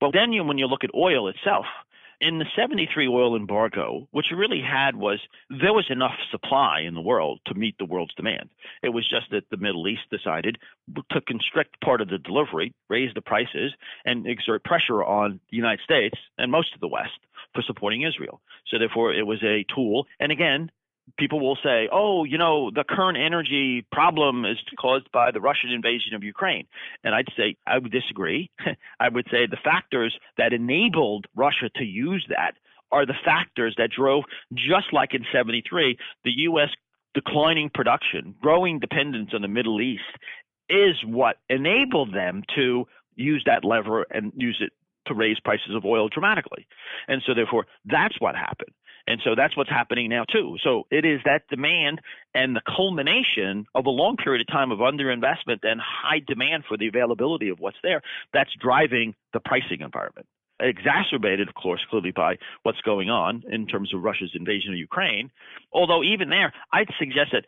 But 0.00 0.12
then 0.12 0.32
you, 0.32 0.44
when 0.44 0.58
you 0.58 0.66
look 0.66 0.84
at 0.84 0.90
oil 0.94 1.28
itself, 1.28 1.66
in 2.20 2.38
the 2.38 2.46
73 2.56 3.08
oil 3.08 3.36
embargo, 3.36 4.08
what 4.10 4.24
you 4.30 4.36
really 4.36 4.60
had 4.60 4.96
was 4.96 5.20
there 5.48 5.72
was 5.72 5.86
enough 5.88 6.16
supply 6.30 6.80
in 6.80 6.94
the 6.94 7.00
world 7.00 7.40
to 7.46 7.54
meet 7.54 7.76
the 7.78 7.84
world's 7.84 8.14
demand. 8.14 8.48
It 8.82 8.90
was 8.90 9.08
just 9.08 9.30
that 9.30 9.44
the 9.50 9.56
Middle 9.56 9.86
East 9.86 10.02
decided 10.10 10.58
to 11.12 11.20
constrict 11.20 11.80
part 11.80 12.00
of 12.00 12.08
the 12.08 12.18
delivery, 12.18 12.74
raise 12.88 13.14
the 13.14 13.22
prices, 13.22 13.72
and 14.04 14.26
exert 14.26 14.64
pressure 14.64 15.04
on 15.04 15.40
the 15.50 15.56
United 15.56 15.82
States 15.84 16.16
and 16.38 16.50
most 16.50 16.74
of 16.74 16.80
the 16.80 16.88
West 16.88 17.18
for 17.54 17.62
supporting 17.62 18.02
Israel. 18.02 18.40
So 18.66 18.78
therefore, 18.78 19.14
it 19.14 19.26
was 19.26 19.42
a 19.42 19.64
tool. 19.74 20.06
And 20.18 20.32
again, 20.32 20.70
people 21.18 21.40
will 21.40 21.58
say, 21.62 21.88
oh, 21.92 22.24
you 22.24 22.38
know, 22.38 22.70
the 22.70 22.84
current 22.84 23.18
energy 23.18 23.86
problem 23.92 24.44
is 24.44 24.58
caused 24.78 25.10
by 25.12 25.30
the 25.30 25.40
Russian 25.40 25.70
invasion 25.70 26.14
of 26.14 26.22
Ukraine. 26.22 26.66
And 27.04 27.14
I'd 27.14 27.28
say 27.36 27.56
I 27.66 27.78
would 27.78 27.92
disagree. 27.92 28.50
I 29.00 29.08
would 29.08 29.26
say 29.30 29.46
the 29.46 29.58
factors 29.62 30.16
that 30.36 30.52
enabled 30.52 31.26
Russia 31.34 31.70
to 31.76 31.84
use 31.84 32.26
that 32.28 32.52
are 32.90 33.06
the 33.06 33.14
factors 33.24 33.74
that 33.78 33.90
drove, 33.90 34.24
just 34.54 34.92
like 34.92 35.14
in 35.14 35.24
73, 35.32 35.98
the 36.24 36.30
U.S. 36.30 36.70
declining 37.14 37.70
production, 37.72 38.34
growing 38.40 38.78
dependence 38.78 39.30
on 39.34 39.42
the 39.42 39.48
Middle 39.48 39.80
East 39.80 40.02
is 40.68 40.96
what 41.04 41.36
enabled 41.48 42.14
them 42.14 42.42
to 42.54 42.86
use 43.14 43.42
that 43.46 43.64
lever 43.64 44.06
and 44.10 44.32
use 44.36 44.58
it 44.60 44.72
to 45.06 45.14
raise 45.14 45.40
prices 45.40 45.74
of 45.74 45.84
oil 45.84 46.08
dramatically. 46.08 46.66
And 47.08 47.22
so, 47.26 47.34
therefore, 47.34 47.66
that's 47.84 48.20
what 48.20 48.36
happened. 48.36 48.72
And 49.08 49.20
so 49.24 49.34
that's 49.34 49.56
what's 49.56 49.70
happening 49.70 50.10
now 50.10 50.24
too. 50.24 50.56
So 50.62 50.86
it 50.90 51.06
is 51.06 51.20
that 51.24 51.48
demand 51.48 52.00
and 52.34 52.54
the 52.54 52.60
culmination 52.76 53.64
of 53.74 53.86
a 53.86 53.90
long 53.90 54.16
period 54.16 54.42
of 54.42 54.52
time 54.52 54.70
of 54.70 54.80
underinvestment 54.80 55.60
and 55.62 55.80
high 55.80 56.20
demand 56.26 56.64
for 56.68 56.76
the 56.76 56.88
availability 56.88 57.48
of 57.48 57.58
what's 57.58 57.78
there 57.82 58.02
that's 58.34 58.50
driving 58.60 59.14
the 59.32 59.40
pricing 59.40 59.80
environment. 59.80 60.26
Exacerbated, 60.60 61.48
of 61.48 61.54
course, 61.54 61.80
clearly 61.88 62.10
by 62.10 62.36
what's 62.64 62.80
going 62.82 63.08
on 63.08 63.44
in 63.50 63.66
terms 63.66 63.94
of 63.94 64.02
Russia's 64.02 64.32
invasion 64.34 64.72
of 64.72 64.78
Ukraine. 64.78 65.30
Although 65.72 66.02
even 66.02 66.28
there, 66.28 66.52
I'd 66.72 66.90
suggest 66.98 67.30
that 67.32 67.46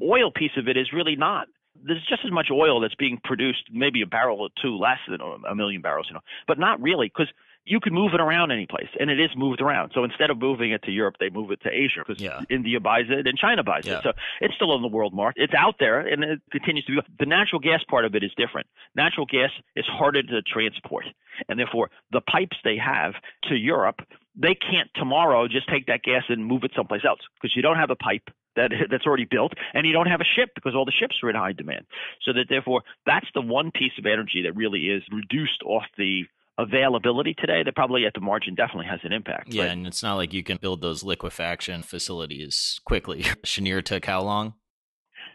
oil 0.00 0.30
piece 0.30 0.52
of 0.56 0.68
it 0.68 0.76
is 0.76 0.92
really 0.92 1.16
not 1.16 1.48
there's 1.82 2.04
just 2.08 2.22
as 2.24 2.32
much 2.32 2.48
oil 2.52 2.80
that's 2.80 2.96
being 2.96 3.18
produced, 3.22 3.62
maybe 3.72 4.02
a 4.02 4.06
barrel 4.06 4.40
or 4.40 4.48
two 4.60 4.76
less 4.76 4.98
than 5.08 5.20
a 5.48 5.54
million 5.54 5.80
barrels, 5.80 6.06
you 6.08 6.14
know, 6.14 6.20
but 6.46 6.58
not 6.58 6.82
really 6.82 7.06
because 7.06 7.32
you 7.64 7.80
can 7.80 7.92
move 7.92 8.14
it 8.14 8.20
around 8.20 8.50
any 8.50 8.66
place, 8.66 8.88
and 8.98 9.10
it 9.10 9.20
is 9.20 9.30
moved 9.36 9.60
around. 9.60 9.92
So 9.94 10.04
instead 10.04 10.30
of 10.30 10.38
moving 10.38 10.72
it 10.72 10.82
to 10.84 10.90
Europe, 10.90 11.16
they 11.20 11.30
move 11.30 11.50
it 11.50 11.60
to 11.62 11.70
Asia 11.70 12.02
because 12.06 12.20
yeah. 12.20 12.40
India 12.48 12.80
buys 12.80 13.06
it 13.08 13.26
and 13.26 13.38
China 13.38 13.62
buys 13.62 13.86
yeah. 13.86 13.98
it. 13.98 14.02
So 14.02 14.12
it's 14.40 14.54
still 14.54 14.72
on 14.72 14.82
the 14.82 14.88
world 14.88 15.14
market. 15.14 15.42
It's 15.42 15.54
out 15.54 15.76
there, 15.78 16.00
and 16.00 16.24
it 16.24 16.40
continues 16.50 16.84
to 16.86 16.92
be. 16.92 17.00
The 17.18 17.26
natural 17.26 17.60
gas 17.60 17.80
part 17.88 18.04
of 18.04 18.14
it 18.14 18.24
is 18.24 18.32
different. 18.36 18.66
Natural 18.94 19.26
gas 19.26 19.50
is 19.76 19.84
harder 19.86 20.22
to 20.22 20.42
transport, 20.42 21.04
and 21.48 21.58
therefore 21.58 21.90
the 22.12 22.20
pipes 22.20 22.56
they 22.64 22.76
have 22.76 23.14
to 23.48 23.54
Europe, 23.54 24.00
they 24.34 24.54
can't 24.54 24.90
tomorrow 24.94 25.46
just 25.48 25.68
take 25.68 25.86
that 25.86 26.02
gas 26.02 26.24
and 26.28 26.44
move 26.44 26.64
it 26.64 26.72
someplace 26.74 27.02
else 27.06 27.20
because 27.40 27.54
you 27.54 27.62
don't 27.62 27.76
have 27.76 27.90
a 27.90 27.96
pipe 27.96 28.30
that 28.56 28.72
that's 28.90 29.06
already 29.06 29.26
built, 29.30 29.52
and 29.74 29.86
you 29.86 29.92
don't 29.92 30.08
have 30.08 30.20
a 30.20 30.24
ship 30.36 30.50
because 30.54 30.74
all 30.74 30.84
the 30.84 30.92
ships 30.98 31.16
are 31.22 31.30
in 31.30 31.36
high 31.36 31.52
demand. 31.52 31.86
So 32.22 32.32
that 32.32 32.46
therefore, 32.48 32.82
that's 33.06 33.28
the 33.34 33.42
one 33.42 33.70
piece 33.70 33.92
of 33.98 34.06
energy 34.06 34.42
that 34.42 34.56
really 34.56 34.88
is 34.88 35.02
reduced 35.12 35.62
off 35.64 35.84
the 35.96 36.24
availability 36.60 37.34
today 37.34 37.62
that 37.64 37.74
probably 37.74 38.06
at 38.06 38.14
the 38.14 38.20
margin 38.20 38.54
definitely 38.54 38.86
has 38.86 39.00
an 39.02 39.12
impact. 39.12 39.52
Yeah, 39.52 39.64
and 39.64 39.86
it's 39.86 40.02
not 40.02 40.16
like 40.16 40.32
you 40.32 40.42
can 40.42 40.58
build 40.58 40.80
those 40.80 41.02
liquefaction 41.02 41.82
facilities 41.82 42.80
quickly. 42.84 43.22
Cheniere 43.44 43.82
took 43.82 44.04
how 44.04 44.22
long? 44.22 44.54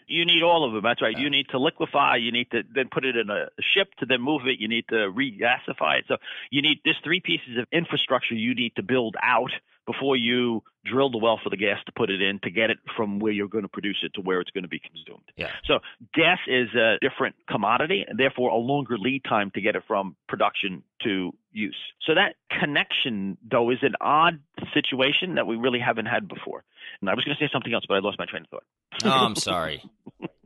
You 0.08 0.24
need 0.26 0.44
all 0.44 0.66
of 0.66 0.74
them. 0.74 0.84
That's 0.84 1.02
right. 1.02 1.18
You 1.18 1.32
need 1.32 1.48
to 1.50 1.58
liquefy. 1.58 2.18
You 2.18 2.32
need 2.32 2.52
to 2.52 2.62
then 2.76 2.90
put 2.92 3.06
it 3.06 3.16
in 3.16 3.30
a 3.30 3.48
ship 3.74 3.88
to 4.00 4.06
then 4.06 4.22
move 4.22 4.42
it. 4.46 4.60
You 4.60 4.68
need 4.68 4.86
to 4.90 5.12
regasify 5.12 6.00
it. 6.00 6.06
So 6.08 6.18
you 6.52 6.62
need 6.62 6.82
there's 6.86 7.00
three 7.04 7.22
pieces 7.22 7.58
of 7.58 7.66
infrastructure 7.72 8.36
you 8.36 8.54
need 8.54 8.74
to 8.76 8.84
build 8.84 9.16
out 9.22 9.50
before 9.86 10.16
you 10.16 10.64
drill 10.86 11.10
the 11.10 11.18
well 11.18 11.40
for 11.44 11.50
the 11.50 11.58
gas 11.58 11.80
to 11.86 11.92
put 11.92 12.10
it 12.10 12.22
in 12.22 12.40
to 12.44 12.52
get 12.52 12.70
it 12.70 12.78
from 12.96 13.20
where 13.20 13.32
you're 13.32 13.48
going 13.48 13.64
to 13.64 13.70
produce 13.70 13.98
it 14.04 14.14
to 14.14 14.22
where 14.22 14.40
it's 14.40 14.52
going 14.52 14.64
to 14.64 14.70
be 14.70 14.80
consumed. 14.80 15.24
Yeah. 15.36 15.50
So 15.66 15.80
gas 16.14 16.40
is 16.48 16.70
a 16.76 16.98
different 17.02 17.36
commodity 17.50 18.06
and 18.08 18.20
therefore 18.20 18.52
a 18.52 18.58
longer 18.58 18.98
lead 18.98 19.24
time 19.24 19.52
to 19.56 19.62
get 19.62 19.76
it 19.76 19.84
from 19.88 20.16
production 20.28 20.84
to 21.04 21.34
use. 21.52 21.78
So 22.06 22.14
that 22.16 22.36
connection 22.60 23.38
though 23.50 23.72
is 23.72 23.80
an 23.82 23.96
odd 24.02 24.40
situation 24.74 25.36
that 25.36 25.48
we 25.48 25.56
really 25.56 25.80
haven't 25.80 26.06
had 26.06 26.28
before. 26.28 26.64
And 27.02 27.10
I 27.10 27.16
was 27.16 27.24
going 27.26 27.36
to 27.38 27.44
say 27.44 27.50
something 27.52 27.74
else, 27.74 27.86
but 27.88 27.96
I 27.96 28.00
lost 28.00 28.20
my 28.20 28.26
train 28.26 28.44
of 28.44 28.50
thought. 28.50 28.64
oh, 29.04 29.26
I'm 29.26 29.36
sorry. 29.36 29.84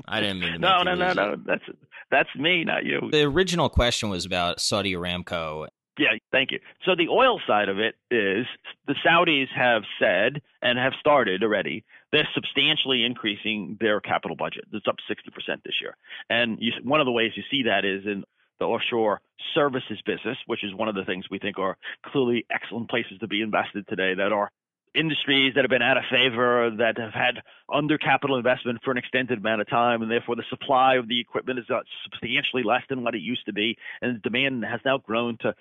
I 0.07 0.21
didn't 0.21 0.39
mean 0.39 0.53
to. 0.53 0.59
no, 0.59 0.83
no, 0.83 0.95
no, 0.95 1.13
no. 1.13 1.35
That's 1.45 1.63
that's 2.11 2.29
me, 2.35 2.63
not 2.63 2.83
you. 2.83 3.09
The 3.11 3.23
original 3.23 3.69
question 3.69 4.09
was 4.09 4.25
about 4.25 4.59
Saudi 4.59 4.93
Aramco. 4.93 5.67
Yeah, 5.99 6.13
thank 6.31 6.51
you. 6.51 6.59
So 6.85 6.95
the 6.95 7.09
oil 7.09 7.41
side 7.45 7.67
of 7.67 7.77
it 7.77 7.95
is 8.09 8.45
the 8.87 8.95
Saudis 9.05 9.49
have 9.53 9.83
said 9.99 10.41
and 10.61 10.79
have 10.79 10.93
started 10.97 11.43
already. 11.43 11.83
They're 12.13 12.27
substantially 12.33 13.03
increasing 13.03 13.77
their 13.81 13.99
capital 13.99 14.37
budget. 14.37 14.63
It's 14.71 14.87
up 14.87 14.95
60% 15.11 15.63
this 15.65 15.75
year. 15.81 15.97
And 16.29 16.57
you, 16.61 16.71
one 16.83 17.01
of 17.01 17.05
the 17.05 17.11
ways 17.11 17.33
you 17.35 17.43
see 17.51 17.63
that 17.63 17.83
is 17.83 18.05
in 18.05 18.23
the 18.59 18.65
offshore 18.65 19.19
services 19.53 19.99
business, 20.05 20.37
which 20.45 20.63
is 20.63 20.73
one 20.73 20.87
of 20.87 20.95
the 20.95 21.03
things 21.03 21.25
we 21.29 21.37
think 21.37 21.59
are 21.59 21.77
clearly 22.05 22.45
excellent 22.49 22.89
places 22.89 23.19
to 23.19 23.27
be 23.27 23.41
invested 23.41 23.85
today 23.89 24.13
that 24.13 24.31
are 24.31 24.51
industries 24.95 25.53
that 25.55 25.63
have 25.63 25.69
been 25.69 25.81
out 25.81 25.97
of 25.97 26.03
favor, 26.09 26.71
that 26.77 26.97
have 26.97 27.13
had 27.13 27.41
under 27.71 27.97
capital 27.97 28.37
investment 28.37 28.79
for 28.83 28.91
an 28.91 28.97
extended 28.97 29.39
amount 29.39 29.61
of 29.61 29.69
time, 29.69 30.01
and 30.01 30.09
therefore 30.09 30.35
the 30.35 30.43
supply 30.49 30.95
of 30.95 31.07
the 31.07 31.19
equipment 31.19 31.59
is 31.59 31.65
substantially 32.03 32.63
less 32.63 32.81
than 32.89 33.03
what 33.03 33.15
it 33.15 33.21
used 33.21 33.45
to 33.45 33.53
be, 33.53 33.77
and 34.01 34.15
the 34.15 34.19
demand 34.19 34.63
has 34.65 34.79
now 34.85 34.97
grown 34.97 35.37
to 35.41 35.53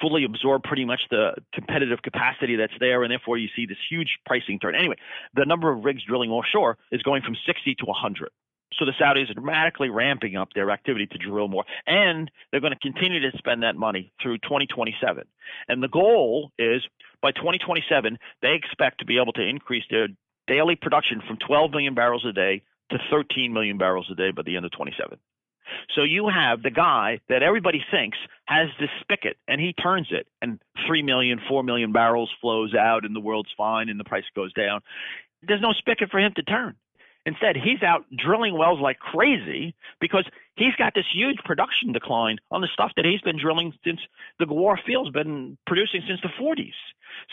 fully 0.00 0.24
absorb 0.24 0.62
pretty 0.64 0.84
much 0.84 1.02
the 1.10 1.34
competitive 1.52 2.02
capacity 2.02 2.56
that's 2.56 2.72
there, 2.80 3.02
and 3.02 3.10
therefore 3.10 3.38
you 3.38 3.48
see 3.54 3.66
this 3.66 3.78
huge 3.88 4.18
pricing 4.26 4.58
turn. 4.58 4.74
Anyway, 4.74 4.96
the 5.34 5.44
number 5.44 5.72
of 5.72 5.84
rigs 5.84 6.02
drilling 6.04 6.30
offshore 6.30 6.78
is 6.90 7.02
going 7.02 7.22
from 7.22 7.36
60 7.46 7.74
to 7.76 7.84
100. 7.84 8.30
So 8.78 8.86
the 8.86 8.92
Saudis 8.92 9.30
are 9.30 9.34
dramatically 9.34 9.90
ramping 9.90 10.36
up 10.36 10.48
their 10.54 10.70
activity 10.70 11.06
to 11.06 11.18
drill 11.18 11.48
more, 11.48 11.64
and 11.86 12.30
they're 12.50 12.60
going 12.60 12.72
to 12.72 12.78
continue 12.78 13.20
to 13.30 13.36
spend 13.38 13.62
that 13.62 13.76
money 13.76 14.12
through 14.22 14.38
2027. 14.38 15.24
And 15.68 15.82
the 15.82 15.88
goal 15.88 16.52
is 16.58 16.82
by 17.20 17.32
2027, 17.32 18.18
they 18.40 18.54
expect 18.54 18.98
to 19.00 19.04
be 19.04 19.18
able 19.20 19.32
to 19.34 19.42
increase 19.42 19.84
their 19.90 20.08
daily 20.46 20.74
production 20.74 21.22
from 21.26 21.36
12 21.36 21.70
million 21.70 21.94
barrels 21.94 22.24
a 22.26 22.32
day 22.32 22.62
to 22.90 22.98
13 23.10 23.52
million 23.52 23.78
barrels 23.78 24.08
a 24.10 24.14
day 24.14 24.30
by 24.32 24.42
the 24.42 24.56
end 24.56 24.64
of 24.64 24.72
27. 24.72 25.18
So 25.94 26.02
you 26.02 26.28
have 26.28 26.62
the 26.62 26.70
guy 26.70 27.20
that 27.28 27.42
everybody 27.42 27.82
thinks 27.90 28.18
has 28.46 28.68
this 28.80 28.90
spigot 29.00 29.36
and 29.48 29.60
he 29.60 29.72
turns 29.72 30.08
it 30.10 30.26
and 30.40 30.60
3 30.86 31.02
million, 31.02 31.40
4 31.48 31.62
million 31.62 31.92
barrels 31.92 32.30
flows 32.40 32.74
out 32.74 33.04
and 33.04 33.14
the 33.14 33.20
world's 33.20 33.50
fine 33.56 33.88
and 33.88 33.98
the 33.98 34.04
price 34.04 34.24
goes 34.34 34.52
down. 34.52 34.80
There's 35.42 35.60
no 35.60 35.72
spigot 35.72 36.10
for 36.10 36.20
him 36.20 36.32
to 36.36 36.42
turn. 36.42 36.76
Instead, 37.24 37.56
he's 37.56 37.82
out 37.82 38.04
drilling 38.16 38.58
wells 38.58 38.80
like 38.80 38.98
crazy 38.98 39.74
because 40.00 40.24
he's 40.56 40.74
got 40.76 40.92
this 40.94 41.04
huge 41.12 41.36
production 41.44 41.92
decline 41.92 42.38
on 42.50 42.60
the 42.60 42.68
stuff 42.72 42.90
that 42.96 43.04
he's 43.04 43.20
been 43.20 43.38
drilling 43.38 43.72
since 43.84 44.00
the 44.38 44.44
Ghawar 44.44 44.76
field's 44.84 45.10
been 45.10 45.56
producing 45.66 46.02
since 46.06 46.20
the 46.20 46.30
40s. 46.40 46.74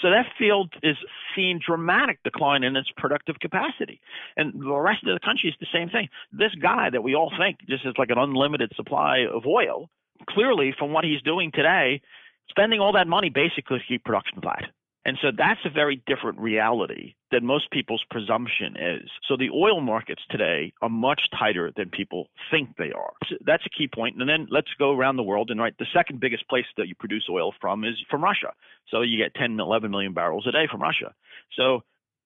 So 0.01 0.11
that 0.11 0.27
field 0.37 0.73
is 0.83 0.95
seeing 1.35 1.59
dramatic 1.65 2.19
decline 2.23 2.63
in 2.63 2.75
its 2.75 2.89
productive 2.97 3.39
capacity. 3.39 3.99
And 4.37 4.53
the 4.61 4.75
rest 4.75 5.03
of 5.03 5.13
the 5.13 5.25
country 5.25 5.49
is 5.49 5.55
the 5.59 5.67
same 5.73 5.89
thing. 5.89 6.09
This 6.31 6.53
guy 6.61 6.89
that 6.91 7.01
we 7.01 7.15
all 7.15 7.31
think 7.37 7.57
just 7.67 7.85
is 7.85 7.93
like 7.97 8.09
an 8.11 8.19
unlimited 8.19 8.71
supply 8.75 9.25
of 9.31 9.47
oil, 9.47 9.89
clearly 10.29 10.73
from 10.77 10.93
what 10.93 11.03
he's 11.03 11.21
doing 11.23 11.51
today, 11.51 12.01
spending 12.49 12.79
all 12.79 12.93
that 12.93 13.07
money 13.07 13.29
basically 13.29 13.79
to 13.79 13.85
keep 13.87 14.03
production 14.03 14.41
flat. 14.41 14.65
And 15.05 15.17
so 15.21 15.29
that's 15.35 15.61
a 15.65 15.69
very 15.69 16.03
different 16.07 16.39
reality 16.39 17.15
than 17.31 17.45
most 17.45 17.71
people's 17.71 18.03
presumption 18.11 18.75
is. 18.75 19.09
So 19.27 19.37
the 19.37 19.49
oil 19.49 19.79
markets 19.81 20.21
today 20.29 20.73
are 20.81 20.89
much 20.89 21.21
tighter 21.37 21.71
than 21.75 21.89
people 21.89 22.27
think 22.51 22.75
they 22.77 22.91
are. 22.91 23.13
So 23.29 23.35
that's 23.45 23.65
a 23.65 23.69
key 23.69 23.87
point. 23.87 24.17
And 24.19 24.27
then 24.27 24.47
let's 24.51 24.67
go 24.77 24.91
around 24.91 25.15
the 25.15 25.23
world 25.23 25.51
and 25.51 25.59
right, 25.59 25.73
the 25.79 25.85
second 25.93 26.19
biggest 26.19 26.47
place 26.49 26.65
that 26.77 26.87
you 26.87 26.95
produce 26.95 27.27
oil 27.29 27.53
from 27.61 27.85
is 27.85 27.95
from 28.09 28.23
Russia. 28.23 28.53
So 28.89 29.01
you 29.01 29.17
get 29.17 29.33
10, 29.35 29.59
11 29.59 29.89
million 29.89 30.13
barrels 30.13 30.45
a 30.47 30.51
day 30.51 30.67
from 30.69 30.81
Russia. 30.81 31.13
So 31.55 31.81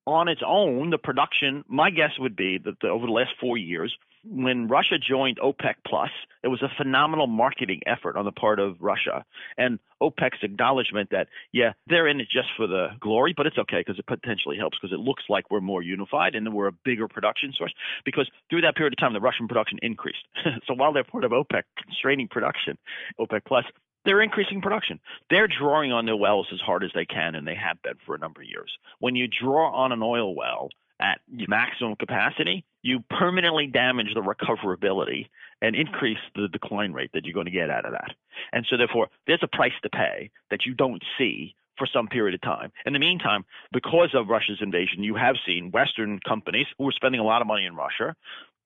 on 0.08 0.28
its 0.28 0.42
own, 0.46 0.90
the 0.90 0.98
production, 0.98 1.64
my 1.68 1.90
guess 1.90 2.12
would 2.20 2.36
be 2.36 2.58
that 2.58 2.80
the, 2.82 2.88
over 2.90 3.06
the 3.06 3.12
last 3.12 3.32
four 3.40 3.58
years, 3.58 3.96
when 4.24 4.68
Russia 4.68 4.96
joined 4.98 5.38
OPEC 5.38 5.76
Plus, 5.86 6.10
it 6.44 6.48
was 6.48 6.62
a 6.62 6.70
phenomenal 6.78 7.28
marketing 7.28 7.82
effort 7.86 8.16
on 8.16 8.26
the 8.26 8.32
part 8.32 8.60
of 8.60 8.78
Russia 8.80 9.26
and 9.58 9.80
OPEC's 10.02 10.44
acknowledgement 10.44 11.10
that 11.12 11.28
yeah, 11.52 11.74
they're 11.88 12.08
in 12.08 12.20
it 12.20 12.28
just 12.32 12.50
for 12.56 12.68
the 12.68 12.90
glory, 13.00 13.34
but 13.36 13.48
it's 13.48 13.58
okay 13.58 13.80
because 13.80 14.00
it 14.00 14.08
potentially 14.08 14.58
helps 14.58 14.78
because 14.80 14.94
it 14.94 15.00
looks 15.00 15.24
like 15.30 15.50
we're 15.52 15.62
more 15.62 15.82
unified 15.82 16.36
and 16.36 16.54
we're 16.54 16.68
a 16.68 16.78
bigger 16.86 17.08
production 17.08 17.54
source. 17.58 17.74
Because 18.06 18.30
through 18.50 18.62
that 18.62 18.76
period 18.76 18.94
of 18.94 19.00
time, 19.00 19.14
the 19.14 19.22
Russian 19.22 19.48
production 19.48 19.80
increased. 19.82 20.26
so 20.68 20.74
while 20.74 20.94
they're 20.94 21.04
part 21.04 21.24
of 21.24 21.32
OPEC 21.32 21.64
constraining 21.82 22.28
production, 22.28 22.78
OPEC 23.20 23.42
Plus, 23.46 23.66
they're 24.06 24.22
increasing 24.22 24.62
production. 24.62 25.00
They're 25.30 25.48
drawing 25.48 25.92
on 25.92 26.06
their 26.06 26.18
wells 26.18 26.48
as 26.54 26.60
hard 26.60 26.84
as 26.84 26.92
they 26.94 27.06
can, 27.06 27.36
and 27.36 27.48
they 27.48 27.56
have 27.56 27.82
been 27.84 27.96
for 28.06 28.16
a 28.16 28.20
number 28.20 28.42
of 28.42 28.48
years. 28.48 28.72
When 29.00 29.16
you 29.16 29.28
draw 29.28 29.72
on 29.72 29.92
an 29.92 30.02
oil 30.04 30.36
well 30.36 30.70
at 31.00 31.20
maximum 31.30 31.96
capacity, 31.96 32.66
you 32.84 33.00
permanently 33.10 33.68
damage 33.68 34.14
the 34.14 34.22
recoverability 34.22 35.28
and 35.62 35.76
increase 35.76 36.20
the 36.36 36.48
decline 36.50 36.94
rate 36.94 37.10
that 37.14 37.26
you're 37.26 37.34
going 37.34 37.46
to 37.46 37.52
get 37.52 37.70
out 37.70 37.86
of 37.86 37.94
that. 37.94 38.12
And 38.52 38.66
so, 38.70 38.78
therefore, 38.78 39.08
there's 39.26 39.42
a 39.42 39.48
price 39.48 39.72
to 39.82 39.90
pay 39.90 40.30
that 40.52 40.66
you 40.66 40.74
don't 40.74 41.04
see 41.18 41.56
for 41.78 41.88
some 41.92 42.08
period 42.08 42.36
of 42.36 42.42
time. 42.42 42.72
In 42.86 42.94
the 42.94 43.00
meantime, 43.00 43.46
because 43.72 44.10
of 44.14 44.28
Russia's 44.28 44.60
invasion, 44.62 45.04
you 45.04 45.16
have 45.16 45.36
seen 45.46 45.72
Western 45.72 46.20
companies 46.20 46.68
who 46.78 46.88
are 46.88 46.92
spending 46.92 47.20
a 47.20 47.24
lot 47.24 47.42
of 47.42 47.48
money 47.48 47.66
in 47.66 47.76
Russia 47.76 48.16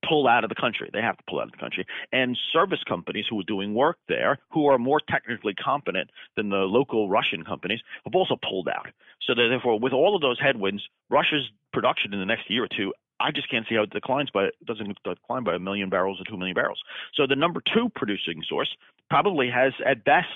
pull 0.08 0.28
out 0.28 0.44
of 0.44 0.50
the 0.50 0.56
country. 0.56 0.90
They 0.94 1.02
have 1.02 1.18
to 1.18 1.24
pull 1.28 1.40
out 1.40 1.46
of 1.46 1.52
the 1.52 1.58
country. 1.58 1.86
And 2.12 2.38
service 2.54 2.84
companies 2.88 3.26
who 3.30 3.40
are 3.40 3.48
doing 3.48 3.74
work 3.74 3.98
there, 4.08 4.38
who 4.52 4.68
are 4.68 4.78
more 4.78 5.02
technically 5.10 5.54
competent 5.54 6.10
than 6.36 6.50
the 6.50 6.58
local 6.58 7.10
Russian 7.10 7.44
companies, 7.44 7.80
have 8.06 8.16
also 8.16 8.36
pulled 8.48 8.68
out. 8.68 8.88
So 9.26 9.34
therefore, 9.36 9.80
with 9.80 9.94
all 9.94 10.16
of 10.16 10.22
those 10.22 10.40
headwinds, 10.40 10.84
Russia's 11.10 11.50
production 11.74 12.14
in 12.14 12.20
the 12.20 12.26
next 12.26 12.50
year 12.50 12.64
or 12.64 12.70
two 12.70 12.94
I 13.20 13.32
just 13.32 13.50
can't 13.50 13.66
see 13.68 13.76
how 13.76 13.84
it 13.84 13.90
declines 13.90 14.30
by 14.30 14.50
doesn't 14.66 14.98
decline 15.04 15.44
by 15.44 15.56
a 15.56 15.60
million 15.60 15.90
barrels 15.90 16.20
or 16.20 16.24
two 16.30 16.38
million 16.38 16.56
barrels. 16.56 16.80
So 17.16 17.26
the 17.28 17.36
number 17.36 17.62
two 17.74 17.90
producing 17.96 18.44
source 18.48 18.70
probably 19.10 19.50
has 19.50 19.74
at 19.86 20.04
best 20.04 20.28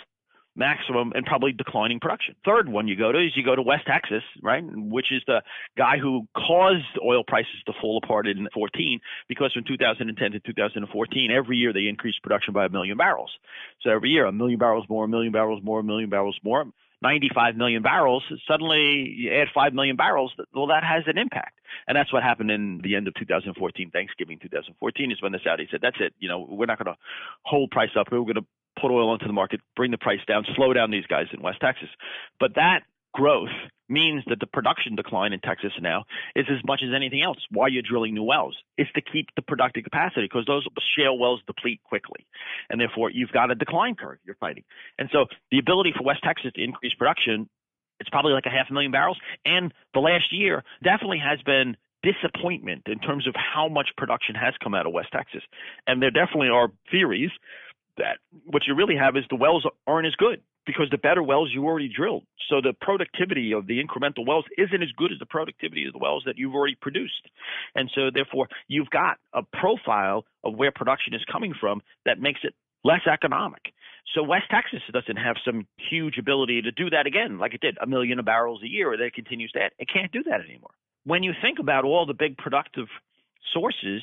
maximum 0.55 1.13
and 1.15 1.25
probably 1.25 1.53
declining 1.53 1.99
production. 1.99 2.35
Third 2.45 2.67
one 2.67 2.87
you 2.87 2.97
go 2.97 3.11
to 3.11 3.19
is 3.19 3.31
you 3.35 3.43
go 3.43 3.55
to 3.55 3.61
West 3.61 3.85
Texas, 3.87 4.23
right, 4.41 4.63
which 4.75 5.11
is 5.11 5.21
the 5.25 5.41
guy 5.77 5.97
who 5.97 6.27
caused 6.35 6.99
oil 7.03 7.23
prices 7.25 7.55
to 7.67 7.73
fall 7.79 7.99
apart 8.03 8.27
in 8.27 8.47
14 8.53 8.99
because 9.29 9.53
from 9.53 9.63
2010 9.65 10.31
to 10.31 10.39
2014, 10.39 11.31
every 11.31 11.57
year 11.57 11.71
they 11.71 11.87
increased 11.87 12.21
production 12.21 12.53
by 12.53 12.65
a 12.65 12.69
million 12.69 12.97
barrels. 12.97 13.31
So 13.81 13.91
every 13.91 14.09
year 14.09 14.25
a 14.25 14.31
million 14.31 14.59
barrels 14.59 14.85
more, 14.89 15.05
a 15.05 15.07
million 15.07 15.31
barrels 15.31 15.63
more, 15.63 15.79
a 15.79 15.83
million 15.83 16.09
barrels 16.09 16.37
more. 16.43 16.65
95 17.01 17.55
million 17.55 17.81
barrels, 17.81 18.23
suddenly 18.47 19.13
you 19.15 19.33
add 19.33 19.47
5 19.53 19.73
million 19.73 19.95
barrels, 19.95 20.33
well, 20.53 20.67
that 20.67 20.83
has 20.83 21.03
an 21.07 21.17
impact. 21.17 21.59
And 21.87 21.95
that's 21.95 22.13
what 22.13 22.23
happened 22.23 22.51
in 22.51 22.79
the 22.83 22.95
end 22.95 23.07
of 23.07 23.15
2014, 23.15 23.91
Thanksgiving 23.91 24.37
2014 24.39 25.11
is 25.11 25.21
when 25.21 25.31
the 25.31 25.39
Saudis 25.39 25.71
said, 25.71 25.79
that's 25.81 25.97
it. 25.99 26.13
You 26.19 26.29
know, 26.29 26.45
we're 26.47 26.67
not 26.67 26.77
going 26.77 26.93
to 26.93 26.99
hold 27.43 27.71
price 27.71 27.89
up. 27.97 28.07
We're 28.11 28.19
going 28.21 28.35
to 28.35 28.45
put 28.79 28.91
oil 28.91 29.09
onto 29.09 29.25
the 29.25 29.33
market, 29.33 29.61
bring 29.75 29.91
the 29.91 29.97
price 29.97 30.19
down, 30.27 30.45
slow 30.55 30.73
down 30.73 30.91
these 30.91 31.07
guys 31.07 31.25
in 31.33 31.41
West 31.41 31.59
Texas. 31.59 31.89
But 32.39 32.55
that 32.55 32.81
growth 33.13 33.49
means 33.91 34.23
that 34.27 34.39
the 34.39 34.47
production 34.47 34.95
decline 34.95 35.33
in 35.33 35.39
Texas 35.39 35.73
now 35.81 36.05
is 36.35 36.45
as 36.49 36.63
much 36.65 36.81
as 36.83 36.93
anything 36.95 37.21
else. 37.21 37.37
Why 37.51 37.67
you're 37.67 37.83
drilling 37.83 38.13
new 38.13 38.23
wells 38.23 38.55
is 38.77 38.87
to 38.95 39.01
keep 39.01 39.27
the 39.35 39.41
productive 39.41 39.83
capacity 39.83 40.23
because 40.23 40.45
those 40.47 40.65
shale 40.97 41.17
wells 41.17 41.41
deplete 41.45 41.81
quickly, 41.83 42.25
and 42.69 42.79
therefore 42.79 43.11
you've 43.11 43.31
got 43.31 43.51
a 43.51 43.55
decline 43.55 43.95
curve 43.95 44.17
you're 44.25 44.35
fighting. 44.35 44.63
And 44.97 45.09
so 45.11 45.25
the 45.51 45.59
ability 45.59 45.93
for 45.95 46.03
West 46.03 46.21
Texas 46.23 46.51
to 46.55 46.63
increase 46.63 46.93
production, 46.93 47.49
it's 47.99 48.09
probably 48.09 48.33
like 48.33 48.45
a 48.45 48.49
half 48.49 48.67
a 48.69 48.73
million 48.73 48.91
barrels. 48.91 49.19
And 49.45 49.73
the 49.93 49.99
last 49.99 50.31
year 50.31 50.63
definitely 50.83 51.19
has 51.19 51.41
been 51.41 51.75
disappointment 52.03 52.83
in 52.87 52.99
terms 52.99 53.27
of 53.27 53.35
how 53.35 53.67
much 53.67 53.89
production 53.97 54.35
has 54.35 54.53
come 54.63 54.73
out 54.73 54.87
of 54.87 54.93
West 54.93 55.09
Texas. 55.11 55.43
And 55.85 56.01
there 56.01 56.09
definitely 56.09 56.49
are 56.49 56.71
theories 56.89 57.29
that 57.97 58.17
what 58.45 58.63
you 58.65 58.73
really 58.73 58.95
have 58.95 59.15
is 59.17 59.23
the 59.29 59.35
wells 59.35 59.65
aren't 59.85 60.07
as 60.07 60.15
good 60.15 60.41
because 60.65 60.87
the 60.91 60.97
better 60.97 61.23
wells 61.23 61.49
you 61.53 61.65
already 61.65 61.89
drilled. 61.89 62.23
So 62.49 62.61
the 62.61 62.73
productivity 62.79 63.53
of 63.53 63.67
the 63.67 63.81
incremental 63.81 64.25
wells 64.27 64.45
isn't 64.57 64.81
as 64.81 64.91
good 64.97 65.11
as 65.11 65.19
the 65.19 65.25
productivity 65.25 65.85
of 65.85 65.93
the 65.93 65.99
wells 65.99 66.23
that 66.25 66.37
you've 66.37 66.53
already 66.53 66.77
produced. 66.79 67.29
And 67.75 67.89
so 67.93 68.09
therefore 68.13 68.47
you've 68.67 68.89
got 68.89 69.17
a 69.33 69.41
profile 69.43 70.25
of 70.43 70.55
where 70.55 70.71
production 70.71 71.13
is 71.13 71.21
coming 71.31 71.53
from 71.59 71.81
that 72.05 72.19
makes 72.19 72.41
it 72.43 72.53
less 72.83 73.01
economic. 73.11 73.73
So 74.15 74.23
West 74.23 74.45
Texas 74.51 74.81
doesn't 74.91 75.17
have 75.17 75.35
some 75.45 75.67
huge 75.89 76.17
ability 76.17 76.63
to 76.63 76.71
do 76.71 76.89
that 76.89 77.05
again, 77.05 77.37
like 77.37 77.53
it 77.53 77.61
did 77.61 77.77
a 77.81 77.87
million 77.87 78.19
of 78.19 78.25
barrels 78.25 78.61
a 78.63 78.67
year 78.67 78.95
that 78.97 79.03
it 79.03 79.13
continues 79.13 79.51
to 79.51 79.59
add. 79.59 79.71
It 79.79 79.87
can't 79.91 80.11
do 80.11 80.23
that 80.23 80.41
anymore. 80.41 80.71
When 81.05 81.23
you 81.23 81.33
think 81.41 81.59
about 81.59 81.85
all 81.85 82.05
the 82.05 82.13
big 82.13 82.37
productive 82.37 82.87
sources 83.53 84.01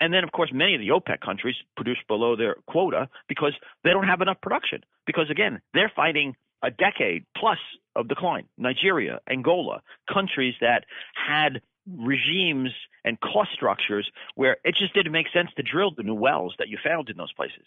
and 0.00 0.12
then, 0.14 0.24
of 0.24 0.32
course, 0.32 0.50
many 0.52 0.74
of 0.74 0.80
the 0.80 0.88
OPEC 0.88 1.20
countries 1.20 1.56
produce 1.76 1.98
below 2.08 2.34
their 2.34 2.56
quota 2.66 3.08
because 3.28 3.52
they 3.84 3.90
don't 3.90 4.06
have 4.06 4.20
enough 4.20 4.40
production. 4.40 4.82
Because 5.06 5.30
again, 5.30 5.60
they're 5.74 5.92
fighting 5.94 6.34
a 6.62 6.70
decade 6.70 7.24
plus 7.36 7.58
of 7.96 8.08
decline. 8.08 8.44
Nigeria, 8.56 9.20
Angola, 9.30 9.82
countries 10.12 10.54
that 10.60 10.84
had 11.14 11.60
regimes 11.98 12.70
and 13.04 13.18
cost 13.20 13.50
structures 13.54 14.10
where 14.34 14.58
it 14.64 14.74
just 14.78 14.94
didn't 14.94 15.12
make 15.12 15.26
sense 15.32 15.48
to 15.56 15.62
drill 15.62 15.92
the 15.96 16.02
new 16.02 16.14
wells 16.14 16.54
that 16.58 16.68
you 16.68 16.78
found 16.82 17.08
in 17.08 17.16
those 17.16 17.32
places 17.32 17.64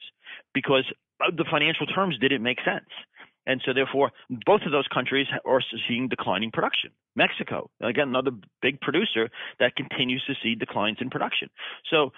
because 0.53 0.85
uh, 1.21 1.31
the 1.35 1.45
financial 1.49 1.85
terms 1.85 2.17
didn't 2.19 2.43
make 2.43 2.59
sense. 2.63 2.89
And 3.45 3.61
so, 3.65 3.73
therefore, 3.73 4.11
both 4.45 4.61
of 4.65 4.71
those 4.71 4.87
countries 4.93 5.27
are 5.45 5.61
seeing 5.87 6.07
declining 6.07 6.51
production. 6.51 6.91
Mexico, 7.15 7.69
again, 7.81 8.07
another 8.07 8.31
big 8.61 8.79
producer 8.79 9.29
that 9.59 9.75
continues 9.75 10.23
to 10.27 10.33
see 10.41 10.55
declines 10.55 10.97
in 11.01 11.09
production. 11.09 11.49
So, 11.89 12.11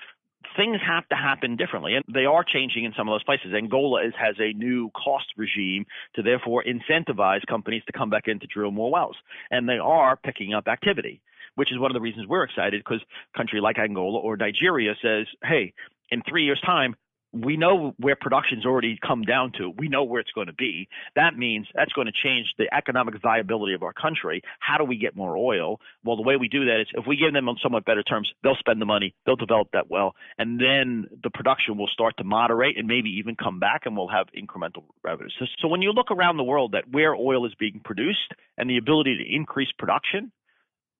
things 0.55 0.77
have 0.85 1.07
to 1.09 1.15
happen 1.15 1.55
differently, 1.55 1.95
and 1.95 2.03
they 2.13 2.25
are 2.25 2.43
changing 2.43 2.85
in 2.85 2.93
some 2.97 3.07
of 3.07 3.13
those 3.13 3.23
places. 3.23 3.53
Angola 3.55 4.05
is, 4.05 4.13
has 4.19 4.35
a 4.39 4.53
new 4.53 4.89
cost 4.91 5.25
regime 5.37 5.85
to 6.15 6.21
therefore 6.21 6.63
incentivize 6.63 7.45
companies 7.47 7.83
to 7.87 7.91
come 7.91 8.09
back 8.09 8.27
in 8.27 8.39
to 8.39 8.47
drill 8.47 8.71
more 8.71 8.91
wells, 8.91 9.17
and 9.51 9.67
they 9.67 9.77
are 9.77 10.15
picking 10.15 10.53
up 10.53 10.67
activity, 10.67 11.21
which 11.55 11.71
is 11.71 11.79
one 11.79 11.91
of 11.91 11.95
the 11.95 12.01
reasons 12.01 12.27
we're 12.27 12.43
excited 12.43 12.83
because 12.83 13.01
a 13.03 13.37
country 13.37 13.59
like 13.61 13.77
Angola 13.79 14.19
or 14.19 14.37
Nigeria 14.37 14.93
says, 15.01 15.25
hey, 15.43 15.73
in 16.11 16.21
three 16.27 16.43
years' 16.43 16.61
time, 16.65 16.95
we 17.35 17.57
know 17.57 17.93
where 17.97 18.15
production's 18.15 18.65
already 18.65 18.97
come 19.05 19.23
down 19.23 19.51
to. 19.57 19.69
We 19.77 19.89
know 19.89 20.03
where 20.03 20.21
it's 20.21 20.31
going 20.31 20.47
to 20.47 20.53
be. 20.53 20.87
That 21.15 21.37
means 21.37 21.67
that's 21.73 21.91
going 21.93 22.07
to 22.07 22.13
change 22.13 22.47
the 22.57 22.73
economic 22.73 23.21
viability 23.21 23.73
of 23.73 23.83
our 23.83 23.93
country. 23.93 24.41
How 24.59 24.77
do 24.77 24.85
we 24.85 24.97
get 24.97 25.15
more 25.15 25.37
oil? 25.37 25.79
Well, 26.03 26.15
the 26.15 26.21
way 26.21 26.37
we 26.37 26.47
do 26.47 26.65
that 26.65 26.81
is 26.81 26.87
if 26.93 27.05
we 27.05 27.17
give 27.17 27.33
them 27.33 27.49
on 27.49 27.57
somewhat 27.61 27.85
better 27.85 28.03
terms, 28.03 28.31
they'll 28.43 28.55
spend 28.55 28.81
the 28.81 28.85
money, 28.85 29.13
they'll 29.25 29.35
develop 29.35 29.69
that 29.73 29.89
well, 29.89 30.15
and 30.37 30.59
then 30.59 31.07
the 31.23 31.29
production 31.29 31.77
will 31.77 31.87
start 31.87 32.15
to 32.17 32.23
moderate 32.23 32.77
and 32.77 32.87
maybe 32.87 33.09
even 33.19 33.35
come 33.35 33.59
back 33.59 33.81
and 33.85 33.97
we'll 33.97 34.07
have 34.07 34.27
incremental 34.37 34.83
revenues. 35.03 35.35
So, 35.37 35.45
so 35.61 35.67
when 35.67 35.81
you 35.81 35.91
look 35.91 36.11
around 36.11 36.37
the 36.37 36.43
world 36.43 36.73
at 36.75 36.89
where 36.89 37.13
oil 37.15 37.45
is 37.45 37.53
being 37.59 37.81
produced 37.83 38.33
and 38.57 38.69
the 38.69 38.77
ability 38.77 39.17
to 39.17 39.35
increase 39.35 39.69
production, 39.77 40.31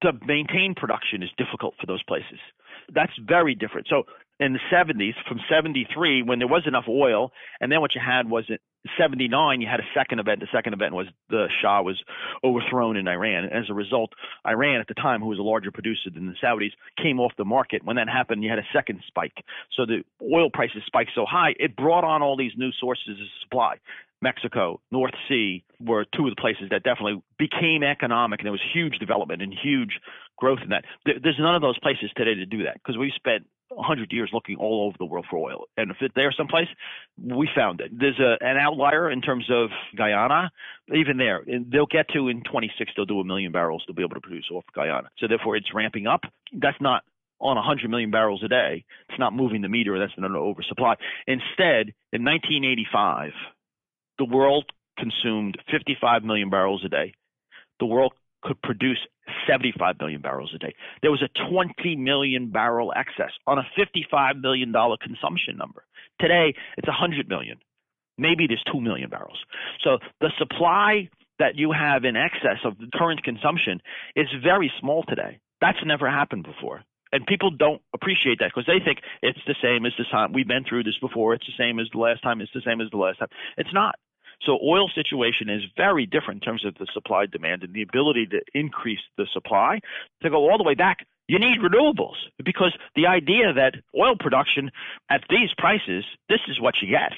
to 0.02 0.12
maintain 0.26 0.76
production 0.76 1.24
is 1.24 1.30
difficult 1.38 1.76
for 1.80 1.88
those 1.88 2.04
places. 2.04 2.40
That's 2.94 3.14
very 3.26 3.56
different. 3.56 3.88
So 3.90 4.04
in 4.40 4.54
the 4.54 4.60
70s, 4.72 5.14
from 5.28 5.40
73, 5.50 6.24
when 6.24 6.40
there 6.40 6.48
was 6.48 6.64
enough 6.68 6.86
oil, 6.90 7.32
and 7.62 7.72
then 7.72 7.82
what 7.82 7.96
you 7.96 8.02
had 8.06 8.30
was 8.30 8.44
in 8.50 8.58
79, 9.00 9.62
you 9.62 9.68
had 9.68 9.80
a 9.80 9.88
second 9.96 10.20
event. 10.20 10.42
The 10.42 10.48
second 10.54 10.74
event 10.74 10.94
was 10.94 11.08
the 11.30 11.48
Shah 11.62 11.82
was 11.82 12.02
overthrown 12.44 12.98
in 12.98 13.08
Iran. 13.08 13.46
And 13.46 13.54
as 13.54 13.70
a 13.70 13.74
result, 13.74 14.12
Iran 14.46 14.80
at 14.80 14.88
the 14.88 14.94
time, 14.94 15.22
who 15.22 15.28
was 15.28 15.40
a 15.40 15.44
larger 15.44 15.72
producer 15.72 16.10
than 16.14 16.28
the 16.28 16.36
Saudis, 16.44 16.72
came 17.02 17.20
off 17.20 17.32
the 17.38 17.46
market. 17.46 17.84
When 17.84 17.96
that 17.96 18.10
happened, 18.10 18.44
you 18.44 18.50
had 18.50 18.60
a 18.60 18.68
second 18.74 19.02
spike. 19.08 19.44
So 19.76 19.86
the 19.86 20.04
oil 20.22 20.50
prices 20.52 20.84
spiked 20.86 21.12
so 21.16 21.26
high, 21.26 21.56
it 21.60 21.76
brought 21.76 22.04
on 22.04 22.22
all 22.22 22.38
these 22.38 22.54
new 22.58 22.72
sources 22.80 23.10
of 23.10 23.28
supply. 23.42 23.78
Mexico, 24.22 24.80
North 24.92 25.14
Sea 25.28 25.64
were 25.80 26.06
two 26.16 26.28
of 26.28 26.36
the 26.36 26.42
places 26.42 26.70
that 26.72 26.84
definitely 26.84 27.22
became 27.38 27.84
economic, 27.84 28.40
and 28.40 28.46
there 28.46 28.52
was 28.52 28.62
huge 28.74 28.98
development 28.98 29.42
and 29.42 29.54
huge 29.54 30.00
growth 30.38 30.60
in 30.64 30.70
that. 30.70 30.86
There's 31.06 31.40
none 31.40 31.56
of 31.56 31.62
those 31.62 31.78
places 31.80 32.10
today 32.16 32.36
to 32.36 32.46
do 32.46 32.64
that 32.64 32.76
because 32.76 32.98
we 32.98 33.12
spent 33.16 33.46
100 33.70 34.12
years 34.12 34.30
looking 34.34 34.58
all 34.58 34.88
over 34.88 34.96
the 35.00 35.06
world 35.06 35.26
for 35.30 35.38
oil. 35.38 35.66
And 35.78 35.92
if 35.92 35.98
it's 36.02 36.14
there 36.16 36.34
someplace, 36.38 36.68
we 37.22 37.50
found 37.56 37.82
it. 37.82 37.92
There's 37.98 38.20
a, 38.20 38.38
an 38.42 38.58
outlier 38.58 39.10
in 39.10 39.22
terms 39.22 39.46
of 39.50 39.70
Guyana. 39.98 40.52
Even 40.94 41.18
there, 41.18 41.44
they'll 41.46 41.86
get 41.86 42.10
to 42.14 42.28
in 42.28 42.44
26, 42.44 42.92
they'll 42.96 43.06
do 43.06 43.20
a 43.20 43.26
million 43.26 43.52
barrels 43.52 43.84
to 43.88 43.94
be 43.94 44.04
able 44.04 44.16
to 44.16 44.22
produce 44.22 44.50
off 44.52 44.66
Guyana. 44.74 45.10
So 45.20 45.28
therefore, 45.28 45.56
it's 45.56 45.74
ramping 45.74 46.08
up. 46.08 46.22
That's 46.54 46.80
not 46.80 47.04
on 47.40 47.56
100 47.56 47.90
million 47.90 48.12
barrels 48.12 48.44
a 48.44 48.48
day. 48.48 48.86
It's 49.10 49.20
not 49.20 49.34
moving 49.34 49.62
the 49.62 49.70
meter. 49.70 50.00
That's 50.00 50.14
an 50.18 50.24
oversupply. 50.24 50.96
Instead, 51.28 51.94
in 52.14 52.24
1985, 52.24 53.32
the 54.18 54.26
world 54.26 54.66
consumed 54.98 55.58
55 55.72 56.24
million 56.24 56.50
barrels 56.50 56.84
a 56.86 56.90
day. 56.90 57.14
The 57.80 57.86
world 57.86 58.14
could 58.42 58.62
produce 58.62 59.00
75 59.48 59.96
million 60.00 60.22
barrels 60.22 60.52
a 60.56 60.58
day. 60.58 60.76
There 61.02 61.12
was 61.12 61.24
a 61.24 61.50
20 61.52 61.96
million 61.96 62.52
barrel 62.52 62.94
excess 62.96 63.32
on 63.48 63.58
a 63.58 63.64
55 63.76 64.38
million 64.38 64.72
dollar 64.72 64.98
consumption 65.02 65.58
number. 65.58 65.84
Today, 66.20 66.54
it's 66.78 66.88
100 66.88 67.28
million. 67.28 67.58
Maybe 68.18 68.48
there's 68.48 68.64
2 68.72 68.80
million 68.80 69.10
barrels. 69.10 69.38
So 69.84 69.98
the 70.22 70.32
supply 70.38 71.10
that 71.40 71.56
you 71.56 71.72
have 71.72 72.06
in 72.06 72.16
excess 72.16 72.64
of 72.64 72.78
the 72.78 72.88
current 72.94 73.24
consumption 73.24 73.82
is 74.16 74.28
very 74.42 74.72
small 74.80 75.04
today. 75.04 75.40
That's 75.60 75.78
never 75.86 76.10
happened 76.10 76.44
before. 76.44 76.84
And 77.12 77.26
people 77.26 77.52
don't 77.52 77.82
appreciate 77.94 78.40
that 78.40 78.52
because 78.54 78.68
they 78.68 78.84
think 78.84 79.00
it's 79.22 79.40
the 79.48 79.56
same 79.62 79.86
as 79.86 79.94
the 79.98 80.06
time 80.12 80.34
we've 80.34 80.48
been 80.48 80.66
through 80.68 80.84
this 80.84 80.98
before. 81.00 81.34
It's 81.34 81.46
the 81.46 81.54
same 81.58 81.80
as 81.80 81.88
the 81.92 82.00
last 82.00 82.22
time. 82.24 82.42
It's 82.42 82.52
the 82.54 82.62
same 82.66 82.82
as 82.82 82.90
the 82.92 82.98
last 82.98 83.20
time. 83.20 83.30
It's 83.58 83.74
not. 83.74 83.96
So 84.46 84.60
oil 84.64 84.90
situation 84.94 85.50
is 85.50 85.62
very 85.78 86.06
different 86.06 86.44
in 86.44 86.46
terms 86.46 86.66
of 86.66 86.76
the 86.76 86.88
supply 86.94 87.26
demand 87.26 87.64
and 87.64 87.74
the 87.74 87.82
ability 87.82 88.28
to 88.28 88.42
increase 88.54 89.00
the 89.18 89.28
supply. 89.34 89.80
To 90.24 90.30
go 90.30 90.50
all 90.50 90.58
the 90.58 90.64
way 90.64 90.76
back, 90.76 91.06
you 91.28 91.40
need 91.40 91.60
renewables 91.60 92.16
because 92.44 92.74
the 92.96 93.08
idea 93.08 93.54
that 93.54 93.76
oil 93.96 94.16
production 94.20 94.72
at 95.10 95.24
these 95.30 95.50
prices, 95.58 96.06
this 96.30 96.42
is 96.48 96.60
what 96.60 96.76
you 96.82 96.90
get. 96.90 97.14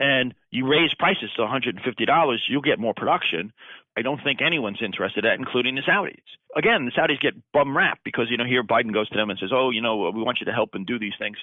and 0.00 0.34
you 0.50 0.66
raise 0.66 0.94
prices 0.98 1.30
to 1.36 1.42
$150, 1.42 2.38
you'll 2.48 2.62
get 2.62 2.78
more 2.78 2.94
production. 2.94 3.52
I 3.96 4.02
don't 4.02 4.20
think 4.22 4.40
anyone's 4.40 4.78
interested 4.80 5.24
in 5.24 5.32
including 5.32 5.74
the 5.74 5.82
Saudis. 5.82 6.22
Again, 6.56 6.84
the 6.84 6.92
Saudis 6.92 7.20
get 7.20 7.34
bum 7.52 7.76
rap 7.76 7.98
because 8.04 8.26
you 8.30 8.36
know 8.36 8.44
here 8.44 8.62
Biden 8.62 8.92
goes 8.94 9.08
to 9.08 9.16
them 9.16 9.28
and 9.30 9.38
says, 9.38 9.50
"Oh, 9.52 9.70
you 9.70 9.82
know, 9.82 10.10
we 10.14 10.22
want 10.22 10.38
you 10.40 10.46
to 10.46 10.52
help 10.52 10.70
and 10.74 10.86
do 10.86 10.98
these 10.98 11.14
things," 11.18 11.36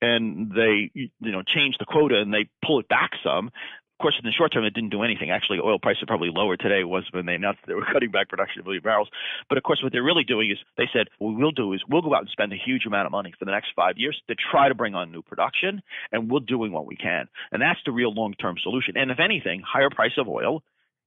and 0.00 0.50
they 0.50 0.90
you 0.94 1.10
know 1.20 1.42
change 1.42 1.76
the 1.78 1.84
quota 1.84 2.18
and 2.18 2.32
they 2.32 2.48
pull 2.64 2.80
it 2.80 2.88
back 2.88 3.10
some. 3.22 3.50
Of 3.98 4.02
course, 4.02 4.14
in 4.22 4.24
the 4.24 4.30
short 4.30 4.52
term, 4.52 4.64
it 4.64 4.74
didn't 4.74 4.90
do 4.90 5.02
anything. 5.02 5.32
Actually, 5.32 5.58
oil 5.58 5.80
prices 5.80 6.04
are 6.04 6.06
probably 6.06 6.30
lower 6.32 6.56
today 6.56 6.84
was 6.84 7.02
when 7.10 7.26
they 7.26 7.34
announced 7.34 7.58
they 7.66 7.74
were 7.74 7.84
cutting 7.92 8.12
back 8.12 8.28
production 8.28 8.60
of 8.60 8.66
million 8.66 8.80
barrels. 8.84 9.08
But 9.48 9.58
of 9.58 9.64
course, 9.64 9.80
what 9.82 9.90
they're 9.90 10.04
really 10.04 10.22
doing 10.22 10.52
is 10.52 10.58
they 10.76 10.88
said, 10.92 11.08
what 11.18 11.34
we'll 11.34 11.50
do 11.50 11.72
is 11.72 11.82
we'll 11.88 12.02
go 12.02 12.14
out 12.14 12.20
and 12.20 12.28
spend 12.30 12.52
a 12.52 12.56
huge 12.56 12.86
amount 12.86 13.06
of 13.06 13.12
money 13.12 13.34
for 13.36 13.44
the 13.44 13.50
next 13.50 13.70
five 13.74 13.98
years 13.98 14.16
to 14.28 14.36
try 14.36 14.68
to 14.68 14.74
bring 14.76 14.94
on 14.94 15.10
new 15.10 15.22
production, 15.22 15.82
and 16.12 16.30
we're 16.30 16.38
doing 16.38 16.70
what 16.70 16.86
we 16.86 16.94
can. 16.94 17.26
And 17.50 17.60
that's 17.60 17.80
the 17.84 17.90
real 17.90 18.14
long-term 18.14 18.58
solution. 18.62 18.96
And 18.96 19.10
if 19.10 19.18
anything, 19.18 19.62
higher 19.66 19.90
price 19.90 20.16
of 20.16 20.28
oil 20.28 20.62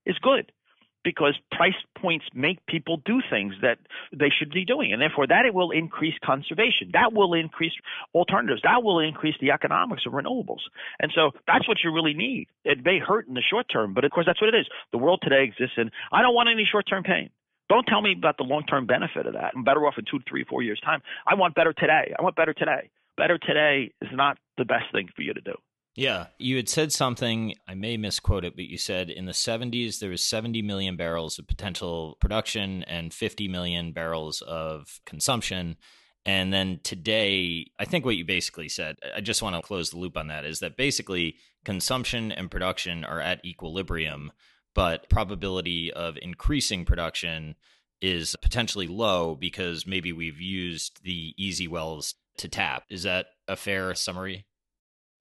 is 0.05 0.17
good 0.21 0.51
because 1.03 1.37
price 1.51 1.77
points 1.97 2.25
make 2.33 2.65
people 2.65 2.97
do 3.05 3.21
things 3.29 3.53
that 3.61 3.77
they 4.11 4.29
should 4.29 4.51
be 4.51 4.65
doing. 4.65 4.93
And 4.93 5.01
therefore, 5.01 5.27
that 5.27 5.45
it 5.45 5.53
will 5.53 5.71
increase 5.71 6.13
conservation. 6.23 6.91
That 6.93 7.13
will 7.13 7.33
increase 7.33 7.73
alternatives. 8.13 8.61
That 8.63 8.83
will 8.83 8.99
increase 8.99 9.35
the 9.41 9.51
economics 9.51 10.03
of 10.05 10.13
renewables. 10.13 10.61
And 10.99 11.11
so 11.15 11.31
that's 11.47 11.67
what 11.67 11.77
you 11.83 11.93
really 11.93 12.13
need. 12.13 12.47
It 12.63 12.83
may 12.83 12.99
hurt 12.99 13.27
in 13.27 13.33
the 13.33 13.43
short 13.47 13.67
term, 13.71 13.93
but 13.93 14.05
of 14.05 14.11
course, 14.11 14.25
that's 14.25 14.41
what 14.41 14.53
it 14.53 14.57
is. 14.57 14.67
The 14.91 14.97
world 14.97 15.21
today 15.23 15.43
exists, 15.43 15.75
and 15.77 15.91
I 16.11 16.21
don't 16.21 16.35
want 16.35 16.49
any 16.49 16.67
short 16.69 16.85
term 16.87 17.03
pain. 17.03 17.29
Don't 17.69 17.85
tell 17.85 18.01
me 18.01 18.13
about 18.17 18.37
the 18.37 18.43
long 18.43 18.63
term 18.65 18.85
benefit 18.85 19.25
of 19.25 19.33
that. 19.33 19.53
I'm 19.55 19.63
better 19.63 19.85
off 19.87 19.95
in 19.97 20.03
two, 20.03 20.19
three, 20.27 20.43
four 20.43 20.61
years' 20.61 20.81
time. 20.83 21.01
I 21.25 21.35
want 21.35 21.55
better 21.55 21.73
today. 21.73 22.13
I 22.17 22.21
want 22.21 22.35
better 22.35 22.53
today. 22.53 22.89
Better 23.17 23.37
today 23.37 23.93
is 24.01 24.09
not 24.11 24.37
the 24.57 24.65
best 24.65 24.91
thing 24.91 25.07
for 25.15 25.21
you 25.21 25.33
to 25.33 25.41
do. 25.41 25.53
Yeah, 26.01 26.27
you 26.39 26.55
had 26.55 26.67
said 26.67 26.91
something, 26.91 27.53
I 27.67 27.75
may 27.75 27.95
misquote 27.95 28.43
it, 28.43 28.55
but 28.55 28.65
you 28.65 28.79
said 28.79 29.11
in 29.11 29.27
the 29.27 29.33
70s 29.33 29.99
there 29.99 30.09
was 30.09 30.23
70 30.23 30.63
million 30.63 30.95
barrels 30.95 31.37
of 31.37 31.47
potential 31.47 32.17
production 32.19 32.81
and 32.85 33.13
50 33.13 33.47
million 33.47 33.91
barrels 33.91 34.41
of 34.41 34.99
consumption. 35.05 35.77
And 36.25 36.51
then 36.51 36.79
today, 36.81 37.67
I 37.77 37.85
think 37.85 38.03
what 38.03 38.15
you 38.15 38.25
basically 38.25 38.67
said, 38.67 38.95
I 39.15 39.21
just 39.21 39.43
want 39.43 39.55
to 39.55 39.61
close 39.61 39.91
the 39.91 39.99
loop 39.99 40.17
on 40.17 40.25
that, 40.29 40.43
is 40.43 40.57
that 40.61 40.75
basically 40.75 41.35
consumption 41.65 42.31
and 42.31 42.49
production 42.49 43.05
are 43.05 43.21
at 43.21 43.45
equilibrium, 43.45 44.31
but 44.73 45.07
probability 45.07 45.93
of 45.93 46.17
increasing 46.19 46.83
production 46.83 47.53
is 48.01 48.35
potentially 48.41 48.87
low 48.87 49.35
because 49.35 49.85
maybe 49.85 50.11
we've 50.11 50.41
used 50.41 51.03
the 51.03 51.35
easy 51.37 51.67
wells 51.67 52.15
to 52.37 52.47
tap. 52.47 52.85
Is 52.89 53.03
that 53.03 53.27
a 53.47 53.55
fair 53.55 53.93
summary? 53.93 54.47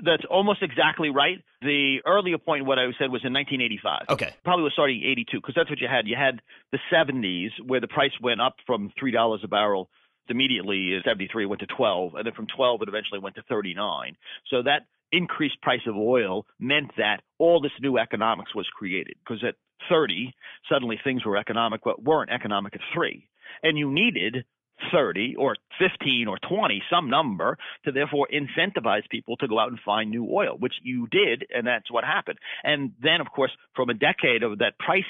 That's 0.04 0.24
almost 0.30 0.62
exactly 0.62 1.10
right. 1.10 1.42
The 1.62 1.98
earlier 2.06 2.38
point, 2.38 2.64
what 2.64 2.78
I 2.78 2.86
said 2.98 3.10
was 3.10 3.22
in 3.24 3.32
1985. 3.32 4.08
Okay. 4.08 4.34
Probably 4.44 4.64
was 4.64 4.72
starting 4.72 5.02
82 5.02 5.38
because 5.38 5.54
that's 5.54 5.70
what 5.70 5.80
you 5.80 5.88
had. 5.88 6.06
You 6.06 6.16
had 6.16 6.40
the 6.72 6.78
70s 6.92 7.50
where 7.66 7.80
the 7.80 7.88
price 7.88 8.12
went 8.20 8.40
up 8.40 8.56
from 8.66 8.92
three 8.98 9.12
dollars 9.12 9.40
a 9.44 9.48
barrel 9.48 9.90
immediately. 10.28 10.98
73 11.04 11.46
went 11.46 11.60
to 11.60 11.66
12, 11.66 12.14
and 12.14 12.26
then 12.26 12.34
from 12.34 12.46
12 12.54 12.82
it 12.82 12.88
eventually 12.88 13.20
went 13.20 13.36
to 13.36 13.42
39. 13.48 14.16
So 14.48 14.62
that 14.62 14.86
increased 15.12 15.60
price 15.60 15.80
of 15.86 15.96
oil 15.96 16.46
meant 16.58 16.92
that 16.96 17.22
all 17.38 17.60
this 17.60 17.72
new 17.80 17.98
economics 17.98 18.54
was 18.54 18.66
created 18.72 19.14
because 19.24 19.42
at 19.46 19.56
30 19.88 20.32
suddenly 20.70 21.00
things 21.02 21.24
were 21.24 21.36
economic 21.36 21.80
but 21.82 22.02
weren't 22.02 22.30
economic 22.30 22.74
at 22.74 22.80
three, 22.94 23.28
and 23.62 23.76
you 23.76 23.90
needed 23.90 24.44
30 24.92 25.36
or 25.38 25.56
15 25.78 26.26
or 26.28 26.38
20, 26.38 26.82
some 26.90 27.10
number, 27.10 27.56
to 27.84 27.92
therefore 27.92 28.28
incentivize 28.32 29.08
people 29.10 29.36
to 29.38 29.48
go 29.48 29.58
out 29.58 29.70
and 29.70 29.78
find 29.84 30.10
new 30.10 30.26
oil, 30.30 30.56
which 30.58 30.74
you 30.82 31.06
did, 31.10 31.46
and 31.54 31.66
that's 31.66 31.90
what 31.90 32.04
happened. 32.04 32.38
And 32.64 32.92
then, 33.02 33.20
of 33.20 33.28
course, 33.34 33.52
from 33.74 33.90
a 33.90 33.94
decade 33.94 34.42
of 34.42 34.58
that 34.58 34.78
price 34.78 35.04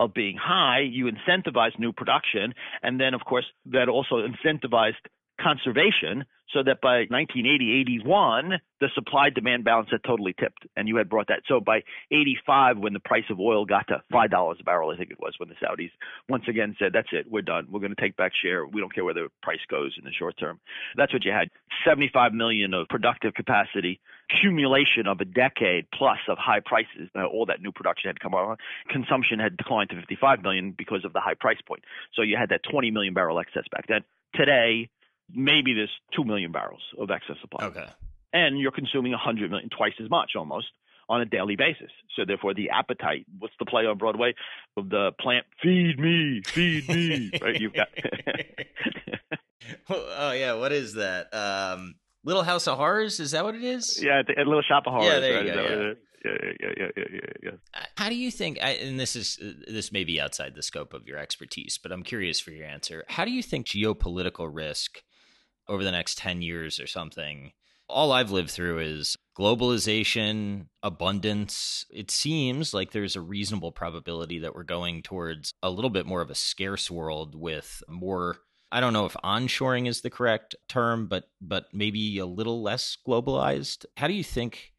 of 0.00 0.14
being 0.14 0.36
high, 0.36 0.80
you 0.80 1.06
incentivized 1.06 1.78
new 1.78 1.92
production, 1.92 2.54
and 2.82 3.00
then, 3.00 3.14
of 3.14 3.24
course, 3.24 3.44
that 3.66 3.88
also 3.88 4.16
incentivized 4.26 4.94
conservation 5.40 6.24
so 6.52 6.62
that 6.62 6.80
by 6.80 7.08
1980, 7.08 7.80
81, 8.04 8.60
the 8.80 8.88
supply 8.94 9.30
demand 9.30 9.64
balance 9.64 9.88
had 9.90 10.04
totally 10.04 10.34
tipped, 10.38 10.66
and 10.76 10.86
you 10.86 10.96
had 10.96 11.08
brought 11.08 11.28
that. 11.28 11.42
So 11.48 11.60
by 11.60 11.82
85, 12.10 12.78
when 12.78 12.92
the 12.92 13.00
price 13.00 13.24
of 13.30 13.40
oil 13.40 13.64
got 13.64 13.88
to 13.88 14.02
$5 14.12 14.60
a 14.60 14.64
barrel, 14.64 14.90
I 14.90 14.96
think 14.96 15.10
it 15.10 15.20
was, 15.20 15.34
when 15.38 15.48
the 15.48 15.54
Saudis 15.54 15.90
once 16.28 16.44
again 16.48 16.76
said, 16.78 16.92
That's 16.92 17.08
it, 17.12 17.30
we're 17.30 17.42
done. 17.42 17.68
We're 17.70 17.80
going 17.80 17.94
to 17.94 18.00
take 18.00 18.16
back 18.16 18.32
share. 18.40 18.66
We 18.66 18.80
don't 18.80 18.94
care 18.94 19.04
where 19.04 19.14
the 19.14 19.28
price 19.42 19.60
goes 19.70 19.94
in 19.98 20.04
the 20.04 20.12
short 20.12 20.36
term. 20.38 20.60
That's 20.96 21.12
what 21.12 21.24
you 21.24 21.32
had 21.32 21.48
75 21.86 22.34
million 22.34 22.74
of 22.74 22.88
productive 22.88 23.34
capacity, 23.34 24.00
accumulation 24.30 25.06
of 25.06 25.20
a 25.20 25.24
decade 25.24 25.86
plus 25.94 26.18
of 26.28 26.38
high 26.38 26.60
prices. 26.64 27.08
All 27.14 27.46
that 27.46 27.62
new 27.62 27.72
production 27.72 28.08
had 28.08 28.20
come 28.20 28.34
on. 28.34 28.56
Consumption 28.90 29.38
had 29.38 29.56
declined 29.56 29.90
to 29.90 29.96
55 29.96 30.42
million 30.42 30.74
because 30.76 31.04
of 31.04 31.12
the 31.12 31.20
high 31.20 31.34
price 31.38 31.60
point. 31.66 31.84
So 32.14 32.22
you 32.22 32.36
had 32.36 32.50
that 32.50 32.60
20 32.70 32.90
million 32.90 33.14
barrel 33.14 33.38
excess 33.38 33.64
back 33.72 33.86
then. 33.88 34.02
Today, 34.34 34.88
maybe 35.34 35.74
there's 35.74 35.92
2 36.16 36.24
million 36.24 36.52
barrels 36.52 36.82
of 36.98 37.10
excess 37.10 37.36
supply. 37.40 37.66
Okay. 37.66 37.86
And 38.32 38.58
you're 38.58 38.72
consuming 38.72 39.12
100 39.12 39.50
million, 39.50 39.68
twice 39.76 39.92
as 40.02 40.08
much 40.08 40.32
almost 40.36 40.66
on 41.08 41.20
a 41.20 41.24
daily 41.24 41.56
basis. 41.56 41.90
So 42.16 42.24
therefore, 42.26 42.54
the 42.54 42.70
appetite. 42.70 43.26
What's 43.38 43.54
the 43.58 43.66
play 43.66 43.86
on 43.86 43.98
Broadway 43.98 44.34
of 44.76 44.88
the 44.88 45.12
plant? 45.20 45.44
Feed 45.62 45.98
me, 45.98 46.40
feed 46.46 46.88
me. 46.88 47.30
right? 47.42 47.60
You've 47.60 47.74
got. 47.74 47.88
oh 49.88 50.32
yeah, 50.32 50.54
what 50.54 50.72
is 50.72 50.94
that? 50.94 51.32
Um, 51.34 51.96
Little 52.24 52.42
House 52.42 52.66
of 52.68 52.78
Horrors? 52.78 53.20
Is 53.20 53.32
that 53.32 53.44
what 53.44 53.54
it 53.54 53.64
is? 53.64 54.02
Yeah, 54.02 54.22
a 54.22 54.44
Little 54.44 54.62
Shop 54.62 54.84
of 54.86 54.92
Horrors. 54.92 55.12
Yeah, 55.12 55.20
there 55.20 55.36
right? 55.36 55.46
you 55.46 55.52
go. 55.52 55.62
Yeah. 55.62 55.92
Yeah, 56.24 56.30
yeah, 56.60 56.68
yeah, 56.76 56.86
yeah, 56.96 57.04
yeah, 57.12 57.20
yeah. 57.42 57.82
How 57.96 58.08
do 58.08 58.14
you 58.14 58.30
think? 58.30 58.56
And 58.60 59.00
this 59.00 59.16
is 59.16 59.40
this 59.66 59.90
may 59.90 60.04
be 60.04 60.20
outside 60.20 60.54
the 60.54 60.62
scope 60.62 60.94
of 60.94 61.04
your 61.04 61.18
expertise, 61.18 61.80
but 61.82 61.90
I'm 61.90 62.04
curious 62.04 62.38
for 62.38 62.52
your 62.52 62.64
answer. 62.64 63.04
How 63.08 63.24
do 63.24 63.32
you 63.32 63.42
think 63.42 63.66
geopolitical 63.66 64.48
risk 64.48 65.02
over 65.68 65.84
the 65.84 65.92
next 65.92 66.18
10 66.18 66.42
years 66.42 66.80
or 66.80 66.86
something. 66.86 67.52
All 67.88 68.12
I've 68.12 68.30
lived 68.30 68.50
through 68.50 68.78
is 68.78 69.16
globalization, 69.38 70.66
abundance. 70.82 71.84
It 71.90 72.10
seems 72.10 72.72
like 72.72 72.92
there's 72.92 73.16
a 73.16 73.20
reasonable 73.20 73.72
probability 73.72 74.38
that 74.40 74.54
we're 74.54 74.62
going 74.62 75.02
towards 75.02 75.52
a 75.62 75.70
little 75.70 75.90
bit 75.90 76.06
more 76.06 76.20
of 76.20 76.30
a 76.30 76.34
scarce 76.34 76.90
world 76.90 77.34
with 77.34 77.82
more 77.88 78.38
I 78.74 78.80
don't 78.80 78.94
know 78.94 79.04
if 79.04 79.12
onshoring 79.22 79.86
is 79.86 80.00
the 80.00 80.08
correct 80.08 80.54
term, 80.66 81.06
but 81.06 81.24
but 81.42 81.66
maybe 81.74 82.18
a 82.18 82.24
little 82.24 82.62
less 82.62 82.96
globalized. 83.06 83.84
How 83.98 84.08
do 84.08 84.14
you 84.14 84.24
think 84.24 84.72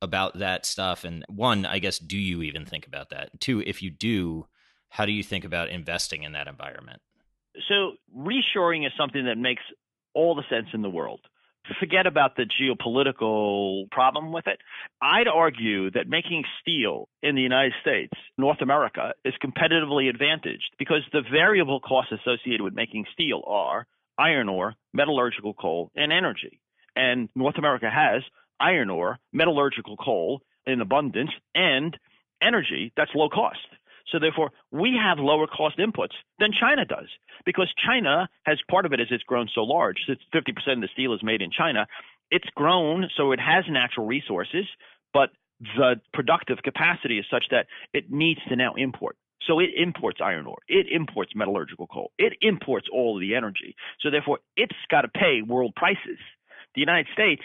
about 0.00 0.38
that 0.38 0.64
stuff? 0.64 1.04
And 1.04 1.22
one, 1.28 1.66
I 1.66 1.78
guess, 1.78 1.98
do 1.98 2.16
you 2.16 2.40
even 2.40 2.64
think 2.64 2.86
about 2.86 3.10
that? 3.10 3.38
Two, 3.38 3.60
if 3.60 3.82
you 3.82 3.90
do, 3.90 4.46
how 4.88 5.04
do 5.04 5.12
you 5.12 5.22
think 5.22 5.44
about 5.44 5.68
investing 5.68 6.22
in 6.22 6.32
that 6.32 6.48
environment? 6.48 7.02
So 7.68 7.92
reshoring 8.16 8.86
is 8.86 8.92
something 8.98 9.26
that 9.26 9.36
makes 9.36 9.62
all 10.14 10.34
the 10.34 10.44
sense 10.50 10.68
in 10.72 10.82
the 10.82 10.90
world. 10.90 11.20
Forget 11.78 12.06
about 12.06 12.34
the 12.34 12.44
geopolitical 12.44 13.88
problem 13.90 14.32
with 14.32 14.48
it. 14.48 14.58
I'd 15.00 15.28
argue 15.28 15.90
that 15.92 16.08
making 16.08 16.42
steel 16.60 17.08
in 17.22 17.36
the 17.36 17.40
United 17.40 17.74
States, 17.80 18.12
North 18.36 18.60
America, 18.60 19.14
is 19.24 19.34
competitively 19.42 20.08
advantaged 20.08 20.74
because 20.78 21.02
the 21.12 21.22
variable 21.30 21.78
costs 21.78 22.12
associated 22.12 22.62
with 22.62 22.74
making 22.74 23.06
steel 23.12 23.42
are 23.46 23.86
iron 24.18 24.48
ore, 24.48 24.74
metallurgical 24.92 25.54
coal, 25.54 25.90
and 25.94 26.12
energy. 26.12 26.60
And 26.96 27.28
North 27.34 27.58
America 27.58 27.88
has 27.88 28.22
iron 28.58 28.90
ore, 28.90 29.18
metallurgical 29.32 29.96
coal 29.96 30.42
in 30.66 30.80
abundance, 30.80 31.30
and 31.54 31.96
energy 32.42 32.92
that's 32.96 33.10
low 33.14 33.28
cost. 33.28 33.58
So 34.10 34.18
therefore, 34.18 34.50
we 34.70 34.98
have 35.02 35.18
lower 35.18 35.46
cost 35.46 35.78
inputs 35.78 36.14
than 36.38 36.50
China 36.58 36.84
does 36.84 37.08
because 37.44 37.72
China 37.86 38.28
has 38.44 38.58
part 38.70 38.86
of 38.86 38.92
it 38.92 39.00
is 39.00 39.08
it's 39.10 39.22
grown 39.24 39.48
so 39.54 39.62
large. 39.62 39.96
Since 40.06 40.20
50% 40.34 40.74
of 40.74 40.80
the 40.80 40.88
steel 40.92 41.14
is 41.14 41.22
made 41.22 41.42
in 41.42 41.50
China, 41.50 41.86
it's 42.30 42.48
grown 42.54 43.08
so 43.16 43.32
it 43.32 43.40
has 43.40 43.64
natural 43.68 44.06
resources, 44.06 44.64
but 45.12 45.30
the 45.60 46.00
productive 46.12 46.58
capacity 46.64 47.18
is 47.18 47.26
such 47.30 47.44
that 47.50 47.66
it 47.92 48.10
needs 48.10 48.40
to 48.48 48.56
now 48.56 48.74
import. 48.76 49.16
So 49.46 49.58
it 49.58 49.70
imports 49.76 50.20
iron 50.22 50.46
ore, 50.46 50.62
it 50.68 50.86
imports 50.90 51.32
metallurgical 51.34 51.88
coal, 51.88 52.12
it 52.16 52.34
imports 52.42 52.86
all 52.92 53.16
of 53.16 53.20
the 53.20 53.34
energy. 53.34 53.74
So 54.00 54.10
therefore, 54.10 54.38
it's 54.56 54.76
got 54.90 55.02
to 55.02 55.08
pay 55.08 55.42
world 55.42 55.74
prices. 55.74 56.18
The 56.74 56.80
United 56.80 57.08
States 57.12 57.42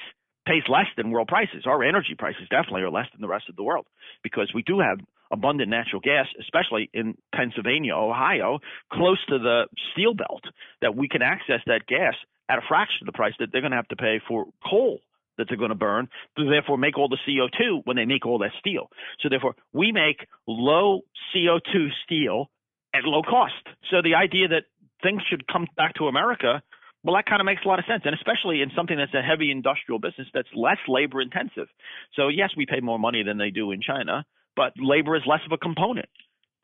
pays 0.47 0.63
less 0.69 0.85
than 0.95 1.11
world 1.11 1.27
prices. 1.27 1.63
Our 1.65 1.83
energy 1.83 2.15
prices 2.17 2.47
definitely 2.49 2.83
are 2.83 2.91
less 2.91 3.07
than 3.11 3.21
the 3.21 3.27
rest 3.27 3.49
of 3.49 3.55
the 3.55 3.63
world 3.63 3.87
because 4.23 4.51
we 4.53 4.61
do 4.63 4.79
have 4.79 4.99
abundant 5.31 5.69
natural 5.69 6.01
gas, 6.01 6.27
especially 6.39 6.89
in 6.93 7.15
Pennsylvania, 7.33 7.95
Ohio, 7.95 8.59
close 8.91 9.23
to 9.27 9.39
the 9.39 9.67
steel 9.91 10.13
belt, 10.13 10.43
that 10.81 10.95
we 10.95 11.07
can 11.07 11.21
access 11.21 11.61
that 11.67 11.87
gas 11.87 12.15
at 12.49 12.57
a 12.57 12.61
fraction 12.67 12.99
of 13.01 13.07
the 13.07 13.17
price 13.17 13.33
that 13.39 13.49
they're 13.51 13.61
going 13.61 13.71
to 13.71 13.77
have 13.77 13.87
to 13.89 13.95
pay 13.95 14.21
for 14.27 14.45
coal 14.67 14.99
that 15.37 15.45
they're 15.47 15.57
going 15.57 15.69
to 15.69 15.75
burn, 15.75 16.07
to 16.35 16.49
therefore 16.49 16.77
make 16.79 16.97
all 16.97 17.09
the 17.09 17.17
CO2 17.27 17.81
when 17.85 17.95
they 17.95 18.05
make 18.05 18.25
all 18.25 18.39
that 18.39 18.51
steel. 18.59 18.89
So 19.21 19.29
therefore, 19.29 19.55
we 19.71 19.91
make 19.91 20.25
low 20.47 21.01
CO2 21.35 21.89
steel 22.03 22.49
at 22.93 23.03
low 23.03 23.21
cost. 23.21 23.53
So 23.91 24.01
the 24.01 24.15
idea 24.15 24.47
that 24.47 24.63
things 25.03 25.21
should 25.29 25.47
come 25.47 25.67
back 25.77 25.93
to 25.95 26.07
America 26.07 26.63
Well, 27.07 27.15
that 27.15 27.25
kind 27.25 27.39
of 27.39 27.45
makes 27.45 27.61
a 27.63 27.67
lot 27.67 27.79
of 27.79 27.85
sense, 27.85 28.03
and 28.05 28.13
especially 28.13 28.61
in 28.61 28.69
something 28.75 28.97
that's 28.97 29.13
a 29.13 29.21
heavy 29.21 29.49
industrial 29.49 29.97
business 29.97 30.27
that's 30.33 30.49
less 30.53 30.77
labor 30.89 31.21
intensive. 31.21 31.67
So 32.15 32.27
yes, 32.27 32.49
we 32.57 32.65
pay 32.65 32.81
more 32.81 32.99
money 32.99 33.23
than 33.23 33.37
they 33.37 33.49
do 33.49 33.71
in 33.71 33.81
China, 33.81 34.25
but 34.57 34.73
labor 34.75 35.15
is 35.15 35.21
less 35.25 35.41
of 35.45 35.53
a 35.53 35.57
component. 35.57 36.09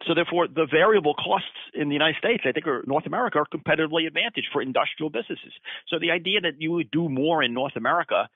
So 0.08 0.14
therefore, 0.14 0.48
the 0.48 0.68
variable 0.70 1.14
costs 1.14 1.56
in 1.74 1.88
the 1.88 1.94
United 1.94 2.18
States, 2.18 2.44
I 2.46 2.52
think, 2.52 2.68
or 2.68 2.84
North 2.86 3.06
America, 3.06 3.38
are 3.40 3.46
competitively 3.46 4.06
advantaged 4.06 4.50
for 4.52 4.62
industrial 4.62 5.10
businesses. 5.10 5.54
So 5.88 6.00
the 6.00 6.12
idea 6.12 6.42
that 6.42 6.60
you 6.60 6.72
would 6.72 6.92
do 6.92 7.08
more 7.08 7.42
in 7.42 7.54
North 7.54 7.78
America 7.78 8.28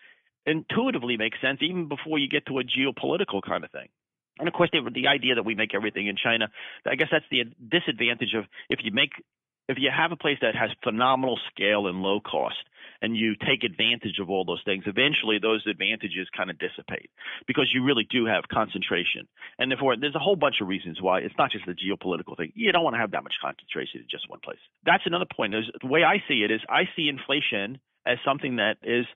intuitively 0.45 1.18
makes 1.18 1.41
sense, 1.41 1.60
even 1.62 1.89
before 1.89 2.20
you 2.20 2.30
get 2.30 2.45
to 2.45 2.60
a 2.60 2.64
geopolitical 2.64 3.41
kind 3.45 3.66
of 3.66 3.72
thing. 3.72 3.89
And 4.39 4.47
of 4.47 4.53
course, 4.53 4.70
the, 4.72 4.80
the 4.93 5.08
idea 5.08 5.36
that 5.36 5.43
we 5.43 5.55
make 5.55 5.74
everything 5.76 6.08
in 6.08 6.16
China, 6.16 6.47
I 6.86 6.95
guess 6.95 7.10
that's 7.12 7.26
the 7.30 7.43
disadvantage 7.68 8.34
of 8.38 8.45
if 8.70 8.80
you 8.84 8.91
make 8.93 9.12
if 9.68 9.78
you 9.80 9.89
have 9.95 10.11
a 10.11 10.15
place 10.15 10.38
that 10.41 10.55
has 10.55 10.70
phenomenal 10.84 11.39
scale 11.51 11.88
and 11.88 12.01
low 12.01 12.20
cost 12.20 12.57
and 13.01 13.15
you 13.15 13.36
take 13.36 13.63
advantage 13.63 14.20
of 14.20 14.30
all 14.30 14.45
those 14.45 14.61
things, 14.65 14.84
eventually 14.88 15.38
those 15.41 15.63
advantages 15.70 16.28
kind 16.36 16.49
of 16.49 16.57
dissipate 16.57 17.09
because 17.47 17.70
you 17.74 17.84
really 17.84 18.07
do 18.09 18.26
have 18.26 18.47
concentration. 18.51 19.28
And 19.59 19.70
therefore, 19.70 19.95
there's 19.99 20.15
a 20.15 20.20
whole 20.20 20.36
bunch 20.36 20.61
of 20.61 20.68
reasons 20.68 21.01
why 21.01 21.20
it's 21.20 21.36
not 21.38 21.51
just 21.51 21.65
the 21.65 21.74
geopolitical 21.74 22.38
thing. 22.38 22.51
You 22.55 22.72
don't 22.72 22.84
want 22.84 22.95
to 22.95 22.99
have 22.99 23.11
that 23.11 23.24
much 23.24 23.36
concentration 23.41 24.01
in 24.01 24.07
just 24.09 24.30
one 24.30 24.39
place. 24.39 24.59
That's 24.86 25.03
another 25.05 25.28
point. 25.30 25.53
Is 25.53 25.65
the 25.82 25.88
way 25.88 26.03
I 26.03 26.24
see 26.28 26.43
it 26.43 26.51
is 26.51 26.61
I 26.70 26.84
see 26.95 27.09
inflation 27.09 27.80
as 28.05 28.18
something 28.26 28.57
that 28.57 28.78
is– 28.84 29.05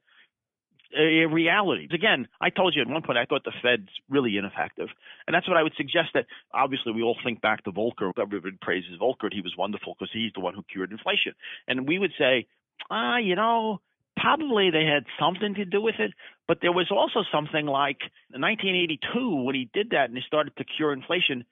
a 0.98 1.26
reality. 1.26 1.88
Again, 1.92 2.28
I 2.40 2.50
told 2.50 2.76
you 2.76 2.82
at 2.82 2.88
one 2.88 3.02
point 3.02 3.18
I 3.18 3.26
thought 3.26 3.44
the 3.44 3.54
Fed's 3.62 3.90
really 4.10 4.38
ineffective, 4.38 4.90
and 5.28 5.34
that's 5.34 5.48
what 5.48 5.58
I 5.58 5.64
would 5.64 5.74
suggest. 5.76 6.10
That 6.14 6.26
obviously 6.54 6.92
we 6.92 7.04
all 7.04 7.18
think 7.24 7.42
back 7.42 7.64
to 7.64 7.72
Volcker. 7.72 8.12
Everybody 8.20 8.58
praises 8.62 9.00
Volcker. 9.00 9.32
He 9.32 9.42
was 9.42 9.56
wonderful 9.58 9.96
because 9.98 10.12
he's 10.14 10.32
the 10.34 10.42
one 10.42 10.54
who 10.54 10.64
cured 10.72 10.92
inflation. 10.92 11.34
And 11.68 11.88
we 11.88 12.00
would 12.00 12.14
say, 12.18 12.48
ah, 12.90 13.18
you 13.18 13.36
know, 13.36 13.80
probably 14.18 14.70
they 14.72 14.86
had 14.86 15.06
something 15.20 15.56
to 15.56 15.66
do 15.66 15.82
with 15.82 15.96
it, 16.00 16.12
but 16.48 16.60
there 16.62 16.72
was 16.72 16.88
also 16.92 17.24
something 17.32 17.66
like 17.66 18.00
in 18.34 18.42
1982 18.42 19.44
when 19.44 19.56
he 19.56 19.70
did 19.74 19.92
that 19.92 20.10
and 20.10 20.18
he 20.18 20.24
started 20.26 20.56
to 20.58 20.64
cure 20.64 20.94
inflation. 20.94 21.46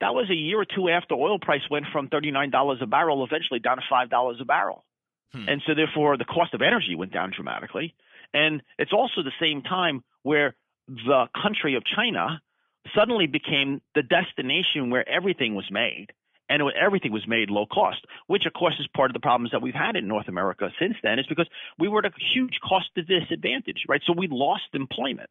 That 0.00 0.14
was 0.14 0.28
a 0.30 0.34
year 0.34 0.60
or 0.60 0.66
two 0.66 0.88
after 0.88 1.14
oil 1.14 1.38
price 1.38 1.62
went 1.70 1.86
from 1.92 2.08
$39 2.08 2.82
a 2.82 2.86
barrel 2.86 3.24
eventually 3.24 3.60
down 3.60 3.78
to 3.78 3.82
$5 3.90 4.40
a 4.40 4.44
barrel. 4.44 4.84
Hmm. 5.32 5.48
And 5.48 5.62
so 5.66 5.74
therefore 5.74 6.16
the 6.18 6.24
cost 6.24 6.54
of 6.54 6.62
energy 6.62 6.94
went 6.94 7.12
down 7.12 7.32
dramatically. 7.34 7.94
And 8.32 8.62
it's 8.78 8.92
also 8.92 9.22
the 9.22 9.32
same 9.40 9.62
time 9.62 10.02
where 10.22 10.54
the 10.88 11.26
country 11.40 11.76
of 11.76 11.82
China 11.84 12.40
suddenly 12.94 13.26
became 13.26 13.80
the 13.94 14.02
destination 14.02 14.90
where 14.90 15.08
everything 15.08 15.54
was 15.54 15.66
made 15.70 16.08
and 16.48 16.62
everything 16.80 17.12
was 17.12 17.26
made 17.26 17.50
low 17.50 17.66
cost, 17.66 17.98
which 18.26 18.46
of 18.46 18.52
course 18.52 18.74
is 18.78 18.86
part 18.94 19.10
of 19.10 19.14
the 19.14 19.20
problems 19.20 19.50
that 19.50 19.62
we've 19.62 19.74
had 19.74 19.96
in 19.96 20.06
North 20.06 20.28
America 20.28 20.70
since 20.78 20.94
then 21.02 21.18
is 21.18 21.26
because 21.26 21.48
we 21.78 21.88
were 21.88 22.04
at 22.04 22.06
a 22.06 22.14
huge 22.34 22.58
cost 22.62 22.86
disadvantage, 22.94 23.84
right? 23.88 24.00
So 24.06 24.14
we 24.16 24.28
lost 24.30 24.68
employment. 24.72 25.30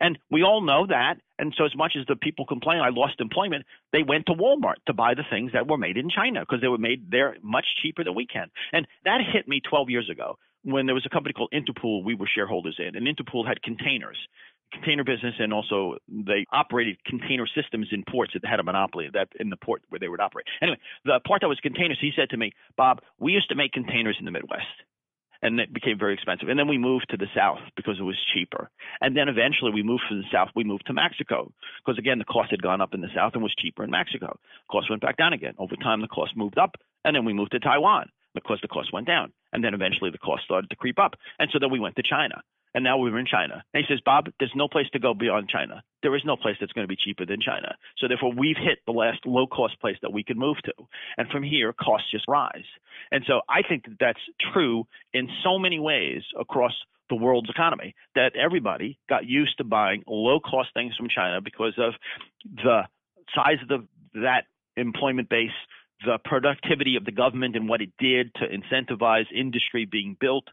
And 0.00 0.18
we 0.30 0.42
all 0.42 0.62
know 0.62 0.86
that. 0.86 1.16
And 1.38 1.52
so 1.56 1.64
as 1.64 1.74
much 1.76 1.94
as 1.98 2.06
the 2.06 2.16
people 2.16 2.46
complain, 2.46 2.80
I 2.80 2.90
lost 2.90 3.20
employment, 3.20 3.66
they 3.92 4.02
went 4.02 4.26
to 4.26 4.32
Walmart 4.32 4.76
to 4.86 4.92
buy 4.92 5.14
the 5.14 5.24
things 5.28 5.52
that 5.52 5.68
were 5.68 5.76
made 5.76 5.96
in 5.96 6.08
China 6.08 6.40
because 6.40 6.60
they 6.60 6.68
were 6.68 6.78
made 6.78 7.10
there 7.10 7.36
much 7.42 7.66
cheaper 7.82 8.04
than 8.04 8.14
we 8.14 8.26
can. 8.26 8.50
And 8.72 8.86
that 9.04 9.20
hit 9.32 9.48
me 9.48 9.60
12 9.68 9.90
years 9.90 10.08
ago 10.08 10.38
when 10.64 10.86
there 10.86 10.94
was 10.94 11.06
a 11.06 11.10
company 11.10 11.32
called 11.32 11.52
Interpool 11.52 12.04
we 12.04 12.14
were 12.14 12.28
shareholders 12.32 12.78
in, 12.78 12.96
and 12.96 13.06
Interpool 13.06 13.46
had 13.46 13.62
containers, 13.62 14.16
container 14.72 15.04
business, 15.04 15.34
and 15.38 15.52
also 15.52 15.96
they 16.08 16.46
operated 16.52 16.96
container 17.04 17.46
systems 17.46 17.88
in 17.92 18.04
ports 18.08 18.32
that 18.34 18.44
had 18.44 18.60
a 18.60 18.62
monopoly 18.62 19.08
that 19.12 19.28
in 19.38 19.50
the 19.50 19.56
port 19.56 19.82
where 19.88 19.98
they 19.98 20.08
would 20.08 20.20
operate. 20.20 20.46
Anyway, 20.60 20.78
the 21.04 21.20
part 21.26 21.40
that 21.42 21.48
was 21.48 21.60
containers, 21.60 21.98
he 22.00 22.12
said 22.16 22.30
to 22.30 22.36
me, 22.36 22.52
Bob, 22.76 23.00
we 23.18 23.32
used 23.32 23.48
to 23.50 23.54
make 23.54 23.72
containers 23.72 24.16
in 24.18 24.24
the 24.24 24.30
Midwest. 24.30 24.66
And 25.44 25.58
it 25.58 25.74
became 25.74 25.98
very 25.98 26.14
expensive. 26.14 26.48
And 26.48 26.56
then 26.56 26.68
we 26.68 26.78
moved 26.78 27.06
to 27.10 27.16
the 27.16 27.26
south 27.34 27.58
because 27.74 27.96
it 27.98 28.04
was 28.04 28.14
cheaper. 28.32 28.70
And 29.00 29.16
then 29.16 29.28
eventually 29.28 29.72
we 29.72 29.82
moved 29.82 30.04
from 30.06 30.18
the 30.18 30.28
south, 30.30 30.50
we 30.54 30.62
moved 30.62 30.86
to 30.86 30.92
Mexico 30.92 31.52
because 31.84 31.98
again, 31.98 32.20
the 32.20 32.24
cost 32.24 32.52
had 32.52 32.62
gone 32.62 32.80
up 32.80 32.94
in 32.94 33.00
the 33.00 33.08
south 33.12 33.32
and 33.34 33.42
was 33.42 33.52
cheaper 33.58 33.82
in 33.82 33.90
Mexico. 33.90 34.38
Cost 34.70 34.88
went 34.88 35.02
back 35.02 35.16
down 35.16 35.32
again. 35.32 35.54
Over 35.58 35.74
time, 35.74 36.00
the 36.00 36.06
cost 36.06 36.36
moved 36.36 36.58
up. 36.58 36.76
And 37.04 37.16
then 37.16 37.24
we 37.24 37.32
moved 37.32 37.50
to 37.52 37.58
Taiwan 37.58 38.10
because 38.34 38.60
the 38.62 38.68
cost 38.68 38.92
went 38.92 39.08
down. 39.08 39.32
And 39.52 39.62
then 39.62 39.74
eventually 39.74 40.10
the 40.10 40.18
cost 40.18 40.44
started 40.44 40.70
to 40.70 40.76
creep 40.76 40.98
up. 40.98 41.14
And 41.38 41.50
so 41.52 41.58
then 41.58 41.70
we 41.70 41.80
went 41.80 41.96
to 41.96 42.02
China. 42.02 42.42
And 42.74 42.84
now 42.84 42.96
we're 42.96 43.18
in 43.18 43.26
China. 43.26 43.62
And 43.74 43.84
he 43.84 43.92
says, 43.92 44.00
Bob, 44.02 44.30
there's 44.38 44.52
no 44.54 44.66
place 44.66 44.86
to 44.94 44.98
go 44.98 45.12
beyond 45.12 45.50
China. 45.50 45.82
There 46.02 46.16
is 46.16 46.22
no 46.24 46.36
place 46.36 46.56
that's 46.58 46.72
going 46.72 46.84
to 46.84 46.88
be 46.88 46.96
cheaper 46.96 47.26
than 47.26 47.40
China. 47.40 47.76
So 47.98 48.08
therefore, 48.08 48.32
we've 48.32 48.56
hit 48.56 48.78
the 48.86 48.92
last 48.92 49.26
low 49.26 49.46
cost 49.46 49.78
place 49.80 49.96
that 50.00 50.12
we 50.12 50.24
can 50.24 50.38
move 50.38 50.56
to. 50.64 50.72
And 51.18 51.28
from 51.28 51.42
here, 51.42 51.74
costs 51.74 52.10
just 52.10 52.24
rise. 52.28 52.64
And 53.10 53.24
so 53.26 53.42
I 53.48 53.60
think 53.60 53.84
that 53.84 53.96
that's 54.00 54.52
true 54.54 54.86
in 55.12 55.28
so 55.44 55.58
many 55.58 55.78
ways 55.80 56.22
across 56.38 56.72
the 57.10 57.16
world's 57.16 57.50
economy 57.50 57.94
that 58.14 58.36
everybody 58.36 58.98
got 59.06 59.26
used 59.26 59.58
to 59.58 59.64
buying 59.64 60.02
low 60.06 60.40
cost 60.40 60.70
things 60.72 60.96
from 60.96 61.08
China 61.14 61.42
because 61.42 61.74
of 61.76 61.92
the 62.42 62.82
size 63.34 63.58
of 63.62 63.68
the, 63.68 64.20
that 64.20 64.44
employment 64.76 65.28
base, 65.28 65.50
the 66.04 66.18
productivity 66.24 66.96
of 66.96 67.04
the 67.04 67.12
government 67.12 67.56
and 67.56 67.68
what 67.68 67.80
it 67.80 67.90
did 67.98 68.34
to 68.36 68.46
incentivize 68.46 69.24
industry 69.34 69.86
being 69.90 70.16
built, 70.20 70.44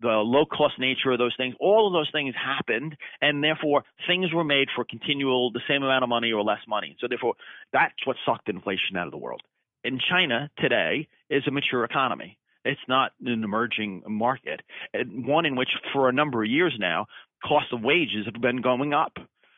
the 0.00 0.08
low 0.08 0.44
cost 0.44 0.74
nature 0.78 1.12
of 1.12 1.18
those 1.18 1.34
things, 1.36 1.54
all 1.60 1.86
of 1.86 1.92
those 1.92 2.10
things 2.12 2.34
happened, 2.34 2.96
and 3.20 3.42
therefore 3.42 3.84
things 4.06 4.32
were 4.32 4.44
made 4.44 4.68
for 4.74 4.84
continual 4.84 5.52
the 5.52 5.60
same 5.68 5.82
amount 5.82 6.02
of 6.02 6.08
money 6.08 6.32
or 6.32 6.42
less 6.42 6.58
money. 6.68 6.96
So 7.00 7.06
therefore, 7.08 7.34
that's 7.72 7.94
what 8.04 8.16
sucked 8.26 8.48
inflation 8.48 8.96
out 8.96 9.06
of 9.06 9.12
the 9.12 9.18
world. 9.18 9.42
In 9.84 9.98
China 10.10 10.50
today 10.58 11.08
is 11.30 11.42
a 11.46 11.50
mature 11.50 11.84
economy. 11.84 12.38
It's 12.64 12.80
not 12.88 13.12
an 13.24 13.42
emerging 13.42 14.02
market, 14.08 14.62
one 14.94 15.46
in 15.46 15.56
which 15.56 15.70
for 15.92 16.08
a 16.08 16.12
number 16.12 16.44
of 16.44 16.50
years 16.50 16.74
now, 16.78 17.06
cost 17.44 17.66
of 17.72 17.82
wages 17.82 18.26
have 18.26 18.40
been 18.40 18.60
going 18.60 18.92
up 18.94 19.16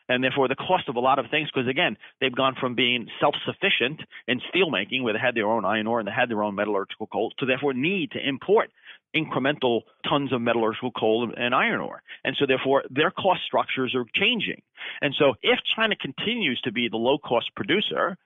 and 0.09 0.23
therefore 0.23 0.49
the 0.49 0.55
cost 0.55 0.89
of 0.89 0.97
a 0.97 1.01
lot 1.01 1.19
of 1.19 1.27
things, 1.31 1.49
because 1.53 1.69
again, 1.69 1.97
they've 2.21 2.35
gone 2.35 2.55
from 2.59 2.75
being 2.75 3.09
self-sufficient 3.21 4.01
in 4.29 4.41
steelmaking, 4.53 5.03
where 5.03 5.13
they 5.13 5.19
had 5.19 5.35
their 5.35 5.47
own 5.47 5.65
iron 5.65 5.87
ore 5.87 5.99
and 5.99 6.09
they 6.09 6.13
had 6.13 6.31
their 6.31 6.43
own 6.43 6.55
metallurgical 6.55 7.07
coal, 7.07 7.33
to 7.39 7.47
therefore 7.47 7.75
need 7.75 8.11
to 8.13 8.29
import 8.29 8.71
incremental 9.15 9.83
tons 10.09 10.33
of 10.33 10.41
metallurgical 10.41 10.91
coal 10.91 11.33
and 11.37 11.55
iron 11.55 11.81
ore. 11.81 12.03
And 12.25 12.37
so 12.39 12.47
therefore 12.47 12.83
their 12.91 13.11
cost 13.11 13.41
structures 13.47 13.95
are 13.95 14.05
changing. 14.15 14.61
And 15.01 15.15
so 15.19 15.35
if 15.43 15.59
China 15.77 15.95
continues 15.97 16.61
to 16.63 16.73
be 16.73 16.89
the 16.89 16.97
low 16.97 17.19
cost 17.19 17.51
producer, 17.55 18.17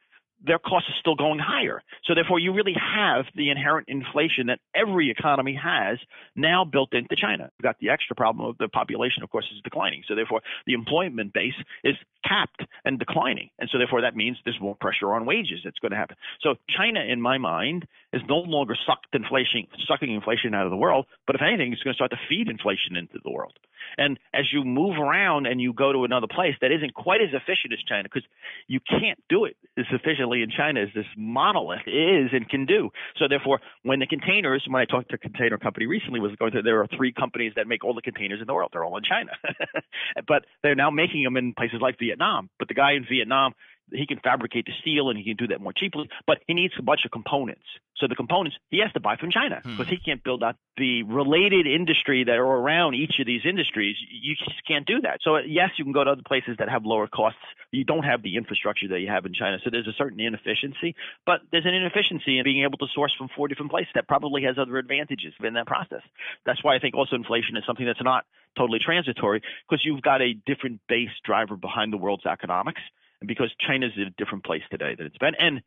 their 0.45 0.59
cost 0.59 0.87
is 0.89 0.95
still 1.01 1.15
going 1.15 1.39
higher. 1.39 1.83
So 2.05 2.15
therefore, 2.15 2.39
you 2.39 2.53
really 2.53 2.75
have 2.75 3.27
the 3.35 3.51
inherent 3.51 3.89
inflation 3.89 4.47
that 4.47 4.61
every 4.75 5.11
economy 5.11 5.59
has 5.63 5.99
now 6.37 6.65
built 6.65 6.93
into 6.93 7.17
China. 7.17 7.51
You've 7.59 7.65
got 7.65 7.79
the 7.81 7.91
extra 7.91 8.15
problem 8.15 8.49
of 8.49 8.59
the 8.59 8.69
population, 8.69 9.23
of 9.23 9.31
course, 9.31 9.47
is 9.55 9.61
declining. 9.63 10.03
So 10.07 10.15
therefore, 10.15 10.41
the 10.67 10.75
employment 10.75 11.33
base 11.33 11.59
is 11.83 11.97
capped 12.25 12.63
and 12.85 12.99
declining. 12.99 13.51
And 13.59 13.69
so 13.73 13.79
therefore, 13.79 14.03
that 14.03 14.15
means 14.15 14.37
there's 14.45 14.61
more 14.61 14.77
pressure 14.77 15.13
on 15.13 15.27
wages 15.27 15.61
that's 15.65 15.79
going 15.79 15.93
to 15.93 15.99
happen. 15.99 16.17
So 16.41 16.55
China, 16.69 17.01
in 17.01 17.21
my 17.21 17.39
mind, 17.39 17.87
is 18.13 18.23
no 18.29 18.39
longer 18.39 18.77
sucked 18.87 19.15
inflation, 19.15 19.67
sucking 19.87 20.15
inflation 20.15 20.55
out 20.55 20.67
of 20.67 20.71
the 20.71 20.77
world, 20.77 21.07
but 21.27 21.37
if 21.37 21.43
anything, 21.43 21.73
it's 21.73 21.83
going 21.83 21.95
to 21.95 21.99
start 21.99 22.11
to 22.13 22.19
feed 22.29 22.49
inflation 22.49 22.97
into 22.97 23.19
the 23.25 23.31
world. 23.31 23.59
And 23.97 24.19
as 24.35 24.45
you 24.53 24.65
move 24.65 24.99
around 24.99 25.47
and 25.47 25.61
you 25.61 25.73
go 25.73 25.93
to 25.93 26.05
another 26.05 26.27
place 26.27 26.55
that 26.61 26.73
isn't 26.73 26.95
quite 26.95 27.21
as 27.21 27.31
efficient 27.33 27.73
as 27.73 27.79
China, 27.89 28.05
because 28.05 28.27
you 28.67 28.81
can't 28.81 29.19
do 29.29 29.45
it 29.45 29.57
as 29.79 29.87
efficiently 29.91 30.28
in 30.37 30.51
China 30.51 30.83
is 30.83 30.89
this 30.95 31.07
monolith 31.17 31.87
is 31.87 32.31
and 32.33 32.49
can 32.49 32.67
do. 32.67 32.91
So 33.17 33.27
therefore, 33.29 33.61
when 33.83 33.99
the 33.99 34.07
containers, 34.07 34.65
when 34.69 34.81
I 34.81 34.85
talked 34.85 35.11
to 35.11 35.17
a 35.17 35.19
container 35.19 35.59
company 35.59 35.87
recently, 35.87 36.21
was 36.21 36.33
going 36.39 36.53
to, 36.53 36.63
there 36.63 36.81
are 36.81 36.89
three 36.97 37.13
companies 37.13 37.53
that 37.57 37.67
make 37.67 37.85
all 37.85 37.95
the 37.95 38.03
containers 38.03 38.41
in 38.41 38.47
the 38.47 38.55
world. 38.55 38.71
They're 38.73 38.85
all 38.85 38.97
in 38.97 39.05
China, 39.05 39.33
but 40.29 40.45
they're 40.63 40.75
now 40.75 40.91
making 40.91 41.25
them 41.25 41.37
in 41.37 41.55
places 41.55 41.81
like 41.81 41.99
Vietnam. 41.99 42.51
But 42.59 42.69
the 42.69 42.75
guy 42.75 42.93
in 42.93 43.07
Vietnam 43.09 43.55
he 43.93 44.07
can 44.07 44.19
fabricate 44.21 44.67
the 44.67 44.73
steel 44.81 45.11
and 45.11 45.19
he 45.19 45.25
can 45.25 45.37
do 45.37 45.47
that 45.49 45.61
more 45.61 45.73
cheaply, 45.73 46.09
but 46.27 46.39
he 46.47 46.55
needs 46.55 46.75
a 46.79 46.83
bunch 46.83 47.01
of 47.05 47.11
components. 47.11 47.65
So 47.97 48.07
the 48.07 48.15
components 48.15 48.57
he 48.71 48.79
has 48.81 48.93
to 48.93 49.01
buy 49.01 49.17
from 49.17 49.31
China 49.31 49.61
because 49.63 49.87
hmm. 49.87 49.95
he 49.95 49.99
can't 49.99 50.23
build 50.23 50.43
out 50.43 50.57
the 50.77 51.03
related 51.03 51.67
industry 51.67 52.25
that 52.25 52.37
are 52.37 52.47
around 52.47 52.95
each 52.95 53.19
of 53.19 53.27
these 53.27 53.43
industries. 53.45 53.97
You 54.11 54.35
just 54.37 54.65
can't 54.67 54.87
do 54.87 55.01
that. 55.03 55.19
So 55.23 55.39
yes, 55.39 55.71
you 55.79 55.85
can 55.85 55.93
go 55.93 56.05
to 56.05 56.11
other 56.13 56.23
places 56.27 56.57
that 56.59 56.69
have 56.69 56.85
lower 56.85 57.09
costs. 57.09 57.41
You 57.73 57.85
don't 57.85 58.05
have 58.05 58.23
the 58.23 58.37
infrastructure 58.37 58.89
that 58.89 59.01
you 59.01 59.09
have 59.09 59.27
in 59.27 59.35
China. 59.35 59.59
So 59.65 59.71
there's 59.71 59.89
a 59.89 59.97
certain 59.99 60.21
inefficiency, 60.21 60.95
but 61.27 61.41
there's 61.51 61.67
an 61.67 61.75
inefficiency 61.75 62.39
in 62.39 62.45
being 62.45 62.63
able 62.63 62.79
to 62.79 62.87
source 62.95 63.13
from 63.19 63.29
four 63.35 63.49
different 63.49 63.71
places 63.71 63.91
that 63.95 64.07
probably 64.07 64.45
has 64.45 64.57
other 64.59 64.79
advantages 64.79 65.35
in 65.43 65.55
that 65.55 65.67
process. 65.67 66.03
That's 66.47 66.63
why 66.63 66.77
I 66.77 66.79
think 66.79 66.95
also 66.95 67.17
inflation 67.17 67.57
is 67.57 67.65
something 67.67 67.87
that's 67.87 68.03
not 68.03 68.25
totally 68.57 68.79
transitory 68.79 69.43
because 69.69 69.85
you've 69.85 70.03
got 70.03 70.23
a 70.23 70.35
different 70.47 70.81
base 70.89 71.15
driver 71.25 71.57
behind 71.57 71.93
the 71.93 71.97
world's 71.97 72.27
economics 72.27 72.81
because 73.27 73.53
China's 73.67 73.93
in 73.97 74.05
a 74.05 74.11
different 74.17 74.45
place 74.45 74.63
today 74.71 74.95
than 74.97 75.07
it's 75.07 75.19
been. 75.19 75.35
And 75.39 75.63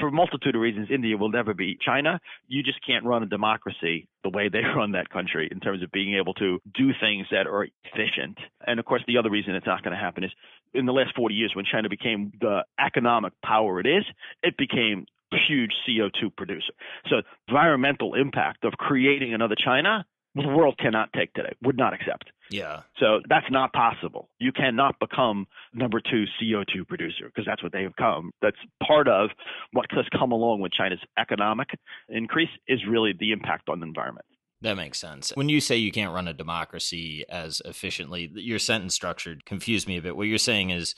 for 0.00 0.08
a 0.08 0.12
multitude 0.12 0.54
of 0.54 0.60
reasons, 0.60 0.88
India 0.90 1.16
will 1.16 1.30
never 1.30 1.54
be 1.54 1.78
China. 1.80 2.20
You 2.48 2.62
just 2.62 2.84
can't 2.84 3.04
run 3.04 3.22
a 3.22 3.26
democracy 3.26 4.08
the 4.22 4.30
way 4.30 4.48
they 4.48 4.58
run 4.76 4.92
that 4.92 5.10
country 5.10 5.48
in 5.50 5.60
terms 5.60 5.82
of 5.82 5.90
being 5.92 6.16
able 6.16 6.34
to 6.34 6.60
do 6.74 6.90
things 7.00 7.26
that 7.30 7.46
are 7.46 7.68
efficient. 7.84 8.38
And 8.66 8.80
of 8.80 8.86
course, 8.86 9.02
the 9.06 9.18
other 9.18 9.30
reason 9.30 9.54
it's 9.54 9.66
not 9.66 9.82
going 9.82 9.94
to 9.94 10.00
happen 10.00 10.24
is 10.24 10.32
in 10.72 10.86
the 10.86 10.92
last 10.92 11.14
40 11.14 11.34
years, 11.34 11.52
when 11.54 11.64
China 11.64 11.88
became 11.88 12.32
the 12.40 12.64
economic 12.84 13.32
power 13.44 13.78
it 13.80 13.86
is, 13.86 14.04
it 14.42 14.56
became 14.56 15.06
a 15.32 15.36
huge 15.48 15.72
CO2 15.88 16.34
producer. 16.36 16.72
So 17.08 17.22
environmental 17.48 18.14
impact 18.14 18.64
of 18.64 18.72
creating 18.72 19.34
another 19.34 19.56
China, 19.56 20.04
the 20.34 20.48
world 20.48 20.76
cannot 20.78 21.12
take 21.12 21.32
today, 21.34 21.52
would 21.62 21.76
not 21.76 21.94
accept. 21.94 22.30
Yeah. 22.50 22.82
So 22.98 23.20
that's 23.28 23.46
not 23.50 23.72
possible. 23.72 24.28
You 24.38 24.52
cannot 24.52 24.98
become 24.98 25.46
number 25.72 26.00
two 26.00 26.24
CO2 26.40 26.86
producer 26.86 27.26
because 27.26 27.44
that's 27.46 27.62
what 27.62 27.72
they 27.72 27.82
have 27.82 27.96
come. 27.96 28.32
That's 28.42 28.56
part 28.86 29.08
of 29.08 29.30
what 29.72 29.86
has 29.92 30.04
come 30.16 30.32
along 30.32 30.60
with 30.60 30.72
China's 30.72 31.00
economic 31.18 31.68
increase 32.08 32.50
is 32.68 32.80
really 32.88 33.14
the 33.18 33.32
impact 33.32 33.68
on 33.68 33.80
the 33.80 33.86
environment. 33.86 34.26
That 34.60 34.76
makes 34.76 34.98
sense. 34.98 35.32
When 35.34 35.48
you 35.48 35.60
say 35.60 35.76
you 35.76 35.92
can't 35.92 36.12
run 36.12 36.26
a 36.26 36.32
democracy 36.32 37.24
as 37.28 37.60
efficiently, 37.64 38.30
your 38.34 38.58
sentence 38.58 38.94
structure 38.94 39.36
confused 39.44 39.86
me 39.86 39.98
a 39.98 40.02
bit. 40.02 40.16
What 40.16 40.26
you're 40.26 40.38
saying 40.38 40.70
is 40.70 40.94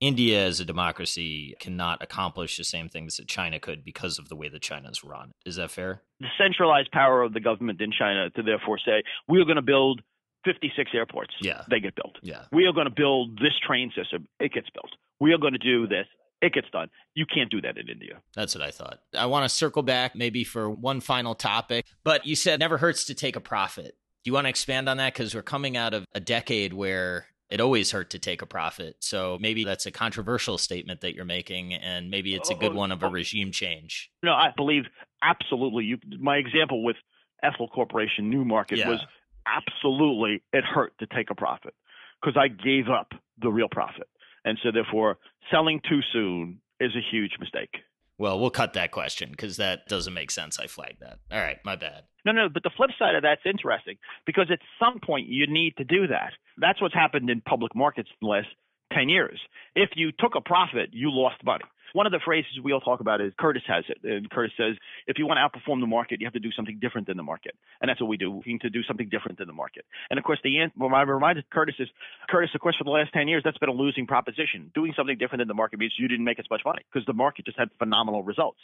India 0.00 0.44
as 0.44 0.60
a 0.60 0.64
democracy 0.64 1.54
cannot 1.58 2.02
accomplish 2.02 2.56
the 2.56 2.64
same 2.64 2.88
things 2.88 3.16
that 3.16 3.26
China 3.26 3.58
could 3.58 3.84
because 3.84 4.18
of 4.18 4.28
the 4.28 4.36
way 4.36 4.48
that 4.48 4.62
China's 4.62 5.02
run. 5.02 5.32
Is 5.44 5.56
that 5.56 5.70
fair? 5.70 6.02
The 6.20 6.28
centralized 6.38 6.92
power 6.92 7.22
of 7.22 7.32
the 7.32 7.40
government 7.40 7.80
in 7.80 7.90
China 7.90 8.30
to 8.30 8.42
therefore 8.42 8.78
say, 8.78 9.02
we 9.28 9.40
are 9.40 9.44
going 9.44 9.56
to 9.56 9.62
build 9.62 10.02
56 10.44 10.90
airports. 10.94 11.34
Yeah. 11.40 11.62
They 11.68 11.80
get 11.80 11.96
built. 11.96 12.16
Yeah. 12.22 12.44
We 12.52 12.66
are 12.66 12.72
going 12.72 12.86
to 12.86 12.94
build 12.94 13.38
this 13.38 13.54
train 13.66 13.92
system. 13.96 14.28
It 14.38 14.52
gets 14.52 14.68
built. 14.70 14.90
We 15.20 15.32
are 15.32 15.38
going 15.38 15.54
to 15.54 15.58
do 15.58 15.86
this. 15.86 16.06
It 16.40 16.52
gets 16.52 16.70
done. 16.70 16.88
You 17.14 17.26
can't 17.26 17.50
do 17.50 17.60
that 17.62 17.76
in 17.76 17.88
India. 17.88 18.20
That's 18.34 18.54
what 18.54 18.62
I 18.62 18.70
thought. 18.70 19.00
I 19.12 19.26
want 19.26 19.44
to 19.44 19.48
circle 19.48 19.82
back 19.82 20.14
maybe 20.14 20.44
for 20.44 20.70
one 20.70 21.00
final 21.00 21.34
topic, 21.34 21.84
but 22.04 22.24
you 22.26 22.36
said 22.36 22.60
never 22.60 22.78
hurts 22.78 23.04
to 23.06 23.14
take 23.14 23.34
a 23.34 23.40
profit. 23.40 23.96
Do 24.22 24.28
you 24.30 24.32
want 24.32 24.44
to 24.44 24.50
expand 24.50 24.88
on 24.88 24.98
that? 24.98 25.14
Because 25.14 25.34
we're 25.34 25.42
coming 25.42 25.76
out 25.76 25.94
of 25.94 26.04
a 26.14 26.20
decade 26.20 26.72
where 26.72 27.26
it 27.50 27.60
always 27.60 27.90
hurt 27.90 28.10
to 28.10 28.18
take 28.18 28.42
a 28.42 28.46
profit. 28.46 28.96
So 29.00 29.38
maybe 29.40 29.64
that's 29.64 29.86
a 29.86 29.90
controversial 29.90 30.58
statement 30.58 31.00
that 31.00 31.14
you're 31.14 31.24
making, 31.24 31.74
and 31.74 32.10
maybe 32.10 32.34
it's 32.34 32.50
a 32.50 32.54
good 32.54 32.72
oh, 32.72 32.76
one 32.76 32.92
of 32.92 33.02
a 33.02 33.06
oh. 33.06 33.10
regime 33.10 33.52
change. 33.52 34.10
No, 34.22 34.32
I 34.32 34.52
believe 34.56 34.84
absolutely. 35.22 35.84
You, 35.84 35.98
my 36.18 36.36
example 36.36 36.84
with 36.84 36.96
Ethyl 37.42 37.68
Corporation 37.68 38.30
Newmarket 38.30 38.78
Yeah. 38.78 38.88
was 38.88 39.00
absolutely 39.46 40.42
it 40.52 40.64
hurt 40.64 40.92
to 40.98 41.06
take 41.06 41.30
a 41.30 41.34
profit 41.34 41.74
because 42.20 42.36
I 42.36 42.48
gave 42.48 42.88
up 42.88 43.12
the 43.40 43.50
real 43.50 43.68
profit, 43.70 44.08
and 44.44 44.58
so 44.62 44.70
therefore 44.72 45.18
selling 45.50 45.80
too 45.88 46.00
soon 46.12 46.60
is 46.80 46.94
a 46.94 47.00
huge 47.10 47.32
mistake. 47.40 47.76
Well, 48.18 48.40
we'll 48.40 48.50
cut 48.50 48.72
that 48.72 48.90
question 48.90 49.30
because 49.30 49.58
that 49.58 49.86
doesn't 49.86 50.12
make 50.12 50.32
sense. 50.32 50.58
I 50.58 50.66
flagged 50.66 51.00
that. 51.00 51.20
All 51.30 51.40
right, 51.40 51.58
my 51.64 51.76
bad. 51.76 52.02
No, 52.24 52.32
no, 52.32 52.48
but 52.48 52.64
the 52.64 52.70
flip 52.76 52.90
side 52.98 53.14
of 53.14 53.22
that's 53.22 53.42
interesting 53.44 53.96
because 54.26 54.50
at 54.50 54.58
some 54.80 54.98
point 55.00 55.28
you 55.28 55.46
need 55.46 55.76
to 55.78 55.84
do 55.84 56.08
that. 56.08 56.32
That's 56.60 56.80
what's 56.80 56.94
happened 56.94 57.30
in 57.30 57.40
public 57.40 57.74
markets 57.74 58.08
in 58.10 58.26
the 58.26 58.30
last 58.30 58.48
10 58.92 59.08
years. 59.08 59.38
If 59.74 59.90
you 59.96 60.12
took 60.12 60.34
a 60.34 60.40
profit, 60.40 60.90
you 60.92 61.10
lost 61.10 61.44
money. 61.44 61.64
One 61.94 62.04
of 62.04 62.12
the 62.12 62.20
phrases 62.22 62.50
we 62.62 62.72
all 62.72 62.80
talk 62.80 63.00
about 63.00 63.20
is 63.20 63.32
Curtis 63.38 63.62
has 63.66 63.84
it. 63.88 63.98
And 64.02 64.28
Curtis 64.28 64.52
says, 64.58 64.76
if 65.06 65.18
you 65.18 65.26
want 65.26 65.38
to 65.38 65.44
outperform 65.46 65.80
the 65.80 65.86
market, 65.86 66.20
you 66.20 66.26
have 66.26 66.34
to 66.34 66.40
do 66.40 66.52
something 66.52 66.78
different 66.80 67.06
than 67.06 67.16
the 67.16 67.22
market. 67.22 67.54
And 67.80 67.88
that's 67.88 68.00
what 68.00 68.08
we 68.08 68.18
do. 68.18 68.30
We 68.30 68.52
need 68.52 68.60
to 68.60 68.70
do 68.70 68.82
something 68.82 69.08
different 69.08 69.38
than 69.38 69.46
the 69.46 69.54
market. 69.54 69.86
And 70.10 70.18
of 70.18 70.24
course, 70.24 70.38
the 70.44 70.60
answer, 70.60 70.74
I 70.94 71.02
reminded 71.02 71.48
Curtis 71.50 71.76
is, 71.78 71.88
Curtis, 72.28 72.50
of 72.54 72.60
course, 72.60 72.76
for 72.76 72.84
the 72.84 72.90
last 72.90 73.12
10 73.14 73.26
years, 73.28 73.42
that's 73.42 73.58
been 73.58 73.70
a 73.70 73.72
losing 73.72 74.06
proposition. 74.06 74.70
Doing 74.74 74.92
something 74.96 75.16
different 75.16 75.40
than 75.40 75.48
the 75.48 75.54
market 75.54 75.78
means 75.78 75.94
you 75.98 76.08
didn't 76.08 76.24
make 76.24 76.38
as 76.38 76.46
much 76.50 76.60
money 76.64 76.82
because 76.92 77.06
the 77.06 77.14
market 77.14 77.46
just 77.46 77.58
had 77.58 77.70
phenomenal 77.78 78.22
results. 78.22 78.60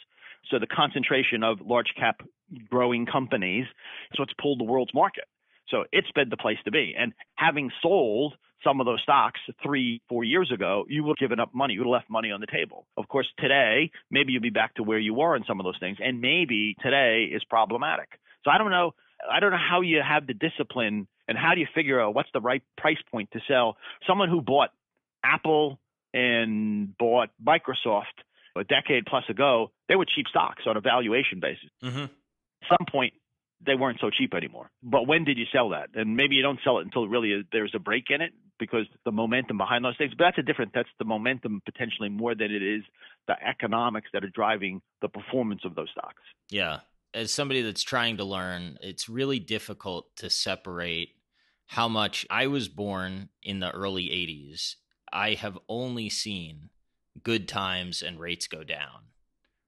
So 0.51 0.59
the 0.59 0.67
concentration 0.67 1.43
of 1.43 1.61
large 1.61 1.93
cap 1.99 2.21
growing 2.69 3.07
companies 3.07 3.65
is 4.11 4.19
what's 4.19 4.33
pulled 4.39 4.59
the 4.59 4.65
world's 4.65 4.93
market. 4.93 5.25
So 5.69 5.85
it's 5.91 6.11
been 6.11 6.29
the 6.29 6.37
place 6.37 6.57
to 6.65 6.71
be. 6.71 6.93
And 6.97 7.13
having 7.35 7.71
sold 7.81 8.35
some 8.63 8.79
of 8.79 8.85
those 8.85 9.01
stocks 9.01 9.39
three, 9.63 10.01
four 10.09 10.23
years 10.23 10.51
ago, 10.51 10.85
you 10.87 11.03
would 11.03 11.17
have 11.19 11.29
given 11.29 11.39
up 11.39 11.53
money. 11.53 11.73
You 11.73 11.81
would 11.81 11.87
have 11.87 12.01
left 12.01 12.09
money 12.09 12.31
on 12.31 12.41
the 12.41 12.47
table. 12.47 12.87
Of 12.97 13.07
course, 13.07 13.27
today, 13.39 13.91
maybe 14.09 14.31
you'll 14.31 14.41
be 14.41 14.49
back 14.49 14.75
to 14.75 14.83
where 14.83 14.99
you 14.99 15.13
were 15.13 15.35
in 15.35 15.43
some 15.47 15.59
of 15.59 15.63
those 15.63 15.77
things. 15.79 15.97
And 16.01 16.21
maybe 16.21 16.75
today 16.81 17.29
is 17.31 17.43
problematic. 17.43 18.09
So 18.43 18.51
I 18.51 18.57
don't 18.57 18.71
know. 18.71 18.93
I 19.31 19.39
don't 19.39 19.51
know 19.51 19.57
how 19.57 19.81
you 19.81 20.01
have 20.07 20.27
the 20.27 20.33
discipline 20.33 21.07
and 21.27 21.37
how 21.37 21.53
do 21.55 21.61
you 21.61 21.67
figure 21.73 22.01
out 22.01 22.13
what's 22.13 22.29
the 22.33 22.41
right 22.41 22.61
price 22.77 22.97
point 23.11 23.29
to 23.31 23.39
sell. 23.47 23.77
Someone 24.07 24.29
who 24.29 24.41
bought 24.41 24.69
Apple 25.23 25.79
and 26.13 26.95
bought 26.97 27.29
Microsoft 27.43 28.23
a 28.55 28.63
decade 28.63 29.05
plus 29.05 29.23
ago, 29.29 29.71
they 29.89 29.95
were 29.95 30.05
cheap 30.05 30.27
stocks 30.29 30.63
on 30.65 30.77
a 30.77 30.81
valuation 30.81 31.39
basis. 31.39 31.69
Mm-hmm. 31.83 32.05
some 32.69 32.85
point 32.89 33.13
they 33.65 33.75
weren't 33.75 33.99
so 34.01 34.09
cheap 34.09 34.33
anymore. 34.33 34.69
But 34.83 35.07
when 35.07 35.23
did 35.23 35.37
you 35.37 35.45
sell 35.51 35.69
that? 35.69 35.89
And 35.95 36.15
maybe 36.15 36.35
you 36.35 36.41
don't 36.41 36.59
sell 36.63 36.79
it 36.79 36.85
until 36.85 37.07
really 37.07 37.43
there's 37.51 37.73
a 37.75 37.79
break 37.79 38.05
in 38.09 38.21
it 38.21 38.31
because 38.59 38.85
the 39.05 39.11
momentum 39.11 39.57
behind 39.57 39.83
those 39.83 39.97
things. 39.97 40.13
But 40.17 40.25
that's 40.25 40.37
a 40.37 40.43
different. 40.43 40.71
That's 40.73 40.89
the 40.99 41.05
momentum 41.05 41.61
potentially 41.65 42.09
more 42.09 42.35
than 42.35 42.51
it 42.51 42.63
is 42.63 42.83
the 43.27 43.35
economics 43.45 44.09
that 44.13 44.23
are 44.23 44.29
driving 44.29 44.81
the 45.01 45.09
performance 45.09 45.61
of 45.65 45.75
those 45.75 45.89
stocks. 45.91 46.21
Yeah. 46.49 46.79
As 47.13 47.31
somebody 47.31 47.61
that's 47.61 47.83
trying 47.83 48.17
to 48.17 48.25
learn, 48.25 48.77
it's 48.81 49.07
really 49.07 49.39
difficult 49.39 50.15
to 50.17 50.29
separate 50.29 51.15
how 51.67 51.87
much 51.87 52.25
I 52.29 52.47
was 52.47 52.67
born 52.67 53.29
in 53.41 53.59
the 53.59 53.71
early 53.71 54.05
80s. 54.07 54.75
I 55.11 55.33
have 55.33 55.57
only 55.69 56.09
seen 56.09 56.69
good 57.23 57.47
times 57.47 58.01
and 58.01 58.19
rates 58.19 58.47
go 58.47 58.63
down. 58.63 59.14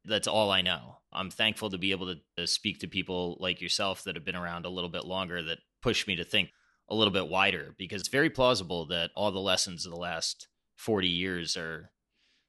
That's 0.07 0.27
all 0.27 0.51
I 0.51 0.61
know. 0.61 0.97
I'm 1.11 1.29
thankful 1.29 1.69
to 1.69 1.77
be 1.77 1.91
able 1.91 2.07
to, 2.07 2.15
to 2.37 2.47
speak 2.47 2.79
to 2.79 2.87
people 2.87 3.37
like 3.39 3.61
yourself 3.61 4.03
that 4.03 4.15
have 4.15 4.25
been 4.25 4.35
around 4.35 4.65
a 4.65 4.69
little 4.69 4.89
bit 4.89 5.05
longer 5.05 5.43
that 5.43 5.59
push 5.81 6.07
me 6.07 6.15
to 6.15 6.23
think 6.23 6.49
a 6.89 6.95
little 6.95 7.13
bit 7.13 7.27
wider 7.27 7.75
because 7.77 8.01
it's 8.01 8.09
very 8.09 8.29
plausible 8.29 8.85
that 8.87 9.11
all 9.15 9.31
the 9.31 9.39
lessons 9.39 9.85
of 9.85 9.91
the 9.91 9.97
last 9.97 10.47
40 10.77 11.07
years 11.07 11.57
are, 11.57 11.91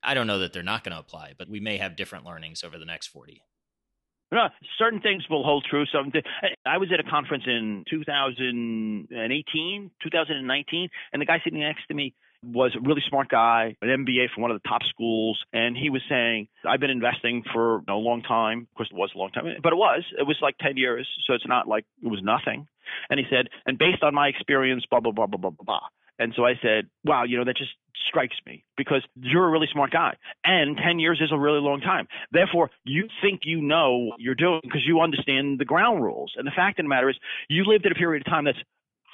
I 0.03 0.15
don't 0.15 0.27
know 0.27 0.39
that 0.41 0.53
they're 0.53 0.63
not 0.63 0.85
going 0.85 0.93
to 0.93 1.01
apply, 1.01 1.33
but 1.39 1.49
we 1.49 1.61
may 1.61 1.79
have 1.79 1.97
different 1.97 2.25
learnings 2.25 2.63
over 2.63 2.79
the 2.79 2.85
next 2.85 3.09
40. 3.09 3.43
No, 4.31 4.49
certain 4.79 5.01
things 5.01 5.25
will 5.31 5.43
hold 5.43 5.67
true. 5.69 5.87
Some 5.87 6.11
thi- 6.11 6.23
I 6.67 6.77
was 6.77 6.91
at 6.93 7.01
a 7.01 7.11
conference 7.11 7.45
in 7.47 7.85
2018, 7.89 9.91
2019, 10.03 10.89
and 11.13 11.23
the 11.23 11.27
guy 11.27 11.41
sitting 11.43 11.61
next 11.61 11.87
to 11.89 11.95
me 11.95 12.15
was 12.43 12.75
a 12.77 12.81
really 12.81 13.03
smart 13.09 13.29
guy, 13.29 13.77
an 13.83 13.89
MBA 13.89 14.31
from 14.35 14.43
one 14.43 14.51
of 14.51 14.61
the 14.63 14.69
top 14.69 14.83
schools, 14.89 15.39
and 15.53 15.77
he 15.77 15.91
was 15.91 16.03
saying, 16.09 16.49
"I've 16.65 16.81
been 16.81 16.91
investing 16.91 17.43
for 17.53 17.83
a 17.89 17.95
long 17.95 18.23
time. 18.23 18.69
Of 18.71 18.75
course, 18.77 18.89
it 18.91 18.97
was 18.97 19.11
a 19.15 19.19
long 19.19 19.31
time, 19.31 19.57
but 19.63 19.73
it 19.73 19.77
was. 19.77 20.05
It 20.19 20.27
was 20.27 20.37
like 20.41 20.57
10 20.59 20.77
years, 20.77 21.09
so 21.27 21.35
it's 21.35 21.47
not 21.47 21.67
like 21.69 21.85
it 22.03 22.09
was 22.09 22.23
nothing." 22.23 22.67
And 23.11 23.19
he 23.19 23.27
said, 23.29 23.49
"And 23.67 23.79
based 23.79 24.03
on 24.03 24.15
my 24.15 24.29
experience, 24.29 24.85
blah 24.91 25.01
blah 25.01 25.13
blah 25.13 25.27
blah 25.27 25.39
blah 25.39 25.51
blah." 25.51 25.65
blah. 25.65 25.89
And 26.21 26.35
so 26.35 26.45
I 26.45 26.55
said, 26.61 26.89
"Wow, 27.05 27.25
you 27.25 27.37
know 27.37 27.45
that 27.45 27.57
just 27.57 27.75
strikes 28.07 28.37
me 28.47 28.65
because 28.77 29.03
you're 29.17 29.47
a 29.47 29.51
really 29.51 29.69
smart 29.73 29.91
guy, 29.91 30.17
and 30.45 30.77
10 30.77 30.99
years 30.99 31.21
is 31.21 31.31
a 31.33 31.39
really 31.39 31.61
long 31.61 31.81
time. 31.81 32.09
Therefore, 32.33 32.71
you 32.85 33.09
think 33.21 33.43
you 33.45 33.61
know 33.61 34.09
what 34.11 34.21
you're 34.21 34.35
doing 34.35 34.61
because 34.63 34.87
you 34.87 35.01
understand 35.01 35.59
the 35.59 35.65
ground 35.65 36.03
rules. 36.03 36.33
And 36.37 36.47
the 36.47 36.53
fact 36.53 36.79
of 36.79 36.85
the 36.85 36.89
matter 36.89 37.11
is, 37.11 37.17
you 37.49 37.65
lived 37.65 37.87
in 37.87 37.93
a 37.93 37.95
period 37.95 38.27
of 38.27 38.31
time 38.31 38.45
that's 38.45 38.59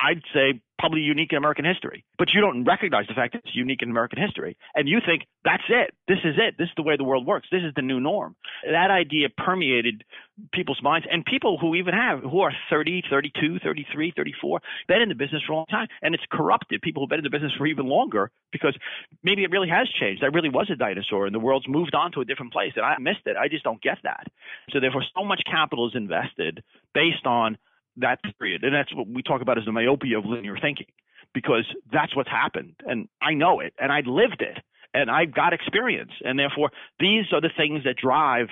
I'd 0.01 0.23
say 0.35 0.61
probably 0.79 1.01
unique 1.01 1.31
in 1.31 1.39
American 1.39 1.65
history, 1.65 2.05
but 2.19 2.29
you 2.35 2.41
don't 2.41 2.65
recognize 2.65 3.07
the 3.07 3.15
fact 3.15 3.33
that 3.33 3.43
it's 3.45 3.55
unique 3.55 3.81
in 3.81 3.91
American 3.91 4.21
history. 4.21 4.57
And 4.75 4.89
you 4.89 4.99
think 5.05 5.23
that's 5.45 5.63
it. 5.69 5.95
This 6.09 6.19
is 6.25 6.35
it. 6.37 6.57
This 6.59 6.67
is 6.67 6.75
the 6.77 6.83
way 6.83 6.97
the 6.97 7.05
world 7.05 7.27
works. 7.27 7.49
This 7.51 7.63
is 7.63 7.73
the 7.77 7.83
new 7.83 8.01
norm. 8.01 8.35
That 8.65 8.91
idea 8.91 9.29
permeated 9.29 10.05
people's 10.53 10.83
minds 10.83 11.07
and 11.11 11.25
people 11.25 11.59
who 11.59 11.75
even 11.77 11.95
have, 11.95 12.21
who 12.21 12.41
are 12.41 12.53
30, 12.71 13.05
32, 13.09 13.61
33, 13.63 14.13
34, 14.17 14.61
been 14.89 15.03
in 15.03 15.09
the 15.09 15.15
business 15.15 15.43
for 15.47 15.53
a 15.53 15.57
long 15.57 15.67
time. 15.71 15.87
And 16.03 16.15
it's 16.15 16.25
corrupted 16.31 16.83
people 16.83 17.03
who've 17.03 17.11
been 17.11 17.21
in 17.21 17.25
the 17.25 17.31
business 17.31 17.53
for 17.57 17.67
even 17.67 17.87
longer 17.87 18.31
because 18.51 18.77
maybe 19.23 19.45
it 19.45 19.51
really 19.51 19.69
has 19.69 19.89
changed. 20.01 20.25
I 20.25 20.27
really 20.27 20.51
was 20.51 20.69
a 20.73 20.77
dinosaur 20.77 21.27
and 21.27 21.35
the 21.35 21.41
world's 21.41 21.69
moved 21.69 21.95
on 21.95 22.13
to 22.13 22.21
a 22.21 22.25
different 22.25 22.53
place. 22.53 22.73
And 22.77 22.85
I 22.85 22.97
missed 22.99 23.27
it. 23.27 23.37
I 23.37 23.49
just 23.49 23.65
don't 23.65 23.81
get 23.81 23.99
that. 24.03 24.27
So 24.71 24.81
therefore, 24.81 25.05
so 25.17 25.25
much 25.25 25.43
capital 25.49 25.89
is 25.89 25.95
invested 25.95 26.63
based 26.93 27.27
on 27.27 27.57
that 27.99 28.19
period. 28.39 28.65
And 28.65 28.75
that's 28.75 28.95
what 28.95 29.09
we 29.09 29.23
talk 29.23 29.43
about 29.43 29.59
as 29.59 29.65
the 29.65 29.73
myopia 29.73 30.19
of 30.19 30.25
linear 30.25 30.57
thinking, 30.61 30.87
because 31.33 31.65
that's 31.93 32.15
what's 32.17 32.31
happened. 32.31 32.75
And 32.87 33.09
I 33.23 33.35
know 33.35 33.61
it 33.61 33.75
and 33.79 33.93
I 33.93 34.01
lived 34.07 34.41
it 34.43 34.63
and 34.93 35.11
I've 35.11 35.35
got 35.35 35.53
experience. 35.53 36.13
And 36.25 36.39
therefore, 36.39 36.71
these 37.01 37.27
are 37.33 37.41
the 37.41 37.51
things 37.57 37.85
that 37.85 37.97
drive 37.97 38.49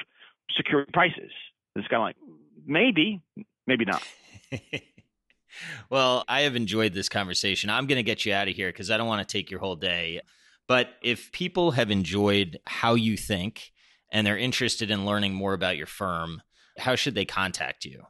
security 0.56 0.90
prices. 0.92 1.30
It's 1.76 1.88
kind 1.88 2.02
of 2.02 2.06
like, 2.06 2.16
maybe, 2.66 3.20
maybe 3.66 3.84
not. 3.84 4.02
well, 5.90 6.24
I 6.28 6.42
have 6.42 6.56
enjoyed 6.56 6.92
this 6.92 7.08
conversation. 7.08 7.70
I'm 7.70 7.86
going 7.86 7.96
to 7.96 8.02
get 8.02 8.26
you 8.26 8.34
out 8.34 8.48
of 8.48 8.54
here 8.54 8.68
because 8.68 8.90
I 8.90 8.96
don't 8.96 9.06
want 9.06 9.26
to 9.26 9.32
take 9.32 9.50
your 9.50 9.60
whole 9.60 9.76
day. 9.76 10.20
But 10.68 10.90
if 11.02 11.32
people 11.32 11.72
have 11.72 11.90
enjoyed 11.90 12.58
how 12.66 12.94
you 12.94 13.16
think 13.16 13.72
and 14.10 14.26
they're 14.26 14.38
interested 14.38 14.90
in 14.90 15.06
learning 15.06 15.34
more 15.34 15.54
about 15.54 15.76
your 15.76 15.86
firm, 15.86 16.42
how 16.78 16.94
should 16.94 17.14
they 17.14 17.24
contact 17.24 17.84
you? 17.84 18.04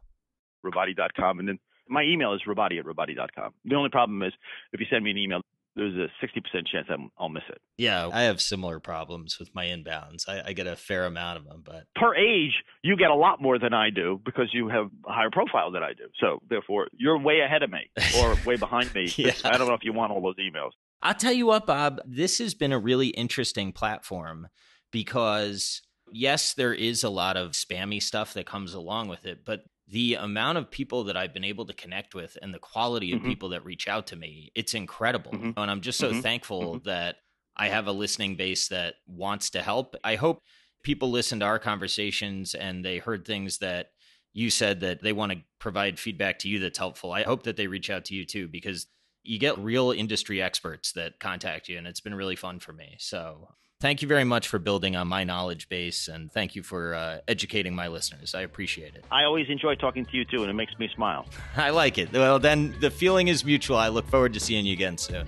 Robotti.com. 0.65 1.39
And 1.39 1.49
then 1.49 1.59
my 1.89 2.03
email 2.03 2.35
is 2.35 2.41
robotti 2.47 2.79
at 2.79 2.85
robotti.com. 2.85 3.53
The 3.65 3.75
only 3.75 3.91
problem 3.91 4.23
is 4.23 4.33
if 4.73 4.81
you 4.81 4.87
send 4.91 5.05
me 5.05 5.11
an 5.11 5.19
email, 5.19 5.41
there's 5.75 5.95
a 5.95 6.25
60% 6.25 6.67
chance 6.71 6.87
I'm, 6.91 7.11
I'll 7.19 7.31
miss 7.31 7.45
it. 7.49 7.61
Yeah, 7.79 8.11
I 8.13 8.23
have 8.23 8.41
similar 8.43 8.79
problems 8.79 9.39
with 9.39 9.55
my 9.55 9.67
inbounds. 9.67 10.29
I, 10.29 10.43
I 10.49 10.53
get 10.53 10.67
a 10.67 10.77
fair 10.77 11.07
amount 11.07 11.39
of 11.39 11.45
them, 11.47 11.63
but 11.65 11.87
Per 11.97 12.15
age, 12.15 12.53
you 12.83 12.97
get 12.97 13.11
a 13.11 13.15
lot 13.15 13.41
more 13.41 13.59
than 13.59 13.73
I 13.73 13.89
do 13.91 14.21
because 14.25 14.51
you 14.53 14.69
have 14.69 14.91
a 15.07 15.13
higher 15.13 15.31
profile 15.31 15.71
than 15.71 15.83
I 15.83 15.95
do. 15.95 16.05
So 16.21 16.41
therefore, 16.49 16.89
you're 16.93 17.19
way 17.19 17.41
ahead 17.41 17.63
of 17.63 17.71
me 17.71 17.91
or 18.19 18.37
way 18.47 18.57
behind 18.57 18.95
me. 18.95 19.11
Yeah. 19.17 19.33
I 19.45 19.57
don't 19.57 19.67
know 19.67 19.75
if 19.75 19.85
you 19.85 19.93
want 19.93 20.13
all 20.13 20.21
those 20.21 20.37
emails. 20.37 20.73
I'll 21.01 21.15
tell 21.15 21.33
you 21.33 21.47
what, 21.47 21.67
Bob, 21.67 22.01
this 22.05 22.39
has 22.39 22.55
been 22.55 22.73
a 22.73 22.79
really 22.79 23.09
interesting 23.09 23.73
platform 23.73 24.49
because 24.91 25.83
yes, 26.13 26.55
there 26.55 26.75
is 26.75 27.03
a 27.03 27.09
lot 27.09 27.37
of 27.37 27.53
spammy 27.53 28.03
stuff 28.03 28.35
that 28.35 28.47
comes 28.47 28.75
along 28.75 29.09
with 29.09 29.25
it, 29.27 29.45
but 29.45 29.65
the 29.93 30.15
amount 30.15 30.57
of 30.57 30.71
people 30.71 31.05
that 31.05 31.19
I've 31.19 31.35
been 31.35 31.45
able 31.45 31.67
to 31.67 31.75
connect 31.75 32.15
with 32.15 32.39
and 32.41 32.55
the 32.55 32.59
quality 32.59 33.13
of 33.13 33.19
mm-hmm. 33.19 33.29
people 33.29 33.51
that 33.51 33.63
reach 33.63 33.89
out 33.89 34.07
to 34.07 34.17
me, 34.17 34.51
it's 34.55 34.73
incredible. 34.73 35.33
Mm-hmm. 35.33 35.51
And 35.59 35.71
I'm 35.71 35.83
just 35.83 35.99
so 35.99 36.11
mm-hmm. 36.11 36.21
thankful 36.21 36.77
mm-hmm. 36.77 36.89
that 36.89 37.17
I 37.59 37.69
have 37.69 37.87
a 37.87 37.93
listening 37.93 38.37
base 38.37 38.69
that 38.69 38.95
wants 39.07 39.51
to 39.51 39.61
help. 39.61 39.95
I 40.03 40.15
hope 40.15 40.41
people 40.83 41.11
listen 41.11 41.41
to 41.41 41.45
our 41.47 41.59
conversations 41.59 42.55
and 42.55 42.83
they 42.83 42.99
heard 42.99 43.27
things 43.27 43.59
that 43.59 43.89
you 44.33 44.49
said 44.49 44.81
that 44.81 45.03
they 45.03 45.13
want 45.13 45.33
to 45.33 45.39
provide 45.59 45.99
feedback 45.99 46.39
to 46.39 46.49
you 46.49 46.59
that's 46.59 46.79
helpful. 46.79 47.13
I 47.13 47.25
hope 47.25 47.43
that 47.43 47.59
they 47.59 47.67
reach 47.67 47.91
out 47.91 48.07
to 48.07 48.15
you 48.15 48.25
too 48.25 48.49
because 48.49 48.87
you 49.23 49.39
get 49.39 49.59
real 49.59 49.91
industry 49.91 50.41
experts 50.41 50.93
that 50.93 51.21
contact 51.21 51.69
you 51.69 51.77
and 51.77 51.87
it's 51.87 52.01
been 52.01 52.15
really 52.15 52.37
fun 52.37 52.61
for 52.61 52.73
me. 52.73 52.97
So 52.99 53.51
thank 53.83 54.01
you 54.01 54.07
very 54.07 54.23
much 54.23 54.47
for 54.47 54.61
building 54.61 54.95
on 54.95 55.09
my 55.09 55.25
knowledge 55.25 55.69
base 55.69 56.07
and 56.07 56.31
thank 56.33 56.55
you 56.55 56.63
for 56.63 56.95
uh, 56.95 57.19
educating 57.27 57.75
my 57.75 57.89
listeners. 57.89 58.33
I 58.33 58.43
appreciate 58.43 58.95
it. 58.95 59.05
I 59.11 59.25
always 59.25 59.49
enjoy 59.51 59.75
talking 59.75 60.07
to 60.07 60.17
you 60.17 60.25
too, 60.25 60.43
and 60.43 60.49
it 60.49 60.55
makes 60.55 60.73
me 60.79 60.89
smile. 60.95 61.27
I 61.57 61.71
like 61.71 61.99
it. 61.99 62.13
Well, 62.13 62.39
then 62.39 62.75
the 62.81 62.91
feeling 62.91 63.27
is 63.27 63.45
mutual. 63.45 63.77
I 63.77 63.89
look 63.89 64.07
forward 64.07 64.35
to 64.35 64.41
seeing 64.41 64.65
you 64.65 64.73
again 64.73 64.97
soon. 64.97 65.27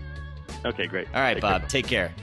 Okay, 0.65 0.87
great. 0.87 1.09
All 1.09 1.21
right, 1.21 1.35
take 1.35 1.43
Bob. 1.43 1.63
Care. 1.63 1.69
Take 1.69 1.87
care. 1.89 2.15